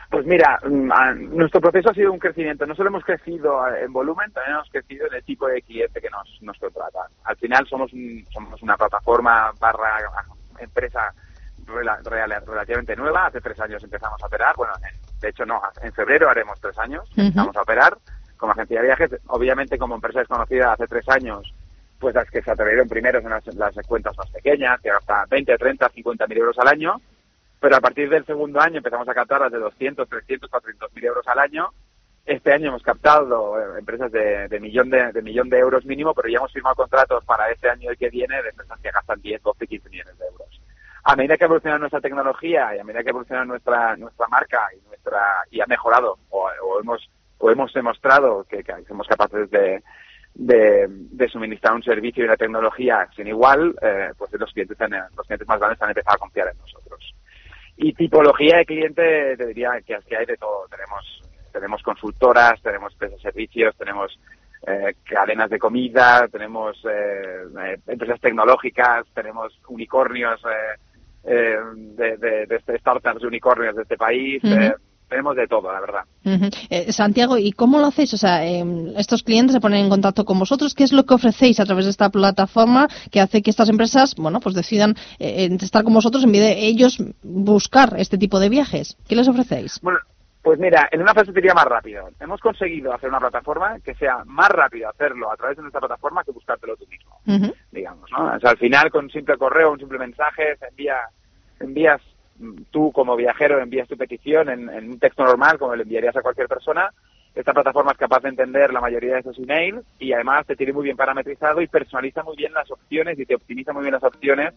Pues 0.10 0.26
mira, 0.26 0.60
mm, 0.64 1.36
nuestro 1.38 1.62
proceso 1.62 1.92
ha 1.92 1.94
sido 1.94 2.12
un 2.12 2.18
crecimiento. 2.20 2.66
No 2.66 2.74
solo 2.76 2.90
hemos 2.90 3.04
crecido 3.04 3.68
eh, 3.68 3.84
en 3.84 3.94
volumen, 3.94 4.32
también 4.32 4.56
hemos 4.56 4.70
crecido 4.70 5.06
en 5.08 5.14
el 5.14 5.24
tipo 5.24 5.48
de 5.48 5.62
cliente 5.62 6.02
que 6.02 6.10
nos, 6.10 6.28
nos 6.42 6.58
contrata. 6.58 7.00
Al 7.26 7.38
final 7.38 7.68
somos, 7.68 7.94
un- 7.94 8.26
somos 8.34 8.62
una 8.64 8.76
plataforma 8.76 9.52
barra 9.60 9.98
empresa 10.60 11.14
rela- 11.68 12.02
real- 12.04 12.44
relativamente 12.46 12.96
nueva. 12.96 13.28
Hace 13.28 13.40
tres 13.40 13.60
años 13.60 13.84
empezamos 13.84 14.22
a 14.24 14.26
operar. 14.26 14.56
Bueno, 14.56 14.74
en- 14.78 15.20
de 15.20 15.30
hecho 15.30 15.46
no, 15.46 15.62
en 15.84 15.94
febrero 15.94 16.28
haremos 16.30 16.60
tres 16.60 16.78
años. 16.80 17.08
Empezamos 17.28 17.56
a 17.58 17.62
operar 17.62 17.96
como 18.38 18.54
agencia 18.54 18.80
de 18.82 18.88
viajes. 18.88 19.12
Obviamente 19.28 19.78
como 19.78 19.94
empresa 19.96 20.20
desconocida 20.20 20.74
hace 20.74 20.88
tres 20.88 21.08
años, 21.10 21.54
pues 22.00 22.16
las 22.16 22.30
que 22.32 22.42
se 22.42 22.50
atrevieron 22.50 22.88
primero 22.88 23.22
son 23.22 23.30
las, 23.30 23.46
las 23.56 23.76
cuentas 23.86 24.18
más 24.18 24.30
pequeñas, 24.32 24.82
que 24.82 24.90
hasta 24.90 25.26
20, 25.30 25.56
30, 25.58 25.88
50 25.90 26.26
mil 26.28 26.38
euros 26.40 26.58
al 26.58 26.70
año 26.70 27.00
pero 27.60 27.76
a 27.76 27.82
partir 27.82 28.10
del 28.10 28.26
segundo 28.26 28.60
año 28.60 28.78
empezamos 28.78 29.08
a 29.08 29.14
captar 29.14 29.42
las 29.42 29.52
de 29.52 29.60
200, 29.60 30.08
300, 30.08 30.50
400 30.50 30.94
mil 30.94 31.06
euros 31.06 31.28
al 31.28 31.40
año. 31.40 31.70
Este 32.26 32.54
año 32.54 32.70
hemos 32.70 32.84
captado 32.84 33.60
eh, 33.60 33.80
empresas 33.80 34.12
de, 34.12 34.48
de 34.48 34.60
millón 34.60 34.90
de, 34.90 35.12
de 35.12 35.22
millón 35.22 35.50
de 35.50 35.60
euros 35.60 35.86
mínimo, 35.86 36.14
pero 36.14 36.30
ya 36.30 36.38
hemos 36.38 36.54
firmado 36.54 36.76
contratos 36.76 37.26
para 37.26 37.50
este 37.52 37.70
año 37.70 37.92
y 37.92 37.98
que 37.98 38.10
viene 38.10 38.42
de 38.42 38.50
empresas 38.50 38.80
que 38.82 38.92
gastan 38.92 39.22
10, 39.22 39.42
12, 39.42 39.68
15 39.68 39.90
millones 39.90 40.18
de 40.18 40.26
euros. 40.26 40.62
A 41.04 41.16
medida 41.16 41.38
que 41.38 41.46
evoluciona 41.46 41.78
nuestra 41.78 42.02
tecnología 42.02 42.76
y 42.76 42.80
a 42.80 42.84
medida 42.84 43.04
que 43.04 43.10
evoluciona 43.10 43.46
nuestra 43.46 43.96
nuestra 43.98 44.28
marca 44.28 44.68
y 44.78 44.88
nuestra 44.88 45.44
y 45.50 45.60
ha 45.60 45.66
mejorado 45.66 46.20
o, 46.30 46.50
o 46.64 46.80
hemos 46.80 47.10
o 47.40 47.50
hemos 47.50 47.74
demostrado 47.74 48.46
que, 48.50 48.64
que 48.64 48.74
somos 48.88 49.08
capaces 49.08 49.50
de, 49.50 49.82
de, 50.34 50.88
de 50.90 51.28
suministrar 51.30 51.74
un 51.74 51.84
servicio 51.84 52.24
y 52.24 52.28
una 52.28 52.38
tecnología 52.38 53.08
sin 53.16 53.28
igual, 53.28 53.76
eh, 53.82 54.12
pues 54.18 54.32
los 54.34 54.52
clientes 54.54 54.78
los 55.16 55.26
clientes 55.26 55.48
más 55.48 55.60
grandes 55.60 55.82
han 55.82 55.90
empezado 55.90 56.16
a 56.16 56.20
confiar 56.20 56.50
en 56.50 56.58
nosotros. 56.58 57.16
Y 57.82 57.94
tipología 57.94 58.58
de 58.58 58.66
cliente, 58.66 59.38
te 59.38 59.46
diría 59.48 59.72
que, 59.86 59.96
hay 59.96 60.26
de 60.26 60.36
todo. 60.36 60.66
Tenemos, 60.70 61.24
tenemos 61.54 61.82
consultoras, 61.82 62.62
tenemos 62.62 62.92
empresas 62.92 63.18
de 63.18 63.24
servicios, 63.24 63.74
tenemos 63.78 64.20
eh, 64.68 64.96
cadenas 65.06 65.50
de 65.50 65.60
comida, 65.60 66.28
tenemos 66.28 66.78
eh, 66.84 67.46
eh, 67.58 67.78
empresas 67.88 68.20
tecnológicas, 68.20 69.08
tenemos 69.14 69.58
unicornios 69.70 70.42
eh, 70.44 70.78
eh, 71.24 71.58
de, 71.74 72.18
de, 72.18 72.46
de 72.48 72.80
startups 72.80 73.22
de 73.22 73.28
unicornios 73.28 73.74
de 73.78 73.84
este 73.84 73.96
país. 73.96 74.44
Eh, 74.44 74.74
tenemos 75.10 75.36
de 75.36 75.48
todo, 75.48 75.72
la 75.72 75.82
verdad. 75.82 76.02
Eh, 76.70 76.92
Santiago, 76.94 77.38
¿y 77.38 77.52
cómo 77.52 77.80
lo 77.80 77.88
hacéis? 77.88 78.14
O 78.14 78.18
sea, 78.18 78.46
em, 78.46 78.94
estos 78.96 79.24
clientes 79.24 79.54
se 79.54 79.60
ponen 79.60 79.84
en 79.84 79.90
contacto 79.90 80.24
con 80.24 80.40
vosotros. 80.40 80.74
¿Qué 80.74 80.84
es 80.84 80.94
lo 80.94 81.04
que 81.04 81.16
ofrecéis 81.16 81.60
a 81.60 81.66
través 81.66 81.86
de 81.86 81.92
esta 81.92 82.10
plataforma 82.10 82.88
que 83.12 83.20
hace 83.20 83.42
que 83.42 83.50
estas 83.50 83.70
empresas, 83.70 84.16
bueno, 84.16 84.40
pues 84.40 84.56
decidan 84.56 84.96
eh, 85.18 85.46
en 85.46 85.56
estar 85.56 85.84
con 85.84 85.94
vosotros 85.94 86.24
en 86.24 86.32
vez 86.32 86.42
de 86.42 86.68
ellos 86.68 87.04
buscar 87.24 87.96
este 87.98 88.18
tipo 88.18 88.40
de 88.40 88.50
viajes? 88.50 88.98
¿Qué 89.08 89.16
les 89.16 89.28
ofrecéis? 89.28 89.80
Bueno, 89.82 90.00
pues 90.42 90.58
mira, 90.60 90.88
en 90.92 91.02
una 91.02 91.14
frase 91.14 91.32
te 91.32 91.42
diría 91.42 91.54
más 91.54 91.66
rápido. 91.66 92.10
Hemos 92.20 92.40
conseguido 92.40 92.94
hacer 92.94 93.10
una 93.10 93.20
plataforma 93.20 93.80
que 93.80 93.94
sea 93.96 94.24
más 94.26 94.50
rápido 94.50 94.90
hacerlo 94.90 95.32
a 95.32 95.36
través 95.36 95.58
de 95.58 95.64
nuestra 95.64 95.82
plataforma 95.82 96.24
que 96.24 96.32
buscártelo 96.32 96.78
tú 96.78 96.86
mismo, 96.88 97.20
digamos, 97.72 98.10
¿no? 98.12 98.36
O 98.36 98.40
sea, 98.40 98.52
al 98.52 98.58
final 98.58 98.90
con 98.90 99.06
un 99.06 99.12
simple 99.12 99.38
correo, 99.38 99.72
un 99.72 99.80
simple 99.80 100.00
mensaje, 100.00 100.56
se 100.58 100.68
envía, 100.68 100.96
envías 101.60 102.02
tú 102.72 102.92
como 102.92 103.16
viajero, 103.16 103.60
envías 103.60 103.88
tu 103.88 103.98
petición 103.98 104.50
en, 104.50 104.70
un 104.70 105.00
texto 105.00 105.24
normal 105.24 105.58
como 105.58 105.76
le 105.76 105.84
enviarías 105.84 106.16
a 106.16 106.22
cualquier 106.22 106.48
persona. 106.48 106.90
Esta 107.36 107.54
plataforma 107.54 107.92
es 107.92 107.98
capaz 107.98 108.22
de 108.22 108.30
entender 108.30 108.74
la 108.74 108.82
mayoría 108.82 109.14
de 109.14 109.20
esos 109.20 109.38
emails 109.40 109.84
y 110.00 110.12
además 110.14 110.46
te 110.48 110.56
tiene 110.56 110.74
muy 110.74 110.84
bien 110.84 110.98
parametrizado 110.98 111.62
y 111.62 111.68
personaliza 111.68 112.24
muy 112.24 112.36
bien 112.36 112.54
las 112.54 112.70
opciones 112.72 113.20
y 113.20 113.26
te 113.26 113.36
optimiza 113.36 113.72
muy 113.72 113.84
bien 113.84 113.94
las 113.94 114.04
opciones 114.04 114.54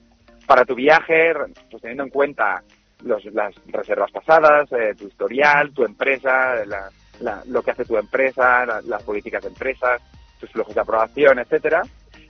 para 0.46 0.64
tu 0.64 0.74
viaje, 0.74 1.32
pues 1.70 1.82
teniendo 1.82 2.04
en 2.04 2.10
cuenta 2.10 2.62
los- 3.04 3.24
las 3.26 3.54
reservas 3.66 4.10
pasadas, 4.10 4.70
eh, 4.72 4.94
tu 4.98 5.06
historial, 5.06 5.72
tu 5.72 5.84
empresa, 5.84 6.64
la- 6.66 6.88
la- 7.20 7.42
lo 7.46 7.62
que 7.62 7.72
hace 7.72 7.84
tu 7.84 7.96
empresa, 7.96 8.64
la- 8.64 8.80
las 8.82 9.02
políticas 9.02 9.42
de 9.42 9.48
empresas, 9.48 10.00
tus 10.40 10.50
flujos 10.50 10.74
de 10.74 10.80
aprobación, 10.80 11.38
etcétera, 11.38 11.82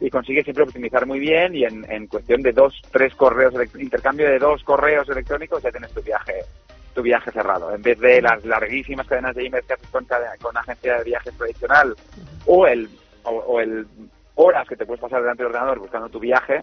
y 0.02 0.10
consigue 0.10 0.42
siempre 0.42 0.64
optimizar 0.64 1.06
muy 1.06 1.20
bien 1.20 1.54
y 1.54 1.64
en, 1.64 1.90
en 1.90 2.08
cuestión 2.08 2.42
de 2.42 2.52
dos, 2.52 2.80
tres 2.90 3.14
correos, 3.14 3.54
intercambio 3.78 4.28
de 4.28 4.38
dos 4.38 4.62
correos 4.64 5.08
electrónicos 5.08 5.62
ya 5.62 5.70
tienes 5.70 5.92
tu 5.92 6.02
viaje 6.02 6.44
tu 6.94 7.00
viaje 7.00 7.30
cerrado. 7.30 7.74
En 7.74 7.80
vez 7.80 7.98
de 8.00 8.20
las 8.20 8.44
larguísimas 8.44 9.06
cadenas 9.06 9.34
de 9.34 9.46
email 9.46 9.64
que 9.66 9.72
haces 9.72 9.88
con, 9.88 10.06
con 10.42 10.56
agencia 10.56 10.98
de 10.98 11.04
viajes 11.04 11.34
tradicional 11.38 11.94
o 12.44 12.66
el, 12.66 12.86
o, 13.22 13.30
o 13.30 13.60
el 13.60 13.86
horas 14.34 14.68
que 14.68 14.76
te 14.76 14.84
puedes 14.84 15.00
pasar 15.00 15.20
delante 15.20 15.42
del 15.42 15.52
ordenador 15.52 15.78
buscando 15.78 16.08
tu 16.08 16.20
viaje, 16.20 16.62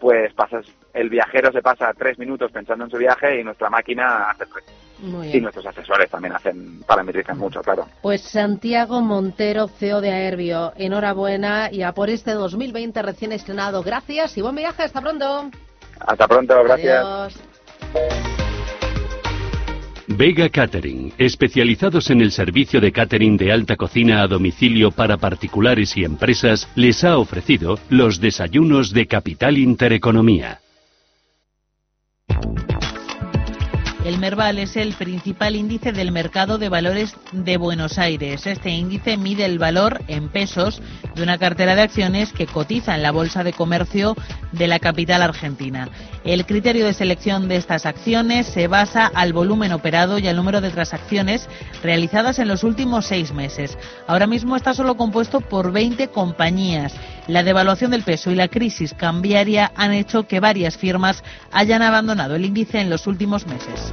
pues 0.00 0.32
pasas, 0.34 0.66
el 0.94 1.10
viajero 1.10 1.52
se 1.52 1.60
pasa 1.60 1.92
tres 1.92 2.18
minutos 2.18 2.52
pensando 2.52 2.84
en 2.84 2.90
su 2.90 2.96
viaje 2.96 3.40
y 3.40 3.44
nuestra 3.44 3.68
máquina 3.68 4.30
hace 4.30 4.46
tres. 4.46 4.64
Muy 5.00 5.36
Y 5.36 5.40
nuestros 5.40 5.66
asesores 5.66 6.10
también 6.10 6.34
hacen, 6.34 6.82
parametrizan 6.86 7.38
mucho, 7.38 7.60
claro. 7.60 7.86
Pues 8.02 8.22
Santiago 8.22 9.00
Montero, 9.00 9.68
CEO 9.68 10.00
de 10.00 10.10
Aerbio, 10.10 10.72
enhorabuena 10.76 11.70
y 11.70 11.82
a 11.82 11.92
por 11.92 12.10
este 12.10 12.32
2020 12.32 13.02
recién 13.02 13.32
estrenado. 13.32 13.82
Gracias 13.82 14.36
y 14.38 14.42
buen 14.42 14.56
viaje. 14.56 14.84
Hasta 14.84 15.00
pronto. 15.00 15.50
Hasta 16.00 16.28
pronto, 16.28 16.64
gracias. 16.64 17.04
Adiós. 17.04 17.40
Vega 20.08 20.48
Catering, 20.48 21.12
especializados 21.18 22.10
en 22.10 22.20
el 22.20 22.30
servicio 22.30 22.80
de 22.80 22.92
catering 22.92 23.36
de 23.36 23.50
alta 23.50 23.74
cocina 23.74 24.22
a 24.22 24.28
domicilio 24.28 24.92
para 24.92 25.16
particulares 25.16 25.96
y 25.96 26.04
empresas, 26.04 26.68
les 26.76 27.02
ha 27.02 27.18
ofrecido 27.18 27.78
los 27.90 28.20
desayunos 28.20 28.92
de 28.92 29.08
Capital 29.08 29.58
Intereconomía. 29.58 30.60
El 34.06 34.18
Merval 34.18 34.60
es 34.60 34.76
el 34.76 34.94
principal 34.94 35.56
índice 35.56 35.90
del 35.90 36.12
mercado 36.12 36.58
de 36.58 36.68
valores 36.68 37.16
de 37.32 37.56
Buenos 37.56 37.98
Aires. 37.98 38.46
Este 38.46 38.70
índice 38.70 39.16
mide 39.16 39.44
el 39.44 39.58
valor 39.58 40.00
en 40.06 40.28
pesos 40.28 40.80
de 41.16 41.24
una 41.24 41.38
cartera 41.38 41.74
de 41.74 41.82
acciones 41.82 42.32
que 42.32 42.46
cotiza 42.46 42.94
en 42.94 43.02
la 43.02 43.10
Bolsa 43.10 43.42
de 43.42 43.52
Comercio 43.52 44.14
de 44.52 44.68
la 44.68 44.78
capital 44.78 45.22
argentina. 45.22 45.88
El 46.22 46.46
criterio 46.46 46.86
de 46.86 46.92
selección 46.92 47.48
de 47.48 47.56
estas 47.56 47.84
acciones 47.84 48.46
se 48.46 48.68
basa 48.68 49.10
al 49.12 49.32
volumen 49.32 49.72
operado 49.72 50.20
y 50.20 50.28
al 50.28 50.36
número 50.36 50.60
de 50.60 50.70
transacciones 50.70 51.48
realizadas 51.82 52.38
en 52.38 52.46
los 52.46 52.62
últimos 52.62 53.06
seis 53.06 53.32
meses. 53.32 53.76
Ahora 54.06 54.28
mismo 54.28 54.54
está 54.54 54.72
solo 54.72 54.96
compuesto 54.96 55.40
por 55.40 55.72
20 55.72 56.08
compañías. 56.08 56.94
La 57.26 57.42
devaluación 57.42 57.90
del 57.90 58.04
peso 58.04 58.30
y 58.30 58.36
la 58.36 58.46
crisis 58.46 58.94
cambiaria 58.94 59.72
han 59.74 59.92
hecho 59.92 60.28
que 60.28 60.38
varias 60.38 60.76
firmas 60.76 61.24
hayan 61.50 61.82
abandonado 61.82 62.36
el 62.36 62.44
índice 62.44 62.80
en 62.80 62.88
los 62.88 63.08
últimos 63.08 63.48
meses. 63.48 63.92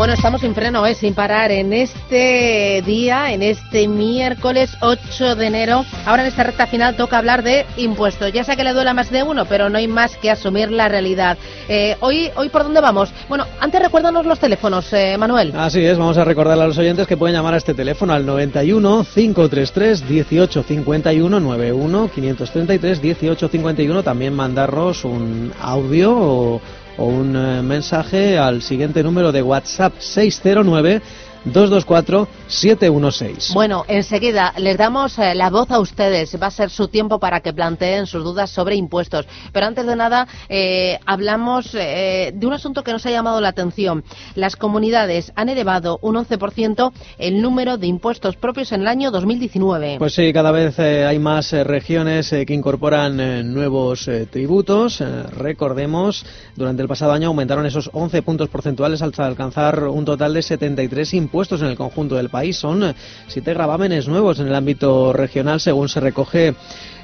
Bueno, 0.00 0.14
estamos 0.14 0.40
sin 0.40 0.54
freno, 0.54 0.86
¿eh? 0.86 0.94
sin 0.94 1.12
parar 1.12 1.50
en 1.50 1.74
este 1.74 2.82
día, 2.86 3.34
en 3.34 3.42
este 3.42 3.86
miércoles 3.86 4.74
8 4.80 5.36
de 5.36 5.46
enero. 5.46 5.84
Ahora 6.06 6.22
en 6.22 6.28
esta 6.28 6.42
recta 6.42 6.66
final 6.66 6.96
toca 6.96 7.18
hablar 7.18 7.42
de 7.42 7.66
impuestos. 7.76 8.32
Ya 8.32 8.42
sé 8.42 8.56
que 8.56 8.64
le 8.64 8.72
duela 8.72 8.94
más 8.94 9.10
de 9.10 9.22
uno, 9.22 9.44
pero 9.44 9.68
no 9.68 9.76
hay 9.76 9.88
más 9.88 10.16
que 10.16 10.30
asumir 10.30 10.72
la 10.72 10.88
realidad. 10.88 11.36
Eh, 11.68 11.98
hoy, 12.00 12.30
hoy 12.36 12.48
¿por 12.48 12.62
dónde 12.62 12.80
vamos? 12.80 13.12
Bueno, 13.28 13.44
antes 13.60 13.78
recuérdanos 13.82 14.24
los 14.24 14.38
teléfonos, 14.38 14.90
eh, 14.94 15.18
Manuel. 15.18 15.52
Así 15.54 15.84
es, 15.84 15.98
vamos 15.98 16.16
a 16.16 16.24
recordarle 16.24 16.64
a 16.64 16.68
los 16.68 16.78
oyentes 16.78 17.06
que 17.06 17.18
pueden 17.18 17.36
llamar 17.36 17.52
a 17.52 17.58
este 17.58 17.74
teléfono 17.74 18.14
al 18.14 18.24
91 18.24 19.04
533 19.04 20.08
1851 20.08 21.40
91 21.40 22.10
533 22.14 23.02
1851. 23.02 24.02
También 24.02 24.32
mandarnos 24.32 25.04
un 25.04 25.52
audio 25.60 26.16
o 26.16 26.60
o 26.96 27.06
un 27.06 27.36
eh, 27.36 27.62
mensaje 27.62 28.38
al 28.38 28.62
siguiente 28.62 29.02
número 29.02 29.32
de 29.32 29.42
WhatsApp 29.42 29.94
609 29.98 31.00
224-716. 31.46 33.54
Bueno, 33.54 33.84
enseguida 33.88 34.52
les 34.58 34.76
damos 34.76 35.18
eh, 35.18 35.34
la 35.34 35.48
voz 35.50 35.70
a 35.70 35.80
ustedes. 35.80 36.38
Va 36.40 36.48
a 36.48 36.50
ser 36.50 36.68
su 36.70 36.88
tiempo 36.88 37.18
para 37.18 37.40
que 37.40 37.54
planteen 37.54 38.06
sus 38.06 38.22
dudas 38.22 38.50
sobre 38.50 38.76
impuestos. 38.76 39.26
Pero 39.52 39.66
antes 39.66 39.86
de 39.86 39.96
nada, 39.96 40.28
eh, 40.48 40.98
hablamos 41.06 41.74
eh, 41.74 42.32
de 42.34 42.46
un 42.46 42.52
asunto 42.52 42.84
que 42.84 42.92
nos 42.92 43.06
ha 43.06 43.10
llamado 43.10 43.40
la 43.40 43.48
atención. 43.48 44.04
Las 44.34 44.56
comunidades 44.56 45.32
han 45.34 45.48
elevado 45.48 45.98
un 46.02 46.16
11% 46.16 46.92
el 47.18 47.40
número 47.40 47.78
de 47.78 47.86
impuestos 47.86 48.36
propios 48.36 48.72
en 48.72 48.82
el 48.82 48.88
año 48.88 49.10
2019. 49.10 49.96
Pues 49.98 50.12
sí, 50.14 50.30
cada 50.32 50.52
vez 50.52 50.78
hay 50.78 51.18
más 51.18 51.52
regiones 51.52 52.28
que 52.30 52.54
incorporan 52.54 53.52
nuevos 53.52 54.08
tributos. 54.30 55.02
recordemos, 55.36 56.24
durante 56.54 56.82
el 56.82 56.88
pasado 56.88 57.12
año 57.12 57.28
aumentaron 57.28 57.64
esos 57.66 57.90
11 57.92 58.22
puntos 58.22 58.48
porcentuales 58.48 59.02
hasta 59.02 59.26
alcanzar 59.26 59.84
un 59.84 60.04
total 60.04 60.34
de 60.34 60.42
73 60.42 61.14
impuestos 61.14 61.29
impuestos 61.30 61.62
en 61.62 61.68
el 61.68 61.76
conjunto 61.76 62.16
del 62.16 62.28
país. 62.28 62.56
Son 62.56 62.82
eh, 62.82 62.94
siete 63.28 63.54
gravámenes 63.54 64.08
nuevos 64.08 64.40
en 64.40 64.48
el 64.48 64.54
ámbito 64.54 65.12
regional, 65.12 65.60
según 65.60 65.88
se 65.88 66.00
recoge 66.00 66.54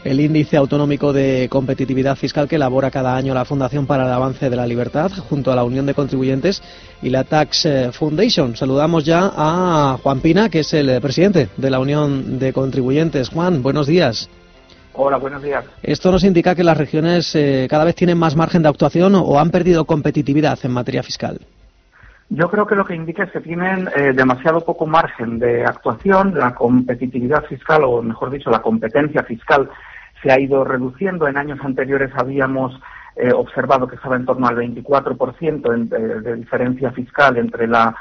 el 0.03 0.19
índice 0.19 0.57
autonómico 0.57 1.13
de 1.13 1.47
competitividad 1.49 2.17
fiscal 2.17 2.49
que 2.49 2.57
elabora 2.57 2.91
cada 2.91 3.17
año 3.17 3.35
la 3.35 3.45
Fundación 3.45 3.87
para 3.87 4.05
el 4.05 4.13
Avance 4.13 4.51
de 4.51 4.57
la 4.57 4.67
Libertad 4.67 5.13
junto 5.29 5.53
a 5.53 5.57
la 5.57 5.63
Unión 5.63 5.87
de 5.87 5.95
Contribuyentes 5.95 6.61
y 7.03 7.11
la 7.11 7.23
Tax 7.23 7.67
eh, 7.67 7.91
Foundation. 7.93 8.57
Saludamos 8.57 9.05
ya 9.05 9.31
a 9.37 9.99
Juan 10.03 10.19
Pina, 10.19 10.49
que 10.49 10.61
es 10.61 10.75
el 10.75 10.91
eh, 10.91 11.01
presidente 11.01 11.49
de 11.57 11.71
la 11.71 11.79
Unión 11.79 12.41
de 12.41 12.53
Contribuyentes. 12.53 13.29
Juan, 13.29 13.63
buenos 13.63 13.87
días. 13.87 14.29
Hola, 14.95 15.19
buenos 15.19 15.43
días. 15.43 15.65
Esto 15.85 16.11
nos 16.11 16.25
indica 16.25 16.57
que 16.57 16.65
las 16.65 16.77
regiones 16.77 17.37
cada 17.69 17.85
vez 17.85 17.95
tienen 17.95 18.17
más 18.17 18.35
margen 18.35 18.63
de 18.63 18.71
actuación 18.71 19.15
o 19.15 19.39
han 19.39 19.51
perdido 19.51 19.85
competitividad 19.85 20.59
en 20.63 20.71
materia 20.71 21.03
fiscal. 21.03 21.39
Yo 22.29 22.51
creo 22.51 22.67
que 22.67 22.75
lo 22.75 22.85
que 22.85 22.95
indica 22.95 23.23
es 23.23 23.31
que 23.31 23.41
tienen 23.41 23.89
eh, 23.95 24.13
demasiado 24.13 24.61
poco 24.61 24.85
margen 24.85 25.39
de 25.39 25.65
actuación, 25.65 26.37
la 26.37 26.55
competitividad 26.55 27.45
fiscal, 27.45 27.85
o 27.85 28.03
mejor 28.03 28.31
dicho, 28.31 28.51
la 28.51 28.63
competencia 28.63 29.23
fiscal 29.23 29.71
se 30.21 30.33
ha 30.33 30.41
ido 30.41 30.65
reduciendo. 30.65 31.29
En 31.29 31.37
años 31.37 31.61
anteriores 31.63 32.11
habíamos 32.17 32.81
eh, 33.15 33.33
observado 33.33 33.87
que 33.87 33.95
estaba 33.95 34.17
en 34.17 34.27
torno 34.27 34.49
al 34.49 34.57
24% 34.57 35.89
de, 35.89 36.21
de, 36.21 36.35
diferencia 36.35 36.91
fiscal 36.91 37.37
entre 37.37 37.69
la 37.69 37.95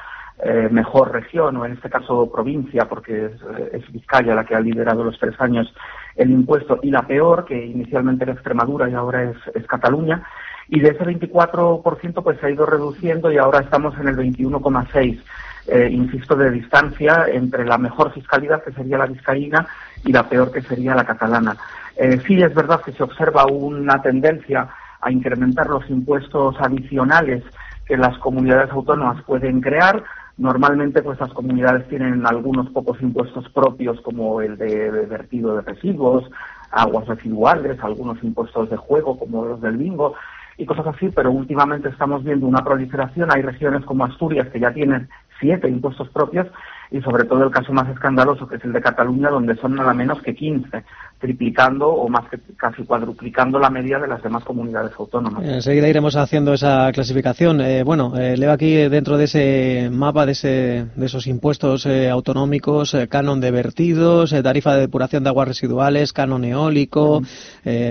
eh, 0.43 0.69
mejor 0.71 1.11
región, 1.11 1.57
o 1.57 1.65
en 1.65 1.73
este 1.73 1.91
caso 1.91 2.31
provincia, 2.31 2.85
porque 2.89 3.27
es, 3.27 3.33
es 3.73 3.91
Vizcaya 3.91 4.33
la 4.33 4.43
que 4.43 4.55
ha 4.55 4.59
liderado 4.59 5.03
los 5.03 5.19
tres 5.19 5.39
años 5.39 5.71
el 6.15 6.31
impuesto, 6.31 6.79
y 6.81 6.89
la 6.89 7.03
peor, 7.03 7.45
que 7.45 7.63
inicialmente 7.63 8.23
era 8.23 8.33
Extremadura 8.33 8.89
y 8.89 8.95
ahora 8.95 9.31
es 9.53 9.67
Cataluña 9.67 10.23
y 10.67 10.79
de 10.79 10.89
ese 10.89 11.03
24% 11.03 12.23
pues 12.23 12.39
se 12.39 12.47
ha 12.47 12.49
ido 12.49 12.65
reduciendo 12.65 13.31
y 13.31 13.37
ahora 13.37 13.59
estamos 13.59 13.97
en 13.99 14.07
el 14.07 14.15
21,6%. 14.17 15.21
Eh, 15.67 15.89
insisto, 15.91 16.35
de 16.35 16.51
distancia 16.51 17.25
entre 17.27 17.65
la 17.65 17.79
mejor 17.79 18.13
fiscalidad, 18.13 18.63
que 18.63 18.71
sería 18.71 18.99
la 18.99 19.07
vizcaína, 19.07 19.67
y 20.05 20.11
la 20.11 20.29
peor, 20.29 20.51
que 20.51 20.61
sería 20.61 20.93
la 20.93 21.05
catalana. 21.05 21.57
Eh, 21.97 22.21
sí 22.27 22.39
es 22.41 22.53
verdad 22.53 22.81
que 22.81 22.91
se 22.91 23.01
observa 23.01 23.47
una 23.47 23.99
tendencia 23.99 24.67
a 25.01 25.11
incrementar 25.11 25.67
los 25.67 25.89
impuestos 25.89 26.55
adicionales 26.59 27.43
que 27.87 27.97
las 27.97 28.15
comunidades 28.19 28.69
autónomas 28.71 29.23
pueden 29.23 29.59
crear. 29.59 30.03
Normalmente, 30.37 31.01
pues 31.01 31.19
las 31.19 31.33
comunidades 31.33 31.87
tienen 31.87 32.27
algunos 32.27 32.69
pocos 32.69 33.01
impuestos 33.01 33.49
propios, 33.49 33.99
como 34.01 34.41
el 34.41 34.57
de, 34.57 34.91
de 34.91 35.05
vertido 35.07 35.55
de 35.55 35.61
residuos, 35.61 36.29
aguas 36.71 37.07
residuales, 37.07 37.79
algunos 37.81 38.21
impuestos 38.23 38.69
de 38.69 38.77
juego, 38.77 39.17
como 39.17 39.45
los 39.45 39.61
del 39.61 39.77
bingo, 39.77 40.13
y 40.57 40.65
cosas 40.65 40.87
así, 40.87 41.09
pero 41.09 41.31
últimamente 41.31 41.89
estamos 41.89 42.23
viendo 42.23 42.47
una 42.47 42.63
proliferación. 42.63 43.29
Hay 43.31 43.41
regiones 43.41 43.83
como 43.85 44.05
Asturias 44.05 44.47
que 44.49 44.59
ya 44.59 44.71
tienen 44.73 45.09
siete 45.39 45.67
impuestos 45.67 46.09
propios 46.09 46.47
y 46.91 47.01
sobre 47.01 47.25
todo 47.25 47.43
el 47.43 47.51
caso 47.51 47.73
más 47.73 47.89
escandaloso 47.89 48.47
que 48.47 48.55
es 48.55 48.63
el 48.63 48.73
de 48.73 48.81
Cataluña 48.81 49.29
donde 49.29 49.55
son 49.55 49.75
nada 49.75 49.93
menos 49.93 50.21
que 50.21 50.33
15 50.33 50.83
triplicando 51.25 51.89
o 51.89 52.07
más 52.07 52.29
que 52.29 52.37
casi 52.55 52.83
cuadruplicando 52.83 53.57
la 53.57 53.71
media 53.71 53.97
de 53.97 54.07
las 54.07 54.21
demás 54.21 54.43
comunidades 54.43 54.91
autónomas. 54.97 55.43
Enseguida 55.43 55.89
iremos 55.89 56.15
haciendo 56.15 56.53
esa 56.53 56.91
clasificación. 56.91 57.61
Eh, 57.61 57.83
bueno, 57.83 58.13
eh, 58.15 58.37
leo 58.37 58.51
aquí 58.51 58.75
dentro 58.89 59.17
de 59.17 59.23
ese 59.23 59.89
mapa 59.91 60.25
de, 60.27 60.33
ese, 60.33 60.85
de 60.95 61.05
esos 61.05 61.25
impuestos 61.25 61.85
eh, 61.87 62.09
autonómicos, 62.09 62.93
eh, 62.93 63.07
canon 63.07 63.41
de 63.41 63.49
vertidos, 63.49 64.33
eh, 64.33 64.43
tarifa 64.43 64.75
de 64.75 64.81
depuración 64.81 65.23
de 65.23 65.29
aguas 65.29 65.47
residuales, 65.47 66.13
canon 66.13 66.43
eólico, 66.43 67.21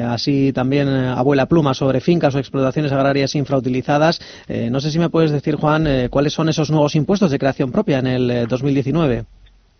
así 0.08 0.52
también 0.52 0.88
abuela 0.88 1.46
pluma 1.46 1.74
sobre 1.74 2.00
fincas 2.00 2.34
o 2.34 2.38
explotaciones 2.38 2.92
agrarias 2.92 3.34
infrautilizadas. 3.34 4.20
no 4.70 4.80
sé 4.80 4.90
si 4.90 4.98
me 4.98 5.10
puedes 5.10 5.32
decir, 5.32 5.56
Juan, 5.56 6.08
cuáles 6.10 6.32
son 6.32 6.48
esos 6.48 6.70
nuevos 6.70 6.94
impuestos 6.94 7.30
de 7.30 7.38
creación 7.38 7.72
propia 7.72 7.98
en 7.98 8.06
el 8.06 8.46
2019. 8.46 9.24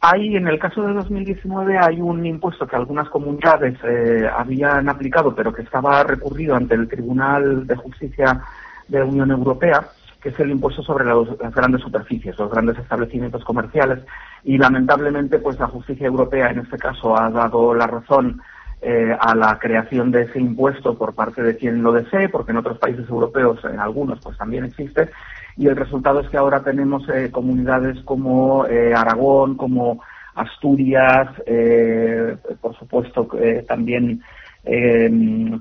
Hay, 0.06 0.36
en 0.36 0.46
el 0.46 0.58
caso 0.58 0.82
de 0.82 0.92
2019, 0.92 1.78
hay 1.78 1.98
un 1.98 2.26
impuesto 2.26 2.66
que 2.66 2.76
algunas 2.76 3.08
comunidades 3.08 3.78
eh, 3.84 4.28
habían 4.30 4.86
aplicado, 4.90 5.34
pero 5.34 5.50
que 5.50 5.62
estaba 5.62 6.04
recurrido 6.04 6.54
ante 6.54 6.74
el 6.74 6.88
Tribunal 6.88 7.66
de 7.66 7.74
Justicia 7.74 8.38
de 8.86 8.98
la 8.98 9.06
Unión 9.06 9.30
Europea, 9.30 9.82
que 10.20 10.28
es 10.28 10.38
el 10.40 10.50
impuesto 10.50 10.82
sobre 10.82 11.06
las 11.06 11.54
grandes 11.54 11.80
superficies, 11.80 12.38
los 12.38 12.50
grandes 12.50 12.76
establecimientos 12.76 13.42
comerciales. 13.46 14.00
Y 14.42 14.58
lamentablemente, 14.58 15.38
pues 15.38 15.58
la 15.58 15.68
justicia 15.68 16.06
europea 16.06 16.50
en 16.50 16.58
este 16.58 16.76
caso 16.76 17.18
ha 17.18 17.30
dado 17.30 17.72
la 17.72 17.86
razón 17.86 18.42
eh, 18.82 19.16
a 19.18 19.34
la 19.34 19.58
creación 19.58 20.10
de 20.10 20.24
ese 20.24 20.38
impuesto 20.38 20.98
por 20.98 21.14
parte 21.14 21.42
de 21.42 21.56
quien 21.56 21.82
lo 21.82 21.92
desee, 21.92 22.28
porque 22.28 22.50
en 22.50 22.58
otros 22.58 22.76
países 22.76 23.08
europeos, 23.08 23.58
en 23.64 23.80
algunos, 23.80 24.20
pues 24.20 24.36
también 24.36 24.66
existe 24.66 25.08
y 25.56 25.66
el 25.66 25.76
resultado 25.76 26.20
es 26.20 26.28
que 26.28 26.36
ahora 26.36 26.62
tenemos 26.62 27.08
eh, 27.08 27.30
comunidades 27.30 27.98
como 28.04 28.66
eh, 28.66 28.92
Aragón, 28.94 29.56
como 29.56 30.00
Asturias, 30.34 31.28
eh, 31.46 32.36
por 32.60 32.76
supuesto, 32.76 33.28
eh, 33.40 33.64
también 33.66 34.22
eh, 34.64 35.10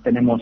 tenemos, 0.03 0.41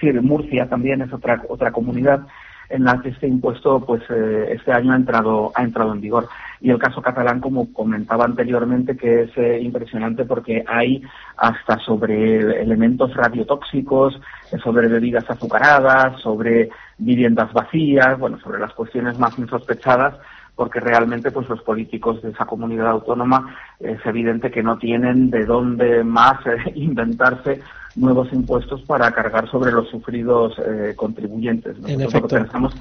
sí, 0.00 0.12
Murcia 0.12 0.68
también 0.68 1.02
es 1.02 1.12
otra 1.12 1.42
otra 1.48 1.72
comunidad 1.72 2.26
en 2.70 2.84
la 2.84 3.00
que 3.02 3.10
este 3.10 3.26
impuesto 3.28 3.84
pues 3.84 4.02
este 4.08 4.72
año 4.72 4.92
ha 4.92 4.96
entrado 4.96 5.52
ha 5.54 5.62
entrado 5.62 5.92
en 5.92 6.00
vigor. 6.00 6.28
Y 6.60 6.70
el 6.70 6.78
caso 6.78 7.02
catalán 7.02 7.40
como 7.40 7.70
comentaba 7.74 8.24
anteriormente 8.24 8.96
que 8.96 9.24
es 9.24 9.62
impresionante 9.62 10.24
porque 10.24 10.64
hay 10.66 11.02
hasta 11.36 11.78
sobre 11.80 12.62
elementos 12.62 13.14
radiotóxicos 13.14 14.18
sobre 14.62 14.88
bebidas 14.88 15.28
azucaradas 15.28 16.20
sobre 16.22 16.70
viviendas 16.98 17.52
vacías 17.52 18.18
bueno 18.18 18.38
sobre 18.40 18.60
las 18.60 18.72
cuestiones 18.72 19.18
más 19.18 19.38
insospechadas 19.38 20.14
porque 20.56 20.80
realmente 20.80 21.30
pues 21.30 21.48
los 21.48 21.62
políticos 21.62 22.22
de 22.22 22.30
esa 22.30 22.46
comunidad 22.46 22.88
autónoma 22.88 23.56
es 23.80 24.04
evidente 24.06 24.50
que 24.50 24.62
no 24.62 24.78
tienen 24.78 25.30
de 25.30 25.44
dónde 25.44 26.04
más 26.04 26.46
eh, 26.46 26.72
inventarse 26.74 27.60
nuevos 27.96 28.32
impuestos 28.32 28.82
para 28.82 29.10
cargar 29.12 29.48
sobre 29.50 29.72
los 29.72 29.88
sufridos 29.88 30.54
eh, 30.58 30.94
contribuyentes. 30.96 31.76
En 31.76 31.82
Nosotros 31.82 32.00
lo 32.02 32.08
que 32.08 32.18
efecto. 32.18 32.36
pensamos 32.36 32.74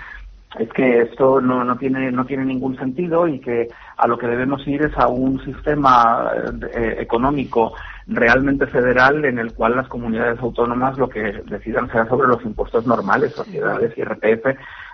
es 0.59 0.69
que 0.69 1.01
esto 1.01 1.41
no, 1.41 1.63
no 1.63 1.77
tiene 1.77 2.11
no 2.11 2.25
tiene 2.25 2.45
ningún 2.45 2.77
sentido 2.77 3.27
y 3.27 3.39
que 3.39 3.67
a 3.97 4.07
lo 4.07 4.17
que 4.17 4.27
debemos 4.27 4.67
ir 4.67 4.83
es 4.83 4.97
a 4.97 5.07
un 5.07 5.43
sistema 5.43 6.31
eh, 6.73 6.97
económico 6.99 7.73
realmente 8.07 8.67
federal 8.67 9.25
en 9.25 9.39
el 9.39 9.53
cual 9.53 9.75
las 9.75 9.87
comunidades 9.87 10.39
autónomas 10.39 10.97
lo 10.97 11.09
que 11.09 11.41
decidan 11.45 11.89
sea 11.91 12.05
sobre 12.07 12.27
los 12.27 12.43
impuestos 12.43 12.85
normales, 12.85 13.33
sociedades, 13.33 13.97
IRPF, 13.97 14.45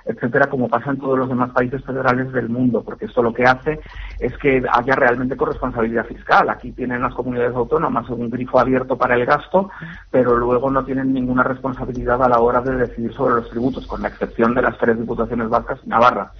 etcétera, 0.09 0.47
como 0.47 0.67
pasa 0.67 0.89
en 0.89 0.97
todos 0.97 1.19
los 1.19 1.29
demás 1.29 1.51
países 1.51 1.83
federales 1.83 2.31
del 2.31 2.49
mundo, 2.49 2.81
porque 2.83 3.05
esto 3.05 3.21
lo 3.21 3.31
que 3.31 3.43
hace 3.43 3.79
es 4.19 4.35
que 4.39 4.63
haya 4.71 4.95
realmente 4.95 5.37
corresponsabilidad 5.37 6.05
fiscal. 6.07 6.49
Aquí 6.49 6.71
tienen 6.71 7.03
las 7.03 7.13
comunidades 7.13 7.55
autónomas 7.55 8.09
un 8.09 8.29
grifo 8.29 8.59
abierto 8.59 8.97
para 8.97 9.13
el 9.13 9.25
gasto, 9.27 9.69
pero 10.09 10.35
luego 10.35 10.71
no 10.71 10.83
tienen 10.83 11.13
ninguna 11.13 11.43
responsabilidad 11.43 12.23
a 12.23 12.29
la 12.29 12.39
hora 12.39 12.61
de 12.61 12.75
decidir 12.75 13.13
sobre 13.13 13.35
los 13.35 13.49
tributos, 13.51 13.85
con 13.85 14.01
la 14.01 14.07
excepción 14.07 14.55
de 14.55 14.63
las 14.63 14.77
tres 14.79 14.97
diputaciones 14.99 15.47
vascas 15.47 15.79
y 15.85 15.89
Navarra. 15.89 16.31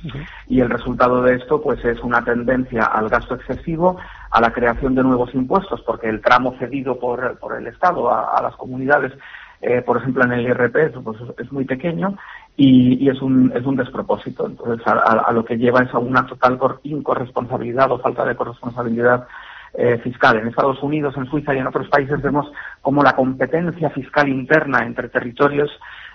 Y 0.47 0.61
el 0.61 0.69
resultado 0.69 1.21
de 1.21 1.35
esto, 1.35 1.61
pues, 1.61 1.83
es 1.85 1.99
una 2.01 2.23
tendencia 2.23 2.85
al 2.85 3.07
gasto 3.07 3.35
excesivo, 3.35 3.97
a 4.31 4.41
la 4.41 4.51
creación 4.51 4.95
de 4.95 5.03
nuevos 5.03 5.33
impuestos, 5.35 5.81
porque 5.81 6.09
el 6.09 6.21
tramo 6.21 6.55
cedido 6.57 6.99
por, 6.99 7.37
por 7.37 7.55
el 7.55 7.67
Estado 7.67 8.09
a, 8.09 8.35
a 8.35 8.41
las 8.41 8.55
comunidades, 8.55 9.13
eh, 9.61 9.81
por 9.81 9.97
ejemplo, 9.97 10.23
en 10.23 10.31
el 10.31 10.47
IRP, 10.47 11.01
pues, 11.03 11.19
es 11.37 11.51
muy 11.51 11.65
pequeño 11.65 12.15
y, 12.59 13.05
y 13.05 13.09
es, 13.09 13.21
un, 13.21 13.51
es 13.55 13.65
un 13.65 13.77
despropósito. 13.77 14.45
Entonces, 14.45 14.85
a, 14.85 15.31
lo 15.31 15.45
que 15.45 15.57
lleva 15.57 15.81
es 15.83 15.93
a 15.93 15.99
una 15.99 16.25
total 16.27 16.57
cor- 16.57 16.79
incorresponsabilidad 16.83 17.89
o 17.91 17.99
falta 17.99 18.25
de 18.25 18.35
corresponsabilidad 18.35 19.25
eh, 19.73 19.97
fiscal. 20.03 20.37
En 20.37 20.47
Estados 20.47 20.83
Unidos, 20.83 21.15
en 21.15 21.25
Suiza 21.27 21.53
y 21.53 21.59
en 21.59 21.67
otros 21.67 21.87
países 21.87 22.21
vemos 22.21 22.51
como 22.81 23.01
la 23.01 23.15
competencia 23.15 23.89
fiscal 23.91 24.27
interna 24.27 24.79
entre 24.85 25.07
territorios, 25.07 25.71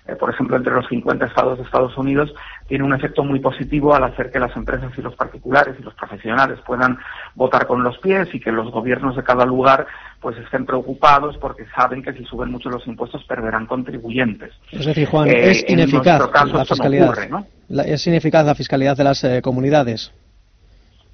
eh, 0.07 0.17
por 0.17 0.31
ejemplo, 0.31 0.57
entre 0.57 0.75
los 0.75 0.87
50 0.89 1.25
estados 1.27 1.57
de 1.59 1.65
Estados 1.65 1.97
Unidos, 1.97 2.33
tiene 2.69 2.85
un 2.85 2.93
efecto 2.95 3.25
muy 3.25 3.41
positivo 3.41 3.95
al 3.95 4.05
hacer 4.05 4.31
que 4.31 4.39
las 4.39 4.55
empresas 4.57 4.93
y 4.99 5.03
los 5.03 5.15
particulares 5.15 5.77
y 5.79 5.83
los 5.83 5.95
profesionales 5.95 6.59
puedan 6.67 6.99
votar 7.35 7.67
con 7.67 7.83
los 7.83 7.97
pies 7.99 8.29
y 8.35 8.41
que 8.41 8.53
los 8.53 8.71
gobiernos 8.71 9.17
de 9.17 9.23
cada 9.23 9.45
lugar 9.47 9.87
pues 10.21 10.37
estén 10.39 10.67
preocupados 10.67 11.37
porque 11.39 11.65
saben 11.75 12.03
que 12.03 12.13
si 12.15 12.25
suben 12.25 12.51
mucho 12.51 12.69
los 12.71 12.87
impuestos 12.87 13.25
perderán 13.25 13.67
contribuyentes. 13.67 14.53
Es 14.73 14.85
decir, 14.87 15.07
Juan, 15.09 15.29
Eh, 15.29 15.51
es 15.51 15.65
ineficaz 15.69 16.29
caso 16.31 16.57
la 16.57 16.65
fiscalidad. 16.65 17.09
ocurre, 17.11 17.29
¿no? 17.29 17.47
La- 17.69 17.83
es 17.85 18.07
ineficaz 18.07 18.45
la 18.47 18.55
fiscalidad 18.55 18.97
de 18.97 19.05
las 19.05 19.23
eh, 19.25 19.41
comunidades. 19.43 20.13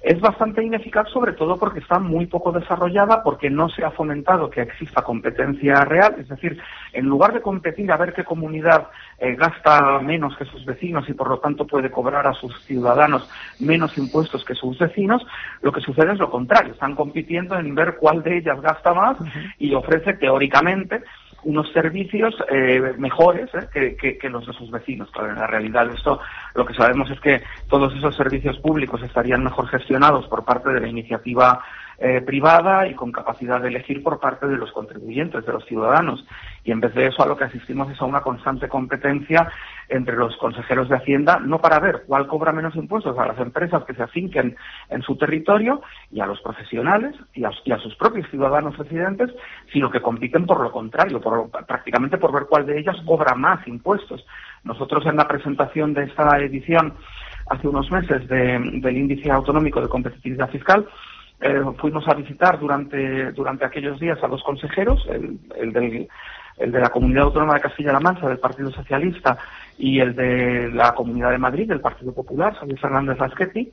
Es 0.01 0.19
bastante 0.19 0.63
ineficaz 0.63 1.07
sobre 1.09 1.33
todo 1.33 1.57
porque 1.57 1.79
está 1.79 1.99
muy 1.99 2.25
poco 2.25 2.51
desarrollada, 2.51 3.21
porque 3.21 3.51
no 3.51 3.69
se 3.69 3.85
ha 3.85 3.91
fomentado 3.91 4.49
que 4.49 4.61
exista 4.61 5.03
competencia 5.03 5.85
real, 5.85 6.15
es 6.17 6.27
decir, 6.27 6.59
en 6.91 7.05
lugar 7.05 7.33
de 7.33 7.41
competir 7.41 7.91
a 7.91 7.97
ver 7.97 8.13
qué 8.13 8.23
comunidad 8.23 8.87
eh, 9.19 9.35
gasta 9.35 9.99
menos 9.99 10.35
que 10.37 10.45
sus 10.45 10.65
vecinos 10.65 11.07
y 11.07 11.13
por 11.13 11.29
lo 11.29 11.37
tanto 11.37 11.67
puede 11.67 11.91
cobrar 11.91 12.25
a 12.25 12.33
sus 12.33 12.59
ciudadanos 12.63 13.29
menos 13.59 13.95
impuestos 13.95 14.43
que 14.43 14.55
sus 14.55 14.79
vecinos, 14.79 15.23
lo 15.61 15.71
que 15.71 15.81
sucede 15.81 16.13
es 16.13 16.19
lo 16.19 16.31
contrario, 16.31 16.73
están 16.73 16.95
compitiendo 16.95 17.55
en 17.55 17.75
ver 17.75 17.97
cuál 17.97 18.23
de 18.23 18.39
ellas 18.39 18.59
gasta 18.59 18.95
más 18.95 19.17
y 19.59 19.75
ofrece 19.75 20.13
teóricamente 20.15 21.03
unos 21.43 21.71
servicios 21.71 22.35
eh, 22.49 22.93
mejores 22.97 23.49
eh, 23.53 23.67
que, 23.73 23.95
que- 23.95 24.17
que 24.17 24.29
los 24.29 24.45
de 24.45 24.53
sus 24.53 24.69
vecinos. 24.71 25.09
Claro, 25.11 25.29
en 25.31 25.39
la 25.39 25.47
realidad 25.47 25.89
esto 25.91 26.19
lo 26.55 26.65
que 26.65 26.73
sabemos 26.73 27.09
es 27.09 27.19
que 27.19 27.41
todos 27.67 27.93
esos 27.95 28.15
servicios 28.15 28.57
públicos 28.59 29.01
estarían 29.03 29.43
mejor 29.43 29.67
gestionados 29.67 30.27
por 30.27 30.43
parte 30.45 30.71
de 30.71 30.81
la 30.81 30.87
iniciativa 30.87 31.63
eh, 32.03 32.19
privada 32.21 32.87
y 32.87 32.95
con 32.95 33.11
capacidad 33.11 33.61
de 33.61 33.67
elegir 33.67 34.01
por 34.01 34.19
parte 34.19 34.47
de 34.47 34.57
los 34.57 34.71
contribuyentes, 34.71 35.45
de 35.45 35.53
los 35.53 35.63
ciudadanos. 35.65 36.25
Y 36.63 36.71
en 36.71 36.79
vez 36.79 36.95
de 36.95 37.05
eso 37.05 37.21
a 37.21 37.27
lo 37.27 37.37
que 37.37 37.43
asistimos 37.43 37.91
es 37.91 38.01
a 38.01 38.05
una 38.05 38.21
constante 38.21 38.67
competencia 38.67 39.47
entre 39.87 40.15
los 40.15 40.35
consejeros 40.37 40.89
de 40.89 40.95
Hacienda, 40.95 41.39
no 41.39 41.59
para 41.59 41.79
ver 41.79 42.03
cuál 42.07 42.25
cobra 42.25 42.51
menos 42.51 42.75
impuestos 42.75 43.15
a 43.19 43.27
las 43.27 43.37
empresas 43.39 43.83
que 43.85 43.93
se 43.93 44.01
afinquen 44.01 44.55
en 44.89 45.01
su 45.03 45.15
territorio 45.15 45.81
y 46.11 46.21
a 46.21 46.25
los 46.25 46.41
profesionales 46.41 47.13
y 47.35 47.43
a, 47.43 47.51
sus 47.77 47.95
propios 47.97 48.27
ciudadanos 48.31 48.75
residentes, 48.77 49.29
sino 49.71 49.91
que 49.91 50.01
compiten 50.01 50.47
por 50.47 50.59
lo 50.59 50.71
contrario, 50.71 51.21
por, 51.21 51.51
prácticamente 51.67 52.17
por 52.17 52.31
ver 52.33 52.47
cuál 52.49 52.65
de 52.65 52.79
ellas 52.79 52.97
cobra 53.05 53.35
más 53.35 53.67
impuestos. 53.67 54.25
Nosotros 54.63 55.05
en 55.05 55.17
la 55.17 55.27
presentación 55.27 55.93
de 55.93 56.05
esta 56.05 56.39
edición 56.39 56.93
hace 57.49 57.67
unos 57.67 57.91
meses 57.91 58.27
de- 58.27 58.59
del 58.81 58.97
índice 58.97 59.29
autonómico 59.29 59.81
de 59.81 59.87
competitividad 59.89 60.49
fiscal, 60.49 60.87
eh, 61.41 61.61
fuimos 61.77 62.07
a 62.07 62.13
visitar 62.13 62.59
durante, 62.59 63.31
durante 63.31 63.65
aquellos 63.65 63.99
días 63.99 64.17
a 64.23 64.27
dos 64.27 64.43
consejeros, 64.43 65.05
el, 65.09 65.37
el 65.57 65.73
del- 65.73 66.07
el 66.57 66.71
de 66.71 66.79
la 66.79 66.89
Comunidad 66.89 67.23
Autónoma 67.23 67.55
de 67.55 67.61
Castilla-La 67.61 67.99
Mancha, 68.01 68.27
del 68.27 68.37
Partido 68.37 68.69
Socialista, 68.71 69.35
y 69.79 69.99
el 69.99 70.13
de 70.15 70.69
la 70.71 70.93
Comunidad 70.93 71.31
de 71.31 71.39
Madrid, 71.39 71.67
del 71.67 71.79
Partido 71.79 72.13
Popular, 72.13 72.53
Javier 72.53 72.77
Fernández 72.79 73.17
Lasqueti, 73.17 73.71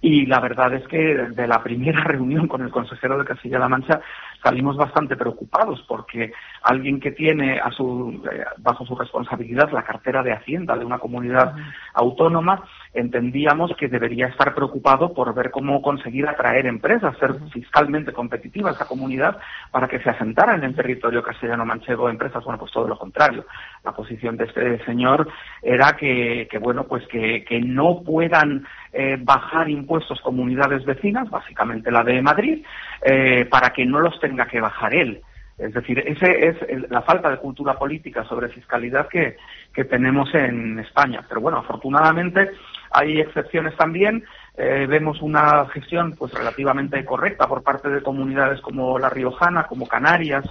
y 0.00 0.26
la 0.26 0.40
verdad 0.40 0.74
es 0.74 0.86
que 0.88 0.98
de 0.98 1.46
la 1.46 1.62
primera 1.62 2.00
reunión 2.04 2.48
con 2.48 2.62
el 2.62 2.70
consejero 2.70 3.18
de 3.18 3.24
Castilla-La 3.24 3.68
Mancha 3.68 4.00
salimos 4.42 4.76
bastante 4.76 5.16
preocupados 5.16 5.82
porque 5.88 6.32
alguien 6.62 7.00
que 7.00 7.12
tiene 7.12 7.58
a 7.58 7.70
su, 7.70 8.22
eh, 8.30 8.44
bajo 8.58 8.84
su 8.84 8.94
responsabilidad 8.94 9.70
la 9.72 9.82
cartera 9.82 10.22
de 10.22 10.32
Hacienda 10.32 10.76
de 10.76 10.84
una 10.84 10.98
comunidad 10.98 11.54
autónoma, 11.94 12.62
entendíamos 12.92 13.74
que 13.76 13.88
debería 13.88 14.26
estar 14.26 14.54
preocupado 14.54 15.14
por 15.14 15.34
ver 15.34 15.50
cómo 15.50 15.80
conseguir 15.80 16.28
atraer 16.28 16.66
empresas, 16.66 17.16
ser 17.18 17.34
fiscalmente 17.52 18.12
competitiva 18.12 18.70
esa 18.70 18.86
comunidad 18.86 19.38
para 19.70 19.88
que 19.88 20.00
se 20.00 20.10
asentaran 20.10 20.60
en 20.60 20.70
el 20.70 20.76
territorio 20.76 21.22
castellano-manchego 21.22 22.08
empresas. 22.08 22.44
Bueno, 22.44 22.58
pues 22.58 22.72
todo 22.72 22.86
lo 22.86 22.98
contrario. 22.98 23.46
La 23.82 23.92
posición 23.92 24.36
de 24.36 24.44
este 24.44 24.84
señor 24.84 25.28
era 25.62 25.96
que, 25.96 26.46
que 26.50 26.58
bueno, 26.58 26.84
pues 26.84 27.06
que, 27.08 27.44
que 27.44 27.60
no 27.60 28.02
puedan 28.02 28.66
eh, 28.94 29.18
bajar 29.20 29.68
impuestos 29.68 30.20
comunidades 30.20 30.84
vecinas, 30.84 31.28
básicamente 31.28 31.90
la 31.90 32.04
de 32.04 32.22
Madrid, 32.22 32.64
eh, 33.04 33.44
para 33.50 33.70
que 33.70 33.84
no 33.84 34.00
los 34.00 34.18
tenga 34.20 34.46
que 34.46 34.60
bajar 34.60 34.94
él. 34.94 35.20
Es 35.56 35.72
decir, 35.72 36.00
ese 36.04 36.48
es 36.48 36.56
el- 36.68 36.86
la 36.90 37.02
falta 37.02 37.30
de 37.30 37.36
cultura 37.36 37.74
política 37.78 38.24
sobre 38.24 38.48
fiscalidad 38.48 39.06
que, 39.08 39.36
que 39.72 39.84
tenemos 39.84 40.34
en 40.34 40.80
España. 40.80 41.24
Pero 41.28 41.40
bueno, 41.40 41.58
afortunadamente 41.58 42.50
hay 42.90 43.20
excepciones 43.20 43.76
también. 43.76 44.24
Eh, 44.56 44.86
vemos 44.88 45.20
una 45.22 45.66
gestión 45.66 46.14
pues 46.18 46.32
relativamente 46.34 47.04
correcta 47.04 47.46
por 47.46 47.62
parte 47.62 47.88
de 47.88 48.02
comunidades 48.02 48.60
como 48.60 48.98
La 48.98 49.10
Riojana, 49.10 49.64
como 49.64 49.86
Canarias 49.86 50.44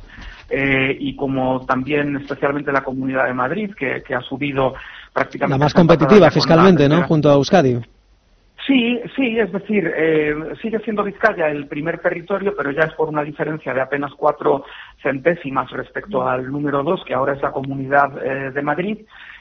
eh, 0.49 0.95
y 0.97 1.15
como 1.17 1.65
también 1.65 2.15
especialmente 2.17 2.71
la 2.71 2.81
Comunidad 2.83 3.25
de 3.25 3.33
Madrid, 3.33 3.73
que, 3.77 4.03
que 4.05 4.15
ha 4.15 4.21
subido 4.21 4.73
prácticamente... 5.13 5.57
La 5.59 5.65
más 5.65 5.73
competitiva 5.73 6.31
fiscalmente, 6.31 6.87
¿no? 6.87 7.03
Junto 7.03 7.29
a 7.29 7.33
Euskadi. 7.35 7.79
Sí, 8.65 9.01
sí, 9.15 9.37
es 9.37 9.51
decir, 9.51 9.91
eh, 9.93 10.35
sigue 10.61 10.79
siendo 10.79 11.03
Vizcaya 11.03 11.49
el 11.49 11.67
primer 11.67 11.99
territorio, 11.99 12.53
pero 12.55 12.71
ya 12.71 12.83
es 12.83 12.93
por 12.93 13.09
una 13.09 13.23
diferencia 13.23 13.73
de 13.73 13.81
apenas 13.81 14.13
cuatro 14.15 14.63
centésimas 15.01 15.69
respecto 15.71 16.25
al 16.25 16.49
número 16.49 16.81
dos, 16.81 17.03
que 17.05 17.13
ahora 17.13 17.33
es 17.33 17.41
la 17.41 17.51
Comunidad 17.51 18.25
eh, 18.25 18.51
de 18.51 18.61
Madrid, 18.61 18.99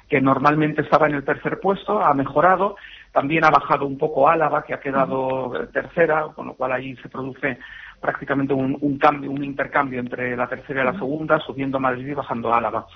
que 0.09 0.20
normalmente 0.20 0.82
estaba 0.82 1.07
en 1.07 1.15
el 1.15 1.24
tercer 1.24 1.61
puesto, 1.61 2.03
ha 2.03 2.12
mejorado. 2.15 2.77
También 3.12 3.44
ha 3.44 3.51
bajado 3.51 3.86
un 3.86 3.97
poco 3.97 4.28
Álava, 4.28 4.65
que 4.65 4.74
ha 4.74 4.81
quedado 4.81 5.55
eh, 5.55 5.69
tercera, 5.73 6.27
con 6.35 6.49
lo 6.49 6.55
cual 6.55 6.73
ahí 6.73 6.97
se 6.97 7.09
produce 7.09 7.59
prácticamente 8.01 8.53
un, 8.55 8.77
un 8.81 8.99
cambio, 8.99 9.31
un 9.31 9.44
intercambio 9.44 10.01
entre 10.01 10.36
la 10.36 10.49
tercera 10.49 10.82
y 10.82 10.86
la 10.86 10.94
segunda, 10.94 11.39
subiendo 11.39 11.78
Madrid 11.78 12.09
y 12.09 12.15
bajando 12.15 12.53
Álava. 12.53 12.86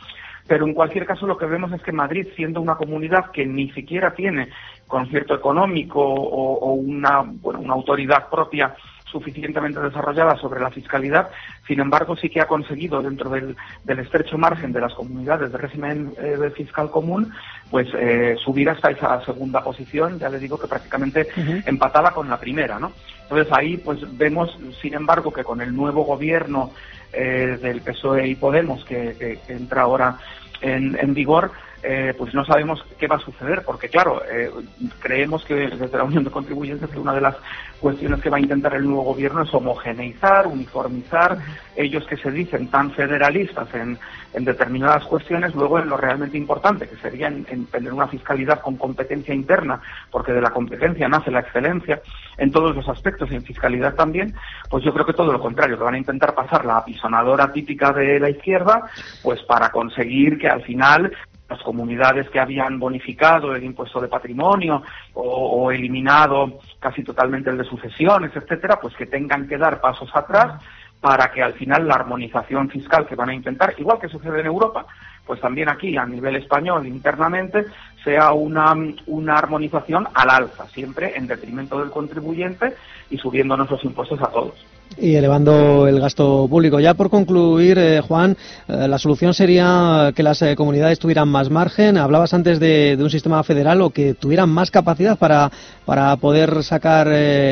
Pero 0.46 0.66
en 0.66 0.74
cualquier 0.74 1.06
caso 1.06 1.26
lo 1.26 1.36
que 1.36 1.46
vemos 1.46 1.72
es 1.72 1.82
que 1.82 1.92
Madrid, 1.92 2.26
siendo 2.36 2.60
una 2.60 2.76
comunidad 2.76 3.30
que 3.32 3.44
ni 3.44 3.70
siquiera 3.72 4.14
tiene 4.14 4.48
concierto 4.86 5.34
económico 5.34 6.00
o, 6.00 6.54
o 6.58 6.72
una, 6.74 7.22
bueno, 7.22 7.60
una 7.60 7.74
autoridad 7.74 8.28
propia 8.30 8.74
suficientemente 9.10 9.80
desarrollada 9.80 10.36
sobre 10.36 10.60
la 10.60 10.70
fiscalidad, 10.70 11.30
sin 11.66 11.80
embargo 11.80 12.16
sí 12.16 12.28
que 12.28 12.40
ha 12.40 12.46
conseguido 12.46 13.02
dentro 13.02 13.30
del, 13.30 13.56
del 13.84 13.98
estrecho 14.00 14.36
margen 14.36 14.72
de 14.72 14.80
las 14.80 14.94
comunidades 14.94 15.52
de 15.52 15.58
régimen 15.58 16.12
eh, 16.18 16.50
fiscal 16.54 16.90
común, 16.90 17.32
pues 17.70 17.88
eh, 17.94 18.36
subir 18.44 18.68
hasta 18.68 18.90
esa 18.90 19.24
segunda 19.24 19.62
posición, 19.62 20.18
ya 20.18 20.28
le 20.28 20.38
digo 20.38 20.58
que 20.58 20.66
prácticamente 20.66 21.28
Ujú. 21.36 21.62
empatada 21.66 22.10
con 22.10 22.28
la 22.28 22.38
primera, 22.38 22.78
¿no? 22.78 22.92
Entonces 23.28 23.52
ahí 23.52 23.76
pues 23.76 24.00
vemos, 24.16 24.56
sin 24.80 24.94
embargo, 24.94 25.32
que 25.32 25.44
con 25.44 25.60
el 25.60 25.74
nuevo 25.74 26.04
gobierno 26.04 26.72
eh, 27.12 27.58
del 27.60 27.80
PSOE 27.80 28.28
y 28.28 28.34
Podemos 28.36 28.84
que, 28.84 29.38
entra 29.48 29.82
ahora 29.82 30.18
en 30.60 31.14
vigor, 31.14 31.52
eh, 31.88 32.14
pues 32.18 32.34
no 32.34 32.44
sabemos 32.44 32.84
qué 32.98 33.06
va 33.06 33.14
a 33.14 33.20
suceder, 33.20 33.62
porque 33.64 33.88
claro, 33.88 34.20
eh, 34.28 34.50
creemos 34.98 35.44
que 35.44 35.54
desde 35.54 35.96
la 35.96 36.02
Unión 36.02 36.24
de 36.24 36.32
Contribuyentes 36.32 36.90
que 36.90 36.98
una 36.98 37.14
de 37.14 37.20
las 37.20 37.36
cuestiones 37.80 38.20
que 38.20 38.28
va 38.28 38.38
a 38.38 38.40
intentar 38.40 38.74
el 38.74 38.86
nuevo 38.86 39.04
gobierno 39.04 39.42
es 39.42 39.54
homogeneizar, 39.54 40.48
uniformizar, 40.48 41.38
ellos 41.76 42.04
que 42.08 42.16
se 42.16 42.32
dicen 42.32 42.72
tan 42.72 42.90
federalistas 42.90 43.68
en, 43.74 43.96
determinadas 44.44 45.04
cuestiones, 45.04 45.54
luego 45.54 45.78
en 45.78 45.88
lo 45.88 45.96
realmente 45.96 46.36
importante, 46.36 46.88
que 46.88 46.96
sería 46.96 47.28
en, 47.28 47.66
tener 47.66 47.92
una 47.92 48.08
fiscalidad 48.08 48.60
con 48.60 48.76
competencia 48.76 49.32
interna, 49.32 49.80
porque 50.10 50.32
de 50.32 50.40
la 50.40 50.50
competencia 50.50 51.08
nace 51.08 51.30
la 51.30 51.40
excelencia 51.40 52.02
en 52.36 52.50
todos 52.50 52.74
los 52.74 52.88
aspectos 52.88 53.30
y 53.30 53.36
en 53.36 53.44
fiscalidad 53.44 53.94
también, 53.94 54.34
pues 54.68 54.84
yo 54.84 54.92
creo 54.92 55.06
que 55.06 55.12
todo 55.12 55.32
lo 55.32 55.40
contrario, 55.40 55.78
que 55.78 55.84
van 55.84 55.94
a 55.94 55.98
intentar 55.98 56.34
pasar 56.34 56.64
la 56.64 56.78
apisonadora 56.78 57.52
típica 57.52 57.92
de 57.92 58.18
la 58.18 58.28
izquierda, 58.28 58.90
pues 59.22 59.40
para 59.44 59.70
conseguir 59.70 60.36
que 60.36 60.48
al 60.48 60.62
final 60.64 61.12
las 61.48 61.62
comunidades 61.62 62.28
que 62.30 62.40
habían 62.40 62.78
bonificado 62.78 63.54
el 63.54 63.64
impuesto 63.64 64.00
de 64.00 64.08
patrimonio 64.08 64.82
o, 65.14 65.70
eliminado 65.70 66.58
casi 66.80 67.02
totalmente 67.02 67.50
el 67.50 67.58
de 67.58 67.64
sucesiones, 67.64 68.34
etcétera, 68.34 68.78
pues 68.80 68.94
que 68.96 69.06
tengan 69.06 69.48
que 69.48 69.58
dar 69.58 69.80
pasos 69.80 70.10
atrás 70.14 70.60
para 71.00 71.30
que 71.30 71.42
al 71.42 71.54
final 71.54 71.86
la 71.86 71.94
armonización 71.94 72.68
fiscal 72.68 73.06
que 73.06 73.14
van 73.14 73.28
a 73.28 73.34
intentar, 73.34 73.74
igual 73.78 73.98
que 74.00 74.08
sucede 74.08 74.40
en 74.40 74.46
Europa, 74.46 74.86
pues 75.24 75.40
también 75.40 75.68
aquí 75.68 75.96
a 75.96 76.06
nivel 76.06 76.36
español 76.36 76.86
internamente 76.86 77.66
sea 78.02 78.32
una, 78.32 78.74
una 79.06 79.34
armonización 79.34 80.08
al 80.14 80.30
alza, 80.30 80.66
siempre 80.68 81.16
en 81.16 81.26
detrimento 81.26 81.78
del 81.78 81.90
contribuyente 81.90 82.74
y 83.10 83.18
subiéndonos 83.18 83.70
los 83.70 83.84
impuestos 83.84 84.20
a 84.22 84.30
todos 84.30 84.66
y 84.98 85.14
elevando 85.14 85.86
el 85.86 86.00
gasto 86.00 86.46
público. 86.48 86.80
Ya 86.80 86.94
por 86.94 87.10
concluir, 87.10 87.78
eh, 87.78 88.00
Juan, 88.00 88.36
eh, 88.68 88.88
la 88.88 88.98
solución 88.98 89.34
sería 89.34 90.12
que 90.14 90.22
las 90.22 90.40
eh, 90.42 90.56
comunidades 90.56 90.98
tuvieran 90.98 91.28
más 91.28 91.50
margen. 91.50 91.96
Hablabas 91.96 92.34
antes 92.34 92.58
de, 92.60 92.96
un 92.98 93.10
sistema 93.10 93.42
federal 93.44 93.82
o 93.82 93.90
que 93.90 94.14
tuvieran 94.14 94.48
más 94.48 94.70
capacidad 94.70 95.18
para, 95.18 95.50
para 95.84 96.16
poder 96.16 96.62
sacar 96.62 97.08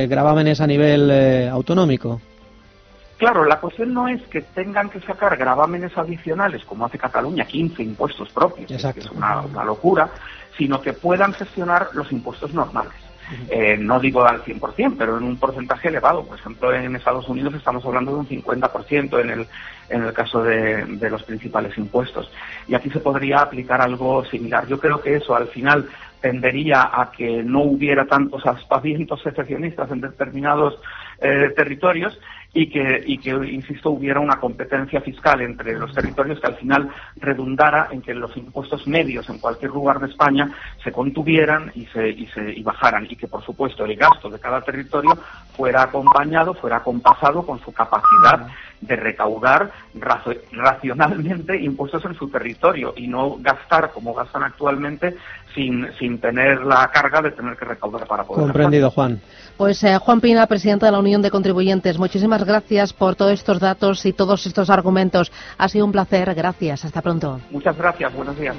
gravámenes 0.08 0.60
a 0.60 0.66
nivel 0.66 1.48
autonómico. 1.50 2.20
Claro, 3.18 3.44
la 3.44 3.60
cuestión 3.60 3.94
no 3.94 4.08
es 4.08 4.20
que 4.22 4.42
tengan 4.42 4.90
que 4.90 5.00
sacar 5.00 5.36
gravámenes 5.36 5.96
adicionales, 5.96 6.64
como 6.64 6.86
hace 6.86 6.98
Cataluña, 6.98 7.44
15 7.44 7.82
impuestos 7.82 8.28
propios, 8.30 8.68
que 8.68 9.00
es 9.00 9.10
una 9.10 9.64
locura, 9.64 10.10
sino 10.56 10.80
que 10.80 10.92
puedan 10.92 11.32
gestionar 11.32 11.88
los 11.92 12.10
impuestos 12.10 12.52
normales. 12.52 13.03
Eh, 13.48 13.76
no 13.78 14.00
digo 14.00 14.24
al 14.24 14.42
100%, 14.42 14.96
pero 14.98 15.18
en 15.18 15.24
un 15.24 15.36
porcentaje 15.38 15.88
elevado. 15.88 16.24
Por 16.24 16.38
ejemplo, 16.38 16.74
en 16.74 16.96
Estados 16.96 17.28
Unidos 17.28 17.54
estamos 17.54 17.84
hablando 17.84 18.12
de 18.12 18.18
un 18.18 18.28
50% 18.28 19.20
en 19.20 19.30
el, 19.30 19.46
en 19.88 20.02
el 20.02 20.12
caso 20.12 20.42
de, 20.42 20.86
los 21.10 21.22
principales 21.22 21.76
impuestos. 21.78 22.30
Y 22.68 22.74
aquí 22.74 22.90
se 22.90 23.00
podría 23.00 23.40
aplicar 23.40 23.80
algo 23.80 24.24
similar. 24.26 24.66
Yo 24.66 24.78
creo 24.78 25.00
que 25.00 25.16
eso 25.16 25.34
al 25.34 25.48
final 25.48 25.88
tendería 26.20 26.90
a 26.92 27.12
que 27.12 27.42
no 27.42 27.62
hubiera 27.62 28.06
tantos 28.06 28.46
aspavientos 28.46 29.22
secesionistas 29.24 29.90
en 29.90 30.00
determinados 30.00 30.78
eh, 31.20 31.52
territorios 31.54 32.18
y 32.54 32.70
que, 32.70 33.02
y 33.04 33.18
que, 33.18 33.30
insisto, 33.30 33.90
hubiera 33.90 34.20
una 34.20 34.36
competencia 34.36 35.00
fiscal 35.00 35.40
entre 35.42 35.76
los 35.76 35.92
territorios 35.92 36.40
que 36.40 36.46
al 36.46 36.56
final 36.56 36.88
redundara 37.16 37.88
en 37.90 38.00
que 38.00 38.14
los 38.14 38.34
impuestos 38.36 38.86
medios 38.86 39.28
en 39.28 39.38
cualquier 39.38 39.72
lugar 39.72 39.98
de 39.98 40.06
España 40.06 40.48
se 40.82 40.92
contuvieran 40.92 41.72
y, 41.74 41.84
se, 41.86 42.08
y, 42.08 42.26
se, 42.28 42.52
y 42.52 42.62
bajaran 42.62 43.06
y 43.10 43.16
que, 43.16 43.26
por 43.26 43.44
supuesto, 43.44 43.84
el 43.84 43.96
gasto 43.96 44.30
de 44.30 44.38
cada 44.38 44.60
territorio 44.60 45.18
fuera 45.56 45.82
acompañado, 45.82 46.54
fuera 46.54 46.80
compasado 46.80 47.44
con 47.44 47.58
su 47.60 47.72
capacidad 47.72 48.46
de 48.86 48.96
recaudar 48.96 49.70
racionalmente 50.52 51.60
impuestos 51.60 52.04
en 52.04 52.14
su 52.14 52.28
territorio 52.28 52.92
y 52.96 53.06
no 53.06 53.36
gastar 53.40 53.90
como 53.92 54.14
gastan 54.14 54.42
actualmente 54.42 55.16
sin, 55.54 55.88
sin 55.98 56.18
tener 56.18 56.64
la 56.64 56.90
carga 56.92 57.22
de 57.22 57.30
tener 57.30 57.56
que 57.56 57.64
recaudar 57.64 58.06
para 58.06 58.24
poder. 58.24 58.44
Comprendido, 58.44 58.90
Juan. 58.90 59.20
Pues 59.56 59.82
eh, 59.84 59.96
Juan 59.98 60.20
Pina, 60.20 60.46
presidente 60.46 60.86
de 60.86 60.92
la 60.92 60.98
Unión 60.98 61.22
de 61.22 61.30
Contribuyentes, 61.30 61.98
muchísimas 61.98 62.44
gracias 62.44 62.92
por 62.92 63.14
todos 63.14 63.32
estos 63.32 63.60
datos 63.60 64.04
y 64.04 64.12
todos 64.12 64.46
estos 64.46 64.68
argumentos. 64.68 65.30
Ha 65.58 65.68
sido 65.68 65.84
un 65.84 65.92
placer. 65.92 66.34
Gracias. 66.34 66.84
Hasta 66.84 67.00
pronto. 67.02 67.40
Muchas 67.50 67.76
gracias. 67.76 68.12
Buenos 68.14 68.38
días. 68.38 68.56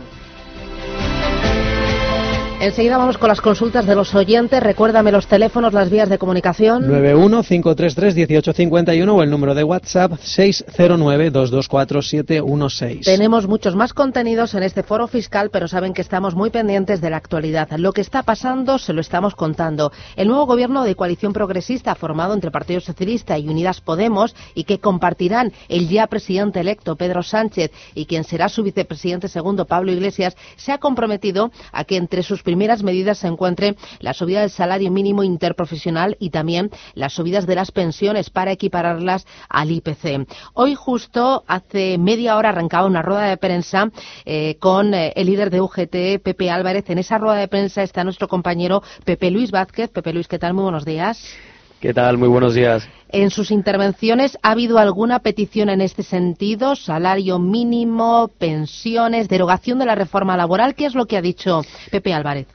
Enseguida 2.61 2.97
vamos 2.97 3.17
con 3.17 3.27
las 3.27 3.41
consultas 3.41 3.85
de 3.85 3.95
los 3.95 4.15
oyentes. 4.15 4.63
Recuérdame 4.63 5.11
los 5.11 5.27
teléfonos, 5.27 5.73
las 5.73 5.89
vías 5.89 6.07
de 6.07 6.17
comunicación. 6.17 6.87
915331851 6.87 9.09
o 9.09 9.21
el 9.21 9.29
número 9.29 9.53
de 9.53 9.65
WhatsApp 9.65 10.13
609224716. 10.13 13.03
Tenemos 13.03 13.45
muchos 13.47 13.75
más 13.75 13.93
contenidos 13.93 14.53
en 14.53 14.63
este 14.63 14.83
foro 14.83 15.07
fiscal, 15.07 15.49
pero 15.51 15.67
saben 15.67 15.93
que 15.93 16.01
estamos 16.01 16.33
muy 16.33 16.49
pendientes 16.49 17.01
de 17.01 17.09
la 17.09 17.17
actualidad. 17.17 17.67
Lo 17.77 17.91
que 17.91 17.99
está 17.99 18.23
pasando 18.23 18.77
se 18.77 18.93
lo 18.93 19.01
estamos 19.01 19.35
contando. 19.35 19.91
El 20.15 20.29
nuevo 20.29 20.45
gobierno 20.45 20.85
de 20.85 20.95
coalición 20.95 21.33
progresista 21.33 21.93
formado 21.93 22.33
entre 22.33 22.51
Partido 22.51 22.79
Socialista 22.79 23.37
y 23.37 23.49
Unidas 23.49 23.81
Podemos 23.81 24.33
y 24.55 24.63
que 24.63 24.79
compartirán 24.79 25.51
el 25.67 25.89
ya 25.89 26.07
presidente 26.07 26.61
electo 26.61 26.95
Pedro 26.95 27.21
Sánchez 27.21 27.71
y 27.93 28.05
quien 28.05 28.23
será 28.23 28.47
su 28.47 28.63
vicepresidente 28.63 29.27
segundo 29.27 29.65
Pablo 29.65 29.91
Iglesias 29.91 30.37
se 30.55 30.71
ha 30.71 30.77
comprometido 30.77 31.51
a 31.73 31.83
que 31.83 31.97
entre 31.97 32.23
sus 32.23 32.44
primeras 32.45 32.83
medidas 32.83 33.17
se 33.17 33.27
encuentre 33.27 33.75
la 33.99 34.13
subida 34.13 34.39
del 34.39 34.49
salario 34.49 34.89
mínimo 34.91 35.23
interprofesional 35.23 36.15
y 36.19 36.29
también 36.29 36.71
las 36.93 37.11
subidas 37.11 37.45
de 37.45 37.55
las 37.55 37.71
pensiones 37.71 38.29
para 38.29 38.53
equipararlas 38.53 39.25
al 39.49 39.71
IPC. 39.71 40.25
Hoy 40.53 40.75
justo 40.75 41.43
hace 41.47 41.97
media 41.97 42.37
hora 42.37 42.49
arrancaba 42.49 42.87
una 42.87 43.01
rueda 43.01 43.23
de 43.27 43.35
prensa 43.37 43.89
eh, 44.23 44.55
con 44.59 44.93
eh, 44.93 45.11
el 45.15 45.27
líder 45.27 45.49
de 45.49 45.59
UGT, 45.59 46.21
Pepe 46.23 46.49
Álvarez. 46.49 46.89
En 46.89 46.99
esa 46.99 47.17
rueda 47.17 47.37
de 47.37 47.47
prensa 47.47 47.83
está 47.83 48.03
nuestro 48.03 48.27
compañero 48.27 48.81
Pepe 49.03 49.31
Luis 49.31 49.51
Vázquez. 49.51 49.89
Pepe 49.89 50.13
Luis, 50.13 50.27
¿qué 50.27 50.39
tal? 50.39 50.53
Muy 50.53 50.63
buenos 50.63 50.85
días. 50.85 51.35
¿Qué 51.79 51.93
tal? 51.93 52.17
Muy 52.17 52.29
buenos 52.29 52.53
días. 52.53 52.87
En 53.15 53.29
sus 53.29 53.49
intervenciones, 53.49 54.37
¿ha 54.43 54.51
habido 54.51 54.77
alguna 54.77 55.19
petición 55.19 55.69
en 55.69 55.79
este 55.79 56.03
sentido? 56.03 56.75
Salario 56.75 57.39
mínimo, 57.39 58.29
pensiones, 58.37 59.29
derogación 59.29 59.79
de 59.79 59.85
la 59.85 59.95
reforma 59.95 60.35
laboral. 60.35 60.75
¿Qué 60.75 60.85
es 60.85 60.95
lo 60.95 61.05
que 61.05 61.15
ha 61.15 61.21
dicho 61.21 61.61
Pepe 61.91 62.13
Álvarez? 62.13 62.47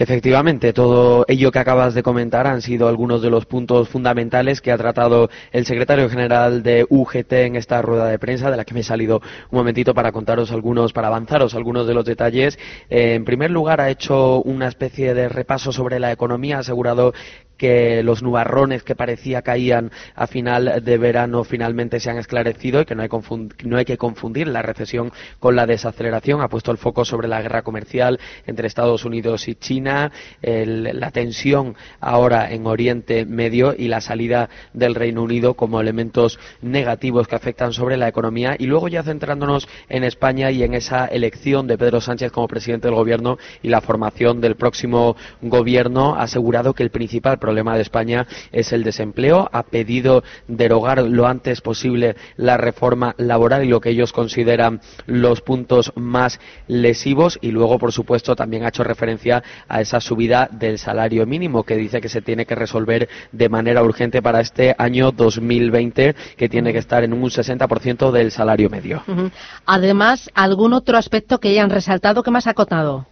Efectivamente, 0.00 0.72
todo 0.72 1.24
ello 1.26 1.50
que 1.50 1.58
acabas 1.58 1.92
de 1.92 2.04
comentar 2.04 2.46
han 2.46 2.62
sido 2.62 2.86
algunos 2.86 3.20
de 3.20 3.30
los 3.30 3.46
puntos 3.46 3.88
fundamentales 3.88 4.60
que 4.60 4.70
ha 4.70 4.78
tratado 4.78 5.28
el 5.50 5.66
secretario 5.66 6.08
general 6.08 6.62
de 6.62 6.86
UGT 6.88 7.32
en 7.32 7.56
esta 7.56 7.82
rueda 7.82 8.06
de 8.06 8.20
prensa, 8.20 8.52
de 8.52 8.56
la 8.56 8.64
que 8.64 8.74
me 8.74 8.80
he 8.80 8.84
salido 8.84 9.16
un 9.50 9.58
momentito 9.58 9.92
para 9.92 10.12
contaros 10.12 10.52
algunos, 10.52 10.92
para 10.92 11.08
avanzaros 11.08 11.56
algunos 11.56 11.88
de 11.88 11.94
los 11.94 12.04
detalles. 12.04 12.60
Eh, 12.88 13.14
en 13.14 13.24
primer 13.24 13.50
lugar, 13.50 13.80
ha 13.80 13.90
hecho 13.90 14.40
una 14.42 14.68
especie 14.68 15.14
de 15.14 15.28
repaso 15.28 15.72
sobre 15.72 15.98
la 15.98 16.12
economía, 16.12 16.58
ha 16.58 16.60
asegurado 16.60 17.12
que 17.58 18.02
los 18.02 18.22
nubarrones 18.22 18.82
que 18.82 18.94
parecía 18.94 19.42
caían 19.42 19.90
a 20.14 20.26
final 20.26 20.82
de 20.82 20.98
verano 20.98 21.44
finalmente 21.44 22.00
se 22.00 22.08
han 22.08 22.16
esclarecido 22.16 22.80
y 22.80 22.84
que 22.86 22.94
no 22.94 23.02
hay, 23.02 23.08
no 23.64 23.76
hay 23.76 23.84
que 23.84 23.98
confundir 23.98 24.48
la 24.48 24.62
recesión 24.62 25.12
con 25.40 25.56
la 25.56 25.66
desaceleración. 25.66 26.40
Ha 26.40 26.48
puesto 26.48 26.70
el 26.70 26.78
foco 26.78 27.04
sobre 27.04 27.28
la 27.28 27.42
guerra 27.42 27.62
comercial 27.62 28.18
entre 28.46 28.66
Estados 28.66 29.04
Unidos 29.04 29.48
y 29.48 29.56
China, 29.56 30.12
la 30.40 31.10
tensión 31.10 31.74
ahora 32.00 32.50
en 32.52 32.66
Oriente 32.66 33.26
Medio 33.26 33.74
y 33.76 33.88
la 33.88 34.00
salida 34.00 34.48
del 34.72 34.94
Reino 34.94 35.22
Unido 35.22 35.54
como 35.54 35.80
elementos 35.80 36.38
negativos 36.62 37.26
que 37.26 37.36
afectan 37.36 37.72
sobre 37.72 37.96
la 37.96 38.08
economía. 38.08 38.56
Y 38.58 38.66
luego 38.66 38.88
ya 38.88 39.02
centrándonos 39.02 39.68
en 39.88 40.04
España 40.04 40.50
y 40.50 40.62
en 40.62 40.74
esa 40.74 41.06
elección 41.06 41.66
de 41.66 41.76
Pedro 41.76 42.00
Sánchez 42.00 42.30
como 42.30 42.48
presidente 42.48 42.88
del 42.88 42.94
Gobierno 42.94 43.38
y 43.62 43.68
la 43.68 43.80
formación 43.80 44.40
del 44.40 44.56
próximo 44.56 45.16
Gobierno, 45.42 46.14
ha 46.14 46.22
asegurado 46.22 46.74
que 46.74 46.82
el 46.82 46.90
principal 46.90 47.38
problema 47.48 47.76
de 47.76 47.80
España 47.80 48.26
es 48.52 48.74
el 48.74 48.84
desempleo. 48.84 49.48
Ha 49.52 49.62
pedido 49.62 50.22
derogar 50.48 51.02
lo 51.02 51.26
antes 51.26 51.62
posible 51.62 52.14
la 52.36 52.58
reforma 52.58 53.14
laboral 53.16 53.64
y 53.64 53.68
lo 53.68 53.80
que 53.80 53.88
ellos 53.88 54.12
consideran 54.12 54.82
los 55.06 55.40
puntos 55.40 55.90
más 55.94 56.40
lesivos. 56.66 57.38
Y 57.40 57.52
luego, 57.52 57.78
por 57.78 57.92
supuesto, 57.92 58.36
también 58.36 58.64
ha 58.64 58.68
hecho 58.68 58.84
referencia 58.84 59.42
a 59.66 59.80
esa 59.80 59.98
subida 59.98 60.50
del 60.52 60.78
salario 60.78 61.24
mínimo 61.24 61.62
que 61.62 61.76
dice 61.76 62.02
que 62.02 62.10
se 62.10 62.20
tiene 62.20 62.44
que 62.44 62.54
resolver 62.54 63.08
de 63.32 63.48
manera 63.48 63.82
urgente 63.82 64.20
para 64.20 64.40
este 64.40 64.74
año 64.76 65.10
2020, 65.10 66.14
que 66.36 66.48
tiene 66.50 66.74
que 66.74 66.80
estar 66.80 67.02
en 67.02 67.14
un 67.14 67.22
60% 67.22 68.10
del 68.10 68.30
salario 68.30 68.68
medio. 68.68 69.02
Además, 69.64 70.28
¿algún 70.34 70.74
otro 70.74 70.98
aspecto 70.98 71.38
que 71.40 71.48
hayan 71.48 71.70
resaltado 71.70 72.22
que 72.22 72.30
más 72.30 72.46
ha 72.46 72.50
acotado? 72.50 73.06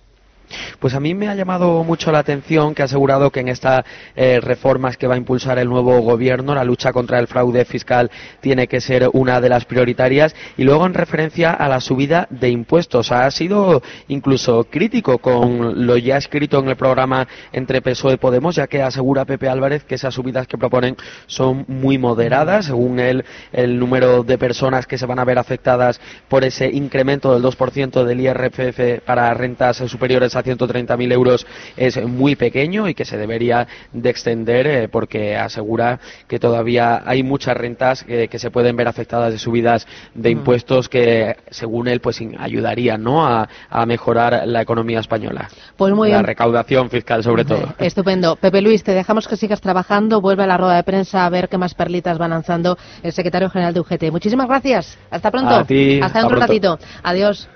Pues 0.78 0.94
a 0.94 1.01
mí 1.01 1.14
me 1.14 1.28
ha 1.28 1.35
llamado 1.35 1.82
mucho 1.85 2.12
la 2.12 2.20
atención 2.20 2.74
que 2.74 2.82
ha 2.82 2.85
asegurado 2.85 3.31
que 3.31 3.40
en 3.40 3.48
estas 3.48 3.85
eh, 4.14 4.40
reformas 4.40 4.97
que 4.97 5.06
va 5.06 5.14
a 5.14 5.18
impulsar 5.18 5.59
el 5.59 5.68
nuevo 5.68 6.01
gobierno, 6.01 6.55
la 6.55 6.64
lucha 6.64 6.93
contra 6.93 7.18
el 7.18 7.27
fraude 7.27 7.64
fiscal 7.64 8.10
tiene 8.40 8.66
que 8.66 8.81
ser 8.81 9.09
una 9.12 9.40
de 9.40 9.48
las 9.48 9.64
prioritarias. 9.64 10.35
Y 10.56 10.64
luego 10.64 10.86
en 10.86 10.94
referencia 10.94 11.52
a 11.52 11.68
la 11.68 11.81
subida 11.81 12.27
de 12.31 12.51
impuestos, 12.51 13.12
ha 13.12 13.31
sido 13.31 13.82
incluso 14.09 14.64
crítico 14.64 15.18
con 15.18 15.86
lo 15.86 15.97
ya 15.97 16.16
escrito 16.16 16.59
en 16.59 16.68
el 16.68 16.77
programa 16.77 17.27
entre 17.52 17.82
PSOE 17.82 18.14
y 18.14 18.16
Podemos, 18.16 18.56
ya 18.56 18.66
que 18.66 18.82
asegura 18.82 19.24
Pepe 19.24 19.48
Álvarez 19.48 19.85
que 19.85 19.97
esas 19.97 20.14
subidas 20.14 20.47
que 20.47 20.59
proponen 20.59 20.97
son 21.27 21.64
muy 21.68 21.98
moderadas. 21.98 22.66
Según 22.66 23.01
él, 23.01 23.24
el 23.52 23.78
número 23.78 24.23
de 24.23 24.39
personas 24.39 24.86
que 24.86 24.98
se 24.98 25.06
van 25.06 25.18
a 25.18 25.24
ver 25.24 25.39
afectadas 25.39 26.01
por 26.28 26.44
ese 26.44 26.68
incremento 26.68 27.32
del 27.32 27.43
2% 27.43 28.05
del 28.05 28.20
IRPF 28.20 29.05
para 29.05 29.32
rentas 29.35 29.78
superiores 29.78 30.35
a 30.36 30.44
130.000 30.44 31.12
euros 31.12 31.46
es 31.76 32.02
muy 32.04 32.36
pequeño 32.36 32.88
y 32.88 32.94
que 32.94 33.04
se 33.04 33.16
debería 33.16 33.66
de 33.92 34.10
extender 34.10 34.66
eh, 34.66 34.88
porque 34.88 35.36
asegura 35.36 36.00
que 36.28 36.38
todavía 36.38 37.02
hay 37.04 37.22
muchas 37.22 37.56
rentas 37.56 38.04
eh, 38.08 38.28
que 38.28 38.38
se 38.38 38.50
pueden 38.50 38.76
ver 38.76 38.88
afectadas 38.88 39.32
de 39.32 39.38
subidas 39.38 39.86
de 40.14 40.30
impuestos 40.30 40.88
que, 40.88 41.36
según 41.50 41.88
él, 41.88 42.00
pues 42.00 42.20
ayudarían 42.38 43.02
¿no? 43.02 43.26
a, 43.26 43.48
mejorar 43.86 44.42
la 44.46 44.62
economía 44.62 44.98
española. 44.98 45.48
Pues 45.76 45.94
muy 45.94 46.10
la 46.10 46.22
recaudación 46.22 46.90
fiscal, 46.90 47.22
sobre 47.22 47.44
todo. 47.44 47.74
Estupendo. 47.78 48.36
Pepe 48.36 48.60
Luis, 48.60 48.82
te 48.82 48.92
dejamos 48.92 49.28
que 49.28 49.36
sigas 49.36 49.60
trabajando. 49.60 50.20
Vuelve 50.20 50.42
a 50.42 50.46
la 50.46 50.56
rueda 50.56 50.76
de 50.76 50.82
prensa 50.82 51.24
a 51.24 51.30
ver 51.30 51.48
qué 51.48 51.58
más 51.58 51.74
perlitas 51.74 52.20
va 52.20 52.26
lanzando 52.26 52.76
el 53.02 53.12
secretario 53.12 53.48
general 53.50 53.74
de 53.74 53.80
UGT. 53.80 54.10
Muchísimas 54.10 54.48
gracias. 54.48 54.98
Hasta 55.10 55.30
pronto. 55.30 55.54
A 55.54 55.64
ti. 55.64 56.00
Hasta 56.02 56.18
dentro 56.18 56.36
un 56.36 56.42
ratito. 56.42 56.78
Adiós. 57.02 57.48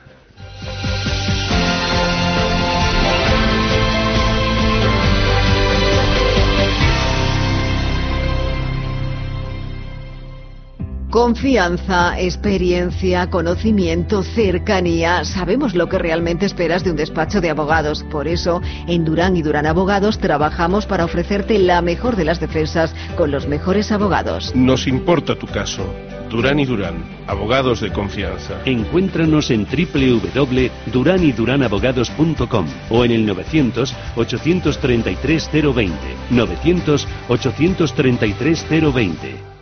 Confianza, 11.11 12.19
experiencia, 12.21 13.29
conocimiento, 13.31 14.23
cercanía. 14.23 15.25
Sabemos 15.25 15.75
lo 15.75 15.89
que 15.89 15.99
realmente 15.99 16.47
esperas 16.47 16.85
de 16.85 16.93
un 16.93 16.97
despacho 16.97 17.41
de 17.41 17.51
abogados. 17.51 18.05
Por 18.13 18.29
eso, 18.29 18.63
en 18.87 19.05
Durán 19.05 19.37
y 19.37 19.43
Durán 19.43 19.67
Abogados 19.67 20.21
trabajamos 20.21 20.87
para 20.87 21.05
ofrecerte 21.05 21.59
la 21.59 21.83
mejor 21.83 22.15
de 22.15 22.25
las 22.25 22.39
defensas 22.39 22.95
con 23.17 23.33
los 23.33 23.49
mejores 23.49 23.91
abogados. 23.91 24.55
Nos 24.55 24.87
importa 24.87 25.37
tu 25.37 25.49
caso. 25.49 25.85
Durán 26.31 26.61
y 26.61 26.65
Durán, 26.65 27.03
abogados 27.27 27.81
de 27.81 27.91
confianza. 27.91 28.61
Encuéntranos 28.65 29.51
en 29.51 29.67
www.duranyduranabogados.com 29.67 32.67
o 32.89 33.05
en 33.05 33.11
el 33.11 33.27
900 33.27 33.97
833 34.15 35.51
020. 35.53 35.97
900 36.31 37.09
833 37.29 38.67
020. 38.71 39.60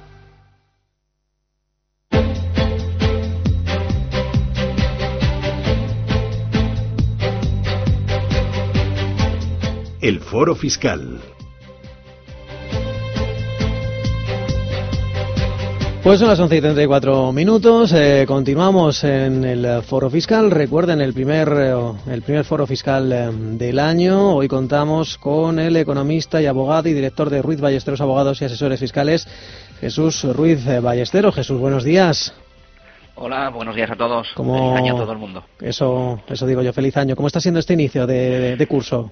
El 10.00 10.20
Foro 10.20 10.54
Fiscal. 10.54 11.18
Pues 16.04 16.20
son 16.20 16.28
las 16.28 16.38
11 16.38 16.56
y 16.56 16.60
34 16.60 17.32
minutos. 17.32 17.92
Eh, 17.92 18.24
continuamos 18.28 19.02
en 19.02 19.44
el 19.44 19.82
foro 19.82 20.08
fiscal. 20.08 20.52
Recuerden 20.52 21.00
el 21.00 21.12
primer, 21.12 21.48
eh, 21.52 21.74
el 22.12 22.22
primer 22.22 22.44
foro 22.44 22.64
fiscal 22.64 23.12
eh, 23.12 23.28
del 23.32 23.80
año. 23.80 24.36
Hoy 24.36 24.46
contamos 24.46 25.18
con 25.18 25.58
el 25.58 25.76
economista 25.76 26.40
y 26.40 26.46
abogado 26.46 26.88
y 26.88 26.92
director 26.92 27.28
de 27.28 27.42
Ruiz 27.42 27.60
Ballesteros 27.60 28.00
Abogados 28.00 28.40
y 28.40 28.44
Asesores 28.44 28.78
Fiscales, 28.78 29.26
Jesús 29.80 30.22
Ruiz 30.32 30.64
Ballesteros. 30.80 31.34
Jesús, 31.34 31.58
buenos 31.58 31.82
días. 31.82 32.32
Hola, 33.16 33.50
buenos 33.50 33.74
días 33.74 33.90
a 33.90 33.96
todos. 33.96 34.28
Feliz 34.36 34.76
año 34.76 34.94
a 34.94 34.98
todo 35.00 35.12
el 35.12 35.18
mundo. 35.18 35.42
Eso, 35.60 36.20
eso 36.28 36.46
digo 36.46 36.62
yo, 36.62 36.72
feliz 36.72 36.96
año. 36.96 37.16
¿Cómo 37.16 37.26
está 37.26 37.40
siendo 37.40 37.58
este 37.58 37.74
inicio 37.74 38.06
de 38.06 38.66
curso? 38.70 39.10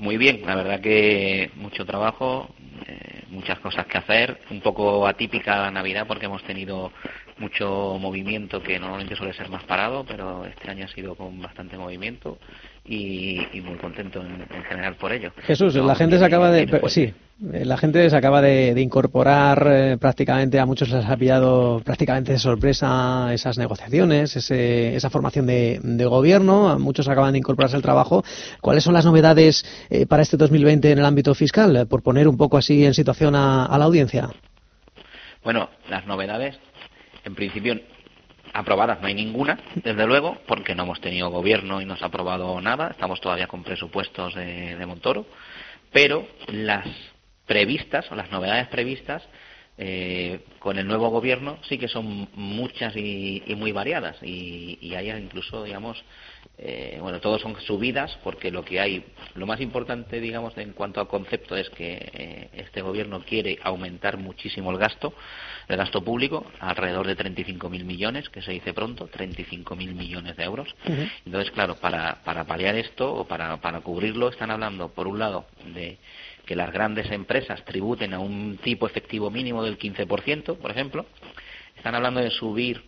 Muy 0.00 0.16
bien, 0.16 0.40
la 0.46 0.54
verdad 0.54 0.80
que 0.80 1.50
mucho 1.56 1.84
trabajo, 1.84 2.48
eh, 2.86 3.20
muchas 3.28 3.58
cosas 3.58 3.84
que 3.84 3.98
hacer, 3.98 4.40
un 4.50 4.62
poco 4.62 5.06
atípica 5.06 5.60
la 5.60 5.70
Navidad 5.70 6.06
porque 6.06 6.24
hemos 6.24 6.42
tenido 6.42 6.90
mucho 7.36 7.98
movimiento 8.00 8.62
que 8.62 8.78
normalmente 8.78 9.14
suele 9.14 9.34
ser 9.34 9.50
más 9.50 9.62
parado, 9.64 10.02
pero 10.08 10.46
este 10.46 10.70
año 10.70 10.86
ha 10.86 10.88
sido 10.88 11.14
con 11.14 11.42
bastante 11.42 11.76
movimiento 11.76 12.38
y, 12.82 13.42
muy 13.62 13.76
contento 13.76 14.22
en, 14.22 14.64
general 14.64 14.94
por 14.94 15.12
ello. 15.12 15.32
Jesús, 15.42 15.74
la 15.74 15.94
gente 15.94 16.18
se 16.18 16.24
acaba 16.24 16.50
de... 16.50 16.80
Sí, 16.88 17.12
la 17.40 17.76
gente 17.76 18.08
se 18.08 18.16
acaba 18.16 18.42
de, 18.42 18.78
incorporar 18.80 19.66
eh, 19.70 19.96
prácticamente, 19.98 20.58
a 20.58 20.66
muchos 20.66 20.90
les 20.90 21.04
ha 21.06 21.16
pillado 21.16 21.80
prácticamente 21.84 22.32
de 22.32 22.38
sorpresa 22.38 23.32
esas 23.32 23.56
negociaciones, 23.56 24.36
esa 24.36 25.10
formación 25.10 25.46
de, 25.46 26.04
gobierno, 26.04 26.68
a 26.68 26.78
muchos 26.78 27.08
acaban 27.08 27.32
de 27.32 27.38
incorporarse 27.38 27.76
al 27.76 27.82
trabajo. 27.82 28.22
¿Cuáles 28.60 28.84
son 28.84 28.94
las 28.94 29.04
novedades 29.04 29.64
eh, 29.88 30.06
para 30.06 30.22
este 30.22 30.36
2020 30.36 30.92
en 30.92 30.98
el 30.98 31.04
ámbito 31.04 31.34
fiscal? 31.34 31.86
Por 31.88 32.02
poner 32.02 32.28
un 32.28 32.36
poco 32.36 32.58
así 32.58 32.84
en 32.84 32.94
situación 32.94 33.34
a 33.34 33.76
la 33.78 33.84
audiencia. 33.84 34.30
Bueno, 35.42 35.70
las 35.88 36.06
novedades, 36.06 36.58
en 37.24 37.34
principio, 37.34 37.80
aprobadas 38.52 39.00
no 39.00 39.06
hay 39.06 39.14
ninguna, 39.14 39.58
desde 39.74 40.06
luego, 40.06 40.38
porque 40.46 40.74
no 40.74 40.84
hemos 40.84 41.00
tenido 41.00 41.30
gobierno 41.30 41.80
y 41.80 41.84
no 41.84 41.96
se 41.96 42.04
ha 42.04 42.08
aprobado 42.08 42.60
nada. 42.60 42.88
Estamos 42.88 43.20
todavía 43.20 43.46
con 43.46 43.62
presupuestos 43.62 44.34
de, 44.34 44.84
Montoro. 44.86 45.26
Pero 45.92 46.26
las 46.48 46.86
previstas 47.50 48.08
o 48.12 48.14
las 48.14 48.30
novedades 48.30 48.68
previstas 48.68 49.24
eh, 49.76 50.44
con 50.60 50.78
el 50.78 50.86
nuevo 50.86 51.08
gobierno 51.10 51.58
sí 51.68 51.78
que 51.78 51.88
son 51.88 52.28
muchas 52.34 52.94
y, 52.94 53.42
muy 53.56 53.72
variadas 53.72 54.22
y, 54.22 54.78
y 54.80 54.94
hay 54.94 55.10
incluso 55.10 55.64
digamos 55.64 56.00
eh, 56.62 56.98
bueno, 57.00 57.20
todos 57.20 57.40
son 57.40 57.58
subidas 57.62 58.18
porque 58.22 58.50
lo 58.50 58.62
que 58.62 58.80
hay, 58.80 59.02
lo 59.34 59.46
más 59.46 59.62
importante, 59.62 60.20
digamos, 60.20 60.56
en 60.58 60.72
cuanto 60.72 61.00
al 61.00 61.08
concepto 61.08 61.56
es 61.56 61.70
que 61.70 62.10
eh, 62.12 62.48
este 62.52 62.82
gobierno 62.82 63.20
quiere 63.24 63.58
aumentar 63.62 64.18
muchísimo 64.18 64.70
el 64.70 64.76
gasto, 64.76 65.14
el 65.68 65.78
gasto 65.78 66.04
público, 66.04 66.44
alrededor 66.60 67.06
de 67.06 67.16
35.000 67.16 67.84
millones, 67.84 68.28
que 68.28 68.42
se 68.42 68.52
dice 68.52 68.74
pronto, 68.74 69.08
35.000 69.08 69.94
millones 69.94 70.36
de 70.36 70.44
euros. 70.44 70.74
Entonces, 71.24 71.50
claro, 71.52 71.76
para, 71.76 72.22
para 72.24 72.44
paliar 72.44 72.74
esto 72.74 73.10
o 73.10 73.26
para, 73.26 73.56
para 73.58 73.80
cubrirlo, 73.80 74.28
están 74.28 74.50
hablando, 74.50 74.90
por 74.90 75.08
un 75.08 75.18
lado, 75.18 75.46
de 75.64 75.96
que 76.50 76.56
las 76.56 76.72
grandes 76.72 77.08
empresas 77.12 77.64
tributen 77.64 78.12
a 78.12 78.18
un 78.18 78.58
tipo 78.60 78.84
efectivo 78.84 79.30
mínimo 79.30 79.62
del 79.62 79.78
15%, 79.78 80.56
por 80.56 80.72
ejemplo. 80.72 81.06
Están 81.76 81.94
hablando 81.94 82.18
de 82.18 82.28
subir 82.30 82.82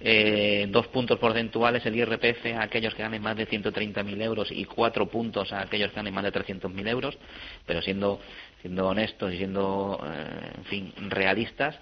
eh, 0.00 0.68
dos 0.70 0.86
puntos 0.86 1.18
porcentuales 1.18 1.84
el 1.86 1.96
IRPF 1.96 2.54
a 2.56 2.62
aquellos 2.62 2.94
que 2.94 3.02
ganen 3.02 3.20
más 3.20 3.36
de 3.36 3.48
130.000 3.48 4.22
euros 4.22 4.52
y 4.52 4.64
cuatro 4.64 5.08
puntos 5.08 5.52
a 5.52 5.62
aquellos 5.62 5.90
que 5.90 5.96
ganen 5.96 6.14
más 6.14 6.22
de 6.22 6.32
300.000 6.32 6.88
euros, 6.88 7.18
pero 7.66 7.82
siendo, 7.82 8.20
siendo 8.62 8.86
honestos 8.86 9.34
y 9.34 9.38
siendo, 9.38 9.98
eh, 10.06 10.52
en 10.58 10.64
fin, 10.66 10.92
realistas, 11.08 11.80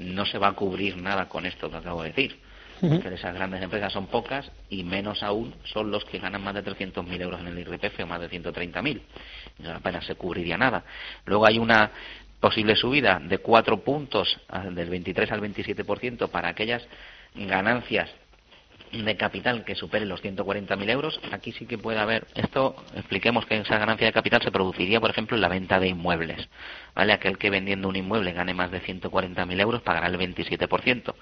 no 0.00 0.26
se 0.26 0.36
va 0.36 0.48
a 0.48 0.52
cubrir 0.52 0.98
nada 0.98 1.26
con 1.26 1.46
esto 1.46 1.70
que 1.70 1.76
acabo 1.78 2.02
de 2.02 2.10
decir. 2.10 2.38
Que 2.80 3.14
esas 3.14 3.34
grandes 3.34 3.62
empresas 3.62 3.92
son 3.92 4.06
pocas 4.06 4.50
y 4.68 4.82
menos 4.82 5.22
aún 5.22 5.54
son 5.64 5.90
los 5.90 6.04
que 6.04 6.18
ganan 6.18 6.42
más 6.42 6.54
de 6.54 6.64
300.000 6.64 7.20
euros 7.20 7.40
en 7.40 7.46
el 7.46 7.58
IRPF 7.58 8.00
o 8.00 8.06
más 8.06 8.20
de 8.20 8.28
130.000. 8.28 9.00
Apenas 9.74 10.04
se 10.04 10.14
cubriría 10.16 10.58
nada. 10.58 10.84
Luego 11.24 11.46
hay 11.46 11.58
una 11.58 11.90
posible 12.40 12.76
subida 12.76 13.20
de 13.20 13.38
cuatro 13.38 13.82
puntos 13.82 14.38
del 14.72 14.90
23 14.90 15.32
al 15.32 15.40
27% 15.40 16.28
para 16.28 16.48
aquellas 16.48 16.86
ganancias 17.34 18.10
de 19.02 19.16
capital 19.16 19.64
que 19.64 19.74
superen 19.74 20.08
los 20.08 20.22
140.000 20.22 20.90
euros, 20.90 21.20
aquí 21.32 21.52
sí 21.52 21.66
que 21.66 21.78
puede 21.78 21.98
haber, 21.98 22.26
esto 22.34 22.76
expliquemos 22.94 23.46
que 23.46 23.56
esa 23.56 23.78
ganancia 23.78 24.06
de 24.06 24.12
capital 24.12 24.42
se 24.42 24.50
produciría, 24.50 25.00
por 25.00 25.10
ejemplo, 25.10 25.36
en 25.36 25.42
la 25.42 25.48
venta 25.48 25.80
de 25.80 25.88
inmuebles. 25.88 26.48
¿vale? 26.94 27.12
Aquel 27.12 27.38
que 27.38 27.50
vendiendo 27.50 27.88
un 27.88 27.96
inmueble 27.96 28.32
gane 28.32 28.54
más 28.54 28.70
de 28.70 28.80
140.000 28.80 29.60
euros 29.60 29.82
pagará 29.82 30.06
el 30.06 30.18
27%. 30.18 31.14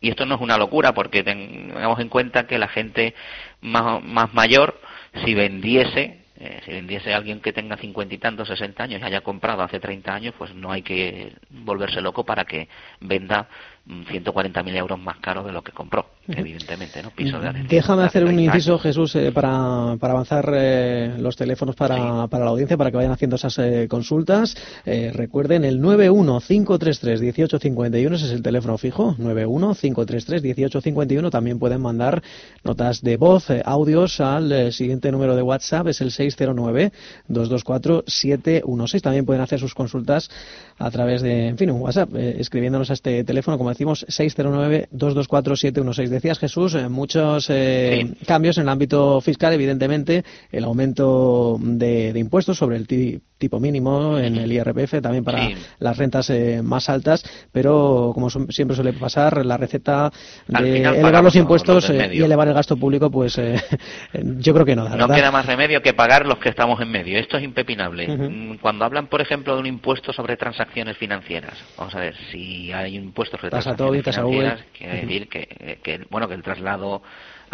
Y 0.00 0.10
esto 0.10 0.26
no 0.26 0.34
es 0.34 0.40
una 0.40 0.58
locura 0.58 0.92
porque 0.92 1.22
tengamos 1.22 2.00
en 2.00 2.08
cuenta 2.08 2.46
que 2.46 2.58
la 2.58 2.68
gente 2.68 3.14
más, 3.60 4.32
mayor, 4.32 4.80
si 5.24 5.34
vendiese 5.34 6.18
eh, 6.44 6.60
si 6.64 6.72
vendiese 6.72 7.14
alguien 7.14 7.40
que 7.40 7.52
tenga 7.52 7.76
cincuenta 7.76 8.14
y 8.16 8.18
tantos, 8.18 8.48
sesenta 8.48 8.82
años 8.82 9.00
y 9.00 9.04
haya 9.04 9.20
comprado 9.20 9.62
hace 9.62 9.78
treinta 9.78 10.12
años, 10.12 10.34
pues 10.36 10.52
no 10.52 10.72
hay 10.72 10.82
que 10.82 11.34
volverse 11.50 12.00
loco 12.00 12.24
para 12.24 12.44
que 12.46 12.68
venda 13.00 13.48
140.000 13.84 14.76
euros 14.76 14.96
más 14.98 15.18
caro 15.18 15.42
de 15.42 15.50
lo 15.50 15.62
que 15.62 15.72
compró, 15.72 16.06
evidentemente, 16.28 17.02
¿no? 17.02 17.10
Piso 17.10 17.40
de. 17.40 17.64
Déjame 17.64 18.04
hacer 18.04 18.24
un 18.24 18.38
inciso, 18.38 18.78
Jesús, 18.78 19.16
eh, 19.16 19.32
para, 19.32 19.96
para 19.98 20.12
avanzar 20.12 20.48
eh, 20.54 21.16
los 21.18 21.34
teléfonos 21.34 21.74
para, 21.74 22.28
para 22.28 22.44
la 22.44 22.50
audiencia, 22.50 22.76
para 22.76 22.92
que 22.92 22.96
vayan 22.96 23.10
haciendo 23.10 23.34
esas 23.36 23.58
eh, 23.58 23.88
consultas. 23.90 24.56
Eh, 24.86 25.10
recuerden, 25.12 25.64
el 25.64 25.80
915331851, 25.80 28.14
ese 28.14 28.26
es 28.26 28.32
el 28.32 28.42
teléfono 28.42 28.78
fijo, 28.78 29.16
915331851. 29.16 31.30
También 31.30 31.58
pueden 31.58 31.80
mandar 31.80 32.22
notas 32.62 33.02
de 33.02 33.16
voz, 33.16 33.50
eh, 33.50 33.60
audios 33.64 34.20
al 34.20 34.52
eh, 34.52 34.70
siguiente 34.70 35.10
número 35.10 35.34
de 35.34 35.42
WhatsApp, 35.42 35.88
es 35.88 36.00
el 36.00 36.12
609-224-716. 36.12 39.00
También 39.00 39.26
pueden 39.26 39.42
hacer 39.42 39.58
sus 39.58 39.74
consultas 39.74 40.30
a 40.78 40.92
través 40.92 41.22
de, 41.22 41.48
en 41.48 41.58
fin, 41.58 41.68
un 41.70 41.80
WhatsApp, 41.80 42.14
escribiéndonos 42.14 42.90
a 42.90 42.92
este 42.92 43.24
teléfono, 43.24 43.58
como 43.58 43.71
decimos, 43.72 44.06
609-224-716. 44.08 46.08
Decías, 46.08 46.38
Jesús, 46.38 46.74
eh, 46.74 46.88
muchos 46.88 47.46
eh, 47.50 48.14
cambios 48.26 48.58
en 48.58 48.64
el 48.64 48.68
ámbito 48.68 49.20
fiscal, 49.20 49.52
evidentemente, 49.52 50.24
el 50.50 50.64
aumento 50.64 51.58
de, 51.60 52.12
de 52.12 52.18
impuestos 52.20 52.58
sobre 52.58 52.76
el 52.76 52.86
ti- 52.86 53.20
tipo 53.42 53.58
mínimo 53.58 54.18
en 54.18 54.36
el 54.36 54.52
IRPF, 54.52 55.00
también 55.02 55.24
para 55.24 55.48
Sí. 55.48 55.54
las 55.80 55.96
rentas 55.96 56.30
eh, 56.30 56.60
más 56.62 56.88
altas, 56.88 57.24
pero 57.50 58.12
como 58.14 58.30
siempre 58.30 58.76
suele 58.76 58.92
pasar, 58.92 59.44
la 59.44 59.56
receta 59.56 60.12
de 60.46 60.82
elevar 60.82 61.24
los 61.24 61.34
impuestos 61.34 61.88
los 61.88 61.90
eh, 61.90 62.10
y 62.14 62.22
elevar 62.22 62.46
el 62.46 62.54
gasto 62.54 62.76
público, 62.76 63.10
pues 63.10 63.36
eh, 63.38 63.56
yo 64.38 64.54
creo 64.54 64.64
que 64.64 64.76
no, 64.76 64.84
la 64.84 64.90
No 64.90 64.96
verdad. 65.08 65.16
queda 65.16 65.30
más 65.32 65.44
remedio 65.46 65.82
que 65.82 65.92
pagar 65.92 66.24
los 66.24 66.38
que 66.38 66.50
estamos 66.50 66.80
en 66.80 66.90
medio. 66.90 67.18
Esto 67.18 67.36
es 67.36 67.42
impepinable. 67.42 68.06
Mm, 68.06 68.58
Cuando 68.58 68.84
hablan, 68.84 69.08
por 69.08 69.20
ejemplo, 69.20 69.54
de 69.54 69.60
un 69.60 69.66
impuesto 69.66 70.12
sobre 70.12 70.36
transacciones 70.36 70.96
financieras, 70.96 71.54
vamos 71.76 71.94
a 71.96 71.98
ver, 71.98 72.14
si 72.30 72.72
hay 72.72 72.96
un 72.96 73.06
impuesto 73.06 73.36
sobre 73.38 73.50
transacciones 73.50 74.04
financieras, 74.04 74.60
quiere 74.78 75.00
decir 75.00 75.28
que, 75.28 75.78
que, 75.82 76.06
bueno, 76.10 76.28
que 76.28 76.34
el 76.34 76.42
traslado 76.44 77.02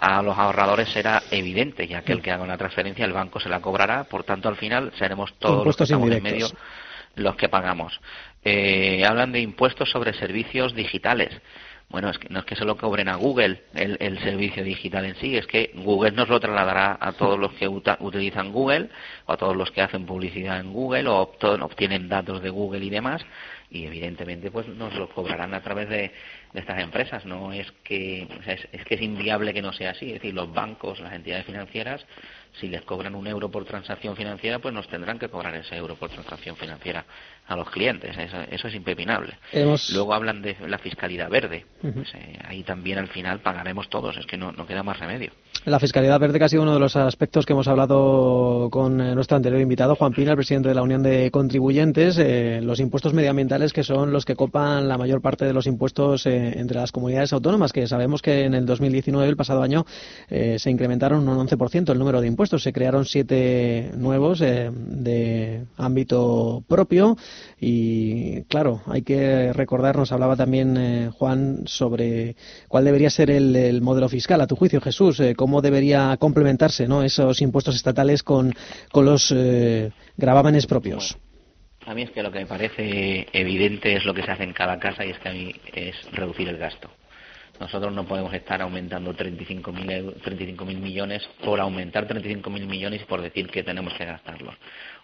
a 0.01 0.23
los 0.23 0.39
ahorradores 0.39 0.89
será 0.91 1.23
evidente, 1.31 1.87
ya 1.89 2.03
que 2.03 2.13
el 2.13 2.23
que 2.23 2.31
haga 2.31 2.45
una 2.45 2.57
transferencia 2.57 3.05
el 3.05 3.13
banco 3.13 3.41
se 3.41 3.49
la 3.49 3.61
cobrará, 3.61 4.05
por 4.05 4.25
tanto 4.25 4.49
al 4.49 4.57
final 4.57 4.93
seremos 4.99 5.35
todos 5.39 5.65
los 5.67 5.77
que 5.89 5.95
en 6.17 6.23
medio 6.23 6.47
los 7.17 7.37
que 7.37 7.49
pagamos. 7.49 8.01
Eh, 8.45 9.05
hablan 9.05 9.33
de 9.33 9.41
impuestos 9.41 9.91
sobre 9.91 10.13
servicios 10.15 10.75
digitales. 10.75 11.31
Bueno, 11.91 12.11
es 12.11 12.19
que 12.19 12.29
no 12.29 12.41
es 12.41 12.45
que 12.45 12.55
se 12.55 12.67
lo 12.67 12.77
cobren 12.77 13.09
a 13.09 13.17
Google 13.17 13.63
el, 13.75 13.97
el 13.99 14.19
servicio 14.21 14.63
digital 14.63 15.07
en 15.07 15.17
sí, 15.17 15.39
es 15.39 15.47
que 15.47 15.71
Google 15.75 16.13
nos 16.13 16.29
lo 16.29 16.39
trasladará 16.39 16.99
a 17.01 17.13
todos 17.13 17.39
los 17.39 17.53
que 17.55 17.67
uta- 17.67 17.97
utilizan 18.01 18.53
Google 18.53 18.91
o 19.25 19.33
a 19.33 19.37
todos 19.39 19.57
los 19.57 19.71
que 19.71 19.81
hacen 19.81 20.05
publicidad 20.05 20.61
en 20.61 20.71
Google 20.75 21.09
o 21.09 21.17
obto- 21.23 21.59
obtienen 21.65 22.07
datos 22.11 22.43
de 22.43 22.51
Google 22.51 22.85
y 22.85 22.91
demás 22.91 23.23
y 23.71 23.87
evidentemente 23.87 24.51
pues 24.51 24.69
nos 24.69 24.93
lo 24.95 25.09
cobrarán 25.09 25.55
a 25.55 25.63
través 25.63 25.89
de, 25.89 26.13
de 26.53 26.61
estas 26.61 26.81
empresas. 26.81 27.25
No 27.25 27.53
es 27.53 27.71
que 27.85 28.27
o 28.41 28.43
sea, 28.43 28.55
es, 28.55 28.69
es 28.73 28.85
que 28.85 28.95
es 28.95 29.03
inviable 29.03 29.55
que 29.55 29.63
no 29.63 29.73
sea 29.73 29.91
así. 29.91 30.07
Es 30.07 30.15
decir, 30.15 30.35
los 30.35 30.53
bancos, 30.53 31.01
las 31.01 31.13
entidades 31.13 31.47
financieras, 31.47 32.05
si 32.61 32.69
les 32.69 32.83
cobran 32.83 33.15
un 33.15 33.27
euro 33.27 33.51
por 33.51 33.65
transacción 33.65 34.17
financiera, 34.17 34.59
pues 34.59 34.75
nos 34.75 34.89
tendrán 34.89 35.19
que 35.19 35.29
cobrar 35.29 35.55
ese 35.55 35.77
euro 35.77 35.97
por 35.97 36.11
transacción 36.11 36.57
financiera 36.57 37.05
a 37.49 37.57
los 37.57 37.71
clientes. 37.71 38.17
Eso, 38.17 38.37
eso 38.51 38.69
es 38.69 38.75
impepinable. 38.75 39.35
Hemos- 39.53 39.91
Luego 39.93 40.13
hablan 40.15 40.43
de 40.43 40.55
la 40.69 40.79
fiscalidad 40.79 41.31
verde. 41.31 41.65
Pues, 41.81 42.15
eh, 42.15 42.39
ahí 42.47 42.63
también 42.63 42.99
al 42.99 43.09
final 43.09 43.41
pagaremos 43.41 43.89
todos. 43.89 44.17
Es 44.19 44.27
que 44.27 44.37
no, 44.37 44.53
no 44.53 44.67
queda 44.67 44.83
más 44.83 44.99
remedio. 45.01 45.31
La 45.65 45.81
fiscalidad 45.81 46.21
verde 46.21 46.39
que 46.39 46.45
ha 46.45 46.49
sido 46.49 46.63
uno 46.63 46.75
de 46.75 46.81
los 46.81 46.95
aspectos 46.95 47.45
que 47.47 47.53
hemos 47.55 47.67
hablado 47.69 48.69
con 48.71 49.01
eh, 49.01 49.15
nuestro 49.15 49.37
anterior 49.37 49.61
invitado, 49.61 49.97
Juan 49.97 50.13
Pina, 50.13 50.31
el 50.33 50.37
presidente 50.37 50.69
de 50.69 50.75
la 50.75 50.83
Unión 50.83 51.03
de 51.03 51.31
Contribuyentes, 51.31 52.17
eh, 52.19 52.61
los 52.63 52.81
impuestos 52.81 53.13
medioambientales 53.15 53.73
que 53.73 53.83
son 53.83 54.13
los 54.13 54.25
que 54.25 54.37
copan 54.37 54.87
la 54.89 54.99
mayor 54.99 55.21
parte 55.21 55.45
de 55.47 55.53
los 55.53 55.67
impuestos 55.67 56.27
eh, 56.27 56.59
entre 56.59 56.79
las 56.79 56.93
comunidades 56.93 57.33
autónomas, 57.33 57.73
que 57.73 57.87
sabemos 57.87 58.23
que 58.23 58.45
en 58.45 58.55
el 58.55 58.67
2019, 58.67 59.29
el 59.29 59.37
pasado 59.37 59.63
año, 59.63 59.85
eh, 60.29 60.59
se 60.59 60.71
incrementaron 60.71 61.29
un 61.29 61.39
11% 61.49 61.93
el 61.93 61.99
número 61.99 62.21
de 62.21 62.27
impuestos, 62.29 62.63
se 62.63 62.73
crearon 62.73 63.05
siete 63.05 63.91
nuevos 63.97 64.41
eh, 64.41 64.71
de 64.73 65.65
ámbito 65.77 66.63
propio 66.69 67.17
y, 67.61 68.43
claro, 68.45 68.83
hay 68.87 69.03
que 69.03 69.53
recordar, 69.53 69.97
nos 69.97 70.13
hablaba 70.13 70.37
también 70.37 70.77
eh, 70.77 71.11
Juan 71.13 71.63
sobre 71.67 72.37
cuál 72.69 72.85
debería 72.85 73.11
ser 73.11 73.31
el, 73.31 73.55
el 73.57 73.81
modelo 73.83 74.09
fiscal, 74.09 74.41
a 74.41 74.47
tu 74.47 74.57
juicio, 74.57 74.81
Jesús, 74.81 75.21
eh, 75.21 75.35
cómo 75.35 75.61
debería 75.61 76.17
complementarse 76.19 76.87
¿no? 76.87 77.03
esos 77.03 77.41
impuestos 77.43 77.75
estatales 77.77 78.23
con, 78.23 78.55
con 78.93 79.05
los 79.05 79.33
eh, 79.35 79.91
gravámenes 80.17 80.67
propios. 80.67 81.17
A 81.87 81.95
mí 81.95 82.03
es 82.03 82.11
que 82.11 82.23
lo 82.23 82.31
que 82.31 82.41
me 82.41 82.47
parece 82.47 83.27
evidente 83.33 83.97
es 83.97 84.05
lo 84.05 84.13
que 84.13 84.23
se 84.23 84.31
hace 84.31 84.45
en 84.45 84.53
cada 84.53 84.79
casa 84.79 85.07
y 85.07 85.11
es 85.11 85.19
que 85.19 85.29
a 85.29 85.33
mí 85.33 85.55
es 85.75 85.95
reducir 86.13 86.49
el 86.49 86.59
gasto. 86.59 86.91
Nosotros 87.61 87.93
no 87.93 88.07
podemos 88.07 88.33
estar 88.35 88.63
aumentando 88.63 89.13
35.000 89.15 89.91
eu- 89.91 90.15
35.000 90.23 90.79
millones 90.79 91.23
por 91.45 91.59
aumentar 91.59 92.07
35.000 92.07 92.67
millones 92.67 93.03
y 93.03 93.05
por 93.05 93.21
decir 93.21 93.49
que 93.49 93.65
tenemos 93.65 93.95
que 93.95 94.05
gastarlos. 94.05 94.55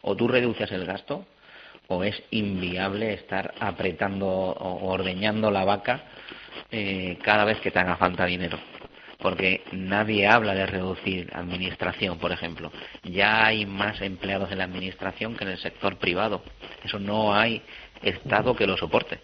O 0.02 0.14
tú 0.14 0.28
reduces 0.28 0.70
el 0.70 0.84
gasto 0.84 1.26
o 1.88 2.04
es 2.04 2.22
inviable 2.30 3.12
estar 3.12 3.54
apretando 3.60 4.26
o 4.26 4.86
ordeñando 4.90 5.50
la 5.50 5.64
vaca 5.64 6.04
eh, 6.70 7.18
cada 7.22 7.44
vez 7.44 7.60
que 7.60 7.70
te 7.70 7.78
haga 7.78 7.96
falta 7.96 8.24
dinero. 8.26 8.58
Porque 9.18 9.62
nadie 9.72 10.26
habla 10.26 10.54
de 10.54 10.66
reducir 10.66 11.30
administración, 11.34 12.18
por 12.18 12.32
ejemplo. 12.32 12.70
Ya 13.04 13.46
hay 13.46 13.64
más 13.64 14.00
empleados 14.02 14.50
en 14.52 14.58
la 14.58 14.64
administración 14.64 15.34
que 15.34 15.44
en 15.44 15.50
el 15.50 15.58
sector 15.58 15.96
privado. 15.96 16.42
Eso 16.84 16.98
no 16.98 17.34
hay 17.34 17.62
Estado 18.02 18.54
que 18.54 18.66
lo 18.66 18.76
soporte. 18.76 19.20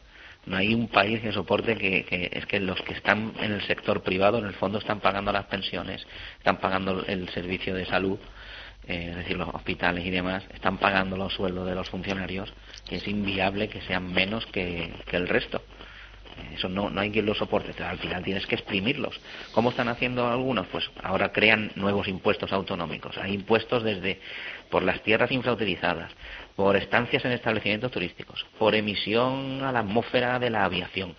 No 0.46 0.56
hay 0.56 0.72
un 0.72 0.88
país 0.88 1.20
que 1.20 1.32
soporte 1.32 1.76
que, 1.76 2.04
que 2.04 2.30
es 2.32 2.46
que 2.46 2.60
los 2.60 2.80
que 2.82 2.94
están 2.94 3.34
en 3.40 3.52
el 3.52 3.62
sector 3.66 4.02
privado 4.02 4.38
en 4.38 4.46
el 4.46 4.54
fondo 4.54 4.78
están 4.78 5.00
pagando 5.00 5.32
las 5.32 5.44
pensiones, 5.46 6.06
están 6.38 6.56
pagando 6.58 7.04
el 7.06 7.28
servicio 7.28 7.74
de 7.74 7.84
salud, 7.84 8.18
eh, 8.86 9.08
es 9.10 9.16
decir, 9.16 9.36
los 9.36 9.48
hospitales 9.48 10.04
y 10.04 10.10
demás, 10.10 10.44
están 10.54 10.78
pagando 10.78 11.16
los 11.16 11.34
sueldos 11.34 11.66
de 11.66 11.74
los 11.74 11.88
funcionarios, 11.88 12.52
que 12.88 12.96
es 12.96 13.08
inviable 13.08 13.68
que 13.68 13.80
sean 13.82 14.12
menos 14.12 14.46
que, 14.46 14.92
que 15.06 15.16
el 15.16 15.28
resto. 15.28 15.62
Eso 16.54 16.68
no, 16.68 16.90
no 16.90 17.00
hay 17.00 17.10
quien 17.10 17.26
lo 17.26 17.34
soporte, 17.34 17.82
al 17.82 17.98
final 17.98 18.22
tienes 18.22 18.46
que 18.46 18.54
exprimirlos. 18.54 19.20
¿Cómo 19.52 19.70
están 19.70 19.88
haciendo 19.88 20.26
algunos? 20.28 20.66
Pues 20.68 20.90
ahora 21.02 21.32
crean 21.32 21.70
nuevos 21.74 22.08
impuestos 22.08 22.52
autonómicos. 22.52 23.18
Hay 23.18 23.34
impuestos 23.34 23.82
desde 23.82 24.20
por 24.70 24.82
las 24.82 25.02
tierras 25.02 25.30
infrautilizadas, 25.30 26.12
por 26.56 26.76
estancias 26.76 27.24
en 27.24 27.32
establecimientos 27.32 27.90
turísticos, 27.90 28.46
por 28.58 28.74
emisión 28.74 29.62
a 29.62 29.72
la 29.72 29.80
atmósfera 29.80 30.38
de 30.38 30.50
la 30.50 30.64
aviación, 30.64 31.14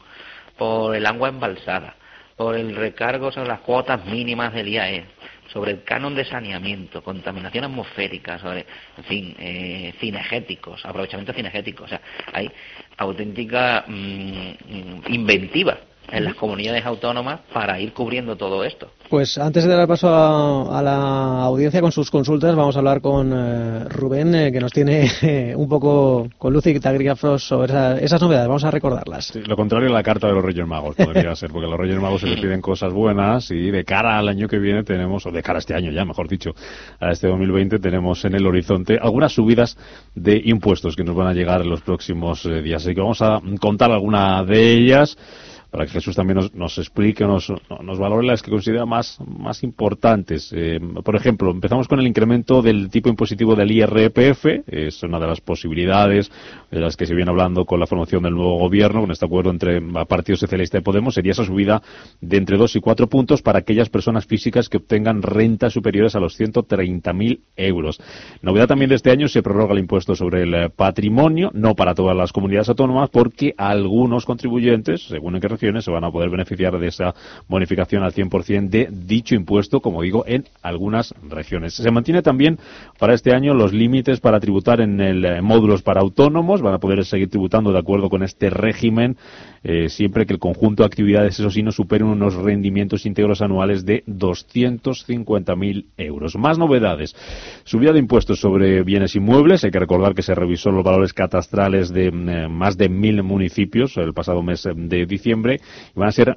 por 0.57 0.95
el 0.95 1.05
agua 1.05 1.29
embalsada, 1.29 1.95
por 2.35 2.55
el 2.55 2.75
recargo 2.75 3.31
sobre 3.31 3.49
las 3.49 3.61
cuotas 3.61 4.05
mínimas 4.05 4.53
del 4.53 4.69
IAE, 4.69 5.05
sobre 5.51 5.71
el 5.71 5.83
canon 5.83 6.15
de 6.15 6.25
saneamiento, 6.25 7.03
contaminación 7.03 7.65
atmosférica, 7.65 8.39
sobre, 8.39 8.65
en 8.97 9.03
fin, 9.03 9.35
eh, 9.39 9.93
cinegéticos, 9.99 10.85
aprovechamiento 10.85 11.33
cinegético. 11.33 11.83
O 11.83 11.87
sea, 11.87 12.01
hay 12.33 12.49
auténtica 12.97 13.85
mm, 13.87 15.13
inventiva 15.13 15.90
en 16.11 16.25
las 16.25 16.35
comunidades 16.35 16.85
autónomas 16.85 17.39
para 17.53 17.79
ir 17.79 17.93
cubriendo 17.93 18.35
todo 18.35 18.63
esto. 18.63 18.87
Pues 19.09 19.37
antes 19.37 19.65
de 19.65 19.75
dar 19.75 19.87
paso 19.89 20.07
a, 20.09 20.79
a 20.79 20.81
la 20.81 21.41
audiencia 21.43 21.81
con 21.81 21.91
sus 21.91 22.09
consultas, 22.09 22.55
vamos 22.55 22.75
a 22.75 22.79
hablar 22.79 23.01
con 23.01 23.31
eh, 23.33 23.83
Rubén, 23.89 24.33
eh, 24.35 24.51
que 24.53 24.59
nos 24.61 24.71
tiene 24.71 25.09
eh, 25.21 25.53
un 25.55 25.67
poco 25.69 26.27
con 26.37 26.53
luz 26.53 26.65
y 26.67 26.79
taquígrafos 26.79 27.43
sobre 27.43 27.71
esa- 27.73 27.97
esas 27.99 28.21
novedades. 28.21 28.47
Vamos 28.47 28.63
a 28.63 28.71
recordarlas. 28.71 29.33
Lo 29.35 29.55
contrario 29.57 29.89
a 29.89 29.93
la 29.93 30.03
carta 30.03 30.27
de 30.27 30.33
los 30.33 30.43
Reyes 30.43 30.65
Magos 30.65 30.95
podría 30.95 31.35
ser, 31.35 31.49
porque 31.51 31.65
a 31.67 31.69
los 31.69 31.79
Reyes 31.79 31.99
Magos 31.99 32.21
se 32.21 32.27
les 32.27 32.39
piden 32.41 32.61
cosas 32.61 32.93
buenas 32.93 33.51
y 33.51 33.69
de 33.69 33.83
cara 33.83 34.17
al 34.17 34.29
año 34.29 34.47
que 34.47 34.59
viene 34.59 34.83
tenemos, 34.83 35.25
o 35.25 35.31
de 35.31 35.41
cara 35.43 35.57
a 35.57 35.59
este 35.59 35.75
año 35.75 35.91
ya, 35.91 36.05
mejor 36.05 36.27
dicho, 36.29 36.51
a 36.99 37.11
este 37.11 37.27
2020 37.27 37.79
tenemos 37.79 38.23
en 38.25 38.35
el 38.35 38.45
horizonte 38.45 38.97
algunas 39.01 39.33
subidas 39.33 39.77
de 40.15 40.41
impuestos 40.45 40.95
que 40.95 41.03
nos 41.03 41.15
van 41.15 41.27
a 41.27 41.33
llegar 41.33 41.61
en 41.61 41.69
los 41.69 41.81
próximos 41.81 42.45
eh, 42.45 42.61
días. 42.61 42.81
Así 42.83 42.93
que 42.95 43.01
vamos 43.01 43.21
a 43.21 43.41
contar 43.59 43.91
alguna 43.91 44.43
de 44.45 44.71
ellas 44.73 45.17
para 45.72 45.85
que 45.85 45.91
Jesús 45.93 46.15
también 46.15 46.38
nos, 46.38 46.53
nos 46.53 46.77
explique 46.77 47.23
nos, 47.23 47.52
nos 47.81 47.98
valore 47.98 48.27
las 48.27 48.41
que 48.41 48.52
considera 48.52 48.85
más, 48.85 49.19
importantes. 49.64 50.52
Eh, 50.56 50.80
por 51.03 51.15
ejemplo, 51.15 51.52
empezamos 51.52 51.88
con 51.88 51.99
el 51.99 52.07
incremento 52.07 52.61
del 52.61 52.89
tipo 52.89 53.10
impositivo 53.10 53.56
del 53.56 53.72
IRPF, 53.72 54.45
es 54.68 55.02
una 55.03 55.19
de 55.19 55.27
las 55.27 55.41
posibilidades 55.41 56.31
de 56.69 56.80
las 56.80 56.98
que 56.98 57.06
se 57.06 57.15
viene 57.15 57.31
hablando 57.31 57.65
con 57.65 57.80
la 57.80 57.88
formación 57.88 58.23
del 58.23 58.34
nuevo 58.34 58.57
gobierno, 58.57 59.02
con 59.02 59.11
este 59.11 59.26
acuerdo 59.26 59.49
entre 59.49 59.77
el 59.77 59.91
Partido 60.07 60.38
Socialista 60.38 60.77
y 60.77 60.81
Podemos, 60.81 61.14
sería 61.14 61.31
esa 61.31 61.45
subida 61.45 61.81
de 62.19 62.38
entre 62.38 62.57
2 62.57 62.76
y 62.76 62.80
4 62.81 63.07
puntos 63.07 63.41
para 63.41 63.60
aquellas 63.60 63.89
personas 63.89 64.26
físicas 64.26 64.68
que 64.68 64.77
obtengan 64.77 65.22
rentas 65.22 65.73
superiores 65.73 66.15
a 66.15 66.19
los 66.19 66.39
130.000 66.39 67.39
euros. 67.56 68.02
Novedad 68.41 68.68
también 68.68 68.89
de 68.89 68.95
este 68.95 69.11
año, 69.11 69.27
se 69.27 69.41
prorroga 69.41 69.73
el 69.73 69.80
impuesto 69.80 70.15
sobre 70.15 70.43
el 70.43 70.53
eh, 70.53 70.69
patrimonio, 70.69 71.52
no 71.53 71.76
para 71.76 71.93
todas 71.93 72.15
las 72.15 72.34
comunidades 72.34 72.69
autónomas, 72.69 73.10
porque 73.10 73.53
algunos 73.57 74.26
contribuyentes, 74.26 75.03
según 75.07 75.35
en 75.35 75.41
qué 75.41 75.48
se 75.81 75.91
van 75.91 76.03
a 76.03 76.11
poder 76.11 76.29
beneficiar 76.29 76.77
de 76.77 76.88
esa 76.88 77.13
bonificación 77.47 78.03
al 78.03 78.13
100% 78.13 78.69
de 78.69 78.89
dicho 78.91 79.35
impuesto, 79.35 79.79
como 79.79 80.01
digo, 80.01 80.23
en 80.25 80.45
algunas 80.63 81.13
regiones. 81.29 81.75
Se 81.75 81.91
mantiene 81.91 82.21
también 82.23 82.57
para 82.97 83.13
este 83.13 83.33
año 83.33 83.53
los 83.53 83.71
límites 83.71 84.19
para 84.19 84.39
tributar 84.39 84.81
en 84.81 84.99
el 84.99 85.23
eh, 85.23 85.41
módulos 85.41 85.83
para 85.83 86.01
autónomos, 86.01 86.61
van 86.61 86.73
a 86.73 86.79
poder 86.79 87.05
seguir 87.05 87.29
tributando 87.29 87.71
de 87.71 87.79
acuerdo 87.79 88.09
con 88.09 88.23
este 88.23 88.49
régimen 88.49 89.17
eh, 89.63 89.89
siempre 89.89 90.25
que 90.25 90.33
el 90.33 90.39
conjunto 90.39 90.83
de 90.83 90.88
actividades, 90.88 91.39
eso 91.39 91.49
sí, 91.51 91.61
no 91.61 91.71
superen 91.71 92.07
unos 92.07 92.35
rendimientos 92.35 93.05
íntegros 93.05 93.41
anuales 93.41 93.85
de 93.85 94.03
250.000 94.05 95.85
euros. 95.97 96.35
Más 96.35 96.57
novedades. 96.57 97.15
Subida 97.63 97.93
de 97.93 97.99
impuestos 97.99 98.39
sobre 98.39 98.83
bienes 98.83 99.15
inmuebles. 99.15 99.63
Hay 99.63 99.71
que 99.71 99.79
recordar 99.79 100.15
que 100.15 100.23
se 100.23 100.33
revisó 100.33 100.71
los 100.71 100.83
valores 100.83 101.13
catastrales 101.13 101.93
de 101.93 102.07
eh, 102.07 102.47
más 102.49 102.77
de 102.77 102.89
mil 102.89 103.21
municipios 103.23 103.97
el 103.97 104.13
pasado 104.13 104.41
mes 104.41 104.67
de 104.75 105.05
diciembre 105.05 105.59
y 105.95 105.99
van 105.99 106.09
a 106.09 106.11
ser 106.11 106.35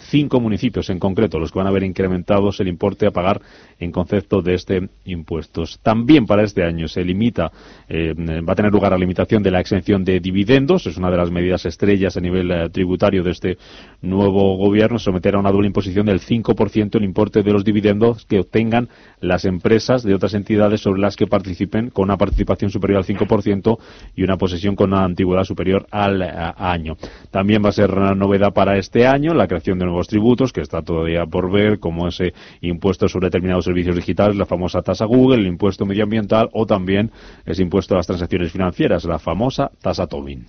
1.005 0.00 0.40
municipios 0.40 0.90
en 0.90 0.98
concreto 0.98 1.38
los 1.38 1.52
que 1.52 1.58
van 1.58 1.68
a 1.68 1.70
ver 1.70 1.82
incrementados 1.82 2.60
el 2.60 2.68
importe 2.68 3.06
a 3.06 3.10
pagar 3.10 3.40
en 3.78 3.92
concepto 3.92 4.42
de 4.42 4.54
este 4.54 4.88
impuesto. 5.04 5.64
También 5.82 6.26
para 6.26 6.42
este 6.42 6.64
año 6.64 6.88
se 6.88 7.04
limita, 7.04 7.50
eh, 7.88 8.14
va 8.16 8.52
a 8.52 8.56
tener 8.56 8.72
lugar 8.72 8.92
la 8.92 8.98
limitación 8.98 9.42
de 9.42 9.50
la 9.50 9.60
exención 9.60 10.04
de 10.04 10.20
dividendos. 10.20 10.86
Es 10.86 10.96
una 10.96 11.10
de 11.10 11.16
las 11.16 11.30
medidas 11.30 11.66
estrellas 11.66 12.16
a 12.16 12.20
nivel 12.20 12.50
eh, 12.50 12.68
tributario 12.70 13.22
de 13.22 13.30
este 13.30 13.58
nuevo 14.02 14.56
gobierno. 14.56 14.98
Someter 14.98 15.34
a 15.34 15.38
una 15.38 15.52
doble 15.52 15.66
imposición 15.66 16.06
del 16.06 16.20
5% 16.20 16.96
el 16.96 17.04
importe 17.04 17.42
de 17.42 17.52
los 17.52 17.64
dividendos 17.64 18.24
que 18.26 18.40
obtengan 18.40 18.88
las 19.20 19.44
empresas 19.44 20.02
de 20.02 20.14
otras 20.14 20.34
entidades 20.34 20.80
sobre 20.80 21.00
las 21.00 21.16
que 21.16 21.26
participen 21.26 21.90
con 21.90 22.04
una 22.04 22.16
participación 22.16 22.70
superior 22.70 22.98
al 22.98 23.04
5% 23.04 23.78
y 24.16 24.22
una 24.22 24.36
posesión 24.36 24.76
con 24.76 24.92
una 24.92 25.04
antigüedad 25.04 25.44
superior 25.44 25.86
al 25.90 26.22
eh, 26.22 26.30
año. 26.56 26.96
También 27.30 27.62
va 27.64 27.70
a 27.70 27.72
ser 27.72 27.90
una 27.92 28.14
novedad 28.14 28.52
para 28.52 28.76
este 28.78 29.06
año 29.06 29.34
la 29.34 29.46
creación 29.46 29.78
de 29.78 29.86
nuevos 29.90 30.08
tributos, 30.08 30.52
que 30.52 30.60
está 30.60 30.82
todavía 30.82 31.26
por 31.26 31.50
ver, 31.50 31.78
como 31.78 32.08
ese 32.08 32.32
impuesto 32.60 33.08
sobre 33.08 33.26
determinados 33.26 33.64
servicios 33.64 33.96
digitales, 33.96 34.36
la 34.36 34.46
famosa 34.46 34.82
tasa 34.82 35.04
Google, 35.04 35.40
el 35.40 35.46
impuesto 35.46 35.84
medioambiental 35.84 36.48
o 36.52 36.66
también 36.66 37.10
ese 37.44 37.62
impuesto 37.62 37.94
a 37.94 37.98
las 37.98 38.06
transacciones 38.06 38.52
financieras, 38.52 39.04
la 39.04 39.18
famosa 39.18 39.70
tasa 39.80 40.06
Tobin. 40.06 40.46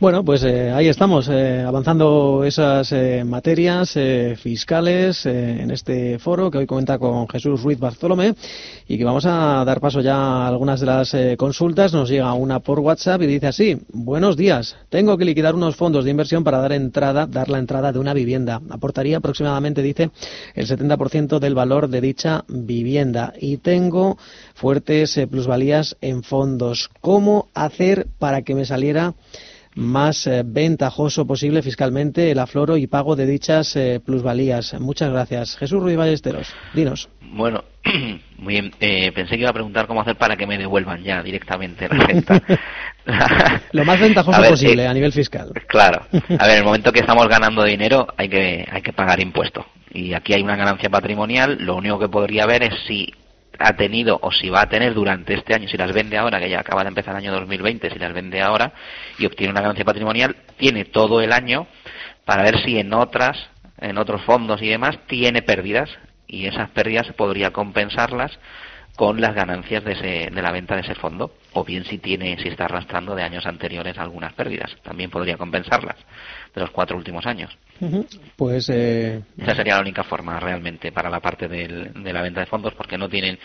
Bueno, 0.00 0.24
pues 0.24 0.42
eh, 0.42 0.72
ahí 0.72 0.88
estamos, 0.88 1.28
eh, 1.28 1.62
avanzando 1.64 2.42
esas 2.44 2.90
eh, 2.90 3.22
materias 3.24 3.96
fiscales 4.36 5.24
en 5.24 5.70
este 5.70 6.18
foro 6.18 6.50
que 6.50 6.58
hoy 6.58 6.66
comenta 6.66 6.98
con 6.98 7.28
Jesús 7.28 7.62
Ruiz 7.62 7.78
Bartolomé 7.78 8.34
y 8.88 8.98
que 8.98 9.04
vamos 9.04 9.24
a 9.24 9.64
dar 9.64 9.80
paso 9.80 10.00
ya 10.00 10.16
a 10.16 10.48
algunas 10.48 10.80
de 10.80 10.86
las 10.86 11.16
consultas. 11.38 11.92
Nos 11.92 12.10
llega 12.10 12.32
una 12.32 12.58
por 12.58 12.80
WhatsApp 12.80 13.22
y 13.22 13.26
dice 13.26 13.46
así, 13.46 13.78
buenos 13.92 14.36
días, 14.36 14.76
tengo 14.88 15.16
que 15.16 15.24
liquidar 15.24 15.54
unos 15.54 15.76
fondos 15.76 16.04
de 16.04 16.10
inversión 16.10 16.42
para 16.42 16.58
dar 16.58 16.72
entrada, 16.72 17.26
dar 17.26 17.48
la 17.48 17.58
entrada 17.58 17.92
de 17.92 18.00
una 18.00 18.14
vivienda. 18.14 18.60
Aportaría 18.70 19.18
aproximadamente, 19.18 19.80
dice, 19.80 20.10
el 20.56 20.66
70% 20.66 21.38
del 21.38 21.54
valor 21.54 21.86
de 21.88 22.00
dicha 22.00 22.44
vivienda 22.48 23.32
y 23.40 23.58
tengo 23.58 24.18
fuertes 24.54 25.20
plusvalías 25.30 25.96
en 26.00 26.24
fondos. 26.24 26.90
¿Cómo 27.00 27.48
hacer 27.54 28.08
para 28.18 28.42
que 28.42 28.56
me 28.56 28.64
saliera 28.64 29.14
más 29.74 30.26
eh, 30.26 30.42
ventajoso 30.44 31.26
posible 31.26 31.62
fiscalmente 31.62 32.30
el 32.30 32.38
afloro 32.38 32.76
y 32.76 32.86
pago 32.86 33.16
de 33.16 33.26
dichas 33.26 33.74
eh, 33.76 34.00
plusvalías. 34.04 34.74
Muchas 34.80 35.10
gracias. 35.10 35.56
Jesús 35.56 35.82
Ruiz 35.82 35.96
Ballesteros, 35.96 36.54
dinos. 36.74 37.08
Bueno, 37.20 37.64
muy 38.38 38.54
bien. 38.54 38.72
Eh, 38.80 39.10
pensé 39.12 39.34
que 39.34 39.40
iba 39.40 39.50
a 39.50 39.54
preguntar 39.54 39.86
cómo 39.86 40.00
hacer 40.00 40.16
para 40.16 40.36
que 40.36 40.46
me 40.46 40.58
devuelvan 40.58 41.02
ya 41.02 41.22
directamente 41.22 41.88
la 41.88 42.06
renta. 42.06 42.42
Lo 43.72 43.84
más 43.84 44.00
ventajoso 44.00 44.40
posible 44.42 44.86
a 44.86 44.94
nivel 44.94 45.12
fiscal. 45.12 45.52
Claro. 45.66 46.06
A 46.12 46.46
ver, 46.46 46.52
en 46.52 46.58
el 46.58 46.64
momento 46.64 46.92
que 46.92 47.00
estamos 47.00 47.26
ganando 47.28 47.64
dinero 47.64 48.06
hay 48.16 48.28
que, 48.28 48.66
hay 48.70 48.82
que 48.82 48.92
pagar 48.92 49.20
impuestos. 49.20 49.66
Y 49.92 50.14
aquí 50.14 50.32
hay 50.32 50.42
una 50.42 50.56
ganancia 50.56 50.90
patrimonial. 50.90 51.58
Lo 51.60 51.76
único 51.76 51.98
que 51.98 52.08
podría 52.08 52.46
ver 52.46 52.64
es 52.64 52.74
si 52.86 53.12
ha 53.58 53.76
tenido 53.76 54.18
o 54.22 54.32
si 54.32 54.48
va 54.48 54.62
a 54.62 54.68
tener 54.68 54.94
durante 54.94 55.34
este 55.34 55.54
año, 55.54 55.68
si 55.68 55.76
las 55.76 55.92
vende 55.92 56.18
ahora, 56.18 56.40
que 56.40 56.50
ya 56.50 56.60
acaba 56.60 56.82
de 56.82 56.88
empezar 56.88 57.14
el 57.14 57.22
año 57.22 57.32
2020, 57.32 57.90
si 57.90 57.98
las 57.98 58.12
vende 58.12 58.40
ahora 58.40 58.72
y 59.18 59.26
obtiene 59.26 59.52
una 59.52 59.60
ganancia 59.60 59.84
patrimonial, 59.84 60.36
tiene 60.56 60.84
todo 60.84 61.20
el 61.20 61.32
año 61.32 61.66
para 62.24 62.42
ver 62.42 62.58
si 62.64 62.78
en 62.78 62.92
otras, 62.92 63.38
en 63.78 63.98
otros 63.98 64.22
fondos 64.22 64.62
y 64.62 64.68
demás, 64.68 64.98
tiene 65.06 65.42
pérdidas 65.42 65.90
y 66.26 66.46
esas 66.46 66.70
pérdidas 66.70 67.12
podría 67.16 67.52
compensarlas 67.52 68.38
con 68.96 69.20
las 69.20 69.34
ganancias 69.34 69.84
de, 69.84 69.92
ese, 69.92 70.30
de 70.30 70.42
la 70.42 70.52
venta 70.52 70.76
de 70.76 70.82
ese 70.82 70.94
fondo 70.94 71.32
o 71.52 71.64
bien 71.64 71.84
si 71.84 71.98
tiene 71.98 72.36
si 72.40 72.48
está 72.48 72.66
arrastrando 72.66 73.14
de 73.14 73.24
años 73.24 73.44
anteriores 73.44 73.98
algunas 73.98 74.32
pérdidas 74.34 74.70
también 74.82 75.10
podría 75.10 75.36
compensarlas 75.36 75.96
de 76.54 76.60
los 76.60 76.70
cuatro 76.70 76.96
últimos 76.96 77.26
años. 77.26 77.56
Pues 78.36 78.70
eh... 78.70 79.20
esa 79.36 79.54
sería 79.54 79.74
la 79.74 79.80
única 79.80 80.04
forma 80.04 80.38
realmente 80.38 80.92
para 80.92 81.10
la 81.10 81.20
parte 81.20 81.48
del, 81.48 81.92
de 81.92 82.12
la 82.12 82.22
venta 82.22 82.40
de 82.40 82.46
fondos 82.46 82.72
porque 82.74 82.96
no 82.96 83.08
tienen 83.08 83.38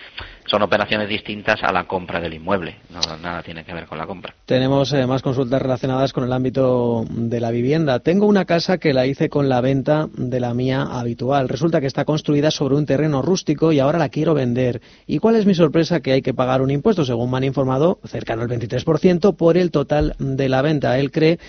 son 0.46 0.62
operaciones 0.62 1.10
distintas 1.10 1.62
a 1.64 1.72
la 1.72 1.86
compra 1.86 2.20
del 2.20 2.36
inmueble. 2.36 2.76
No, 2.90 3.00
nada 3.18 3.44
tiene 3.44 3.64
que 3.64 3.74
ver 3.74 3.86
con 3.86 3.98
la 3.98 4.06
compra. 4.06 4.34
Tenemos 4.46 4.94
eh, 4.94 5.06
más 5.06 5.22
consultas 5.22 5.62
relacionadas 5.62 6.14
con 6.14 6.24
el 6.24 6.34
ámbito 6.34 7.06
de 7.10 7.40
la 7.40 7.52
vivienda. 7.52 8.00
Tengo 8.00 8.26
una 8.26 8.46
casa 8.46 8.78
que 8.78 8.94
la 8.94 9.06
hice 9.06 9.30
con 9.30 9.50
la 9.50 9.62
venta 9.62 10.08
de 10.16 10.40
la 10.40 10.54
mía 10.54 10.84
habitual. 10.84 11.50
Resulta 11.50 11.82
que 11.82 11.88
está 11.88 12.06
construida 12.06 12.52
sobre 12.52 12.76
un 12.76 12.86
terreno 12.86 13.22
rústico 13.22 13.72
y 13.72 13.80
ahora 13.80 14.00
la 14.00 14.10
quiero 14.10 14.34
vender. 14.34 14.82
Y 15.06 15.20
cuál 15.20 15.36
es 15.36 15.46
mi 15.46 15.54
sorpresa 15.54 16.00
que 16.02 16.14
hay 16.14 16.22
que 16.22 16.34
pagar 16.34 16.62
un 16.62 16.72
impuesto 16.72 17.06
según 17.06 17.32
me 17.32 17.38
han 17.38 17.44
informado 17.44 18.00
cercano 18.06 18.42
al 18.42 18.50
23% 18.50 19.36
por 19.36 19.58
el 19.58 19.72
total 19.72 20.16
de 20.20 20.50
la 20.50 20.62
venta. 20.62 20.98
Él 20.98 21.12
cree 21.12 21.40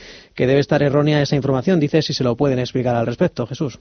que 0.40 0.46
debe 0.46 0.60
estar 0.60 0.82
errónea 0.82 1.20
esa 1.20 1.36
información 1.36 1.78
dice 1.78 2.00
si 2.00 2.14
se 2.14 2.24
lo 2.24 2.34
pueden 2.34 2.58
explicar 2.58 2.96
al 2.96 3.04
respecto, 3.04 3.46
Jesús. 3.46 3.78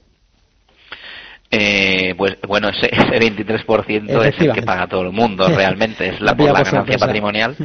Eh, 1.50 2.14
pues 2.18 2.36
bueno, 2.46 2.68
ese, 2.68 2.90
23% 2.90 4.26
es 4.26 4.38
el 4.38 4.52
que 4.52 4.60
paga 4.60 4.86
todo 4.86 5.00
el 5.00 5.10
mundo 5.10 5.48
realmente, 5.56 6.08
es 6.08 6.20
la, 6.20 6.36
por 6.36 6.52
la 6.52 6.62
ganancia 6.62 6.98
patrimonial. 6.98 7.56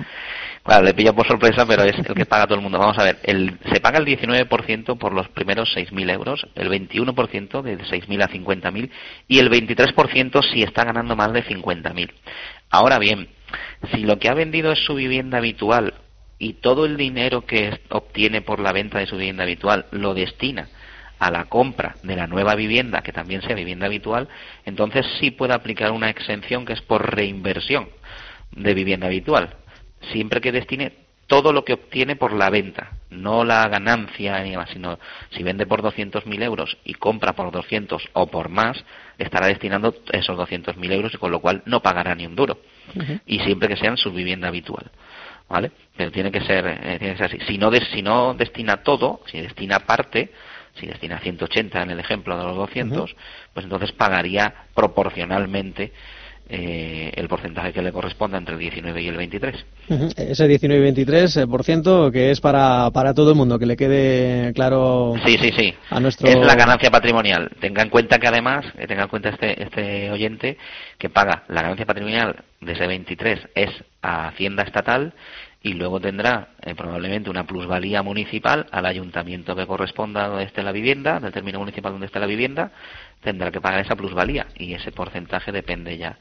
Claro, 0.64 0.86
le 0.86 0.94
pilla 0.94 1.12
por 1.12 1.28
sorpresa, 1.28 1.66
pero 1.66 1.84
es 1.84 1.94
el 1.98 2.16
que 2.16 2.26
paga 2.26 2.46
todo 2.46 2.56
el 2.56 2.62
mundo. 2.62 2.80
Vamos 2.80 2.98
a 2.98 3.04
ver, 3.04 3.18
el, 3.24 3.60
se 3.70 3.82
paga 3.82 4.00
el 4.00 4.06
19% 4.06 4.98
por 4.98 5.12
los 5.12 5.28
primeros 5.28 5.76
6.000 5.76 6.12
euros, 6.14 6.48
el 6.56 6.70
21% 6.70 7.64
de 7.64 7.78
6.000 7.78 8.24
a 8.24 8.30
50.000 8.30 8.90
y 9.28 9.40
el 9.40 9.52
23% 9.52 10.54
si 10.54 10.64
está 10.64 10.86
ganando 10.86 11.18
más 11.18 11.34
de 11.34 11.44
50.000. 11.44 12.12
Ahora 12.70 12.98
bien, 12.98 13.28
si 13.94 14.04
lo 14.04 14.20
que 14.20 14.30
ha 14.30 14.34
vendido 14.34 14.72
es 14.72 14.80
su 14.86 14.96
vivienda 14.96 15.40
habitual 15.40 15.96
y 16.38 16.53
todo 16.53 16.86
el 16.86 16.98
dinero 16.98 17.45
que 17.45 17.80
obtiene 17.90 18.41
por 18.41 18.60
la 18.60 18.72
venta 18.72 18.99
de 18.99 19.07
su 19.07 19.18
vivienda 19.18 19.44
habitual 19.44 19.86
lo 19.91 20.14
destina 20.14 20.68
a 21.20 21.32
la 21.32 21.45
compra 21.45 21.95
de 22.03 22.16
la 22.16 22.28
nueva 22.28 22.56
vivienda, 22.56 23.02
que 23.02 23.14
también 23.14 23.41
sea 23.41 23.56
vivienda 23.56 23.86
habitual, 23.86 24.28
entonces 24.66 25.06
sí 25.20 25.32
puede 25.32 25.53
aplicar 25.53 25.91
una 25.91 26.10
exención 26.10 26.66
que 26.66 26.74
es 26.74 26.82
por 26.82 27.16
reinversión 27.16 27.88
de 28.52 28.74
vivienda 28.74 29.07
habitual, 29.07 29.56
siempre 30.12 30.41
que 30.41 30.52
destine 30.52 31.06
todo 31.28 31.52
lo 31.53 31.66
que 31.66 31.74
obtiene 31.74 32.16
por 32.16 32.34
la 32.34 32.49
venta, 32.49 32.91
no 33.10 33.44
la 33.44 33.68
ganancia 33.68 34.40
ni 34.44 34.56
más, 34.56 34.70
sino 34.70 34.99
si 35.32 35.41
vende 35.41 35.66
por 35.66 35.82
200.000 35.82 36.44
euros 36.44 36.78
y 36.84 36.94
compra 36.94 37.34
por 37.34 37.52
200 37.52 38.10
o 38.14 38.28
por 38.28 38.49
más, 38.49 38.84
estará 39.18 39.48
destinando 39.48 39.95
esos 40.12 40.38
200.000 40.38 40.91
euros 40.91 41.14
y 41.14 41.18
con 41.18 41.32
lo 41.32 41.40
cual 41.40 41.64
no 41.66 41.82
pagará 41.82 42.14
ni 42.14 42.28
un 42.28 42.36
duro. 42.36 42.60
Y 43.26 43.40
siempre 43.40 43.70
que 43.70 43.78
sea 43.78 43.90
en 43.90 43.98
su 43.98 44.12
vivienda 44.12 44.49
habitual. 44.49 44.91
¿Vale? 45.50 45.72
Pero 45.96 46.12
tiene 46.12 46.32
que 46.32 46.42
ser, 46.42 46.66
eh, 46.68 46.98
tiene 47.00 47.14
que 47.14 47.18
ser 47.18 47.26
así. 47.28 47.40
Si 47.48 47.58
no, 47.58 47.72
si 47.72 48.02
no 48.02 48.34
destina 48.34 48.84
todo, 48.84 49.22
si 49.28 49.42
destina 49.42 49.80
parte, 49.80 50.32
si 50.80 50.88
destina 50.88 51.20
180 51.20 51.82
en 51.82 51.92
el 51.92 52.00
ejemplo 52.00 52.38
de 52.38 52.44
los 52.44 52.56
200, 52.56 53.16
pues 53.54 53.64
entonces 53.64 53.92
pagaría 53.94 54.54
proporcionalmente 54.74 55.94
eh, 56.48 57.12
el 57.16 57.28
porcentaje 57.28 57.74
que 57.74 57.82
le 57.82 57.92
corresponda 57.92 58.38
entre 58.38 58.54
el 58.54 58.60
19 58.60 59.02
y 59.02 59.08
el 59.08 59.18
23. 59.18 59.66
Ese 60.16 60.48
19 60.48 60.80
y 60.80 60.84
23 60.84 61.38
eh, 61.38 61.48
por 61.48 61.64
ciento 61.64 62.12
que 62.12 62.32
es 62.32 62.40
para, 62.40 62.92
para 62.92 63.14
todo 63.14 63.32
el 63.32 63.36
mundo, 63.36 63.58
que 63.58 63.66
le 63.66 63.76
quede 63.76 64.54
claro 64.54 65.14
sí, 65.26 65.38
sí, 65.38 65.52
sí. 65.58 65.74
a 65.90 66.00
nuestro... 66.00 66.28
Es 66.28 66.38
la 66.38 66.56
ganancia 66.56 66.92
patrimonial. 66.92 67.50
Tenga 67.60 67.82
en 67.82 67.90
cuenta 67.90 68.20
que 68.20 68.28
además, 68.28 68.66
tenga 68.88 69.04
en 69.04 69.10
cuenta 69.10 69.30
este, 69.30 69.64
este 69.64 70.12
oyente, 70.12 70.58
que 70.98 71.10
paga 71.10 71.44
la 71.48 71.62
ganancia 71.62 71.86
patrimonial 71.86 72.44
de 72.62 72.74
ese 72.74 72.88
23 72.88 73.40
es 73.56 73.70
a 74.02 74.28
Hacienda 74.28 74.64
Estatal 74.64 75.14
y 75.66 75.74
luego 75.74 76.00
tendrá 76.00 76.50
eh, 76.62 76.76
probablemente 76.76 77.30
una 77.30 77.46
plusvalía 77.46 78.04
municipal 78.04 78.68
al 78.72 78.86
ayuntamiento 78.86 79.56
que 79.56 79.66
corresponda 79.66 80.28
donde 80.28 80.44
esté 80.44 80.62
la 80.62 80.72
vivienda, 80.72 81.20
del 81.20 81.34
término 81.34 81.58
municipal 81.58 81.92
donde 81.92 82.06
esté 82.06 82.20
la 82.20 82.28
vivienda, 82.28 82.72
tendrá 83.26 83.52
que 83.52 83.60
pagar 83.60 83.82
esa 83.82 83.96
plusvalía 83.96 84.48
y 84.56 84.74
ese 84.74 84.92
porcentaje 84.92 85.52
depende 85.52 85.98
ya 85.98 86.18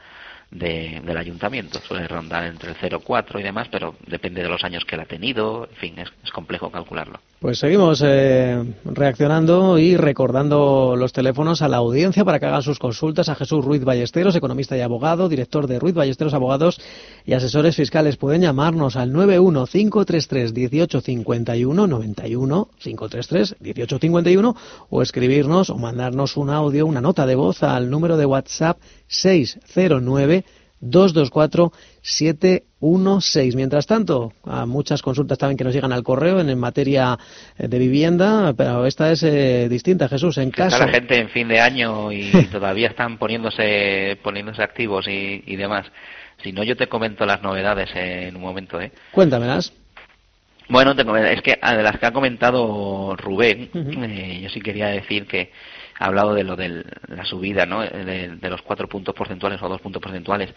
del 0.51 1.17
ayuntamiento. 1.17 1.81
Suele 1.81 2.09
rondar 2.09 2.45
entre 2.45 2.71
el 2.71 2.77
0,4 2.77 3.41
y 3.41 3.43
demás, 3.43 3.69
pero 3.71 3.97
depende 4.07 4.43
de 4.43 4.49
los 4.49 4.65
años 4.65 4.85
que 4.85 4.95
él 4.95 5.03
ha 5.03 5.07
tenido. 5.07 5.69
En 5.71 5.77
fin, 5.77 5.99
es, 5.99 6.11
complejo 6.33 6.71
calcularlo. 6.71 7.21
Pues 7.45 7.59
seguimos 7.59 8.03
eh, 8.03 8.75
reaccionando 8.87 9.79
y 9.79 9.99
recordando 9.99 10.97
los 10.97 11.13
teléfonos 11.13 11.61
a 11.61 11.69
la 11.69 11.77
audiencia 11.77 12.25
para 12.25 12.41
que 12.41 12.47
hagan 12.47 12.63
sus 12.63 12.79
consultas 12.79 13.29
a 13.29 13.35
Jesús 13.35 13.63
Ruiz 13.63 13.85
Ballesteros, 13.85 14.35
economista 14.35 14.79
y 14.79 14.81
abogado, 14.81 15.29
director 15.29 15.67
de 15.67 15.79
Ruiz 15.79 15.95
Ballesteros 15.95 16.33
Abogados 16.33 16.81
y 17.27 17.35
asesores 17.35 17.77
fiscales. 17.77 18.17
Pueden 18.17 18.41
llamarnos 18.41 18.97
al 18.97 19.13
91 19.13 19.67
533 19.67 20.55
1851 20.55 21.87
91 21.87 22.69
533 22.79 23.57
1851 23.61 24.57
o 24.89 25.03
escribirnos 25.03 25.69
o 25.69 25.77
mandarnos 25.77 26.39
un 26.39 26.49
audio, 26.49 26.87
una 26.87 27.03
nota 27.03 27.27
de 27.27 27.35
voz 27.35 27.63
al 27.63 27.91
número 27.91 28.17
de 28.17 28.25
WhatsApp 28.25 28.79
609 29.09 30.47
224 30.81 31.73
716. 32.05 33.57
Mientras 33.57 33.87
tanto, 33.87 34.35
a 34.45 34.67
muchas 34.67 35.01
consultas 35.01 35.39
también 35.39 35.57
que 35.57 35.65
nos 35.65 35.73
llegan 35.73 35.93
al 35.93 36.03
correo 36.03 36.39
en, 36.39 36.59
materia 36.59 37.19
eh, 37.59 37.67
de 37.67 37.79
vivienda, 37.79 38.53
pero 38.55 38.85
esta 38.85 39.11
es 39.11 39.23
eh, 39.23 39.69
distinta, 39.71 40.09
Jesús. 40.09 40.37
En 40.37 40.51
caso... 40.51 40.77
Está 40.77 40.87
la 40.87 40.93
gente 40.93 41.19
en 41.19 41.31
fin 41.31 41.49
de 41.49 41.61
año 41.61 42.13
y 42.13 42.31
todavía 42.53 42.89
están 42.89 43.17
poniéndose, 43.17 44.19
poniéndose 44.23 44.63
activos 44.63 45.09
y, 45.09 45.43
y 45.47 45.57
demás. 45.57 45.87
Si 46.43 46.53
no, 46.53 46.63
yo 46.63 46.77
te 46.77 46.89
comento 46.89 47.25
las 47.25 47.43
novedades 47.43 47.89
en 47.95 48.37
un 48.37 48.43
momento. 48.43 48.79
¿eh? 48.79 48.93
Cuéntamelas. 49.11 49.73
Bueno, 50.69 50.93
es 50.93 51.43
que 51.43 51.59
ah, 51.61 51.77
de 51.77 51.83
las 51.83 51.99
que 51.99 52.07
ha 52.07 52.13
comentado 52.13 53.17
Rubén, 53.17 53.71
eh, 53.75 54.41
yo 54.43 54.49
sí 54.49 54.61
quería 54.61 54.89
decir 54.89 55.27
que 55.27 55.51
ha 55.99 56.07
hablado 56.07 56.35
de 56.35 56.45
lo 56.45 56.57
de 56.57 56.85
la 57.09 57.25
subida, 57.25 57.67
¿no? 57.67 57.81
De, 57.81 58.51
los 58.51 58.63
cuatro 58.63 58.89
puntos 58.89 59.15
porcentuales 59.15 59.63
o 59.63 59.69
dos 59.69 59.81
puntos 59.81 60.03
porcentuales. 60.03 60.53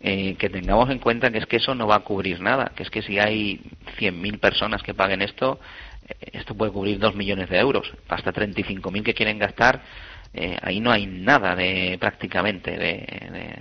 Eh, 0.00 0.36
que 0.38 0.48
tengamos 0.48 0.90
en 0.90 0.98
cuenta 0.98 1.30
que 1.30 1.38
es 1.38 1.46
que 1.46 1.56
eso 1.56 1.74
no 1.74 1.86
va 1.86 1.96
a 1.96 2.00
cubrir 2.00 2.40
nada, 2.40 2.72
que 2.74 2.84
es 2.84 2.90
que 2.90 3.02
si 3.02 3.18
hay 3.18 3.60
100.000 3.98 4.38
personas 4.38 4.82
que 4.82 4.94
paguen 4.94 5.22
esto, 5.22 5.58
eh, 6.08 6.14
esto 6.32 6.54
puede 6.54 6.72
cubrir 6.72 6.98
dos 6.98 7.14
millones 7.14 7.48
de 7.48 7.58
euros, 7.58 7.92
hasta 8.08 8.32
35.000 8.32 9.02
que 9.02 9.14
quieren 9.14 9.38
gastar, 9.38 9.82
ahí 10.62 10.78
no 10.78 10.92
hay 10.92 11.06
nada 11.06 11.56
de 11.56 11.96
prácticamente 11.98 12.70
de, 12.70 13.56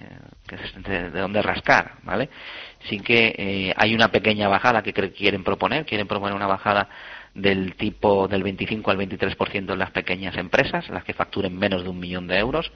de, 0.86 1.10
de, 1.10 1.20
donde 1.20 1.42
rascar, 1.42 1.94
¿vale? 2.04 2.30
sí 2.90 3.00
que 3.00 3.36
eh, 3.38 3.74
hay 3.76 3.94
una 3.94 4.10
pequeña 4.10 4.48
bajada 4.48 4.82
que 4.82 4.94
quieren 4.94 5.44
proponer, 5.44 5.86
quieren 5.86 6.08
proponer 6.08 6.36
una 6.36 6.48
bajada 6.48 6.90
del 7.38 7.76
tipo 7.76 8.28
del 8.28 8.42
25 8.42 8.90
al 8.90 8.98
23% 8.98 9.72
en 9.72 9.80
las 9.80 9.92
pequeñas 9.92 10.36
empresas, 10.38 10.90
las 10.90 11.04
que 11.04 11.14
facturen 11.14 11.58
menos 11.58 11.84
de 11.84 11.90
un 11.90 12.00
millón 12.00 12.28
de 12.28 12.38
euros, 12.40 12.72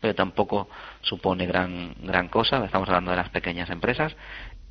pero 0.00 0.14
tampoco 0.14 0.68
supone 1.02 1.46
gran, 1.46 1.94
gran 2.02 2.28
cosa, 2.28 2.64
estamos 2.64 2.88
hablando 2.88 3.10
de 3.10 3.18
las 3.18 3.28
pequeñas 3.28 3.68
empresas. 3.68 4.16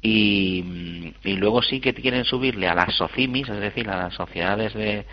Y, 0.01 1.13
luego 1.23 1.61
sí 1.61 1.79
que 1.79 1.93
quieren 1.93 2.23
subirle 2.23 2.67
a 2.67 2.75
las 2.75 2.95
SOCIMIS, 2.95 3.49
es 3.49 3.59
decir, 3.59 3.89
a 3.89 3.97
las 3.97 4.13
sociedades 4.15 4.73
de, 4.73 5.05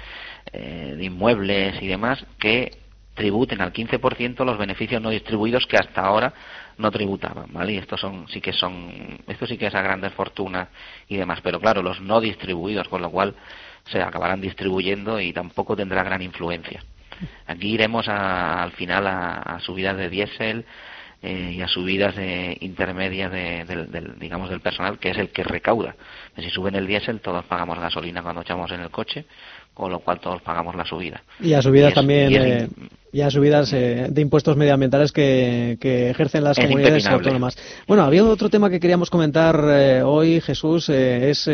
eh, 0.53 0.95
de 0.97 1.05
inmuebles 1.05 1.83
y 1.83 1.87
demás, 1.87 2.25
que 2.39 2.79
tributen 3.15 3.61
al 3.61 3.73
15% 3.73 4.45
los 4.45 4.59
beneficios 4.59 5.01
no 5.01 5.11
distribuidos 5.11 5.67
que 5.67 5.77
hasta 5.77 6.01
ahora 6.01 6.33
no 6.79 6.91
tributaban, 6.91 7.53
¿vale? 7.53 7.75
Y 7.75 7.79
estos 7.79 8.01
son, 8.01 8.27
sí 8.29 8.41
que 8.41 8.53
son, 8.53 9.21
esto 9.29 9.47
sí 9.47 9.57
que 9.57 9.67
es 9.67 9.75
a 9.75 9.83
grandes 9.83 10.13
fortunas 10.13 10.69
y 11.09 11.17
demás, 11.17 11.41
pero 11.43 11.61
claro, 11.61 11.83
los 11.83 12.01
no 12.01 12.21
distribuidos, 12.21 12.89
con 12.89 13.03
lo 13.03 13.11
cual 13.11 13.35
se 13.87 14.03
acabarán 14.03 14.41
distribuyendo 14.41 15.21
y 15.21 15.33
tampoco 15.33 15.77
tendrá 15.77 16.03
gran 16.03 16.23
influencia. 16.23 16.83
Aquí 17.47 17.73
iremos 17.73 18.09
al 18.09 18.73
final 18.73 19.07
a, 19.07 19.59
subidas 19.61 19.97
de 19.97 20.09
diésel 20.09 20.65
eh, 21.23 21.53
y 21.55 21.63
a 21.63 21.69
subidas 21.69 22.17
de, 22.17 22.57
intermedias 22.61 23.31
del, 23.31 24.19
digamos, 24.19 24.51
del 24.51 24.61
personal, 24.61 24.99
que 24.99 25.11
es 25.11 25.19
el 25.19 25.31
que 25.31 25.45
recauda. 25.45 25.95
Si 26.37 26.51
suben 26.51 26.75
el 26.75 26.87
diésel, 26.87 27.21
todos 27.21 27.45
pagamos 27.45 27.79
gasolina 27.79 28.23
cuando 28.23 28.43
echamos 28.43 28.71
en 28.73 28.81
el 28.81 28.91
coche, 28.91 29.27
con 29.73 29.91
lo 29.91 30.01
cual 30.01 30.21
todos 30.21 30.43
pagamos 30.43 30.75
la 30.75 30.85
subida. 30.85 31.23
Y 31.41 31.55
a 31.55 31.63
subidas 31.63 31.95
también 31.95 32.33
y 32.33 32.37
a 33.23 33.31
subidas 33.31 33.73
eh, 33.73 34.09
de 34.11 34.21
impuestos 34.21 34.57
medioambientales 34.57 35.13
que, 35.13 35.79
ejercen 35.81 36.43
las 36.43 36.59
comunidades 36.59 37.07
autónomas. 37.07 37.57
Bueno, 37.87 38.03
había 38.03 38.25
otro 38.25 38.51
tema 38.51 38.71
que 38.71 38.81
queríamos 38.81 39.09
comentar 39.09 39.65
eh, 39.69 40.03
hoy, 40.03 40.41
Jesús, 40.41 40.89
eh, 40.89 41.31
es 41.31 41.49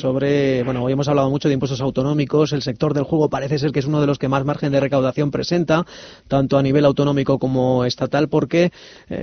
sobre, 0.00 0.62
bueno, 0.62 0.82
hoy 0.82 0.92
hemos 0.92 1.08
hablado 1.08 1.28
mucho 1.28 1.48
de 1.48 1.54
impuestos 1.54 1.80
autonómicos, 1.80 2.52
el 2.52 2.62
sector 2.62 2.94
del 2.94 3.04
juego 3.04 3.28
parece 3.28 3.58
ser 3.58 3.72
que 3.72 3.80
es 3.80 3.86
uno 3.86 4.00
de 4.00 4.06
los 4.06 4.18
que 4.18 4.28
más 4.28 4.44
margen 4.44 4.72
de 4.72 4.80
recaudación 4.80 5.30
presenta, 5.30 5.84
tanto 6.28 6.56
a 6.56 6.62
nivel 6.62 6.84
autonómico 6.84 7.38
como 7.38 7.84
estatal, 7.84 8.28
porque 8.28 8.72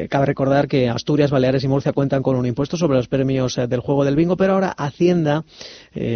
cabe 0.09 0.25
recordar 0.25 0.67
que 0.67 0.89
Asturias, 0.89 1.31
Baleares 1.31 1.63
y 1.63 1.67
Murcia 1.67 1.93
cuentan 1.93 2.21
con 2.21 2.35
un 2.35 2.45
impuesto 2.45 2.77
sobre 2.77 2.97
los 2.97 3.07
premios 3.07 3.55
del 3.55 3.79
juego 3.79 4.05
del 4.05 4.15
bingo, 4.15 4.37
pero 4.37 4.53
ahora 4.53 4.69
Hacienda 4.77 5.43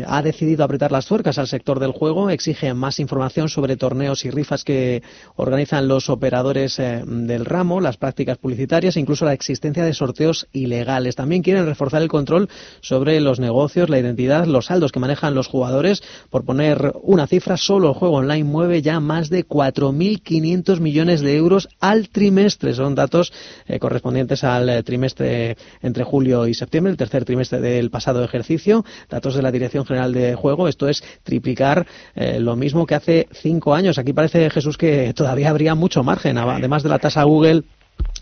ha 0.06 0.22
decidido 0.22 0.64
apretar 0.64 0.92
las 0.92 1.08
tuercas 1.08 1.38
al 1.38 1.48
sector 1.48 1.80
del 1.80 1.92
juego, 1.92 2.30
exige 2.30 2.74
más 2.74 3.00
información 3.00 3.50
sobre 3.50 3.78
torneos 3.78 4.26
y 4.26 4.30
rifas 4.30 4.64
que 4.64 5.02
organizan 5.36 5.63
organizan 5.64 5.88
los 5.88 6.10
operadores 6.10 6.78
eh, 6.78 7.04
del 7.06 7.46
ramo, 7.46 7.80
las 7.80 7.96
prácticas 7.96 8.38
publicitarias 8.38 8.98
incluso 8.98 9.24
la 9.24 9.32
existencia 9.32 9.86
de 9.86 9.94
sorteos 9.94 10.48
ilegales. 10.52 11.16
También 11.16 11.42
quieren 11.42 11.66
reforzar 11.66 12.02
el 12.02 12.10
control 12.10 12.50
sobre 12.82 13.22
los 13.22 13.40
negocios, 13.40 13.90
la 13.90 13.98
identidad, 13.98 14.46
los 14.46 14.66
saldos 14.66 14.92
que 14.92 15.00
manejan 15.00 15.36
los 15.36 15.48
jugadores. 15.48 16.04
Por 16.30 16.44
poner 16.44 16.92
una 17.02 17.28
cifra, 17.28 17.56
solo 17.56 17.90
el 17.90 17.94
juego 17.94 18.18
online 18.18 18.44
mueve 18.44 18.82
ya 18.82 19.00
más 19.00 19.30
de 19.30 19.48
4.500 19.48 20.82
millones 20.82 21.22
de 21.22 21.38
euros 21.38 21.70
al 21.80 22.10
trimestre. 22.10 22.74
Son 22.74 22.94
datos 22.94 23.32
eh, 23.66 23.80
correspondientes 23.80 24.44
al 24.44 24.68
eh, 24.68 24.84
trimestre 24.84 25.56
entre 25.82 26.04
julio 26.04 26.46
y 26.48 26.56
septiembre, 26.56 26.92
el 26.92 26.98
tercer 26.98 27.24
trimestre 27.24 27.62
del 27.62 27.90
pasado 27.90 28.22
ejercicio. 28.22 28.84
Datos 29.10 29.36
de 29.36 29.42
la 29.42 29.52
Dirección 29.52 29.86
General 29.86 30.12
de 30.12 30.36
Juego. 30.36 30.68
Esto 30.68 30.90
es 30.90 31.04
triplicar 31.24 31.88
lo 32.16 32.56
mismo 32.56 32.86
que 32.86 32.96
hace 32.96 33.28
cinco 33.32 33.74
años. 33.74 33.98
Aquí 33.98 34.12
parece, 34.14 34.50
Jesús, 34.50 34.78
que 34.78 35.14
todavía 35.14 35.53
habría 35.54 35.76
mucho 35.76 36.04
margen, 36.04 36.38
además 36.38 36.84
de 36.84 36.90
la 36.90 37.00
tasa 37.00 37.24
Google 37.24 37.64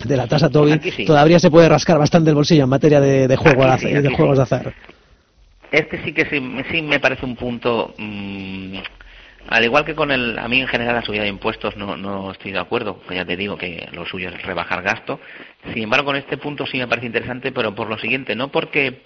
de 0.06 0.18
la 0.18 0.28
tasa 0.28 0.50
Tobin, 0.50 0.82
todavía 1.06 1.40
se 1.40 1.50
puede 1.50 1.70
rascar 1.70 1.98
bastante 1.98 2.30
el 2.30 2.36
bolsillo 2.36 2.64
en 2.64 2.70
materia 2.70 3.00
de, 3.00 3.36
juego, 3.36 3.66
de 3.66 4.14
juegos 4.16 4.38
de 4.38 4.44
azar. 4.44 4.74
Este 5.72 6.04
sí 6.04 6.14
que 6.14 6.26
sí, 6.26 6.82
me 6.82 7.00
parece 7.00 7.26
un 7.26 7.36
punto, 7.36 7.94
mm, 7.98 8.78
al 9.48 9.64
igual 9.64 9.86
que 9.86 9.96
con 9.96 10.12
el, 10.12 10.38
a 10.38 10.48
mí 10.48 10.60
en 10.60 10.68
general 10.68 10.96
la 10.96 11.02
subida 11.02 11.22
de 11.22 11.30
impuestos 11.30 11.78
no, 11.78 11.96
no 11.96 12.32
estoy 12.32 12.52
de 12.52 12.60
acuerdo, 12.60 13.02
que 13.08 13.16
ya 13.16 13.26
te 13.26 13.38
digo 13.38 13.58
que 13.58 13.88
lo 13.94 14.06
suyo 14.06 14.30
es 14.30 14.42
rebajar 14.42 14.82
gasto. 14.82 15.20
Sin 15.74 15.84
embargo, 15.84 16.06
con 16.06 16.16
este 16.18 16.38
punto 16.38 16.66
sí 16.66 16.78
me 16.78 16.88
parece 16.88 17.08
interesante, 17.08 17.52
pero 17.52 17.74
por 17.74 17.88
lo 17.88 17.98
siguiente, 17.98 18.36
no 18.36 18.50
porque 18.50 19.04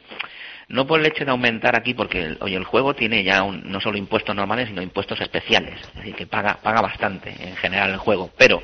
no 0.67 0.87
por 0.87 0.99
el 0.99 1.05
hecho 1.05 1.25
de 1.25 1.31
aumentar 1.31 1.75
aquí, 1.75 1.93
porque 1.93 2.37
oye, 2.39 2.55
el 2.55 2.63
juego 2.63 2.93
tiene 2.93 3.23
ya 3.23 3.43
no 3.43 3.79
solo 3.81 3.97
impuestos 3.97 4.35
normales, 4.35 4.67
sino 4.67 4.81
impuestos 4.81 5.19
especiales, 5.21 5.79
es 5.79 5.93
decir, 5.95 6.15
que 6.15 6.27
paga, 6.27 6.57
paga 6.61 6.81
bastante 6.81 7.29
en 7.29 7.55
general 7.57 7.91
el 7.91 7.97
juego. 7.97 8.31
Pero 8.37 8.61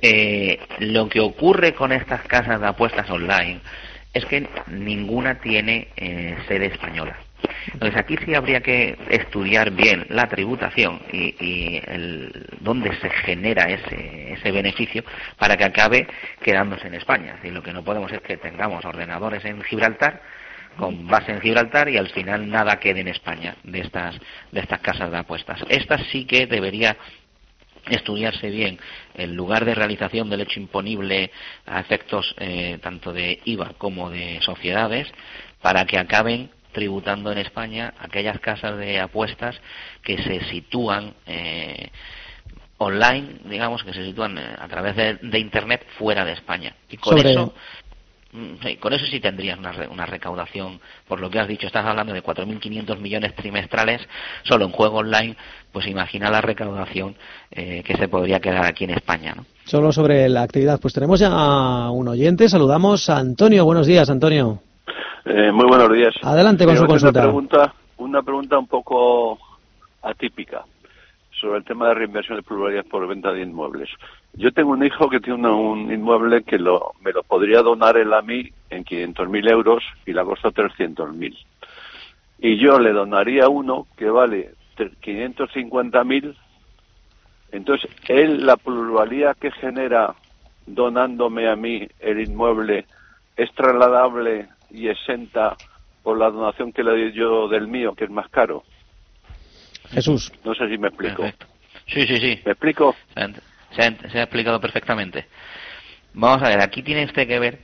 eh, 0.00 0.58
lo 0.78 1.08
que 1.08 1.20
ocurre 1.20 1.74
con 1.74 1.92
estas 1.92 2.22
casas 2.22 2.60
de 2.60 2.66
apuestas 2.66 3.08
online 3.10 3.60
es 4.12 4.24
que 4.24 4.48
ninguna 4.68 5.40
tiene 5.40 5.88
eh, 5.96 6.36
sede 6.48 6.66
española. 6.66 7.18
Entonces 7.72 7.98
aquí 7.98 8.16
sí 8.24 8.34
habría 8.34 8.60
que 8.60 8.96
estudiar 9.10 9.70
bien 9.70 10.06
la 10.08 10.26
tributación 10.28 11.00
y, 11.12 11.80
el, 11.86 12.46
dónde 12.60 12.96
se 12.96 13.10
genera 13.10 13.64
ese, 13.64 14.32
ese 14.32 14.50
beneficio 14.50 15.04
para 15.38 15.56
que 15.56 15.64
acabe 15.64 16.06
quedándose 16.40 16.86
en 16.86 16.94
España. 16.94 17.36
Y 17.44 17.50
lo 17.50 17.62
que 17.62 17.72
no 17.72 17.84
podemos 17.84 18.10
es 18.10 18.20
que 18.20 18.38
tengamos 18.38 18.84
ordenadores 18.84 19.44
en 19.44 19.62
Gibraltar 19.62 20.22
con 20.76 21.06
base 21.06 21.32
en 21.32 21.40
Gibraltar 21.40 21.88
y 21.88 21.96
al 21.96 22.08
final 22.10 22.48
nada 22.48 22.78
quede 22.78 23.00
en 23.00 23.08
España 23.08 23.56
de 23.62 23.80
estas, 23.80 24.16
de 24.52 24.60
estas 24.60 24.80
casas 24.80 25.10
de 25.10 25.18
apuestas. 25.18 25.60
Estas 25.68 26.02
sí 26.10 26.24
que 26.24 26.46
debería 26.46 26.96
estudiarse 27.88 28.50
bien 28.50 28.78
el 29.14 29.34
lugar 29.34 29.64
de 29.64 29.74
realización 29.74 30.28
del 30.28 30.40
hecho 30.40 30.60
imponible 30.60 31.30
a 31.66 31.80
efectos 31.80 32.34
eh, 32.38 32.78
tanto 32.82 33.12
de 33.12 33.40
IVA 33.44 33.74
como 33.78 34.10
de 34.10 34.40
sociedades 34.42 35.08
para 35.60 35.84
que 35.84 35.98
acaben 35.98 36.50
tributando 36.72 37.32
en 37.32 37.38
España 37.38 37.94
aquellas 37.98 38.38
casas 38.40 38.76
de 38.76 39.00
apuestas 39.00 39.58
que 40.02 40.18
se 40.22 40.44
sitúan 40.50 41.14
eh, 41.26 41.90
online, 42.78 43.40
digamos, 43.44 43.82
que 43.82 43.94
se 43.94 44.04
sitúan 44.04 44.36
eh, 44.36 44.54
a 44.58 44.68
través 44.68 44.94
de, 44.96 45.38
Internet 45.38 45.86
fuera 45.98 46.24
de 46.24 46.32
España. 46.32 46.74
Y 46.90 46.98
con 46.98 47.18
eso 47.18 47.54
Mm, 48.32 48.78
con 48.80 48.92
eso 48.92 49.06
sí 49.06 49.20
tendrías 49.20 49.58
una, 49.58 50.06
recaudación, 50.06 50.80
por 51.06 51.20
lo 51.20 51.30
que 51.30 51.38
has 51.38 51.48
dicho, 51.48 51.66
estás 51.66 51.86
hablando 51.86 52.12
de 52.12 52.22
4.500 52.22 52.98
millones 52.98 53.34
trimestrales 53.34 54.06
solo 54.42 54.64
en 54.64 54.72
juego 54.72 54.98
online, 54.98 55.36
pues 55.72 55.86
imagina 55.86 56.30
la 56.30 56.40
recaudación 56.40 57.14
eh, 57.50 57.82
que 57.84 57.96
se 57.96 58.08
podría 58.08 58.40
quedar 58.40 58.66
aquí 58.66 58.84
en 58.84 58.90
España. 58.90 59.34
¿no? 59.36 59.44
Solo 59.64 59.92
sobre 59.92 60.28
la 60.28 60.42
actividad, 60.42 60.80
pues 60.80 60.92
tenemos 60.92 61.20
ya 61.20 61.30
a 61.30 61.90
un 61.90 62.08
oyente, 62.08 62.48
saludamos 62.48 63.08
a 63.08 63.18
Antonio, 63.18 63.64
buenos 63.64 63.86
días 63.86 64.10
Antonio. 64.10 64.60
Eh, 65.24 65.50
muy 65.52 65.66
buenos 65.66 65.92
días. 65.92 66.14
Adelante 66.22 66.64
con 66.64 66.76
su 66.76 66.86
consulta. 66.86 67.20
Una 67.20 67.28
pregunta, 67.28 67.74
una 67.98 68.22
pregunta 68.22 68.58
un 68.58 68.66
poco 68.66 69.38
atípica 70.02 70.64
sobre 71.40 71.58
el 71.58 71.64
tema 71.64 71.88
de 71.88 71.94
reinversión 71.94 72.36
de 72.36 72.42
pluralidades 72.42 72.88
por 72.90 73.06
venta 73.06 73.32
de 73.32 73.42
inmuebles. 73.42 73.88
Yo 74.36 74.52
tengo 74.52 74.72
un 74.72 74.84
hijo 74.84 75.08
que 75.08 75.20
tiene 75.20 75.48
un 75.48 75.90
inmueble 75.90 76.42
que 76.42 76.58
lo, 76.58 76.92
me 77.00 77.12
lo 77.12 77.22
podría 77.22 77.62
donar 77.62 77.96
él 77.96 78.12
a 78.12 78.20
mí 78.20 78.50
en 78.68 78.84
500.000 78.84 79.50
euros 79.50 79.82
y 80.04 80.12
le 80.12 80.20
ha 80.20 80.24
costado 80.24 80.52
300.000. 80.52 81.36
Y 82.38 82.58
yo 82.58 82.78
le 82.78 82.92
donaría 82.92 83.48
uno 83.48 83.86
que 83.96 84.10
vale 84.10 84.52
550.000. 84.76 86.36
Entonces, 87.52 87.90
él, 88.08 88.44
la 88.44 88.58
pluralidad 88.58 89.36
que 89.38 89.50
genera 89.52 90.14
donándome 90.66 91.48
a 91.48 91.56
mí 91.56 91.88
el 92.00 92.20
inmueble 92.20 92.86
es 93.36 93.50
trasladable 93.54 94.48
y 94.70 94.88
exenta 94.88 95.56
por 96.02 96.18
la 96.18 96.30
donación 96.30 96.72
que 96.72 96.82
le 96.82 96.90
doy 96.90 97.12
yo 97.12 97.48
del 97.48 97.68
mío, 97.68 97.94
que 97.94 98.04
es 98.04 98.10
más 98.10 98.28
caro. 98.28 98.64
Jesús. 99.90 100.30
No 100.44 100.54
sé 100.54 100.68
si 100.68 100.76
me 100.76 100.88
explico. 100.88 101.24
Sí, 101.86 102.06
sí, 102.06 102.18
sí. 102.18 102.40
¿Me 102.44 102.52
explico? 102.52 102.94
Se 103.76 104.18
ha, 104.18 104.22
explicado 104.22 104.60
perfectamente. 104.60 105.26
Vamos 106.14 106.42
a 106.42 106.48
ver, 106.48 106.60
aquí 106.60 106.82
tiene 106.82 107.04
usted 107.04 107.26
que 107.28 107.38
ver 107.38 107.58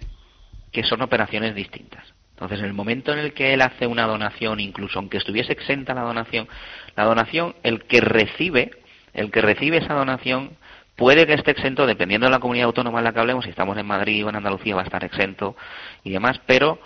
que 0.70 0.84
son 0.84 1.02
operaciones 1.02 1.54
distintas. 1.54 2.04
Entonces, 2.34 2.60
en 2.60 2.66
el 2.66 2.72
momento 2.72 3.12
en 3.12 3.18
el 3.18 3.34
que 3.34 3.54
él 3.54 3.62
hace 3.62 3.86
una 3.86 4.06
donación, 4.06 4.60
incluso 4.60 4.98
aunque 4.98 5.18
estuviese 5.18 5.52
exenta 5.52 5.94
la 5.94 6.02
donación, 6.02 6.48
la 6.96 7.04
donación, 7.04 7.54
el 7.62 7.84
que 7.84 8.00
recibe, 8.00 8.70
el 9.14 9.30
que 9.30 9.40
recibe 9.40 9.78
esa 9.78 9.94
donación 9.94 10.56
puede 10.96 11.26
que 11.26 11.34
esté 11.34 11.52
exento, 11.52 11.86
dependiendo 11.86 12.26
de 12.26 12.30
la 12.30 12.40
comunidad 12.40 12.66
autónoma 12.66 12.98
en 12.98 13.04
la 13.04 13.12
que 13.12 13.20
hablemos, 13.20 13.44
si 13.44 13.50
estamos 13.50 13.76
en 13.78 13.86
Madrid 13.86 14.24
o 14.24 14.28
en 14.28 14.36
Andalucía 14.36 14.74
va 14.74 14.82
a 14.82 14.84
estar 14.84 15.04
exento 15.04 15.56
y 16.04 16.10
demás, 16.10 16.40
pero 16.46 16.78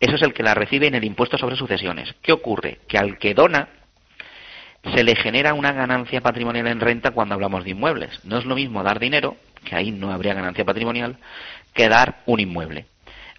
eso 0.00 0.14
es 0.14 0.22
el 0.22 0.32
que 0.32 0.42
la 0.42 0.54
recibe 0.54 0.86
en 0.86 0.94
el 0.94 1.04
impuesto 1.04 1.36
sobre 1.38 1.56
sucesiones. 1.56 2.14
¿Qué 2.22 2.32
ocurre? 2.32 2.78
Que 2.88 2.98
al 2.98 3.18
que 3.18 3.34
dona 3.34 3.68
se 4.82 5.04
le 5.04 5.14
genera 5.16 5.54
una 5.54 5.72
ganancia 5.72 6.20
patrimonial 6.20 6.66
en 6.66 6.80
renta 6.80 7.10
cuando 7.10 7.34
hablamos 7.34 7.64
de 7.64 7.70
inmuebles. 7.70 8.24
No 8.24 8.38
es 8.38 8.44
lo 8.44 8.54
mismo 8.54 8.82
dar 8.82 8.98
dinero, 8.98 9.36
que 9.64 9.76
ahí 9.76 9.90
no 9.90 10.12
habría 10.12 10.34
ganancia 10.34 10.64
patrimonial, 10.64 11.18
que 11.74 11.88
dar 11.88 12.22
un 12.26 12.40
inmueble. 12.40 12.86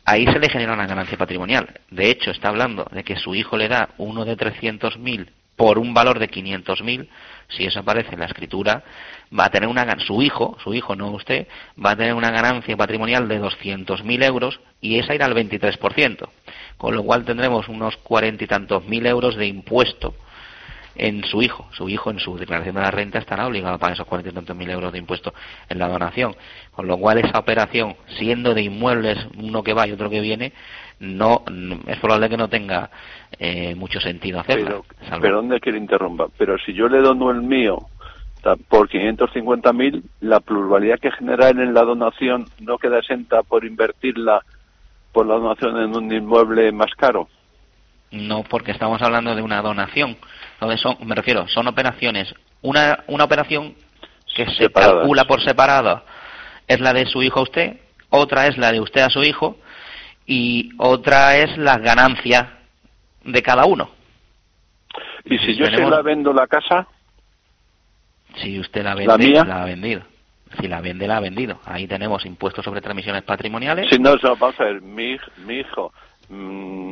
Ahí 0.06 0.26
se 0.26 0.40
le 0.40 0.50
genera 0.50 0.74
una 0.74 0.88
ganancia 0.88 1.18
patrimonial. 1.18 1.80
De 1.90 2.10
hecho, 2.10 2.32
está 2.32 2.50
hablando 2.50 2.88
de 2.92 3.04
que 3.04 3.18
su 3.18 3.36
hijo 3.36 3.58
le 3.58 3.68
da 3.68 3.90
uno 3.98 4.26
de 4.26 4.38
300.000 4.38 5.30
por 5.56 5.78
un 5.78 5.94
valor 5.94 6.18
de 6.18 6.30
500.000, 6.30 7.08
si 7.50 7.66
eso 7.66 7.82
aparece 7.82 8.14
en 8.14 8.20
la 8.20 8.26
escritura, 8.26 8.84
va 9.38 9.46
a 9.46 9.50
tener 9.50 9.70
una 9.70 10.00
su 10.00 10.22
hijo, 10.24 10.58
su 10.64 10.74
hijo 10.74 10.96
no 10.96 11.12
usted, 11.12 11.48
va 11.84 11.92
a 11.92 11.96
tener 11.96 12.16
una 12.16 12.32
ganancia 12.32 12.76
patrimonial 12.76 13.28
de 13.28 13.40
200.000 13.40 14.24
euros 14.24 14.60
y 14.80 14.98
esa 14.98 15.14
irá 15.14 15.28
al 15.28 15.36
23%, 15.36 16.30
con 16.78 16.96
lo 16.96 17.04
cual 17.04 17.26
tendremos 17.26 17.68
unos 17.68 17.96
cuarenta 17.98 18.44
y 18.44 18.48
tantos 18.48 18.86
mil 18.86 19.06
euros 19.06 19.36
de 19.36 19.46
impuesto 19.46 20.16
en 20.96 21.24
su 21.24 21.42
hijo. 21.42 21.68
Su 21.72 21.90
hijo 21.90 22.12
en 22.12 22.20
su 22.20 22.38
declaración 22.38 22.76
de 22.76 22.82
la 22.82 22.92
renta 22.92 23.20
estará 23.20 23.48
obligado 23.48 23.76
a 23.76 23.78
pagar 23.78 23.94
esos 23.94 24.08
cuarenta 24.08 24.32
y 24.32 24.34
tantos 24.34 24.56
mil 24.56 24.70
euros 24.70 24.92
de 24.92 25.00
impuesto 25.00 25.34
en 25.70 25.80
la 25.80 25.88
donación. 25.88 26.36
Con 26.72 26.88
lo 26.88 26.98
cual 26.98 27.20
esa 27.20 27.40
operación, 27.40 27.96
siendo 28.18 28.54
de 28.54 28.64
inmuebles 28.64 29.18
uno 29.38 29.64
que 29.64 29.74
va 29.74 29.88
y 29.88 29.92
otro 29.92 30.10
que 30.10 30.22
viene, 30.22 30.54
no 31.00 31.44
es 31.88 32.00
probable 32.00 32.30
que 32.30 32.38
no 32.38 32.48
tenga 32.48 32.90
eh, 33.40 33.74
mucho 33.76 34.00
sentido 34.00 34.40
hacerlo. 34.40 34.86
Pero, 35.00 35.22
pero 35.22 35.36
¿dónde 35.38 35.60
quiere 35.60 35.78
interrumpa? 35.78 36.28
Pero 36.38 36.58
si 36.60 36.74
yo 36.74 36.88
le 36.88 37.00
dono 37.00 37.32
el 37.32 37.42
mío 37.42 37.78
por 38.68 38.90
550.000, 38.90 40.04
la 40.22 40.40
pluralidad 40.40 41.00
que 41.00 41.12
genera 41.12 41.50
él 41.50 41.60
en 41.60 41.74
la 41.74 41.84
donación 41.84 42.46
no 42.60 42.78
queda 42.78 43.00
exenta 43.00 43.44
por 43.44 43.66
invertirla 43.66 44.42
por 45.12 45.28
la 45.28 45.36
donación 45.36 45.78
en 45.78 45.96
un 45.96 46.12
inmueble 46.12 46.72
más 46.72 46.94
caro. 46.96 47.28
No, 48.12 48.44
porque 48.44 48.72
estamos 48.72 49.02
hablando 49.02 49.36
de 49.36 49.42
una 49.42 49.62
donación. 49.62 50.18
Entonces, 50.62 50.80
son, 50.80 50.96
me 51.08 51.16
refiero, 51.16 51.48
son 51.48 51.68
operaciones. 51.68 52.34
Una, 52.62 53.04
una 53.08 53.24
operación 53.24 53.74
que 54.36 54.46
se 54.52 54.70
calcula 54.70 55.26
por 55.26 55.44
separado 55.44 56.04
es 56.68 56.80
la 56.80 56.94
de 56.94 57.08
su 57.08 57.24
hijo 57.24 57.40
a 57.40 57.44
usted, 57.44 57.78
otra 58.12 58.46
es 58.46 58.60
la 58.60 58.72
de 58.72 58.80
usted 58.80 59.02
a 59.02 59.10
su 59.10 59.24
hijo 59.24 59.58
y 60.28 60.70
otra 60.78 61.36
es 61.38 61.58
la 61.58 61.80
ganancia 61.80 62.60
de 63.24 63.42
cada 63.42 63.66
uno. 63.66 63.90
¿Y 65.26 65.40
si 65.40 65.56
yo 65.56 65.66
se 65.66 65.78
la 65.78 66.04
vendo 66.04 66.32
la 66.32 66.46
casa? 66.46 66.88
Si 68.36 68.60
usted 68.60 68.84
la 68.84 68.94
vende, 68.94 69.44
¿La, 69.44 69.64
ha 69.64 69.66
vendido. 69.66 70.04
Si 70.60 70.68
la 70.68 70.80
vende, 70.80 71.08
la 71.08 71.18
ha 71.18 71.22
vendido. 71.22 71.60
Ahí 71.66 71.88
tenemos 71.88 72.24
impuestos 72.24 72.64
sobre 72.64 72.82
transmisiones 72.82 73.24
patrimoniales. 73.24 73.90
Si 73.90 73.98
no, 73.98 74.16
vamos 74.22 74.60
a 74.60 74.66
ver, 74.66 74.82
mi, 74.82 75.18
mi 75.44 75.56
hijo 75.56 75.92
mm, 76.30 76.92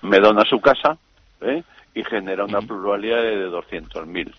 me 0.00 0.18
dona 0.20 0.42
su 0.48 0.58
casa 0.58 0.96
¿eh? 1.42 1.62
Y 1.96 2.04
genera 2.04 2.44
una 2.44 2.60
pluralidad 2.60 3.22
de 3.22 3.48
200.000. 3.48 4.32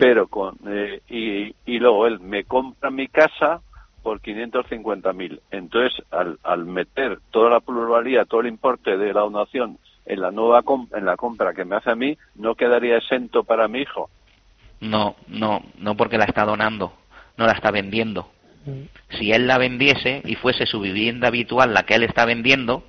Pero 0.00 0.26
con 0.26 0.58
eh, 0.66 1.00
y, 1.08 1.54
y 1.64 1.78
luego 1.78 2.06
él 2.08 2.18
me 2.18 2.42
compra 2.44 2.90
mi 2.90 3.06
casa 3.06 3.60
por 4.02 4.20
550.000. 4.20 5.40
Entonces, 5.52 6.04
al, 6.10 6.38
al 6.42 6.66
meter 6.66 7.20
toda 7.30 7.50
la 7.50 7.60
pluralidad, 7.60 8.26
todo 8.26 8.40
el 8.40 8.48
importe 8.48 8.98
de 8.98 9.14
la 9.14 9.20
donación 9.20 9.78
en 10.06 10.20
la 10.20 10.32
nueva 10.32 10.64
en 10.92 11.06
la 11.06 11.16
compra 11.16 11.54
que 11.54 11.64
me 11.64 11.76
hace 11.76 11.92
a 11.92 11.94
mí, 11.94 12.18
no 12.34 12.56
quedaría 12.56 12.96
exento 12.96 13.44
para 13.44 13.68
mi 13.68 13.82
hijo. 13.82 14.10
No, 14.80 15.14
no, 15.28 15.62
no 15.78 15.96
porque 15.96 16.18
la 16.18 16.24
está 16.24 16.44
donando, 16.44 16.92
no 17.36 17.46
la 17.46 17.52
está 17.52 17.70
vendiendo. 17.70 18.28
Mm. 18.66 19.16
Si 19.18 19.30
él 19.30 19.46
la 19.46 19.56
vendiese 19.56 20.20
y 20.24 20.34
fuese 20.34 20.66
su 20.66 20.80
vivienda 20.80 21.28
habitual 21.28 21.72
la 21.72 21.84
que 21.84 21.94
él 21.94 22.02
está 22.02 22.24
vendiendo, 22.24 22.82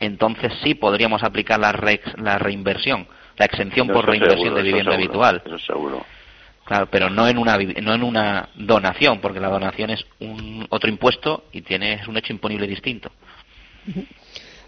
entonces 0.00 0.52
sí 0.64 0.74
podríamos 0.74 1.22
aplicar 1.22 1.60
la, 1.60 1.72
la 2.16 2.38
reinversión, 2.38 3.06
la 3.36 3.44
exención 3.44 3.86
por 3.88 4.06
reinversión 4.06 4.54
de 4.54 4.62
vivienda 4.62 4.94
habitual. 4.94 5.42
Eso 5.44 5.58
seguro. 5.58 6.04
Claro, 6.64 6.88
pero 6.90 7.10
no 7.10 7.26
en 7.26 7.36
una 7.36 7.58
no 7.82 7.94
en 7.94 8.02
una 8.02 8.48
donación, 8.54 9.20
porque 9.20 9.40
la 9.40 9.48
donación 9.48 9.90
es 9.90 10.04
un 10.20 10.66
otro 10.70 10.88
impuesto 10.88 11.44
y 11.52 11.62
tiene 11.62 11.94
es 11.94 12.06
un 12.06 12.16
hecho 12.16 12.32
imponible 12.32 12.66
distinto. 12.66 13.10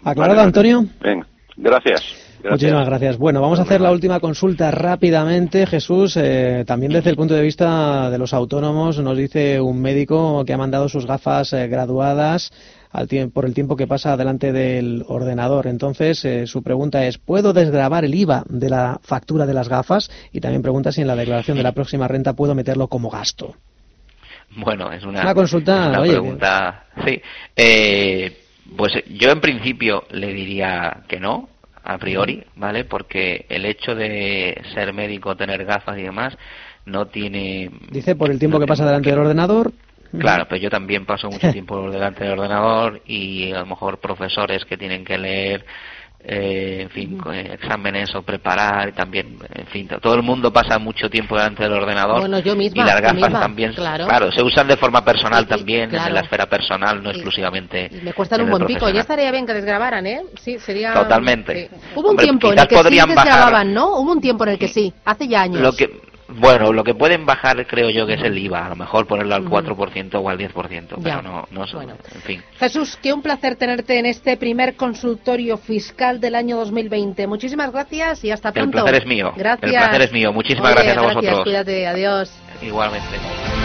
¿Aclarado, 0.03 0.41
Antonio? 0.41 0.85
Venga, 0.99 1.25
gracias. 1.55 2.01
Muchísimas 2.43 2.85
gracias. 2.85 3.17
Bueno, 3.17 3.39
vamos 3.39 3.59
a 3.59 3.61
hacer 3.61 3.79
la 3.79 3.91
última 3.91 4.19
consulta 4.19 4.69
rápidamente. 4.69 5.65
Jesús, 5.65 6.17
eh, 6.17 6.65
también 6.67 6.91
desde 6.91 7.09
el 7.09 7.15
punto 7.15 7.35
de 7.35 7.41
vista 7.41 8.09
de 8.09 8.17
los 8.17 8.33
autónomos, 8.33 8.99
nos 8.99 9.17
dice 9.17 9.61
un 9.61 9.81
médico 9.81 10.43
que 10.43 10.51
ha 10.51 10.57
mandado 10.57 10.89
sus 10.89 11.05
gafas 11.05 11.53
eh, 11.53 11.67
graduadas 11.69 12.51
al 12.93 13.07
por 13.33 13.45
el 13.45 13.55
tiempo 13.55 13.75
que 13.75 13.87
pasa 13.87 14.15
delante 14.15 14.53
del 14.53 15.03
ordenador. 15.07 15.65
Entonces, 15.67 16.23
eh, 16.25 16.45
su 16.45 16.61
pregunta 16.61 17.05
es, 17.05 17.17
¿puedo 17.17 17.51
desgravar 17.51 18.05
el 18.05 18.13
IVA 18.13 18.43
de 18.47 18.69
la 18.69 18.99
factura 19.03 19.47
de 19.47 19.53
las 19.55 19.67
gafas? 19.67 20.11
Y 20.31 20.39
también 20.39 20.61
pregunta 20.61 20.91
si 20.91 21.01
en 21.01 21.07
la 21.07 21.15
declaración 21.15 21.57
de 21.57 21.63
la 21.63 21.71
próxima 21.71 22.07
renta 22.07 22.33
puedo 22.33 22.53
meterlo 22.53 22.87
como 22.87 23.09
gasto. 23.09 23.55
Bueno, 24.55 24.91
es 24.91 25.03
una, 25.03 25.33
consulta, 25.33 25.99
pregunta. 25.99 26.85
Sí. 27.03 27.19
pues 28.77 28.93
yo 29.09 29.31
en 29.31 29.41
principio 29.41 30.03
le 30.11 30.31
diría 30.31 31.01
que 31.07 31.19
no, 31.19 31.49
a 31.83 31.97
priori, 31.97 32.43
¿vale? 32.55 32.85
Porque 32.85 33.47
el 33.49 33.65
hecho 33.65 33.95
de 33.95 34.61
ser 34.75 34.93
médico, 34.93 35.35
tener 35.35 35.65
gafas 35.65 35.97
y 35.97 36.03
demás, 36.03 36.37
no 36.85 37.07
tiene... 37.07 37.71
Dice 37.89 38.15
por 38.15 38.29
el 38.29 38.39
tiempo 38.39 38.59
que 38.59 38.67
pasa 38.67 38.85
delante 38.85 39.09
del 39.09 39.19
ordenador. 39.19 39.73
Claro, 40.19 40.45
pero 40.47 40.61
yo 40.61 40.69
también 40.69 41.05
paso 41.05 41.27
mucho 41.29 41.51
tiempo 41.51 41.89
delante 41.89 42.23
del 42.23 42.37
ordenador 42.39 43.01
y 43.05 43.51
a 43.51 43.59
lo 43.59 43.65
mejor 43.65 43.99
profesores 43.99 44.63
que 44.65 44.77
tienen 44.77 45.03
que 45.03 45.17
leer 45.17 45.65
eh, 46.25 46.83
en 46.83 46.89
fin, 46.89 47.21
eh, 47.33 47.49
exámenes 47.55 48.15
o 48.15 48.21
preparar, 48.21 48.87
y 48.87 48.91
también, 48.93 49.37
en 49.53 49.67
fin, 49.67 49.89
todo 50.01 50.15
el 50.15 50.23
mundo 50.23 50.53
pasa 50.53 50.79
mucho 50.79 51.09
tiempo 51.09 51.35
delante 51.35 51.63
del 51.63 51.73
ordenador. 51.73 52.23
y 52.25 52.69
las 52.75 53.01
gafas 53.01 53.31
también, 53.33 53.73
claro. 53.73 54.31
se 54.31 54.41
usan 54.41 54.65
de 54.69 54.77
forma 54.77 55.03
personal 55.03 55.45
también, 55.45 55.93
en 55.93 56.13
la 56.13 56.21
esfera 56.21 56.45
personal, 56.45 57.03
no 57.03 57.09
exclusivamente. 57.09 57.89
Me 58.01 58.13
cuestan 58.13 58.41
un 58.41 58.51
buen 58.51 58.65
pico, 58.65 58.89
ya 58.89 59.01
estaría 59.01 59.31
bien 59.31 59.45
que 59.45 59.53
desgrabaran, 59.53 60.07
¿eh? 60.07 60.21
Sí, 60.39 60.57
sería. 60.59 60.93
Totalmente. 60.93 61.69
Hubo 61.93 62.11
un 62.11 62.17
tiempo 62.17 62.53
en 62.53 62.59
el 62.59 62.67
que 62.67 62.77
sí 62.77 62.99
desgrababan, 63.05 63.73
¿no? 63.73 63.97
Hubo 63.97 64.13
un 64.13 64.21
tiempo 64.21 64.45
en 64.45 64.51
el 64.51 64.57
que 64.57 64.69
sí, 64.69 64.93
hace 65.03 65.27
ya 65.27 65.41
años. 65.41 65.59
Lo 65.59 65.73
que 65.73 66.12
bueno, 66.27 66.71
lo 66.71 66.83
que 66.83 66.95
pueden 66.95 67.25
bajar 67.25 67.65
creo 67.67 67.89
yo 67.89 68.05
que 68.05 68.13
es 68.13 68.23
el 68.23 68.37
IVA, 68.37 68.65
a 68.65 68.69
lo 68.69 68.75
mejor 68.75 69.05
ponerlo 69.07 69.35
al 69.35 69.45
4% 69.45 70.15
o 70.15 70.29
al 70.29 70.37
10%, 70.37 70.95
pero 71.03 71.21
no, 71.21 71.47
no 71.51 71.65
bueno. 71.73 71.93
en 72.13 72.21
fin. 72.21 72.43
Jesús, 72.57 72.97
qué 73.01 73.13
un 73.13 73.21
placer 73.21 73.55
tenerte 73.55 73.99
en 73.99 74.05
este 74.05 74.37
primer 74.37 74.75
consultorio 74.75 75.57
fiscal 75.57 76.19
del 76.19 76.35
año 76.35 76.57
2020. 76.57 77.27
Muchísimas 77.27 77.71
gracias 77.71 78.23
y 78.23 78.31
hasta 78.31 78.51
pronto. 78.51 78.77
El 78.77 78.83
placer 78.83 79.01
es 79.01 79.07
mío. 79.07 79.33
Gracias. 79.35 79.71
El 79.71 79.77
placer 79.77 80.01
es 80.01 80.11
mío. 80.11 80.33
Muchísimas 80.33 80.73
gracias 80.73 80.97
a 80.97 81.01
vosotros. 81.01 81.23
Gracias, 81.23 81.43
cuídate, 81.43 81.87
adiós. 81.87 82.31
Igualmente. 82.61 83.62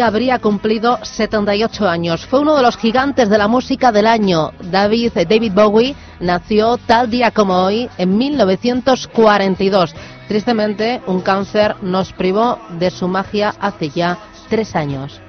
Habría 0.00 0.38
cumplido 0.38 0.98
78 1.02 1.88
años. 1.88 2.26
Fue 2.26 2.40
uno 2.40 2.56
de 2.56 2.62
los 2.62 2.76
gigantes 2.76 3.28
de 3.28 3.38
la 3.38 3.48
música 3.48 3.92
del 3.92 4.06
año. 4.06 4.52
David, 4.60 5.12
David 5.14 5.52
Bowie 5.52 5.94
nació 6.20 6.76
tal 6.76 7.10
día 7.10 7.30
como 7.30 7.54
hoy, 7.54 7.88
en 7.98 8.16
1942. 8.18 9.94
Tristemente, 10.28 11.00
un 11.06 11.20
cáncer 11.20 11.76
nos 11.82 12.12
privó 12.12 12.58
de 12.78 12.90
su 12.90 13.08
magia 13.08 13.54
hace 13.60 13.90
ya 13.90 14.18
tres 14.48 14.74
años. 14.74 15.20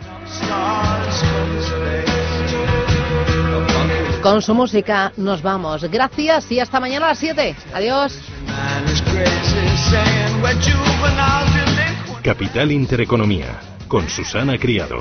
Con 4.21 4.41
su 4.41 4.53
música 4.53 5.13
nos 5.17 5.41
vamos. 5.41 5.83
Gracias 5.83 6.51
y 6.51 6.59
hasta 6.59 6.79
mañana 6.79 7.05
a 7.05 7.09
las 7.09 7.19
7. 7.19 7.55
Adiós. 7.73 8.19
Capital 12.23 12.71
Intereconomía 12.71 13.76
con 13.87 14.09
Susana 14.09 14.57
Criado. 14.57 14.97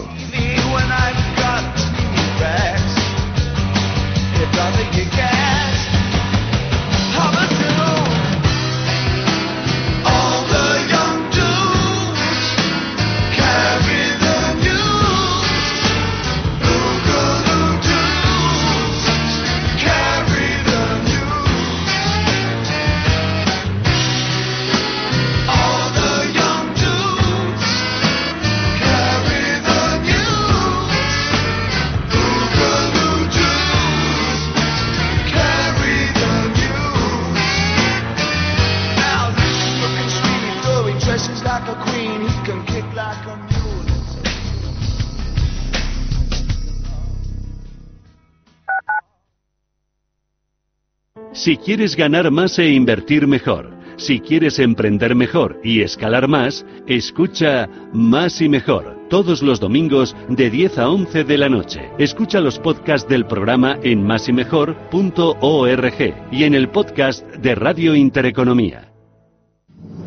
Si 51.36 51.58
quieres 51.58 51.96
ganar 51.96 52.30
más 52.30 52.58
e 52.58 52.70
invertir 52.70 53.26
mejor, 53.26 53.70
si 53.98 54.20
quieres 54.20 54.58
emprender 54.58 55.14
mejor 55.14 55.60
y 55.62 55.82
escalar 55.82 56.28
más, 56.28 56.64
escucha 56.86 57.68
Más 57.92 58.40
y 58.40 58.48
Mejor 58.48 58.96
todos 59.10 59.42
los 59.42 59.60
domingos 59.60 60.16
de 60.30 60.48
10 60.48 60.78
a 60.78 60.88
11 60.88 61.24
de 61.24 61.36
la 61.36 61.50
noche. 61.50 61.90
Escucha 61.98 62.40
los 62.40 62.58
podcasts 62.58 63.06
del 63.06 63.26
programa 63.26 63.78
en 63.82 64.02
másimejor.org 64.02 66.14
y 66.32 66.44
en 66.44 66.54
el 66.54 66.70
podcast 66.70 67.26
de 67.36 67.54
Radio 67.54 67.94
Intereconomía. 67.94 68.92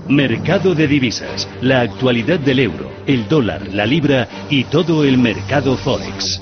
Mercado 0.07 0.73
de 0.73 0.87
divisas, 0.87 1.47
la 1.61 1.81
actualidad 1.81 2.39
del 2.39 2.59
euro, 2.59 2.91
el 3.05 3.27
dólar, 3.27 3.71
la 3.71 3.85
libra 3.85 4.27
y 4.49 4.63
todo 4.63 5.03
el 5.03 5.19
mercado 5.19 5.77
forex. 5.77 6.41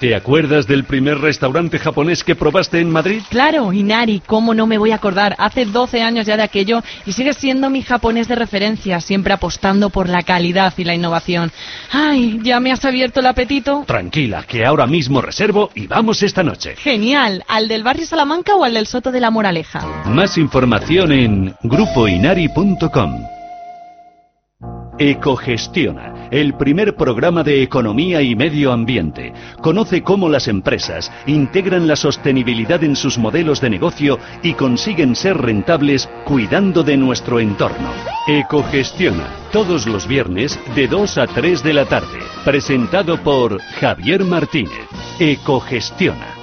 ¿Te 0.00 0.14
acuerdas 0.14 0.68
del 0.68 0.84
primer 0.84 1.18
restaurante 1.18 1.76
japonés 1.76 2.22
que 2.22 2.36
probaste 2.36 2.78
en 2.78 2.88
Madrid? 2.88 3.20
Claro, 3.30 3.72
Inari, 3.72 4.22
¿cómo 4.24 4.54
no 4.54 4.64
me 4.68 4.78
voy 4.78 4.92
a 4.92 4.96
acordar? 4.96 5.34
Hace 5.38 5.64
12 5.64 6.02
años 6.02 6.24
ya 6.24 6.36
de 6.36 6.44
aquello 6.44 6.84
y 7.04 7.12
sigue 7.12 7.32
siendo 7.32 7.68
mi 7.68 7.82
japonés 7.82 8.28
de 8.28 8.36
referencia, 8.36 9.00
siempre 9.00 9.32
apostando 9.32 9.90
por 9.90 10.08
la 10.08 10.22
calidad 10.22 10.72
y 10.76 10.84
la 10.84 10.94
innovación. 10.94 11.50
Ay, 11.90 12.38
¿ya 12.44 12.60
me 12.60 12.70
has 12.70 12.84
abierto 12.84 13.18
el 13.18 13.26
apetito? 13.26 13.82
Tranquila, 13.88 14.44
que 14.44 14.64
ahora 14.64 14.86
mismo 14.86 15.20
reservo 15.20 15.70
y 15.74 15.88
vamos 15.88 16.22
esta 16.22 16.44
noche. 16.44 16.76
Genial, 16.76 17.42
¿al 17.48 17.66
del 17.66 17.82
barrio 17.82 18.06
Salamanca 18.06 18.54
o 18.54 18.62
al 18.62 18.74
del 18.74 18.86
Soto 18.86 19.10
de 19.10 19.18
la 19.18 19.32
Moraleja? 19.32 19.84
Más 20.06 20.38
información 20.38 21.10
en 21.10 21.54
grupoinari.com. 21.64 23.37
Ecogestiona, 24.98 26.28
el 26.32 26.54
primer 26.54 26.96
programa 26.96 27.44
de 27.44 27.62
economía 27.62 28.20
y 28.20 28.34
medio 28.34 28.72
ambiente. 28.72 29.32
Conoce 29.62 30.02
cómo 30.02 30.28
las 30.28 30.48
empresas 30.48 31.12
integran 31.26 31.86
la 31.86 31.94
sostenibilidad 31.94 32.82
en 32.82 32.96
sus 32.96 33.16
modelos 33.16 33.60
de 33.60 33.70
negocio 33.70 34.18
y 34.42 34.54
consiguen 34.54 35.14
ser 35.14 35.36
rentables 35.36 36.08
cuidando 36.24 36.82
de 36.82 36.96
nuestro 36.96 37.38
entorno. 37.38 37.92
Ecogestiona, 38.26 39.28
todos 39.52 39.86
los 39.86 40.08
viernes 40.08 40.58
de 40.74 40.88
2 40.88 41.18
a 41.18 41.26
3 41.28 41.62
de 41.62 41.72
la 41.74 41.84
tarde. 41.84 42.18
Presentado 42.44 43.22
por 43.22 43.60
Javier 43.60 44.24
Martínez. 44.24 44.88
Ecogestiona. 45.20 46.34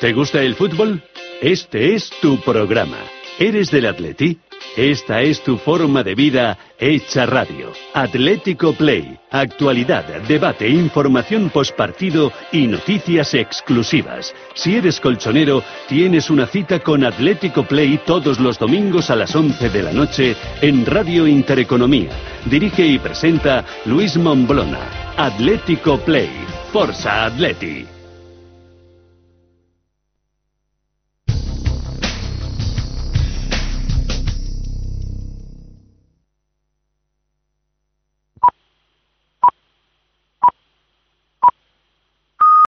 ¿Te 0.00 0.12
gusta 0.12 0.42
el 0.42 0.56
fútbol? 0.56 1.00
Este 1.40 1.94
es 1.94 2.10
tu 2.20 2.40
programa. 2.40 2.98
¿Eres 3.38 3.70
del 3.70 3.86
Atleti? 3.86 4.40
Esta 4.76 5.22
es 5.22 5.42
tu 5.42 5.56
forma 5.56 6.02
de 6.02 6.14
vida 6.14 6.58
hecha 6.78 7.24
radio. 7.24 7.72
Atlético 7.94 8.74
Play. 8.74 9.18
Actualidad, 9.30 10.04
debate, 10.28 10.68
información 10.68 11.48
postpartido 11.48 12.30
y 12.52 12.66
noticias 12.66 13.32
exclusivas. 13.32 14.34
Si 14.54 14.76
eres 14.76 15.00
colchonero, 15.00 15.62
tienes 15.88 16.28
una 16.28 16.46
cita 16.46 16.80
con 16.80 17.04
Atlético 17.04 17.62
Play 17.62 18.00
todos 18.04 18.38
los 18.38 18.58
domingos 18.58 19.08
a 19.08 19.16
las 19.16 19.34
11 19.34 19.70
de 19.70 19.82
la 19.82 19.92
noche 19.92 20.36
en 20.60 20.84
Radio 20.84 21.26
Intereconomía. 21.26 22.10
Dirige 22.44 22.86
y 22.86 22.98
presenta 22.98 23.64
Luis 23.86 24.18
Momblona. 24.18 25.14
Atlético 25.16 25.98
Play. 26.00 26.30
Forza 26.70 27.24
Atleti. 27.24 27.95